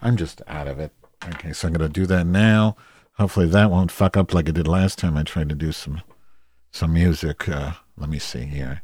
I'm 0.00 0.16
just 0.16 0.40
out 0.46 0.68
of 0.68 0.78
it. 0.78 0.92
Okay, 1.28 1.52
so 1.52 1.68
I'm 1.68 1.74
gonna 1.74 1.88
do 1.88 2.06
that 2.06 2.26
now. 2.26 2.76
Hopefully 3.18 3.46
that 3.46 3.70
won't 3.70 3.90
fuck 3.90 4.16
up 4.16 4.32
like 4.32 4.48
it 4.48 4.54
did 4.54 4.68
last 4.68 4.98
time 4.98 5.16
I 5.16 5.22
tried 5.22 5.48
to 5.48 5.54
do 5.54 5.72
some 5.72 6.02
some 6.70 6.92
music. 6.92 7.48
Uh, 7.48 7.72
let 7.96 8.08
me 8.08 8.18
see 8.18 8.44
here. 8.44 8.82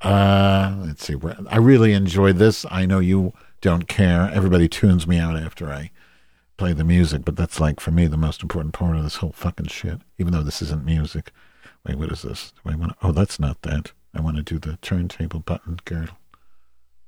Uh, 0.00 0.76
let's 0.80 1.04
see. 1.04 1.16
I 1.48 1.58
really 1.58 1.92
enjoyed 1.92 2.36
this. 2.36 2.66
I 2.70 2.84
know 2.84 2.98
you 2.98 3.32
don't 3.60 3.88
care. 3.88 4.30
Everybody 4.32 4.68
tunes 4.68 5.06
me 5.06 5.18
out 5.18 5.36
after 5.36 5.70
I 5.70 5.90
play 6.56 6.72
the 6.72 6.84
music, 6.84 7.24
but 7.24 7.36
that's 7.36 7.60
like 7.60 7.80
for 7.80 7.90
me 7.90 8.06
the 8.06 8.16
most 8.16 8.42
important 8.42 8.74
part 8.74 8.96
of 8.96 9.02
this 9.02 9.16
whole 9.16 9.32
fucking 9.32 9.68
shit. 9.68 10.00
Even 10.18 10.32
though 10.32 10.42
this 10.42 10.62
isn't 10.62 10.84
music. 10.84 11.32
Wait, 11.86 11.98
what 11.98 12.10
is 12.10 12.22
this? 12.22 12.52
Do 12.64 12.72
I 12.72 12.76
want 12.76 12.92
to? 12.92 13.06
Oh, 13.06 13.12
that's 13.12 13.38
not 13.38 13.62
that. 13.62 13.92
I 14.14 14.20
want 14.20 14.36
to 14.36 14.42
do 14.42 14.58
the 14.58 14.76
turntable 14.78 15.40
button 15.40 15.78
girdle. 15.84 16.16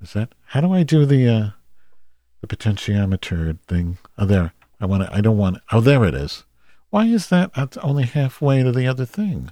Is 0.00 0.12
that? 0.12 0.34
How 0.46 0.60
do 0.60 0.72
I 0.72 0.82
do 0.82 1.04
the 1.06 1.28
uh 1.28 1.50
the 2.40 2.46
potentiometer 2.46 3.58
thing? 3.66 3.98
Oh, 4.16 4.24
there. 4.26 4.52
I 4.80 4.86
want 4.86 5.02
to. 5.04 5.12
I 5.14 5.20
don't 5.20 5.38
want. 5.38 5.58
Oh, 5.72 5.80
there 5.80 6.04
it 6.04 6.14
is. 6.14 6.44
Why 6.90 7.06
is 7.06 7.28
that? 7.28 7.54
That's 7.54 7.76
only 7.78 8.04
halfway 8.04 8.62
to 8.62 8.70
the 8.72 8.86
other 8.86 9.04
thing. 9.04 9.50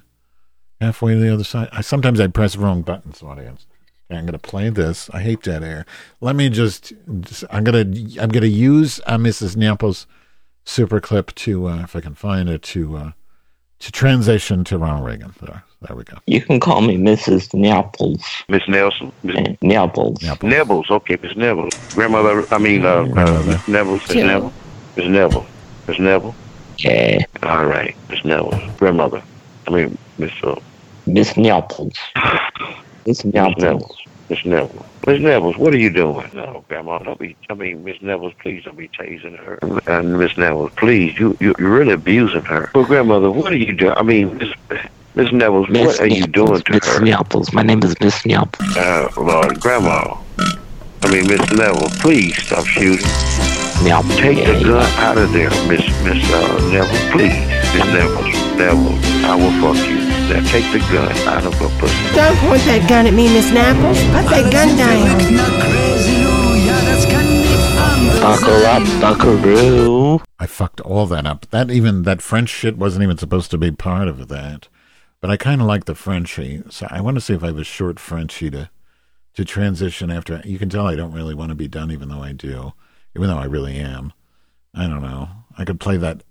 Halfway 0.79 1.15
to 1.15 1.19
the 1.19 1.33
other 1.33 1.43
side. 1.43 1.69
I 1.71 1.81
sometimes 1.81 2.19
I 2.19 2.27
press 2.27 2.55
wrong 2.55 2.81
buttons, 2.81 3.21
audience. 3.21 3.65
Okay, 4.09 4.17
I'm 4.17 4.25
gonna 4.25 4.39
play 4.39 4.69
this. 4.69 5.09
I 5.13 5.21
hate 5.21 5.41
dead 5.43 5.63
air. 5.63 5.85
Let 6.21 6.35
me 6.37 6.49
just. 6.49 6.93
just- 7.21 7.43
I'm 7.49 7.65
gonna. 7.65 7.79
I'm 8.21 8.29
gonna 8.29 8.45
use 8.45 9.01
uh, 9.05 9.17
Mrs. 9.17 9.57
Naples 9.57 10.07
super 10.63 10.99
clip 11.01 11.33
to, 11.35 11.67
uh, 11.67 11.79
if 11.83 11.95
I 11.95 12.01
can 12.01 12.13
find 12.13 12.47
it, 12.49 12.61
to 12.61 12.97
uh, 12.97 13.11
to 13.79 13.91
transition 13.91 14.63
to 14.65 14.77
Ronald 14.77 15.05
Reagan. 15.05 15.33
There, 15.41 15.63
there 15.81 15.95
we 15.95 16.03
go. 16.03 16.17
You 16.25 16.41
can 16.41 16.59
call 16.59 16.81
me 16.81 16.97
Mrs. 16.97 17.53
Naples. 17.53 18.23
Miss 18.49 18.67
Nelson. 18.67 19.11
Miss 19.23 19.55
Naples. 19.61 20.21
Neville's. 20.41 20.89
Okay, 20.89 21.17
Miss 21.21 21.35
Neville. 21.35 21.69
Grandmother, 21.93 22.45
I 22.53 22.57
mean, 22.57 22.85
uh, 22.85 23.03
Miss 23.45 23.67
Neville. 23.67 23.93
Miss 23.97 24.15
Yeah. 24.15 24.25
Neville. 24.25 24.53
Miss 24.95 25.07
Neville. 25.07 25.45
Miss 25.87 25.99
Neville. 25.99 26.35
Okay. 26.73 27.25
All 27.43 27.65
right, 27.65 27.95
Miss 28.09 28.23
Neville. 28.25 28.59
Grandmother. 28.77 29.21
I 29.67 29.71
mean, 29.71 29.97
Miss, 30.17 30.31
uh, 30.43 30.59
Miss 31.05 31.35
Naples. 31.37 31.93
Miss 33.05 33.23
Miss 33.23 33.33
Naples. 33.33 33.55
Neville. 33.57 33.97
Miss 34.29 34.43
Neville. 34.45 34.85
Miss 35.05 35.21
Neville, 35.21 35.53
what 35.53 35.73
are 35.73 35.77
you 35.77 35.89
doing? 35.89 36.29
No, 36.33 36.65
Grandma, 36.67 36.99
don't 36.99 37.17
be, 37.17 37.37
I 37.49 37.53
mean, 37.53 37.83
Miss 37.85 38.01
Neville, 38.01 38.31
please 38.41 38.65
don't 38.65 38.77
be 38.77 38.89
tasing 38.89 39.37
her. 39.37 39.57
And 39.87 40.19
Miss 40.19 40.37
Neville, 40.37 40.69
please, 40.71 41.17
you, 41.17 41.37
you, 41.39 41.55
you're 41.57 41.71
really 41.71 41.93
abusing 41.93 42.41
her. 42.43 42.69
Well, 42.75 42.85
Grandmother, 42.85 43.31
what 43.31 43.53
are 43.53 43.57
you 43.57 43.73
doing? 43.73 43.93
I 43.95 44.03
mean, 44.03 44.37
Miss, 44.37 44.53
Miss 45.15 45.31
Neville, 45.31 45.65
Miss 45.67 45.85
what 45.85 45.99
are 46.01 46.07
you 46.07 46.27
doing 46.27 46.61
to 46.61 46.71
Miss 46.73 46.85
her? 46.85 47.43
My 47.53 47.63
name 47.63 47.81
is 47.83 47.97
Miss 48.01 48.25
Naples. 48.25 48.75
Uh, 48.75 49.09
Lord, 49.15 49.61
Grandma. 49.61 50.17
I 51.03 51.11
mean, 51.11 51.27
Miss 51.27 51.49
Neville, 51.51 51.89
please 52.01 52.35
stop 52.43 52.65
shooting. 52.65 53.07
Naples. 53.83 54.17
Take 54.17 54.39
the 54.39 54.61
gun 54.61 54.85
out 54.99 55.17
of 55.17 55.31
there, 55.31 55.49
Miss 55.69 55.87
Miss 56.03 56.31
uh, 56.33 56.69
Neville, 56.73 57.11
please. 57.11 57.47
Miss 57.73 57.85
Neville, 57.93 58.23
Neville, 58.57 59.25
I 59.25 59.35
will 59.35 59.73
fuck 59.73 59.87
you. 59.87 60.06
Now 60.29 60.43
take 60.49 60.69
the 60.73 60.79
gun 60.91 61.11
out 61.27 61.45
of 61.45 61.53
her 61.55 61.69
pussy. 61.79 62.15
Don't 62.15 62.37
point 62.39 62.61
that 62.63 62.89
gun 62.89 63.07
at 63.07 63.13
me, 63.13 63.33
Miss 63.33 63.49
Naples. 63.51 63.97
Put 64.11 64.29
that 64.29 64.51
gun 64.51 64.75
down. 64.75 65.17
Buckle 68.21 68.65
up, 68.65 68.83
buckaroo. 69.01 70.19
I 70.37 70.45
fucked 70.45 70.81
all 70.81 71.05
that 71.05 71.25
up. 71.25 71.49
That 71.51 71.71
even 71.71 72.03
that 72.03 72.21
French 72.21 72.49
shit 72.49 72.77
wasn't 72.77 73.03
even 73.03 73.17
supposed 73.17 73.51
to 73.51 73.57
be 73.57 73.71
part 73.71 74.09
of 74.09 74.27
that. 74.27 74.67
But 75.21 75.31
I 75.31 75.37
kind 75.37 75.61
of 75.61 75.67
like 75.67 75.85
the 75.85 75.95
Frenchie, 75.95 76.61
so 76.69 76.87
I 76.89 76.99
want 76.99 77.15
to 77.15 77.21
see 77.21 77.33
if 77.33 77.43
I 77.43 77.47
have 77.47 77.57
a 77.57 77.63
short 77.63 77.99
Frenchie 77.99 78.49
to 78.51 78.69
to 79.35 79.45
transition 79.45 80.11
after. 80.11 80.41
You 80.43 80.59
can 80.59 80.67
tell 80.67 80.87
I 80.87 80.95
don't 80.95 81.13
really 81.13 81.35
want 81.35 81.49
to 81.49 81.55
be 81.55 81.67
done, 81.67 81.91
even 81.91 82.09
though 82.09 82.21
I 82.21 82.33
do, 82.33 82.73
even 83.15 83.29
though 83.29 83.37
I 83.37 83.45
really 83.45 83.77
am. 83.77 84.11
I 84.73 84.87
don't 84.87 85.01
know. 85.01 85.29
I 85.57 85.63
could 85.63 85.79
play 85.79 85.95
that. 85.97 86.23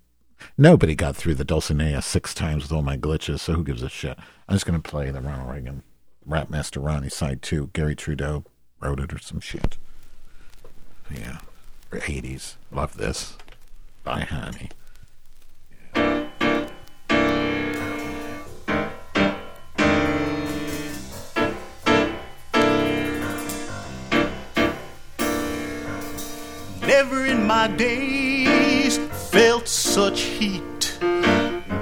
Nobody 0.58 0.94
got 0.94 1.16
through 1.16 1.34
the 1.34 1.44
Dulcinea 1.44 2.02
six 2.02 2.34
times 2.34 2.64
with 2.64 2.72
all 2.72 2.82
my 2.82 2.96
glitches, 2.96 3.40
so 3.40 3.54
who 3.54 3.64
gives 3.64 3.82
a 3.82 3.88
shit? 3.88 4.18
I'm 4.48 4.54
just 4.54 4.66
gonna 4.66 4.80
play 4.80 5.10
the 5.10 5.20
Ronald 5.20 5.50
Reagan 5.50 5.82
Rap 6.24 6.50
Master 6.50 6.80
Ronnie 6.80 7.08
side 7.08 7.42
two. 7.42 7.70
Garry 7.72 7.94
Trudeau 7.94 8.44
wrote 8.80 9.00
it 9.00 9.12
or 9.12 9.18
some 9.18 9.40
shit. 9.40 9.78
Yeah, 11.10 11.38
or 11.92 12.00
80s. 12.00 12.56
Love 12.72 12.96
this. 12.96 13.36
Bye, 14.02 14.20
honey. 14.20 14.70
Never 26.82 27.26
in 27.26 27.46
my 27.46 27.68
days 27.68 28.26
felt 29.36 29.68
such 29.68 30.22
heat. 30.22 30.98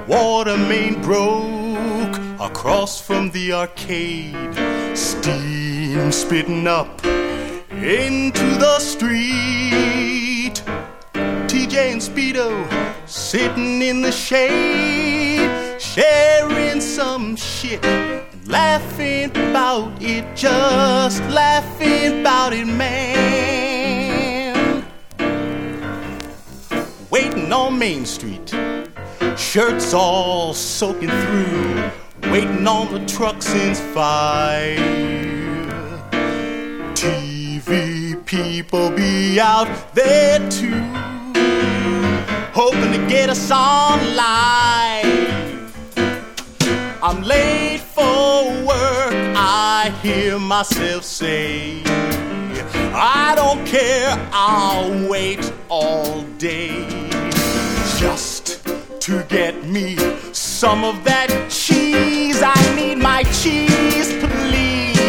Water 0.09 0.57
main 0.57 1.01
broke 1.01 2.17
across 2.37 2.99
from 2.99 3.31
the 3.31 3.53
arcade. 3.53 4.53
Steam 4.93 6.11
spitting 6.11 6.67
up 6.67 6.93
into 7.71 8.47
the 8.65 8.77
street. 8.79 10.57
TJ 11.49 11.75
and 11.93 12.01
Speedo 12.01 12.49
sitting 13.07 13.81
in 13.81 14.01
the 14.01 14.11
shade, 14.11 15.79
sharing 15.79 16.81
some 16.81 17.37
shit. 17.37 17.81
Laughing 18.45 19.31
about 19.31 19.93
it, 20.01 20.25
just 20.35 21.21
laughing 21.29 22.19
about 22.19 22.51
it, 22.51 22.67
man 22.67 23.64
on 27.55 27.79
Main 27.79 28.05
Street. 28.05 28.53
Shirts 29.37 29.93
all 29.93 30.53
soaking 30.53 31.09
through, 31.09 32.29
waiting 32.31 32.67
on 32.67 32.93
the 32.93 33.03
truck 33.05 33.41
since 33.41 33.79
five. 33.79 34.77
TV 36.93 38.23
people 38.25 38.89
be 38.91 39.39
out 39.39 39.69
there 39.93 40.39
too, 40.49 40.81
hoping 42.53 42.91
to 42.91 43.07
get 43.07 43.29
us 43.29 43.49
on 43.51 43.99
live. 44.15 45.05
I'm 47.01 47.23
late 47.23 47.79
for 47.79 48.65
work, 48.65 49.15
I 49.37 49.97
hear 50.03 50.37
myself 50.39 51.03
say. 51.05 51.81
I 52.97 53.33
don't 53.35 53.65
care, 53.65 54.29
I'll 54.33 55.09
wait 55.09 55.53
all 55.69 56.23
day 56.37 57.04
just 58.05 58.63
to 59.01 59.23
get 59.29 59.55
me 59.65 59.97
some 60.31 60.83
of 60.83 61.03
that 61.03 61.29
cheese. 61.49 62.39
I 62.39 62.59
need 62.75 62.99
my 62.99 63.23
cheese, 63.41 64.09
please. 64.23 64.99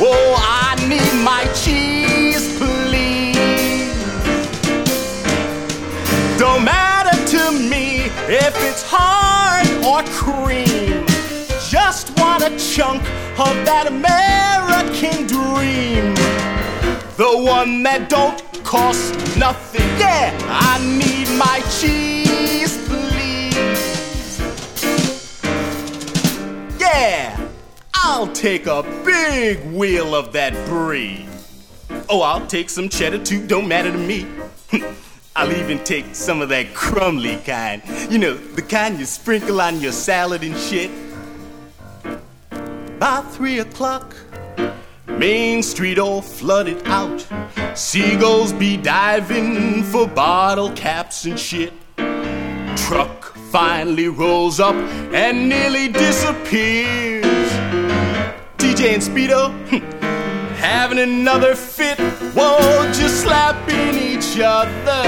Oh, 0.00 0.32
I 0.64 0.70
need 0.92 1.14
my 1.32 1.44
cheese, 1.62 2.44
please. 2.58 3.36
Don't 6.38 6.64
matter 6.64 7.18
to 7.34 7.42
me 7.72 8.06
if 8.46 8.54
it's 8.68 8.84
hard 8.86 9.68
or 9.90 10.00
cream. 10.20 11.04
Just 11.68 12.18
want 12.18 12.42
a 12.42 12.52
chunk 12.72 13.02
of 13.46 13.54
that 13.68 13.86
American 13.86 15.26
dream. 15.26 16.14
The 17.22 17.32
one 17.54 17.82
that 17.82 18.08
don't 18.08 18.47
cost 18.68 19.14
nothing. 19.38 19.80
Yeah, 19.98 20.30
I 20.46 20.78
need 20.84 21.26
my 21.38 21.60
cheese, 21.80 22.76
please. 22.86 24.38
Yeah, 26.78 27.48
I'll 27.94 28.30
take 28.34 28.66
a 28.66 28.82
big 29.06 29.64
wheel 29.72 30.14
of 30.14 30.34
that 30.34 30.52
brie. 30.66 31.26
Oh, 32.10 32.20
I'll 32.20 32.46
take 32.46 32.68
some 32.68 32.90
cheddar 32.90 33.24
too, 33.24 33.46
don't 33.46 33.68
matter 33.68 33.90
to 33.90 33.96
me. 33.96 34.26
I'll 35.34 35.52
even 35.52 35.82
take 35.82 36.14
some 36.14 36.42
of 36.42 36.50
that 36.50 36.74
crumbly 36.74 37.36
kind. 37.46 37.80
You 38.10 38.18
know, 38.18 38.34
the 38.34 38.60
kind 38.60 38.98
you 38.98 39.06
sprinkle 39.06 39.62
on 39.62 39.80
your 39.80 39.92
salad 39.92 40.42
and 40.42 40.54
shit. 40.54 40.90
By 42.98 43.22
three 43.30 43.60
o'clock, 43.60 44.14
Main 45.18 45.64
Street 45.64 45.98
all 45.98 46.22
flooded 46.22 46.80
out. 46.86 47.26
Seagulls 47.74 48.52
be 48.52 48.76
diving 48.76 49.82
for 49.82 50.06
bottle 50.06 50.70
caps 50.74 51.24
and 51.24 51.36
shit. 51.36 51.72
Truck 52.76 53.34
finally 53.50 54.06
rolls 54.06 54.60
up 54.60 54.76
and 55.12 55.48
nearly 55.48 55.88
disappears. 55.88 57.26
DJ 58.58 58.94
and 58.94 59.02
Speedo 59.02 59.50
hmm, 59.70 59.78
having 60.54 61.00
another 61.00 61.56
fit. 61.56 61.98
Whoa, 62.36 62.92
just 62.92 63.22
slapping 63.22 63.96
each 63.98 64.38
other 64.38 65.02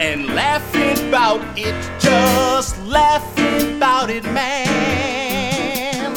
and 0.00 0.34
laughing 0.34 1.08
about 1.08 1.40
it. 1.56 1.76
Just 2.00 2.82
laughing 2.82 3.76
about 3.76 4.10
it, 4.10 4.24
man. 4.24 6.12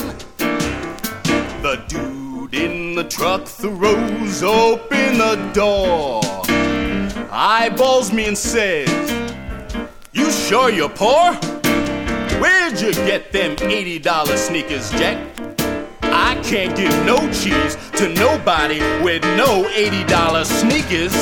The 1.62 1.84
dude 1.88 2.17
the 2.98 3.04
truck 3.04 3.46
throws 3.46 4.42
open 4.42 5.20
the 5.20 5.36
door, 5.54 6.20
eyeballs 7.32 8.12
me 8.12 8.26
and 8.26 8.36
says, 8.36 8.90
You 10.14 10.32
sure 10.32 10.72
you're 10.72 10.90
poor? 10.90 11.36
Where'd 12.42 12.82
you 12.82 12.92
get 12.94 13.32
them 13.32 13.56
$80 13.58 14.36
sneakers, 14.36 14.90
Jack? 14.94 15.16
I 16.02 16.42
can't 16.44 16.76
give 16.76 16.90
no 17.06 17.20
cheese 17.32 17.78
to 17.98 18.10
nobody 18.16 18.80
with 19.04 19.22
no 19.38 19.66
$80 19.76 20.46
sneakers. 20.46 21.14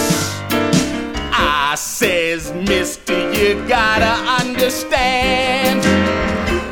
I 1.33 1.75
says, 1.75 2.53
Mister, 2.53 3.33
you 3.33 3.67
gotta 3.67 4.45
understand. 4.45 5.83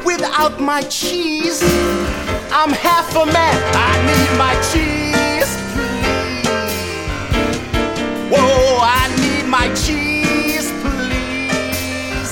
Without 0.05 0.61
my 0.61 0.81
cheese, 0.83 1.61
I'm 2.55 2.69
half 2.71 3.15
a 3.15 3.25
man. 3.25 3.57
I 3.73 3.93
need 4.09 4.31
my 4.37 4.53
cheese, 4.69 5.51
please. 5.73 6.43
Whoa, 8.31 8.77
I 8.79 9.09
need 9.23 9.45
my 9.49 9.67
cheese, 9.73 10.71
please. 10.83 12.31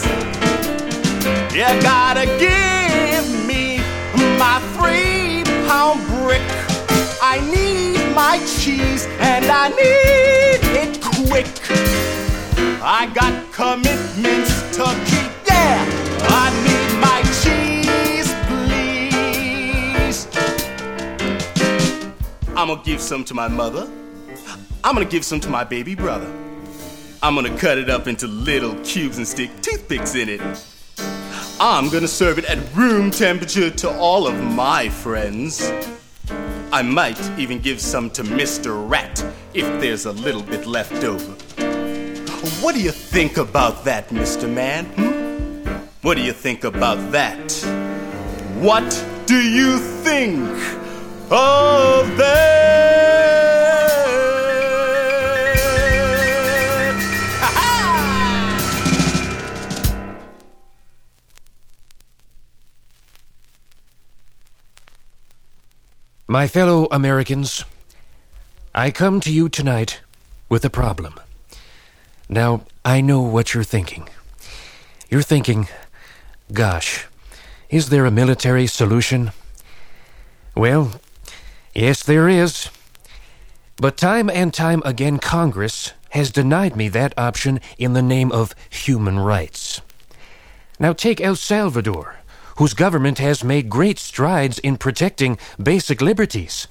You 1.55 1.65
gotta 1.81 2.25
give 2.37 3.25
me 3.47 3.79
my 4.37 4.61
three 4.77 5.43
pound 5.67 6.05
brick. 6.07 6.45
I 7.21 7.39
need 7.51 8.13
my 8.13 8.37
cheese 8.59 9.07
and 9.19 9.45
I 9.45 9.69
need 9.69 10.61
it 10.83 11.01
quick. 11.01 11.49
I 12.83 13.07
got 13.13 13.33
commitments 13.51 14.53
to 14.77 14.85
keep. 15.05 15.31
Yeah, 15.47 15.85
I'm 22.61 22.67
gonna 22.67 22.83
give 22.83 23.01
some 23.01 23.23
to 23.23 23.33
my 23.33 23.47
mother. 23.47 23.89
I'm 24.83 24.93
gonna 24.93 25.05
give 25.05 25.25
some 25.25 25.39
to 25.39 25.49
my 25.49 25.63
baby 25.63 25.95
brother. 25.95 26.31
I'm 27.23 27.33
gonna 27.33 27.57
cut 27.57 27.79
it 27.79 27.89
up 27.89 28.07
into 28.07 28.27
little 28.27 28.75
cubes 28.83 29.17
and 29.17 29.27
stick 29.27 29.49
toothpicks 29.63 30.13
in 30.13 30.29
it. 30.29 30.41
I'm 31.59 31.89
gonna 31.89 32.07
serve 32.07 32.37
it 32.37 32.45
at 32.45 32.59
room 32.75 33.09
temperature 33.09 33.71
to 33.71 33.89
all 33.97 34.27
of 34.27 34.39
my 34.39 34.89
friends. 34.89 35.71
I 36.71 36.83
might 36.83 37.19
even 37.39 37.61
give 37.61 37.81
some 37.81 38.11
to 38.11 38.21
Mr. 38.21 38.87
Rat 38.87 39.25
if 39.55 39.65
there's 39.81 40.05
a 40.05 40.11
little 40.11 40.43
bit 40.43 40.67
left 40.67 41.03
over. 41.03 41.31
What 42.63 42.75
do 42.75 42.81
you 42.83 42.91
think 42.91 43.37
about 43.37 43.85
that, 43.85 44.09
Mr. 44.09 44.47
Man? 44.47 44.85
hmm? 44.85 45.71
What 46.03 46.15
do 46.15 46.21
you 46.21 46.31
think 46.31 46.63
about 46.63 47.11
that? 47.11 47.53
What 48.59 49.03
do 49.25 49.41
you 49.41 49.79
think 49.79 50.80
of? 51.31 52.01
My 66.31 66.47
fellow 66.47 66.87
Americans, 66.91 67.65
I 68.73 68.89
come 68.89 69.19
to 69.19 69.33
you 69.33 69.49
tonight 69.49 69.99
with 70.47 70.63
a 70.63 70.69
problem. 70.69 71.19
Now, 72.29 72.61
I 72.85 73.01
know 73.01 73.19
what 73.19 73.53
you're 73.53 73.65
thinking. 73.65 74.07
You're 75.09 75.23
thinking, 75.23 75.67
gosh, 76.53 77.05
is 77.69 77.89
there 77.89 78.05
a 78.05 78.11
military 78.11 78.65
solution? 78.65 79.33
Well, 80.55 81.00
yes, 81.73 82.03
there 82.03 82.29
is. 82.29 82.69
But 83.77 83.97
time 83.97 84.29
and 84.29 84.53
time 84.53 84.81
again, 84.85 85.17
Congress 85.17 85.93
has 86.11 86.29
denied 86.31 86.75
me 86.75 86.89
that 86.89 87.17
option 87.17 87.59
in 87.77 87.93
the 87.93 88.01
name 88.01 88.31
of 88.31 88.53
human 88.69 89.19
rights. 89.19 89.81
Now, 90.79 90.93
take 90.93 91.21
El 91.21 91.35
Salvador, 91.35 92.17
whose 92.57 92.73
government 92.73 93.17
has 93.19 93.43
made 93.43 93.69
great 93.69 93.97
strides 93.97 94.59
in 94.59 94.77
protecting 94.77 95.37
basic 95.61 96.01
liberties. 96.01 96.67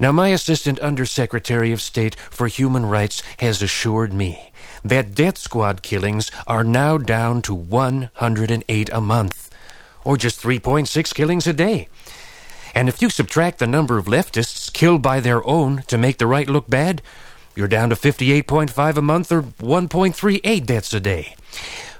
Now, 0.00 0.12
my 0.12 0.28
Assistant 0.28 0.78
Undersecretary 0.80 1.72
of 1.72 1.80
State 1.80 2.14
for 2.14 2.46
Human 2.46 2.86
Rights 2.86 3.22
has 3.38 3.62
assured 3.62 4.12
me 4.12 4.52
that 4.84 5.14
death 5.14 5.38
squad 5.38 5.82
killings 5.82 6.30
are 6.46 6.62
now 6.62 6.98
down 6.98 7.42
to 7.42 7.54
108 7.54 8.90
a 8.92 9.00
month, 9.00 9.50
or 10.04 10.16
just 10.16 10.40
3.6 10.40 11.14
killings 11.14 11.46
a 11.46 11.52
day. 11.52 11.88
And 12.78 12.88
if 12.88 13.02
you 13.02 13.10
subtract 13.10 13.58
the 13.58 13.66
number 13.66 13.98
of 13.98 14.06
leftists 14.06 14.72
killed 14.72 15.02
by 15.02 15.18
their 15.18 15.44
own 15.44 15.82
to 15.88 15.98
make 15.98 16.18
the 16.18 16.28
right 16.28 16.48
look 16.48 16.70
bad, 16.70 17.02
you're 17.56 17.66
down 17.66 17.90
to 17.90 17.96
58.5 17.96 18.96
a 18.96 19.02
month 19.02 19.32
or 19.32 19.42
1.38 19.42 20.64
deaths 20.64 20.94
a 20.94 21.00
day. 21.00 21.34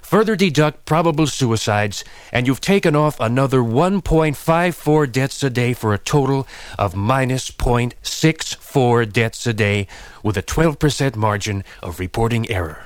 Further 0.02 0.36
deduct 0.36 0.84
probable 0.84 1.26
suicides, 1.26 2.04
and 2.30 2.46
you've 2.46 2.60
taken 2.60 2.94
off 2.94 3.18
another 3.18 3.58
1.54 3.58 5.10
deaths 5.10 5.42
a 5.42 5.50
day 5.50 5.72
for 5.72 5.92
a 5.92 5.98
total 5.98 6.46
of 6.78 6.94
minus 6.94 7.50
0.64 7.50 9.12
deaths 9.12 9.48
a 9.48 9.52
day, 9.52 9.88
with 10.22 10.36
a 10.36 10.44
12% 10.44 11.16
margin 11.16 11.64
of 11.82 11.98
reporting 11.98 12.48
error. 12.48 12.84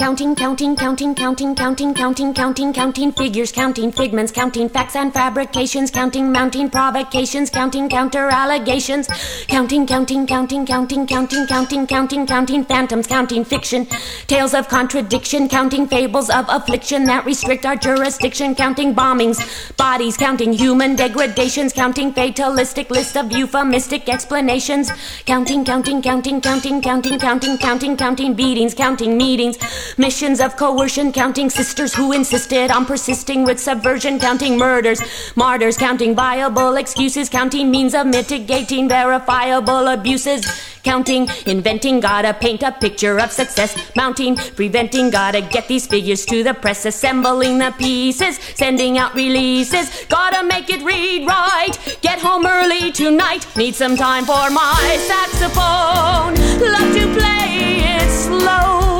Counting, 0.00 0.34
counting, 0.34 0.74
counting, 0.76 1.14
counting, 1.14 1.54
counting, 1.54 1.92
counting, 1.92 2.32
counting, 2.32 2.72
counting 2.72 3.12
figures, 3.12 3.52
counting 3.52 3.92
figments, 3.92 4.32
counting 4.32 4.66
facts 4.66 4.96
and 4.96 5.12
fabrications, 5.12 5.90
counting 5.90 6.32
mounting 6.32 6.70
provocations, 6.70 7.50
counting 7.50 7.86
counter 7.86 8.30
allegations, 8.30 9.06
counting, 9.46 9.86
counting, 9.86 10.26
counting, 10.26 10.64
counting, 10.64 11.06
counting, 11.06 11.46
counting, 11.46 11.86
counting, 11.86 12.26
counting 12.26 12.64
phantoms, 12.64 13.06
counting 13.06 13.44
fiction, 13.44 13.86
tales 14.26 14.54
of 14.54 14.68
contradiction, 14.70 15.50
counting 15.50 15.86
fables 15.86 16.30
of 16.30 16.46
affliction 16.48 17.04
that 17.04 17.26
restrict 17.26 17.66
our 17.66 17.76
jurisdiction, 17.76 18.54
counting 18.54 18.94
bombings, 18.94 19.76
bodies, 19.76 20.16
counting 20.16 20.54
human 20.54 20.96
degradations, 20.96 21.74
counting 21.74 22.10
fatalistic 22.10 22.88
list 22.88 23.18
of 23.18 23.30
euphemistic 23.30 24.08
explanations, 24.08 24.90
counting, 25.26 25.62
counting, 25.62 26.00
counting, 26.00 26.40
counting, 26.40 26.80
counting, 26.80 27.18
counting, 27.18 27.58
counting, 27.58 27.96
counting 27.98 28.32
beatings, 28.32 28.74
counting 28.74 29.18
meetings 29.18 29.58
missions 29.98 30.40
of 30.40 30.56
coercion, 30.56 31.12
counting 31.12 31.50
sisters 31.50 31.94
who 31.94 32.12
insisted 32.12 32.70
on 32.70 32.86
persisting 32.86 33.44
with 33.44 33.60
subversion, 33.60 34.18
counting 34.18 34.58
murders, 34.58 35.00
martyrs, 35.36 35.76
counting 35.76 36.14
viable 36.14 36.76
excuses, 36.76 37.28
counting 37.28 37.70
means 37.70 37.94
of 37.94 38.06
mitigating 38.06 38.88
verifiable 38.88 39.88
abuses, 39.88 40.44
counting, 40.82 41.28
inventing, 41.46 42.00
gotta 42.00 42.34
paint 42.34 42.62
a 42.62 42.72
picture 42.72 43.18
of 43.18 43.30
success, 43.30 43.76
mounting, 43.96 44.36
preventing, 44.36 45.10
gotta 45.10 45.40
get 45.40 45.68
these 45.68 45.86
figures 45.86 46.24
to 46.26 46.42
the 46.42 46.54
press, 46.54 46.84
assembling 46.84 47.58
the 47.58 47.74
pieces, 47.78 48.38
sending 48.54 48.98
out 48.98 49.14
releases, 49.14 50.04
gotta 50.06 50.46
make 50.46 50.70
it 50.70 50.82
read 50.82 51.26
right, 51.26 51.98
get 52.02 52.18
home 52.18 52.46
early 52.46 52.92
tonight, 52.92 53.46
need 53.56 53.74
some 53.74 53.96
time 53.96 54.24
for 54.24 54.50
my 54.50 54.96
saxophone, 55.06 56.34
love 56.60 56.92
to 56.94 57.04
play 57.18 57.82
it 57.96 58.10
slow. 58.10 58.98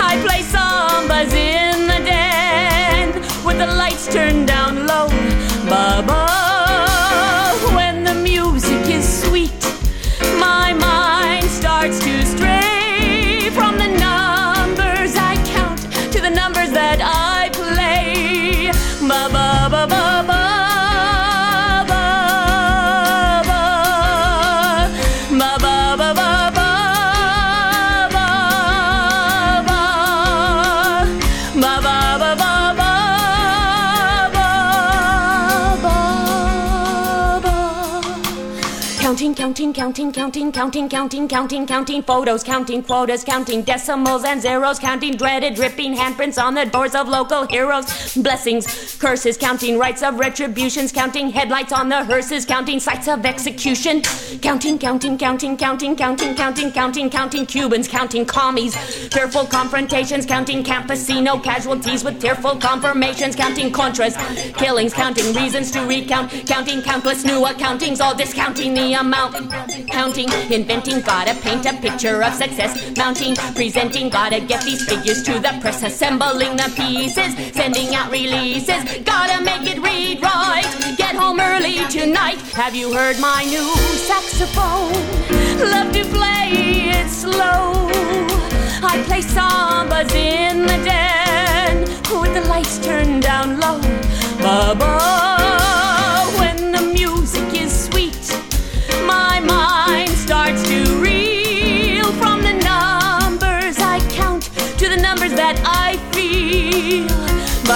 I 0.00 0.20
play 0.24 0.42
sambas 0.42 1.32
in 1.32 1.86
the 1.86 2.00
den 2.04 3.14
with 3.44 3.58
the 3.58 3.66
lights 3.66 4.12
turned 4.12 4.48
down 4.48 4.87
Counting, 39.58 39.72
counting, 39.72 40.12
counting, 40.12 40.52
counting, 40.52 40.88
counting, 40.88 41.26
counting, 41.26 41.66
counting, 41.66 42.00
photos, 42.04 42.44
counting 42.44 42.80
quotas, 42.80 43.24
counting 43.24 43.62
decimals 43.62 44.22
and 44.22 44.40
zeros, 44.40 44.78
counting 44.78 45.16
dreaded 45.16 45.56
dripping 45.56 45.96
handprints 45.96 46.40
on 46.40 46.54
the 46.54 46.64
doors 46.64 46.94
of 46.94 47.08
local 47.08 47.44
heroes, 47.44 48.14
blessings, 48.14 48.96
curses, 49.00 49.36
counting 49.36 49.76
rights 49.76 50.04
of 50.04 50.16
retributions, 50.20 50.92
counting 50.92 51.28
headlights 51.30 51.72
on 51.72 51.88
the 51.88 52.04
hearses, 52.04 52.46
counting 52.46 52.78
sites 52.78 53.08
of 53.08 53.26
execution, 53.26 54.00
counting, 54.40 54.78
counting, 54.78 55.18
counting, 55.18 55.56
counting, 55.56 55.96
counting, 55.96 56.36
counting, 56.36 56.70
counting, 56.70 56.70
counting 56.70 57.10
counting 57.10 57.44
Cubans, 57.44 57.88
counting 57.88 58.24
commies, 58.24 58.76
fearful 59.08 59.44
confrontations, 59.44 60.24
counting 60.24 60.62
campesino 60.62 61.42
casualties 61.42 62.04
with 62.04 62.20
tearful 62.20 62.54
confirmations, 62.54 63.34
counting 63.34 63.72
contras, 63.72 64.14
killings, 64.56 64.94
counting 64.94 65.34
reasons 65.34 65.72
to 65.72 65.80
recount, 65.80 66.30
counting 66.46 66.80
countless 66.80 67.24
new 67.24 67.44
accountings, 67.44 68.00
all 68.00 68.14
discounting 68.14 68.72
the 68.72 68.92
amount, 68.92 69.47
counting, 69.88 70.28
inventing, 70.50 71.00
gotta 71.00 71.34
paint 71.40 71.66
a 71.66 71.74
picture 71.74 72.22
of 72.22 72.32
success, 72.34 72.96
mounting, 72.96 73.34
presenting, 73.54 74.08
gotta 74.08 74.40
get 74.40 74.62
these 74.64 74.84
figures 74.88 75.22
to 75.22 75.34
the 75.40 75.56
press, 75.60 75.82
assembling 75.82 76.56
the 76.56 76.72
pieces, 76.76 77.34
sending 77.54 77.94
out 77.94 78.10
releases, 78.10 78.82
gotta 79.04 79.42
make 79.42 79.66
it 79.68 79.82
read 79.82 80.22
right, 80.22 80.66
get 80.96 81.14
home 81.14 81.40
early 81.40 81.78
tonight. 81.88 82.38
Have 82.52 82.74
you 82.74 82.92
heard 82.92 83.18
my 83.20 83.44
new 83.44 83.68
saxophone? 84.08 84.92
Love 85.58 85.92
to 85.92 86.04
play 86.04 86.50
it 86.98 87.08
slow. 87.08 87.88
I 88.80 89.02
play 89.06 89.22
sambas 89.22 90.12
in 90.14 90.62
the 90.62 90.78
den 90.84 91.80
with 92.20 92.34
the 92.34 92.48
lights 92.48 92.78
turned 92.78 93.22
down 93.22 93.58
low. 93.60 93.80
Baba, 94.40 95.37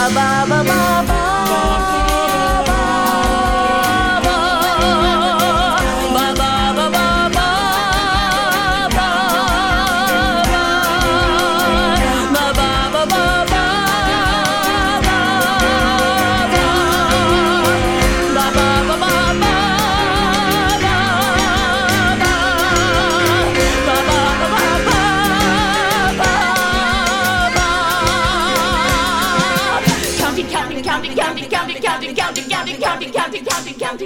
Ba 0.02 0.08
ba 0.50 0.58
ba 0.66 1.02
ba 1.06 1.31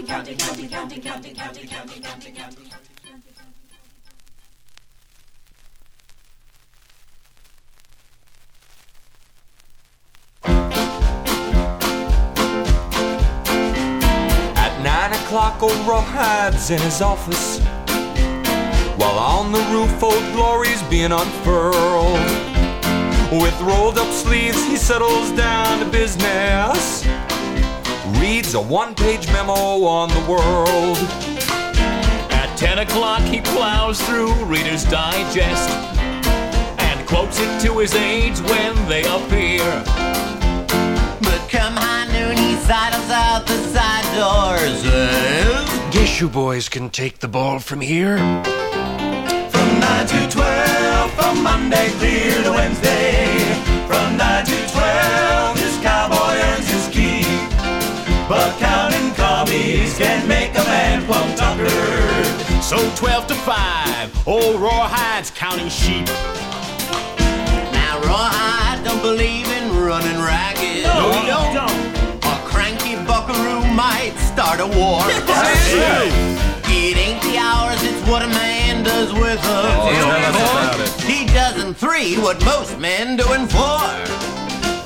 counting, 0.03 0.37
counting, 0.37 0.69
counting, 0.69 1.01
counting, 1.01 1.35
counting, 1.35 1.69
counting, 1.69 2.03
counting, 2.03 2.35
counting, 2.35 2.35
counting, 2.35 2.67
nine 14.83 15.13
o'clock, 15.15 15.63
old 15.63 15.87
in 16.71 16.81
his 16.81 17.01
office. 17.01 17.61
While 18.99 19.19
on 19.19 19.53
the 19.53 19.61
roof, 19.73 20.03
old 20.03 20.33
Glory's 20.35 20.83
being 20.85 21.13
unfurled. 21.13 22.21
With 23.33 23.59
rolled 23.63 23.99
up 23.99 24.13
sleeves, 24.13 24.63
he 24.67 24.77
settles 24.77 25.31
down 25.33 25.79
to 25.79 25.87
business. 25.87 27.07
Reads 28.15 28.55
a 28.55 28.61
one 28.61 28.95
page 28.95 29.27
memo 29.33 29.85
on 29.85 30.09
the 30.09 30.21
world. 30.31 30.97
At 32.31 32.55
10 32.57 32.79
o'clock, 32.79 33.23
he 33.23 33.41
plows 33.41 34.01
through 34.01 34.33
Reader's 34.45 34.85
Digest 34.85 35.69
and 36.79 37.07
quotes 37.07 37.39
it 37.41 37.61
to 37.63 37.79
his 37.79 37.95
aides 37.95 38.41
when 38.43 38.75
they 38.89 39.03
appear. 39.03 39.65
But 41.21 41.49
come 41.51 41.75
high 41.75 42.07
noon, 42.13 42.37
he 42.37 42.55
sidles 42.57 43.11
out 43.11 43.47
the 43.47 43.59
side 43.75 44.05
doors. 44.15 44.83
Well, 44.85 45.91
Guess 45.91 46.21
you 46.21 46.29
boys 46.29 46.69
can 46.69 46.91
take 46.91 47.19
the 47.19 47.29
ball 47.29 47.59
from 47.59 47.81
here. 47.81 48.19
From 48.19 49.81
9 49.81 50.07
to 50.07 50.29
12, 50.31 51.11
from 51.13 51.43
Monday 51.43 51.89
clear 51.99 52.43
to 52.45 52.51
Wednesday. 52.53 53.37
From 53.87 54.17
9 54.17 54.45
to 54.47 54.66
But 58.29 58.59
counting 58.59 59.15
commies 59.15 59.97
can 59.97 60.27
make 60.27 60.51
a 60.51 60.65
man 60.65 61.05
plumb 61.07 61.33
tuckered. 61.37 61.71
So 62.61 62.77
12 62.97 63.29
to 63.29 63.35
5, 63.35 64.27
old 64.27 64.61
Rawhide's 64.61 65.31
counting 65.31 65.69
sheep. 65.69 66.07
now 67.71 68.01
Rawhide 68.03 68.85
don't 68.85 69.01
believe 69.01 69.47
in 69.47 69.71
running 69.81 70.19
ragged. 70.19 70.83
No, 70.83 71.13
he 71.13 71.27
don't. 71.29 71.57
A 72.25 72.37
cranky 72.49 72.97
buckaroo 73.07 73.63
might 73.73 74.15
start 74.19 74.59
a 74.59 74.67
war. 74.67 75.03
It 76.69 76.97
ain't 76.99 77.23
the 77.23 77.39
hours, 77.39 77.83
it's 77.83 78.09
what 78.09 78.23
a 78.23 78.29
man 78.29 78.85
does 78.85 79.13
with 79.13 79.41
them. 79.43 79.65
Oh, 79.81 79.91
tell 79.93 80.11
us 80.11 80.29
about 80.37 80.81
it. 80.81 81.03
He 81.03 81.27
does 81.27 81.63
in 81.65 81.75
three 81.75 82.17
what 82.17 82.45
most 82.45 82.79
men 82.79 83.17
do 83.17 83.33
in 83.33 83.47
four. 83.49 84.36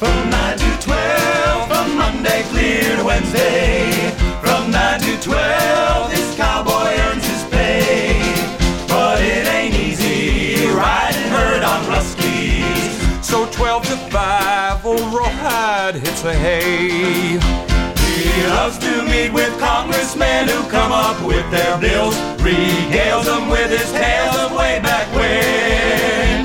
From 0.00 0.30
9 0.30 0.56
to 0.56 0.80
12, 0.80 1.68
from 1.68 1.98
Monday 1.98 2.42
clear 2.44 2.96
to 2.96 3.04
Wednesday. 3.04 4.10
From 4.40 4.70
9 4.70 5.00
to 5.00 5.20
12, 5.20 6.10
this 6.10 6.36
cowboy 6.38 6.96
earns 7.04 7.26
his 7.28 7.44
pay. 7.50 8.18
But 8.88 9.20
it 9.20 9.46
ain't 9.46 9.74
easy 9.74 10.64
riding 10.68 11.28
herd 11.28 11.62
on 11.62 11.84
Ruskies. 11.84 13.22
So 13.22 13.44
12 13.52 13.88
to 13.88 13.96
5, 14.10 14.86
old 14.86 15.00
Rawhide 15.12 15.96
hits 15.96 16.22
the 16.22 16.32
hay. 16.32 17.38
He 18.08 18.46
loves 18.46 18.78
to 18.78 19.02
meet 19.02 19.34
with 19.34 19.52
congressmen 19.60 20.48
who 20.48 20.66
come 20.70 20.92
up 20.92 21.22
with 21.22 21.44
their 21.50 21.76
bills, 21.76 22.16
regales 22.38 23.26
them 23.26 23.50
with 23.50 23.68
his 23.68 23.92
tales 23.92 24.36
of 24.36 24.52
way 24.52 24.80
back 24.80 25.14
when. 25.14 26.39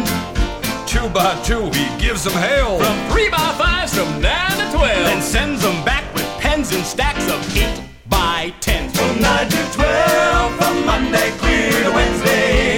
Two 1.16 1.22
by 1.22 1.42
two, 1.44 1.64
he 1.72 1.88
gives 1.98 2.26
them 2.26 2.34
hell. 2.34 2.78
From 2.78 3.10
3 3.10 3.30
by 3.30 3.38
5s 3.38 3.96
from 3.96 4.22
9 4.22 4.52
to 4.52 4.78
12. 4.78 4.80
Then 4.82 5.22
sends 5.22 5.62
them 5.62 5.86
back 5.86 6.14
with 6.14 6.26
pens 6.42 6.76
and 6.76 6.84
stacks 6.84 7.24
of 7.32 7.58
8 7.58 7.82
by 8.10 8.54
10s. 8.60 8.92
From 8.98 9.22
9 9.22 9.50
to 9.50 9.72
12, 9.72 10.56
from 10.58 10.86
Monday 10.86 11.32
clear 11.38 11.72
to 11.86 11.92
Wednesday. 11.92 12.75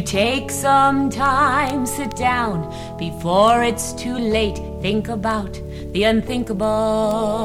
To 0.00 0.06
take 0.06 0.50
some 0.50 1.10
time, 1.10 1.84
sit 1.84 2.14
down 2.16 2.62
before 2.96 3.62
it's 3.62 3.92
too 3.92 4.16
late. 4.16 4.58
Think 4.80 5.08
about 5.08 5.52
the 5.92 6.04
unthinkable. 6.04 7.44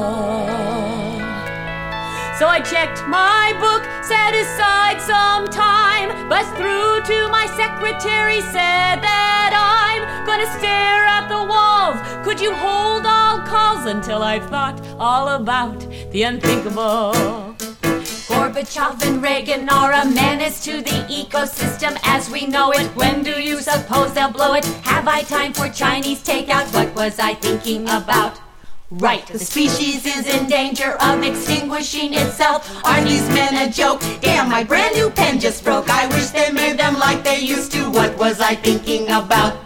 So 2.38 2.46
I 2.46 2.60
checked 2.64 3.02
my 3.08 3.52
book, 3.60 3.82
set 4.04 4.32
aside 4.34 5.00
some 5.02 5.46
time, 5.48 6.28
buzzed 6.28 6.54
through 6.56 7.02
to 7.12 7.28
my 7.28 7.46
secretary, 7.56 8.40
said 8.40 8.96
that 9.04 9.52
I'm 9.52 10.02
gonna 10.24 10.50
stare 10.58 11.04
at 11.16 11.28
the 11.28 11.42
walls. 11.52 11.98
Could 12.24 12.40
you 12.40 12.54
hold 12.54 13.04
all 13.04 13.40
calls 13.46 13.86
until 13.86 14.22
I've 14.22 14.48
thought 14.48 14.80
all 14.98 15.28
about 15.28 15.80
the 16.10 16.22
unthinkable? 16.22 17.45
Gorbachev 18.56 19.04
and 19.06 19.22
Reagan 19.22 19.68
are 19.68 19.92
a 19.92 20.06
menace 20.06 20.64
to 20.64 20.80
the 20.80 21.04
ecosystem 21.12 21.98
as 22.04 22.30
we 22.30 22.46
know 22.46 22.72
it. 22.72 22.86
When 22.96 23.22
do 23.22 23.32
you 23.32 23.60
suppose 23.60 24.14
they'll 24.14 24.32
blow 24.32 24.54
it? 24.54 24.64
Have 24.82 25.06
I 25.06 25.20
time 25.24 25.52
for 25.52 25.68
Chinese 25.68 26.24
takeout? 26.24 26.72
What 26.72 26.94
was 26.94 27.18
I 27.18 27.34
thinking 27.34 27.82
about? 27.82 28.40
Right, 28.90 29.26
the 29.26 29.38
species 29.40 30.06
is 30.06 30.26
in 30.26 30.48
danger 30.48 30.92
of 31.02 31.22
extinguishing 31.22 32.14
itself. 32.14 32.82
Are 32.86 33.04
these 33.04 33.28
men 33.28 33.68
a 33.68 33.70
joke? 33.70 34.00
Damn, 34.22 34.48
my 34.48 34.64
brand 34.64 34.94
new 34.94 35.10
pen 35.10 35.38
just 35.38 35.62
broke. 35.62 35.90
I 35.90 36.06
wish 36.06 36.28
they 36.28 36.50
made 36.50 36.78
them 36.78 36.98
like 36.98 37.24
they 37.24 37.40
used 37.40 37.72
to. 37.72 37.90
What 37.90 38.16
was 38.16 38.40
I 38.40 38.54
thinking 38.54 39.04
about? 39.08 39.58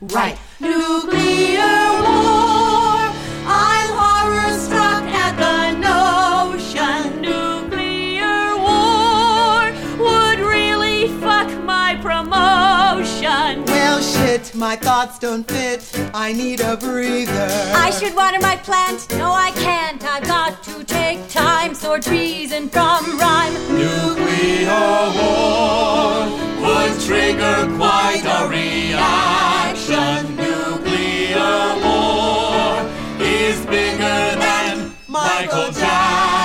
Right, 0.00 0.38
nuclear 0.60 1.77
Well, 14.54 14.60
my 14.60 14.76
thoughts 14.76 15.18
don't 15.18 15.46
fit. 15.50 15.82
I 16.14 16.32
need 16.32 16.60
a 16.60 16.76
breather. 16.76 17.48
I 17.74 17.90
should 17.90 18.14
water 18.14 18.38
my 18.40 18.56
plant. 18.56 19.08
No, 19.10 19.32
I 19.32 19.50
can't. 19.52 20.02
I've 20.04 20.24
got 20.24 20.62
to 20.64 20.84
take 20.84 21.28
time. 21.28 21.74
Sword 21.74 22.06
reason 22.06 22.68
from 22.68 23.18
rhyme. 23.18 23.52
Nuclear 23.74 25.10
war 25.16 26.28
would 26.62 27.00
trigger 27.00 27.66
quite 27.76 28.24
a 28.24 28.48
reaction. 28.48 30.36
Nuclear 30.36 31.74
war 31.84 32.86
is 33.20 33.64
bigger 33.66 34.36
than 34.38 34.92
Michael 35.08 35.72
Jackson. 35.72 36.37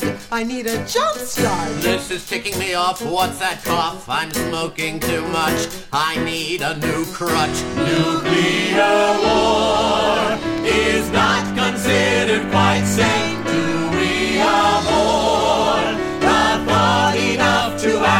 Damned. 0.00 0.18
I 0.30 0.42
need 0.42 0.66
a 0.66 0.84
jump 0.86 1.16
start. 1.18 1.72
This 1.80 2.10
is 2.10 2.26
ticking 2.26 2.58
me 2.58 2.74
off. 2.74 3.02
What's 3.02 3.38
that 3.38 3.62
cough? 3.64 4.08
I'm 4.08 4.30
smoking 4.30 5.00
too 5.00 5.26
much. 5.28 5.68
I 5.92 6.22
need 6.24 6.62
a 6.62 6.76
new 6.78 7.04
crutch. 7.06 7.62
Nuclear 7.76 9.18
war 9.24 10.38
is 10.64 11.10
not 11.10 11.44
considered 11.56 12.50
quite. 12.50 12.76
Nuclear 13.44 14.44
war, 14.44 14.56
not 14.66 14.84
thought 14.84 15.85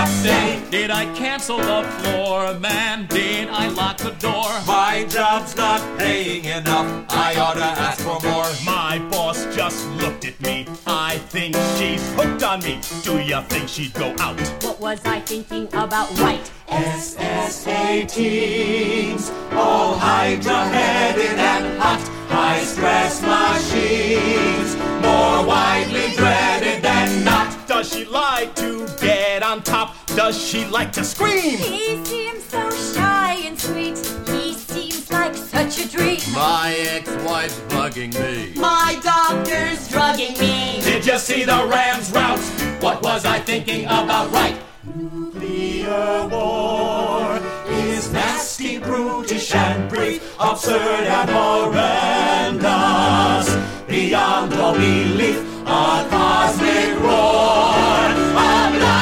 enough 0.06 0.22
to 0.22 0.28
abstain. 0.28 0.70
Did 0.70 0.90
I 0.90 1.04
cancel 1.14 1.58
the 1.58 1.82
floor? 2.00 2.58
Man, 2.58 3.06
did 3.06 3.48
I 3.48 3.68
lock 3.68 3.98
the 3.98 4.10
door? 4.10 4.48
My 4.66 5.06
job's 5.08 5.56
not 5.56 5.80
paying 5.98 6.44
enough. 6.44 7.04
I 7.10 7.36
ought 7.36 7.54
to 7.54 7.64
ask 7.64 8.02
for 8.02 8.20
more. 8.20 8.46
My 8.64 8.98
boss 9.10 9.44
just 9.54 9.88
looked 9.92 10.24
at 10.24 10.40
me. 10.40 10.66
I 10.86 11.18
think 11.18 11.56
she's 11.76 12.02
hooked 12.14 12.42
on 12.42 12.60
me. 12.60 12.80
Do 13.02 13.18
you 13.20 13.40
think 13.42 13.68
she'd 13.68 13.94
go 13.94 14.14
out? 14.20 14.40
What 14.62 14.80
was 14.80 15.00
I 15.04 15.20
thinking 15.20 15.68
about? 15.72 16.10
Right. 16.18 16.50
SSA 16.68 18.08
teams, 18.08 19.30
all 19.52 19.96
hydra-headed 19.96 21.38
and 21.38 21.78
hot, 21.80 22.00
high-stress 22.28 23.22
machines, 23.22 24.74
more 25.00 25.46
widely 25.46 26.10
dreaded 26.16 26.82
than 26.82 27.24
not. 27.24 27.56
Does 27.68 27.92
she 27.92 28.04
like 28.04 28.54
to 28.56 28.86
get 29.00 29.44
on 29.44 29.62
top? 29.62 29.95
Does 30.16 30.42
she 30.42 30.64
like 30.64 30.92
to 30.92 31.04
scream? 31.04 31.58
He 31.58 32.02
seems 32.04 32.42
so 32.44 32.70
shy 32.94 33.34
and 33.44 33.60
sweet. 33.60 33.98
He 34.30 34.54
seems 34.54 35.10
like 35.12 35.34
such 35.34 35.78
a 35.84 35.88
dream. 35.88 36.18
My 36.32 36.74
ex-wife's 36.88 37.60
bugging 37.68 38.14
me. 38.18 38.54
My 38.58 38.98
doctor's 39.02 39.86
drugging 39.88 40.38
me. 40.38 40.80
Did 40.80 41.04
you 41.04 41.18
see 41.18 41.44
the 41.44 41.66
Rams 41.70 42.10
route? 42.12 42.40
What 42.82 43.02
was 43.02 43.26
I 43.26 43.40
thinking 43.40 43.84
about? 43.84 44.30
Right. 44.32 44.56
Nuclear 44.96 46.26
war 46.28 47.38
is 47.68 48.10
nasty, 48.10 48.78
brutish, 48.78 49.54
and 49.54 49.86
brief, 49.90 50.22
absurd 50.40 51.06
and 51.06 51.28
horrendous, 51.28 53.50
beyond 53.86 54.54
all 54.54 54.72
belief, 54.72 55.36
a 55.66 56.06
cosmic 56.08 56.98
roar, 57.00 58.08
a 58.08 58.70
blinding, 58.72 58.95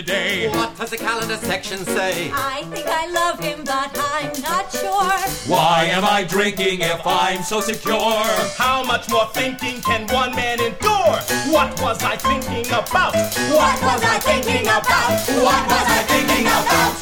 today. 0.00 0.48
What 0.48 0.76
does 0.78 0.90
the 0.90 0.96
calendar 0.96 1.36
section 1.36 1.84
say? 1.84 2.30
I 2.32 2.62
think 2.72 2.86
I 2.86 3.06
love 3.10 3.38
him, 3.38 3.64
but 3.64 3.90
I'm 4.14 4.32
not 4.40 4.72
sure. 4.72 5.18
Why 5.52 5.88
am 5.92 6.04
I 6.04 6.24
drinking 6.24 6.80
if 6.80 7.06
I'm 7.06 7.42
so 7.42 7.60
secure? 7.60 8.24
How 8.56 8.82
much 8.82 9.10
more 9.10 9.26
thinking 9.34 9.82
can 9.82 10.06
one 10.08 10.34
man 10.34 10.58
endure? 10.58 11.16
What 11.54 11.78
was 11.82 12.02
I 12.02 12.16
thinking 12.16 12.66
about? 12.72 13.14
What 13.58 13.76
was 13.82 14.02
I 14.02 14.18
thinking 14.20 14.66
about? 14.78 15.12
What 15.46 15.62
was 15.72 15.86
I 15.98 16.02
thinking 16.12 16.46
about? 16.46 16.96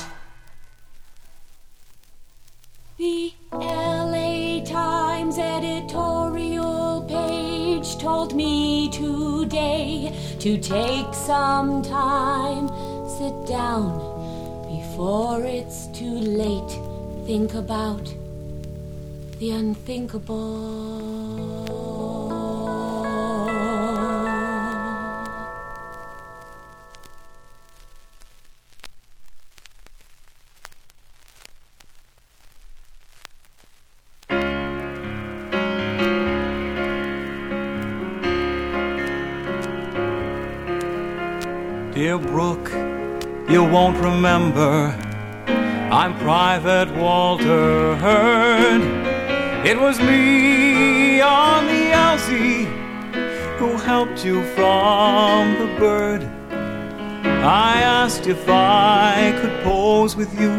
The 2.96 3.32
LA 3.52 4.64
Times 4.64 5.38
editorial 5.38 7.02
page 7.08 7.96
told 7.98 8.34
me 8.34 8.90
today 8.90 10.12
to 10.40 10.56
take 10.56 11.12
some 11.12 11.82
time, 11.82 12.68
sit 13.18 13.46
down 13.46 13.98
before 14.68 15.42
it's 15.42 15.88
too 15.88 16.18
late. 16.20 16.72
Think 17.26 17.54
about 17.54 18.06
the 19.40 19.50
unthinkable. 19.50 21.08
Dear 41.94 42.16
Brooke, 42.16 42.87
you 43.48 43.64
won't 43.64 43.96
remember. 43.96 44.94
I'm 45.90 46.18
Private 46.18 46.94
Walter 46.94 47.96
Hurd. 47.96 48.82
It 49.66 49.80
was 49.80 49.98
me 50.00 51.22
on 51.22 51.66
the 51.66 51.90
Elsey 51.92 52.64
who 53.56 53.78
helped 53.78 54.22
you 54.22 54.42
from 54.54 55.54
the 55.54 55.74
bird. 55.78 56.24
I 57.42 57.80
asked 57.80 58.26
if 58.26 58.46
I 58.50 59.34
could 59.40 59.64
pose 59.64 60.14
with 60.14 60.38
you, 60.38 60.54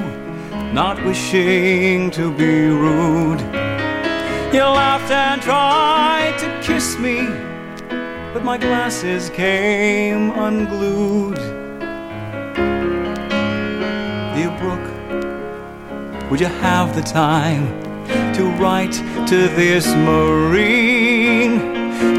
not 0.74 1.04
wishing 1.06 2.10
to 2.12 2.32
be 2.32 2.66
rude. 2.70 3.42
You 4.52 4.64
laughed 4.64 5.12
and 5.12 5.40
tried 5.44 6.40
to 6.40 6.62
kiss 6.64 6.98
me, 6.98 7.28
but 8.34 8.44
my 8.44 8.58
glasses 8.58 9.30
came 9.30 10.32
unglued. 10.32 11.59
Would 16.30 16.40
you 16.40 16.46
have 16.46 16.96
the 16.96 17.02
time 17.02 17.66
to 18.34 18.44
write 18.62 18.94
to 19.28 19.48
this 19.56 19.88
Marine? 19.96 21.54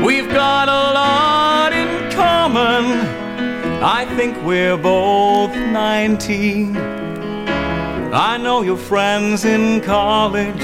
We've 0.02 0.28
got 0.28 0.68
a 0.68 0.94
lot 0.94 1.72
in 1.72 2.10
common. 2.10 2.84
I 3.82 4.04
think 4.16 4.36
we're 4.42 4.76
both 4.76 5.54
19. 5.54 6.76
I 6.76 8.36
know 8.36 8.62
your 8.62 8.76
friends 8.76 9.44
in 9.44 9.80
college 9.80 10.60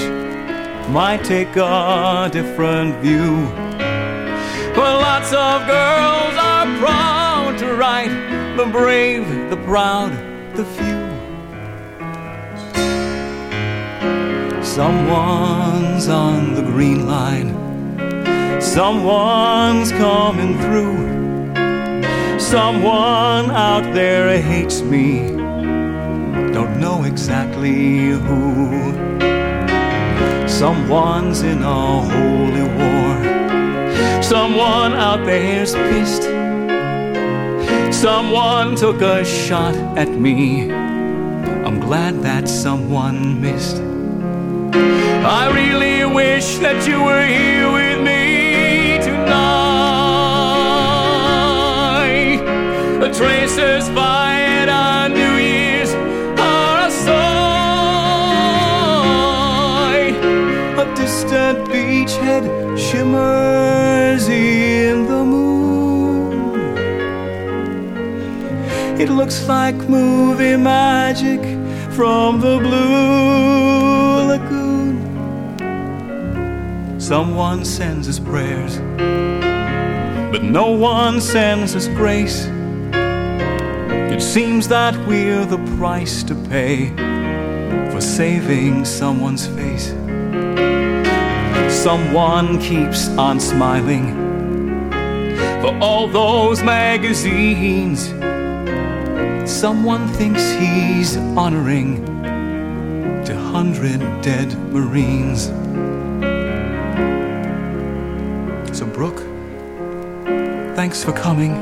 might 0.89 1.23
take 1.23 1.55
a 1.55 2.29
different 2.31 2.95
view. 2.97 3.47
But 4.75 5.01
lots 5.01 5.31
of 5.31 5.65
girls 5.65 6.35
are 6.37 6.65
proud 6.79 7.55
to 7.59 7.75
write 7.75 8.57
the 8.57 8.65
brave, 8.65 9.49
the 9.49 9.57
proud, 9.57 10.11
the 10.53 10.65
few. 10.65 11.06
Someone's 14.77 16.07
on 16.07 16.53
the 16.53 16.61
green 16.61 17.07
line, 17.07 17.49
someone's 18.61 19.91
coming 19.91 20.55
through. 20.59 22.39
Someone 22.39 23.49
out 23.49 23.91
there 23.95 24.39
hates 24.39 24.81
me, 24.81 25.29
don't 26.53 26.79
know 26.79 27.05
exactly 27.05 28.09
who. 28.09 28.93
Someone's 30.47 31.41
in 31.41 31.63
a 31.63 32.01
holy 32.11 32.67
war. 32.77 34.21
Someone 34.21 34.93
out 34.93 35.25
there's 35.25 35.73
pissed. 35.73 36.21
Someone 37.91 38.75
took 38.75 39.01
a 39.01 39.25
shot 39.25 39.73
at 39.97 40.09
me. 40.09 40.71
I'm 40.71 41.79
glad 41.79 42.21
that 42.21 42.47
someone 42.47 43.41
missed. 43.41 43.81
I 44.79 45.49
really 45.53 46.05
wish 46.05 46.57
that 46.59 46.87
you 46.87 47.01
were 47.03 47.25
here 47.25 47.71
with 47.71 47.99
me 48.01 48.99
tonight. 49.01 49.57
The 52.99 53.09
tracers 53.11 53.87
fired 53.89 54.69
on 54.69 55.13
New 55.13 55.35
Year's 55.35 55.91
are 56.39 56.87
a 56.87 56.91
sigh. 56.91 57.27
A 60.83 60.85
distant 60.95 61.59
beachhead 61.69 62.45
shimmers 62.77 64.27
in 64.27 65.07
the 65.07 65.23
moon. 65.23 66.59
It 68.99 69.09
looks 69.09 69.47
like 69.47 69.75
movie 69.89 70.57
magic 70.57 71.41
from 71.95 72.39
the 72.41 72.57
blue. 72.59 73.07
Someone 77.07 77.63
sends 77.63 78.09
us 78.09 78.19
prayers, 78.19 78.79
but 80.29 80.43
no 80.43 80.71
one 80.71 81.21
sends 81.21 81.73
us 81.73 81.87
grace. 81.87 82.47
It 84.11 84.21
seems 84.21 84.67
that 84.67 84.93
we're 85.07 85.45
the 85.45 85.57
price 85.77 86.21
to 86.23 86.35
pay 86.35 86.89
for 87.91 88.01
saving 88.01 88.83
someone's 88.83 89.47
face. 89.47 89.91
Someone 91.73 92.59
keeps 92.59 93.07
on 93.17 93.39
smiling 93.39 94.11
for 95.61 95.79
all 95.79 96.09
those 96.09 96.61
magazines. 96.61 98.09
Someone 99.49 100.09
thinks 100.09 100.43
he's 100.55 101.15
honoring 101.37 102.03
to 103.23 103.33
hundred 103.33 104.01
dead 104.21 104.53
Marines. 104.73 105.53
So, 108.77 108.85
Brooke, 108.85 109.23
thanks 110.75 111.03
for 111.03 111.11
coming. 111.11 111.55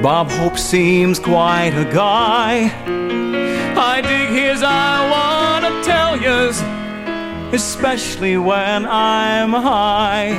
Bob 0.00 0.30
Hope 0.30 0.56
seems 0.56 1.18
quite 1.18 1.74
a 1.76 1.84
guy. 1.92 2.72
I 3.76 4.00
dig 4.00 4.30
his 4.30 4.62
I 4.62 5.10
wanna 5.10 5.82
tell 5.82 6.16
yous, 6.16 6.58
especially 7.52 8.38
when 8.38 8.86
I'm 8.86 9.50
high. 9.50 10.30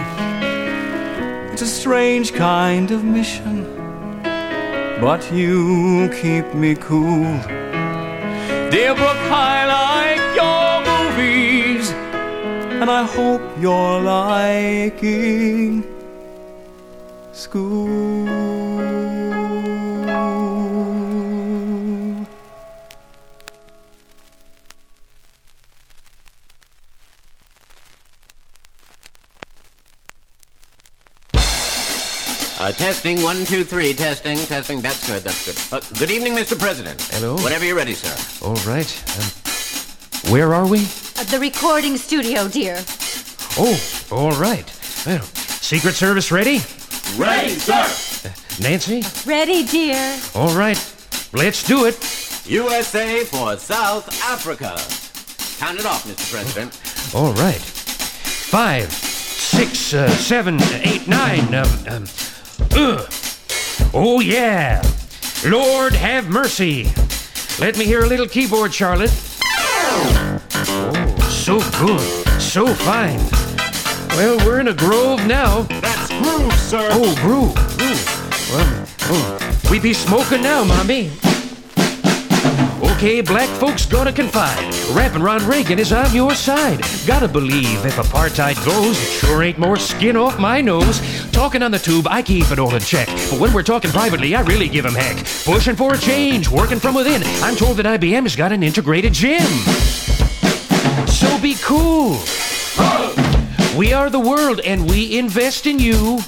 It's 1.52 1.62
a 1.62 1.68
strange 1.68 2.34
kind 2.34 2.90
of 2.90 3.04
mission, 3.04 3.64
but 5.00 5.32
you 5.32 6.10
keep 6.20 6.56
me 6.56 6.74
cool. 6.74 7.26
Dear 8.72 8.96
Brooke, 8.96 9.30
I 9.30 9.87
and 12.82 12.92
I 12.92 13.04
hope 13.04 13.42
you're 13.60 14.02
liking 14.02 15.84
school. 17.34 18.28
Uh, 32.60 32.72
testing, 32.72 33.22
one, 33.24 33.46
two, 33.46 33.64
three, 33.64 33.94
testing, 33.94 34.38
testing. 34.38 34.82
That's 34.82 35.08
good, 35.08 35.24
that's 35.24 35.46
good. 35.46 35.58
Uh, 35.78 35.82
good 36.00 36.12
evening, 36.12 36.34
Mr. 36.34 36.60
President. 36.60 37.02
Hello. 37.12 37.36
Whenever 37.38 37.66
you're 37.66 37.76
ready, 37.76 37.94
sir. 37.94 38.14
All 38.46 38.56
right. 38.66 38.92
Um, 39.18 40.32
where 40.32 40.54
are 40.54 40.68
we? 40.68 40.86
At 41.20 41.26
the 41.30 41.40
recording 41.40 41.98
studio, 41.98 42.48
dear. 42.48 42.78
Oh, 43.58 43.76
all 44.12 44.32
right. 44.34 44.66
Well, 45.04 45.24
Secret 45.24 45.96
Service 45.96 46.32
ready? 46.32 46.60
Ready, 47.18 47.56
sir. 47.56 48.32
Nancy? 48.62 49.04
Ready, 49.26 49.66
dear. 49.66 50.20
All 50.36 50.56
right. 50.56 50.78
Let's 51.34 51.64
do 51.64 51.86
it. 51.86 51.98
USA 52.46 53.24
for 53.26 53.58
South 53.58 54.08
Africa. 54.26 54.78
Count 55.58 55.80
it 55.80 55.88
off, 55.88 56.04
Mr. 56.06 56.32
President. 56.32 57.16
All 57.16 57.34
right. 57.34 57.62
Five, 57.62 58.94
six, 58.94 59.96
uh, 59.96 60.10
seven, 60.10 60.62
eight, 60.84 61.08
nine. 61.08 61.54
Um, 61.56 61.68
um, 61.90 62.06
uh. 62.74 63.06
Oh, 63.92 64.20
yeah. 64.20 64.84
Lord 65.44 65.94
have 65.94 66.30
mercy. 66.30 66.90
Let 67.60 67.76
me 67.76 67.86
hear 67.86 68.04
a 68.04 68.08
little 68.08 68.28
keyboard, 68.28 68.72
Charlotte. 68.72 69.27
So 71.48 71.60
good. 71.80 72.42
So 72.42 72.68
fine. 72.68 73.20
Well, 74.18 74.38
we're 74.46 74.60
in 74.60 74.68
a 74.68 74.74
grove 74.74 75.26
now. 75.26 75.62
That's 75.80 76.10
groove, 76.20 76.52
sir. 76.56 76.90
Oh, 76.92 77.16
groove. 77.22 77.56
Groove. 77.78 78.50
Well, 78.52 78.86
oh, 79.04 79.70
we 79.72 79.80
be 79.80 79.94
smoking 79.94 80.42
now, 80.42 80.66
mommy. 80.66 81.10
Okay, 82.92 83.22
black 83.22 83.48
folks 83.62 83.86
gonna 83.86 84.12
confide. 84.12 84.62
Rapping 84.92 85.22
Ron 85.22 85.48
Reagan 85.48 85.80
is 85.80 85.94
on 85.94 86.14
your 86.14 86.36
side. 86.36 86.82
Gotta 87.08 87.30
believe 87.30 87.86
if 87.86 87.96
apartheid 87.96 88.58
goes, 88.66 89.00
it 89.00 89.26
sure 89.26 89.42
ain't 89.42 89.58
more 89.58 89.78
skin 89.78 90.18
off 90.18 90.38
my 90.38 90.60
nose. 90.60 91.00
Talking 91.32 91.64
on 91.64 91.72
the 91.72 91.80
tube, 91.80 92.08
I 92.10 92.24
keep 92.24 92.52
it 92.52 92.60
all 92.60 92.76
in 92.76 92.82
check. 92.82 93.08
But 93.30 93.40
when 93.40 93.54
we're 93.54 93.64
talking 93.64 93.92
privately, 93.92 94.36
I 94.36 94.42
really 94.42 94.68
give 94.68 94.86
'em 94.86 94.96
heck. 94.96 95.16
Pushing 95.46 95.78
for 95.78 95.94
a 95.94 95.98
change, 95.98 96.50
working 96.50 96.82
from 96.82 96.94
within. 96.94 97.24
I'm 97.42 97.56
told 97.56 97.78
that 97.78 97.86
IBM 97.86 98.24
has 98.24 98.36
got 98.36 98.52
an 98.52 98.64
integrated 98.64 99.14
gym. 99.14 99.48
So 101.18 101.42
be 101.42 101.56
cool. 101.56 102.20
We 103.76 103.92
are 103.92 104.08
the 104.08 104.20
world 104.20 104.60
and 104.60 104.88
we 104.88 105.18
invest 105.18 105.66
in 105.66 105.80
you. 105.80 106.20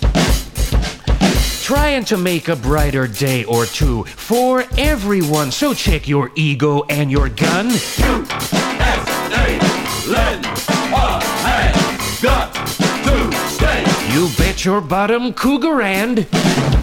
Trying 1.62 2.06
to 2.06 2.18
make 2.18 2.48
a 2.48 2.56
brighter 2.56 3.06
day 3.06 3.44
or 3.44 3.68
two 3.68 4.06
for 4.06 4.66
everyone. 4.80 5.52
So 5.52 5.76
check 5.76 6.08
your 6.08 6.32
ego 6.34 6.86
and 6.90 7.12
your 7.12 7.30
gun. 7.30 7.68
Lend 10.08 10.46
a 10.46 11.20
hand. 11.46 12.22
Got 12.24 12.56
to 12.56 13.32
stay. 13.50 13.86
You 14.12 14.28
bet 14.40 14.66
your 14.66 14.82
bottom, 14.82 15.34
Krugerrand. 15.34 16.79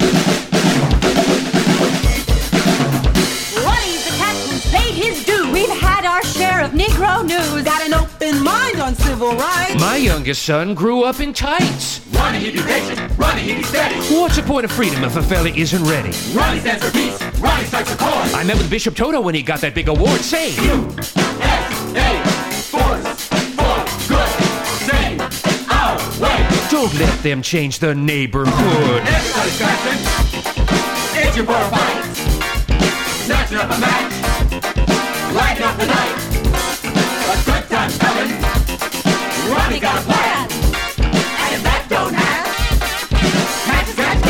Our 6.56 6.62
share 6.62 6.70
of 6.70 6.72
Negro 6.72 7.26
news. 7.26 7.64
Got 7.64 7.82
an 7.82 7.92
open 7.92 8.42
mind 8.42 8.80
on 8.80 8.94
civil 8.94 9.32
rights. 9.32 9.78
My 9.78 9.96
youngest 9.96 10.42
son 10.42 10.74
grew 10.74 11.02
up 11.02 11.20
in 11.20 11.34
tights. 11.34 12.00
Ronnie, 12.12 12.38
he 12.38 12.50
be 12.50 12.62
patient. 12.62 12.98
Ronnie, 13.18 13.42
he 13.42 13.56
be 13.56 13.62
steady. 13.62 13.96
What's 14.14 14.36
the 14.36 14.42
point 14.42 14.64
of 14.64 14.72
freedom 14.72 15.04
if 15.04 15.16
a 15.16 15.22
fella 15.22 15.50
isn't 15.50 15.84
ready? 15.84 16.12
Ronnie 16.34 16.60
stands 16.60 16.82
for 16.82 16.90
peace. 16.92 17.20
Ronnie 17.40 17.64
strikes 17.64 17.92
for 17.92 18.44
met 18.46 18.56
with 18.56 18.70
Bishop 18.70 18.96
Tutu 18.96 19.20
when 19.20 19.34
he 19.34 19.42
got 19.42 19.60
that 19.60 19.74
big 19.74 19.88
award. 19.88 20.20
Say, 20.20 20.52
you, 20.64 20.88
S, 20.96 21.14
A, 21.94 22.24
force, 22.72 23.28
for 23.52 23.76
good. 24.08 24.28
Say, 24.88 25.18
our 25.68 25.98
way. 26.22 26.70
don't 26.70 26.94
let 26.94 27.22
them 27.22 27.42
change 27.42 27.80
the 27.80 27.94
neighborhood. 27.94 29.02
Everybody's 29.04 29.52
scratching. 29.52 30.00
It's 31.22 31.36
your 31.36 31.44
for 31.44 31.52
a 31.52 31.68
fight. 31.68 32.16
Snatching 33.26 33.58
up 33.58 33.76
a 33.76 33.78
match. 33.78 35.34
Lighting 35.34 35.64
up 35.64 35.76
the 35.76 35.86
night. 35.86 36.15
Ronnie 39.66 39.80
got 39.80 40.00
a 40.00 40.02
plan. 40.06 40.42
And 40.44 41.54
if 41.56 41.62
that 41.64 41.86
don't 41.90 42.14
happen, 42.14 42.78
catch, 43.66 43.96
catch, 43.96 44.22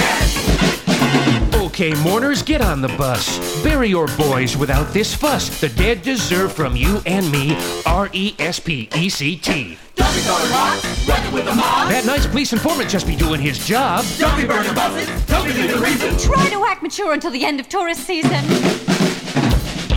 catch. 1.53 1.63
Okay, 1.63 1.93
mourners, 2.03 2.43
get 2.43 2.63
on 2.63 2.81
the 2.81 2.89
bus. 2.89 3.39
Bury 3.63 3.91
your 3.91 4.07
boys 4.17 4.57
without 4.57 4.95
this 4.95 5.15
fuss. 5.15 5.61
The 5.61 5.69
dead 5.69 6.01
deserve 6.01 6.55
from 6.55 6.75
you 6.75 7.03
and 7.05 7.31
me 7.31 7.55
R 7.85 8.09
E 8.15 8.35
S 8.39 8.59
P 8.59 8.89
E 8.97 9.11
C 9.11 9.37
T. 9.37 9.77
Don't 9.95 10.15
be 10.15 10.21
throwing 10.21 10.51
rocks. 10.53 11.07
Running 11.07 11.35
with 11.35 11.45
the 11.45 11.55
mob. 11.55 11.91
That 11.91 12.07
nice 12.07 12.27
police 12.27 12.55
informant 12.55 12.89
just 12.89 13.07
be 13.07 13.15
doing 13.15 13.43
his 13.43 13.59
job. 13.67 14.07
Don't 14.17 14.41
be 14.41 14.47
burning 14.47 14.75
buses. 14.75 15.07
Don't 15.27 15.45
be 15.47 15.53
the 15.53 15.79
reason. 15.79 16.17
Try 16.17 16.49
to 16.49 16.65
act 16.65 16.83
mature 16.83 17.13
until 17.13 17.31
the 17.31 17.45
end 17.45 17.61
of 17.61 17.69
tourist 17.69 18.07
season. 18.07 18.43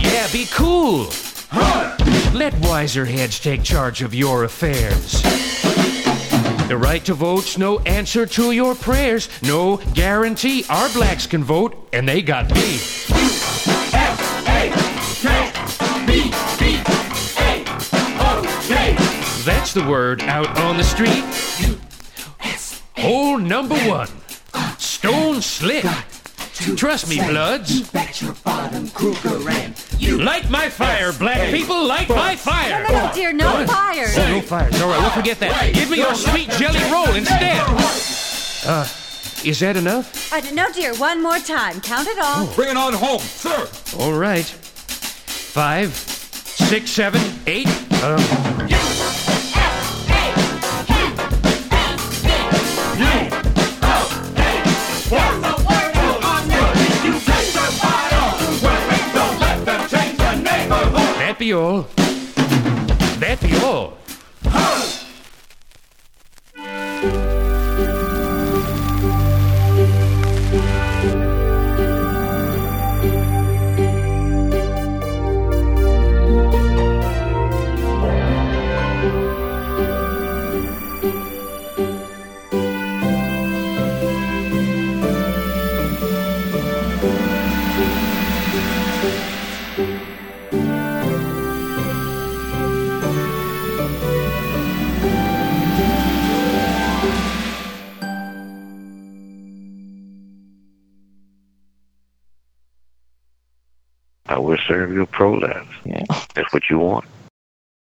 Yeah, 0.02 0.30
be 0.32 0.44
cool. 0.52 1.08
Let 2.32 2.54
wiser 2.60 3.04
heads 3.04 3.40
take 3.40 3.64
charge 3.64 4.02
of 4.02 4.14
your 4.14 4.44
affairs. 4.44 5.20
The 6.68 6.76
right 6.78 7.04
to 7.06 7.14
vote's 7.14 7.58
no 7.58 7.80
answer 7.80 8.24
to 8.24 8.52
your 8.52 8.76
prayers. 8.76 9.28
No 9.42 9.78
guarantee 9.94 10.64
our 10.70 10.88
blacks 10.90 11.26
can 11.26 11.42
vote, 11.42 11.88
and 11.92 12.08
they 12.08 12.22
got 12.22 12.48
me. 12.54 12.78
That's 19.44 19.72
the 19.72 19.84
word 19.88 20.22
out 20.22 20.56
on 20.60 20.76
the 20.76 20.84
street. 20.84 21.24
Hole 22.96 23.38
number 23.38 23.76
one. 23.88 24.08
Stone 24.78 25.42
slip. 25.42 25.84
Trust 26.76 27.08
me, 27.08 27.16
Bloods. 27.26 27.92
Light 30.18 30.50
my 30.50 30.68
fire, 30.68 31.12
black 31.12 31.50
people, 31.50 31.86
light 31.86 32.08
my 32.08 32.36
fire. 32.36 32.82
No, 32.82 32.88
no, 32.88 33.06
no, 33.06 33.14
dear, 33.14 33.32
no 33.32 33.66
fires. 33.66 34.18
Oh, 34.18 34.28
no 34.28 34.40
fires. 34.42 34.80
All 34.80 34.90
right, 34.90 35.00
we'll 35.00 35.10
forget 35.10 35.38
that. 35.40 35.72
Give 35.74 35.90
me 35.90 35.98
your 35.98 36.14
sweet 36.14 36.50
jelly 36.50 36.80
roll 36.90 37.08
instead. 37.14 37.60
Uh, 38.66 38.86
is 39.44 39.58
that 39.60 39.76
enough? 39.76 40.32
Uh, 40.32 40.40
no, 40.52 40.70
dear, 40.72 40.94
one 40.96 41.22
more 41.22 41.38
time. 41.38 41.80
Count 41.80 42.08
it 42.08 42.18
off. 42.18 42.54
Bring 42.54 42.70
it 42.70 42.76
on 42.76 42.92
home, 42.92 43.20
sir. 43.20 43.68
All 43.98 44.12
right. 44.12 44.44
Five, 44.44 45.94
six, 45.94 46.90
seven, 46.90 47.20
eight. 47.46 47.68
Um, 48.02 48.18
that 63.18 63.40
be 63.40 63.99
I 104.30 104.38
will 104.38 104.58
serve 104.66 104.92
you 104.92 105.02
a 105.02 105.06
prolapse. 105.06 105.66
Yeah. 105.84 106.04
That's 106.34 106.52
what 106.52 106.70
you 106.70 106.78
want. 106.78 107.04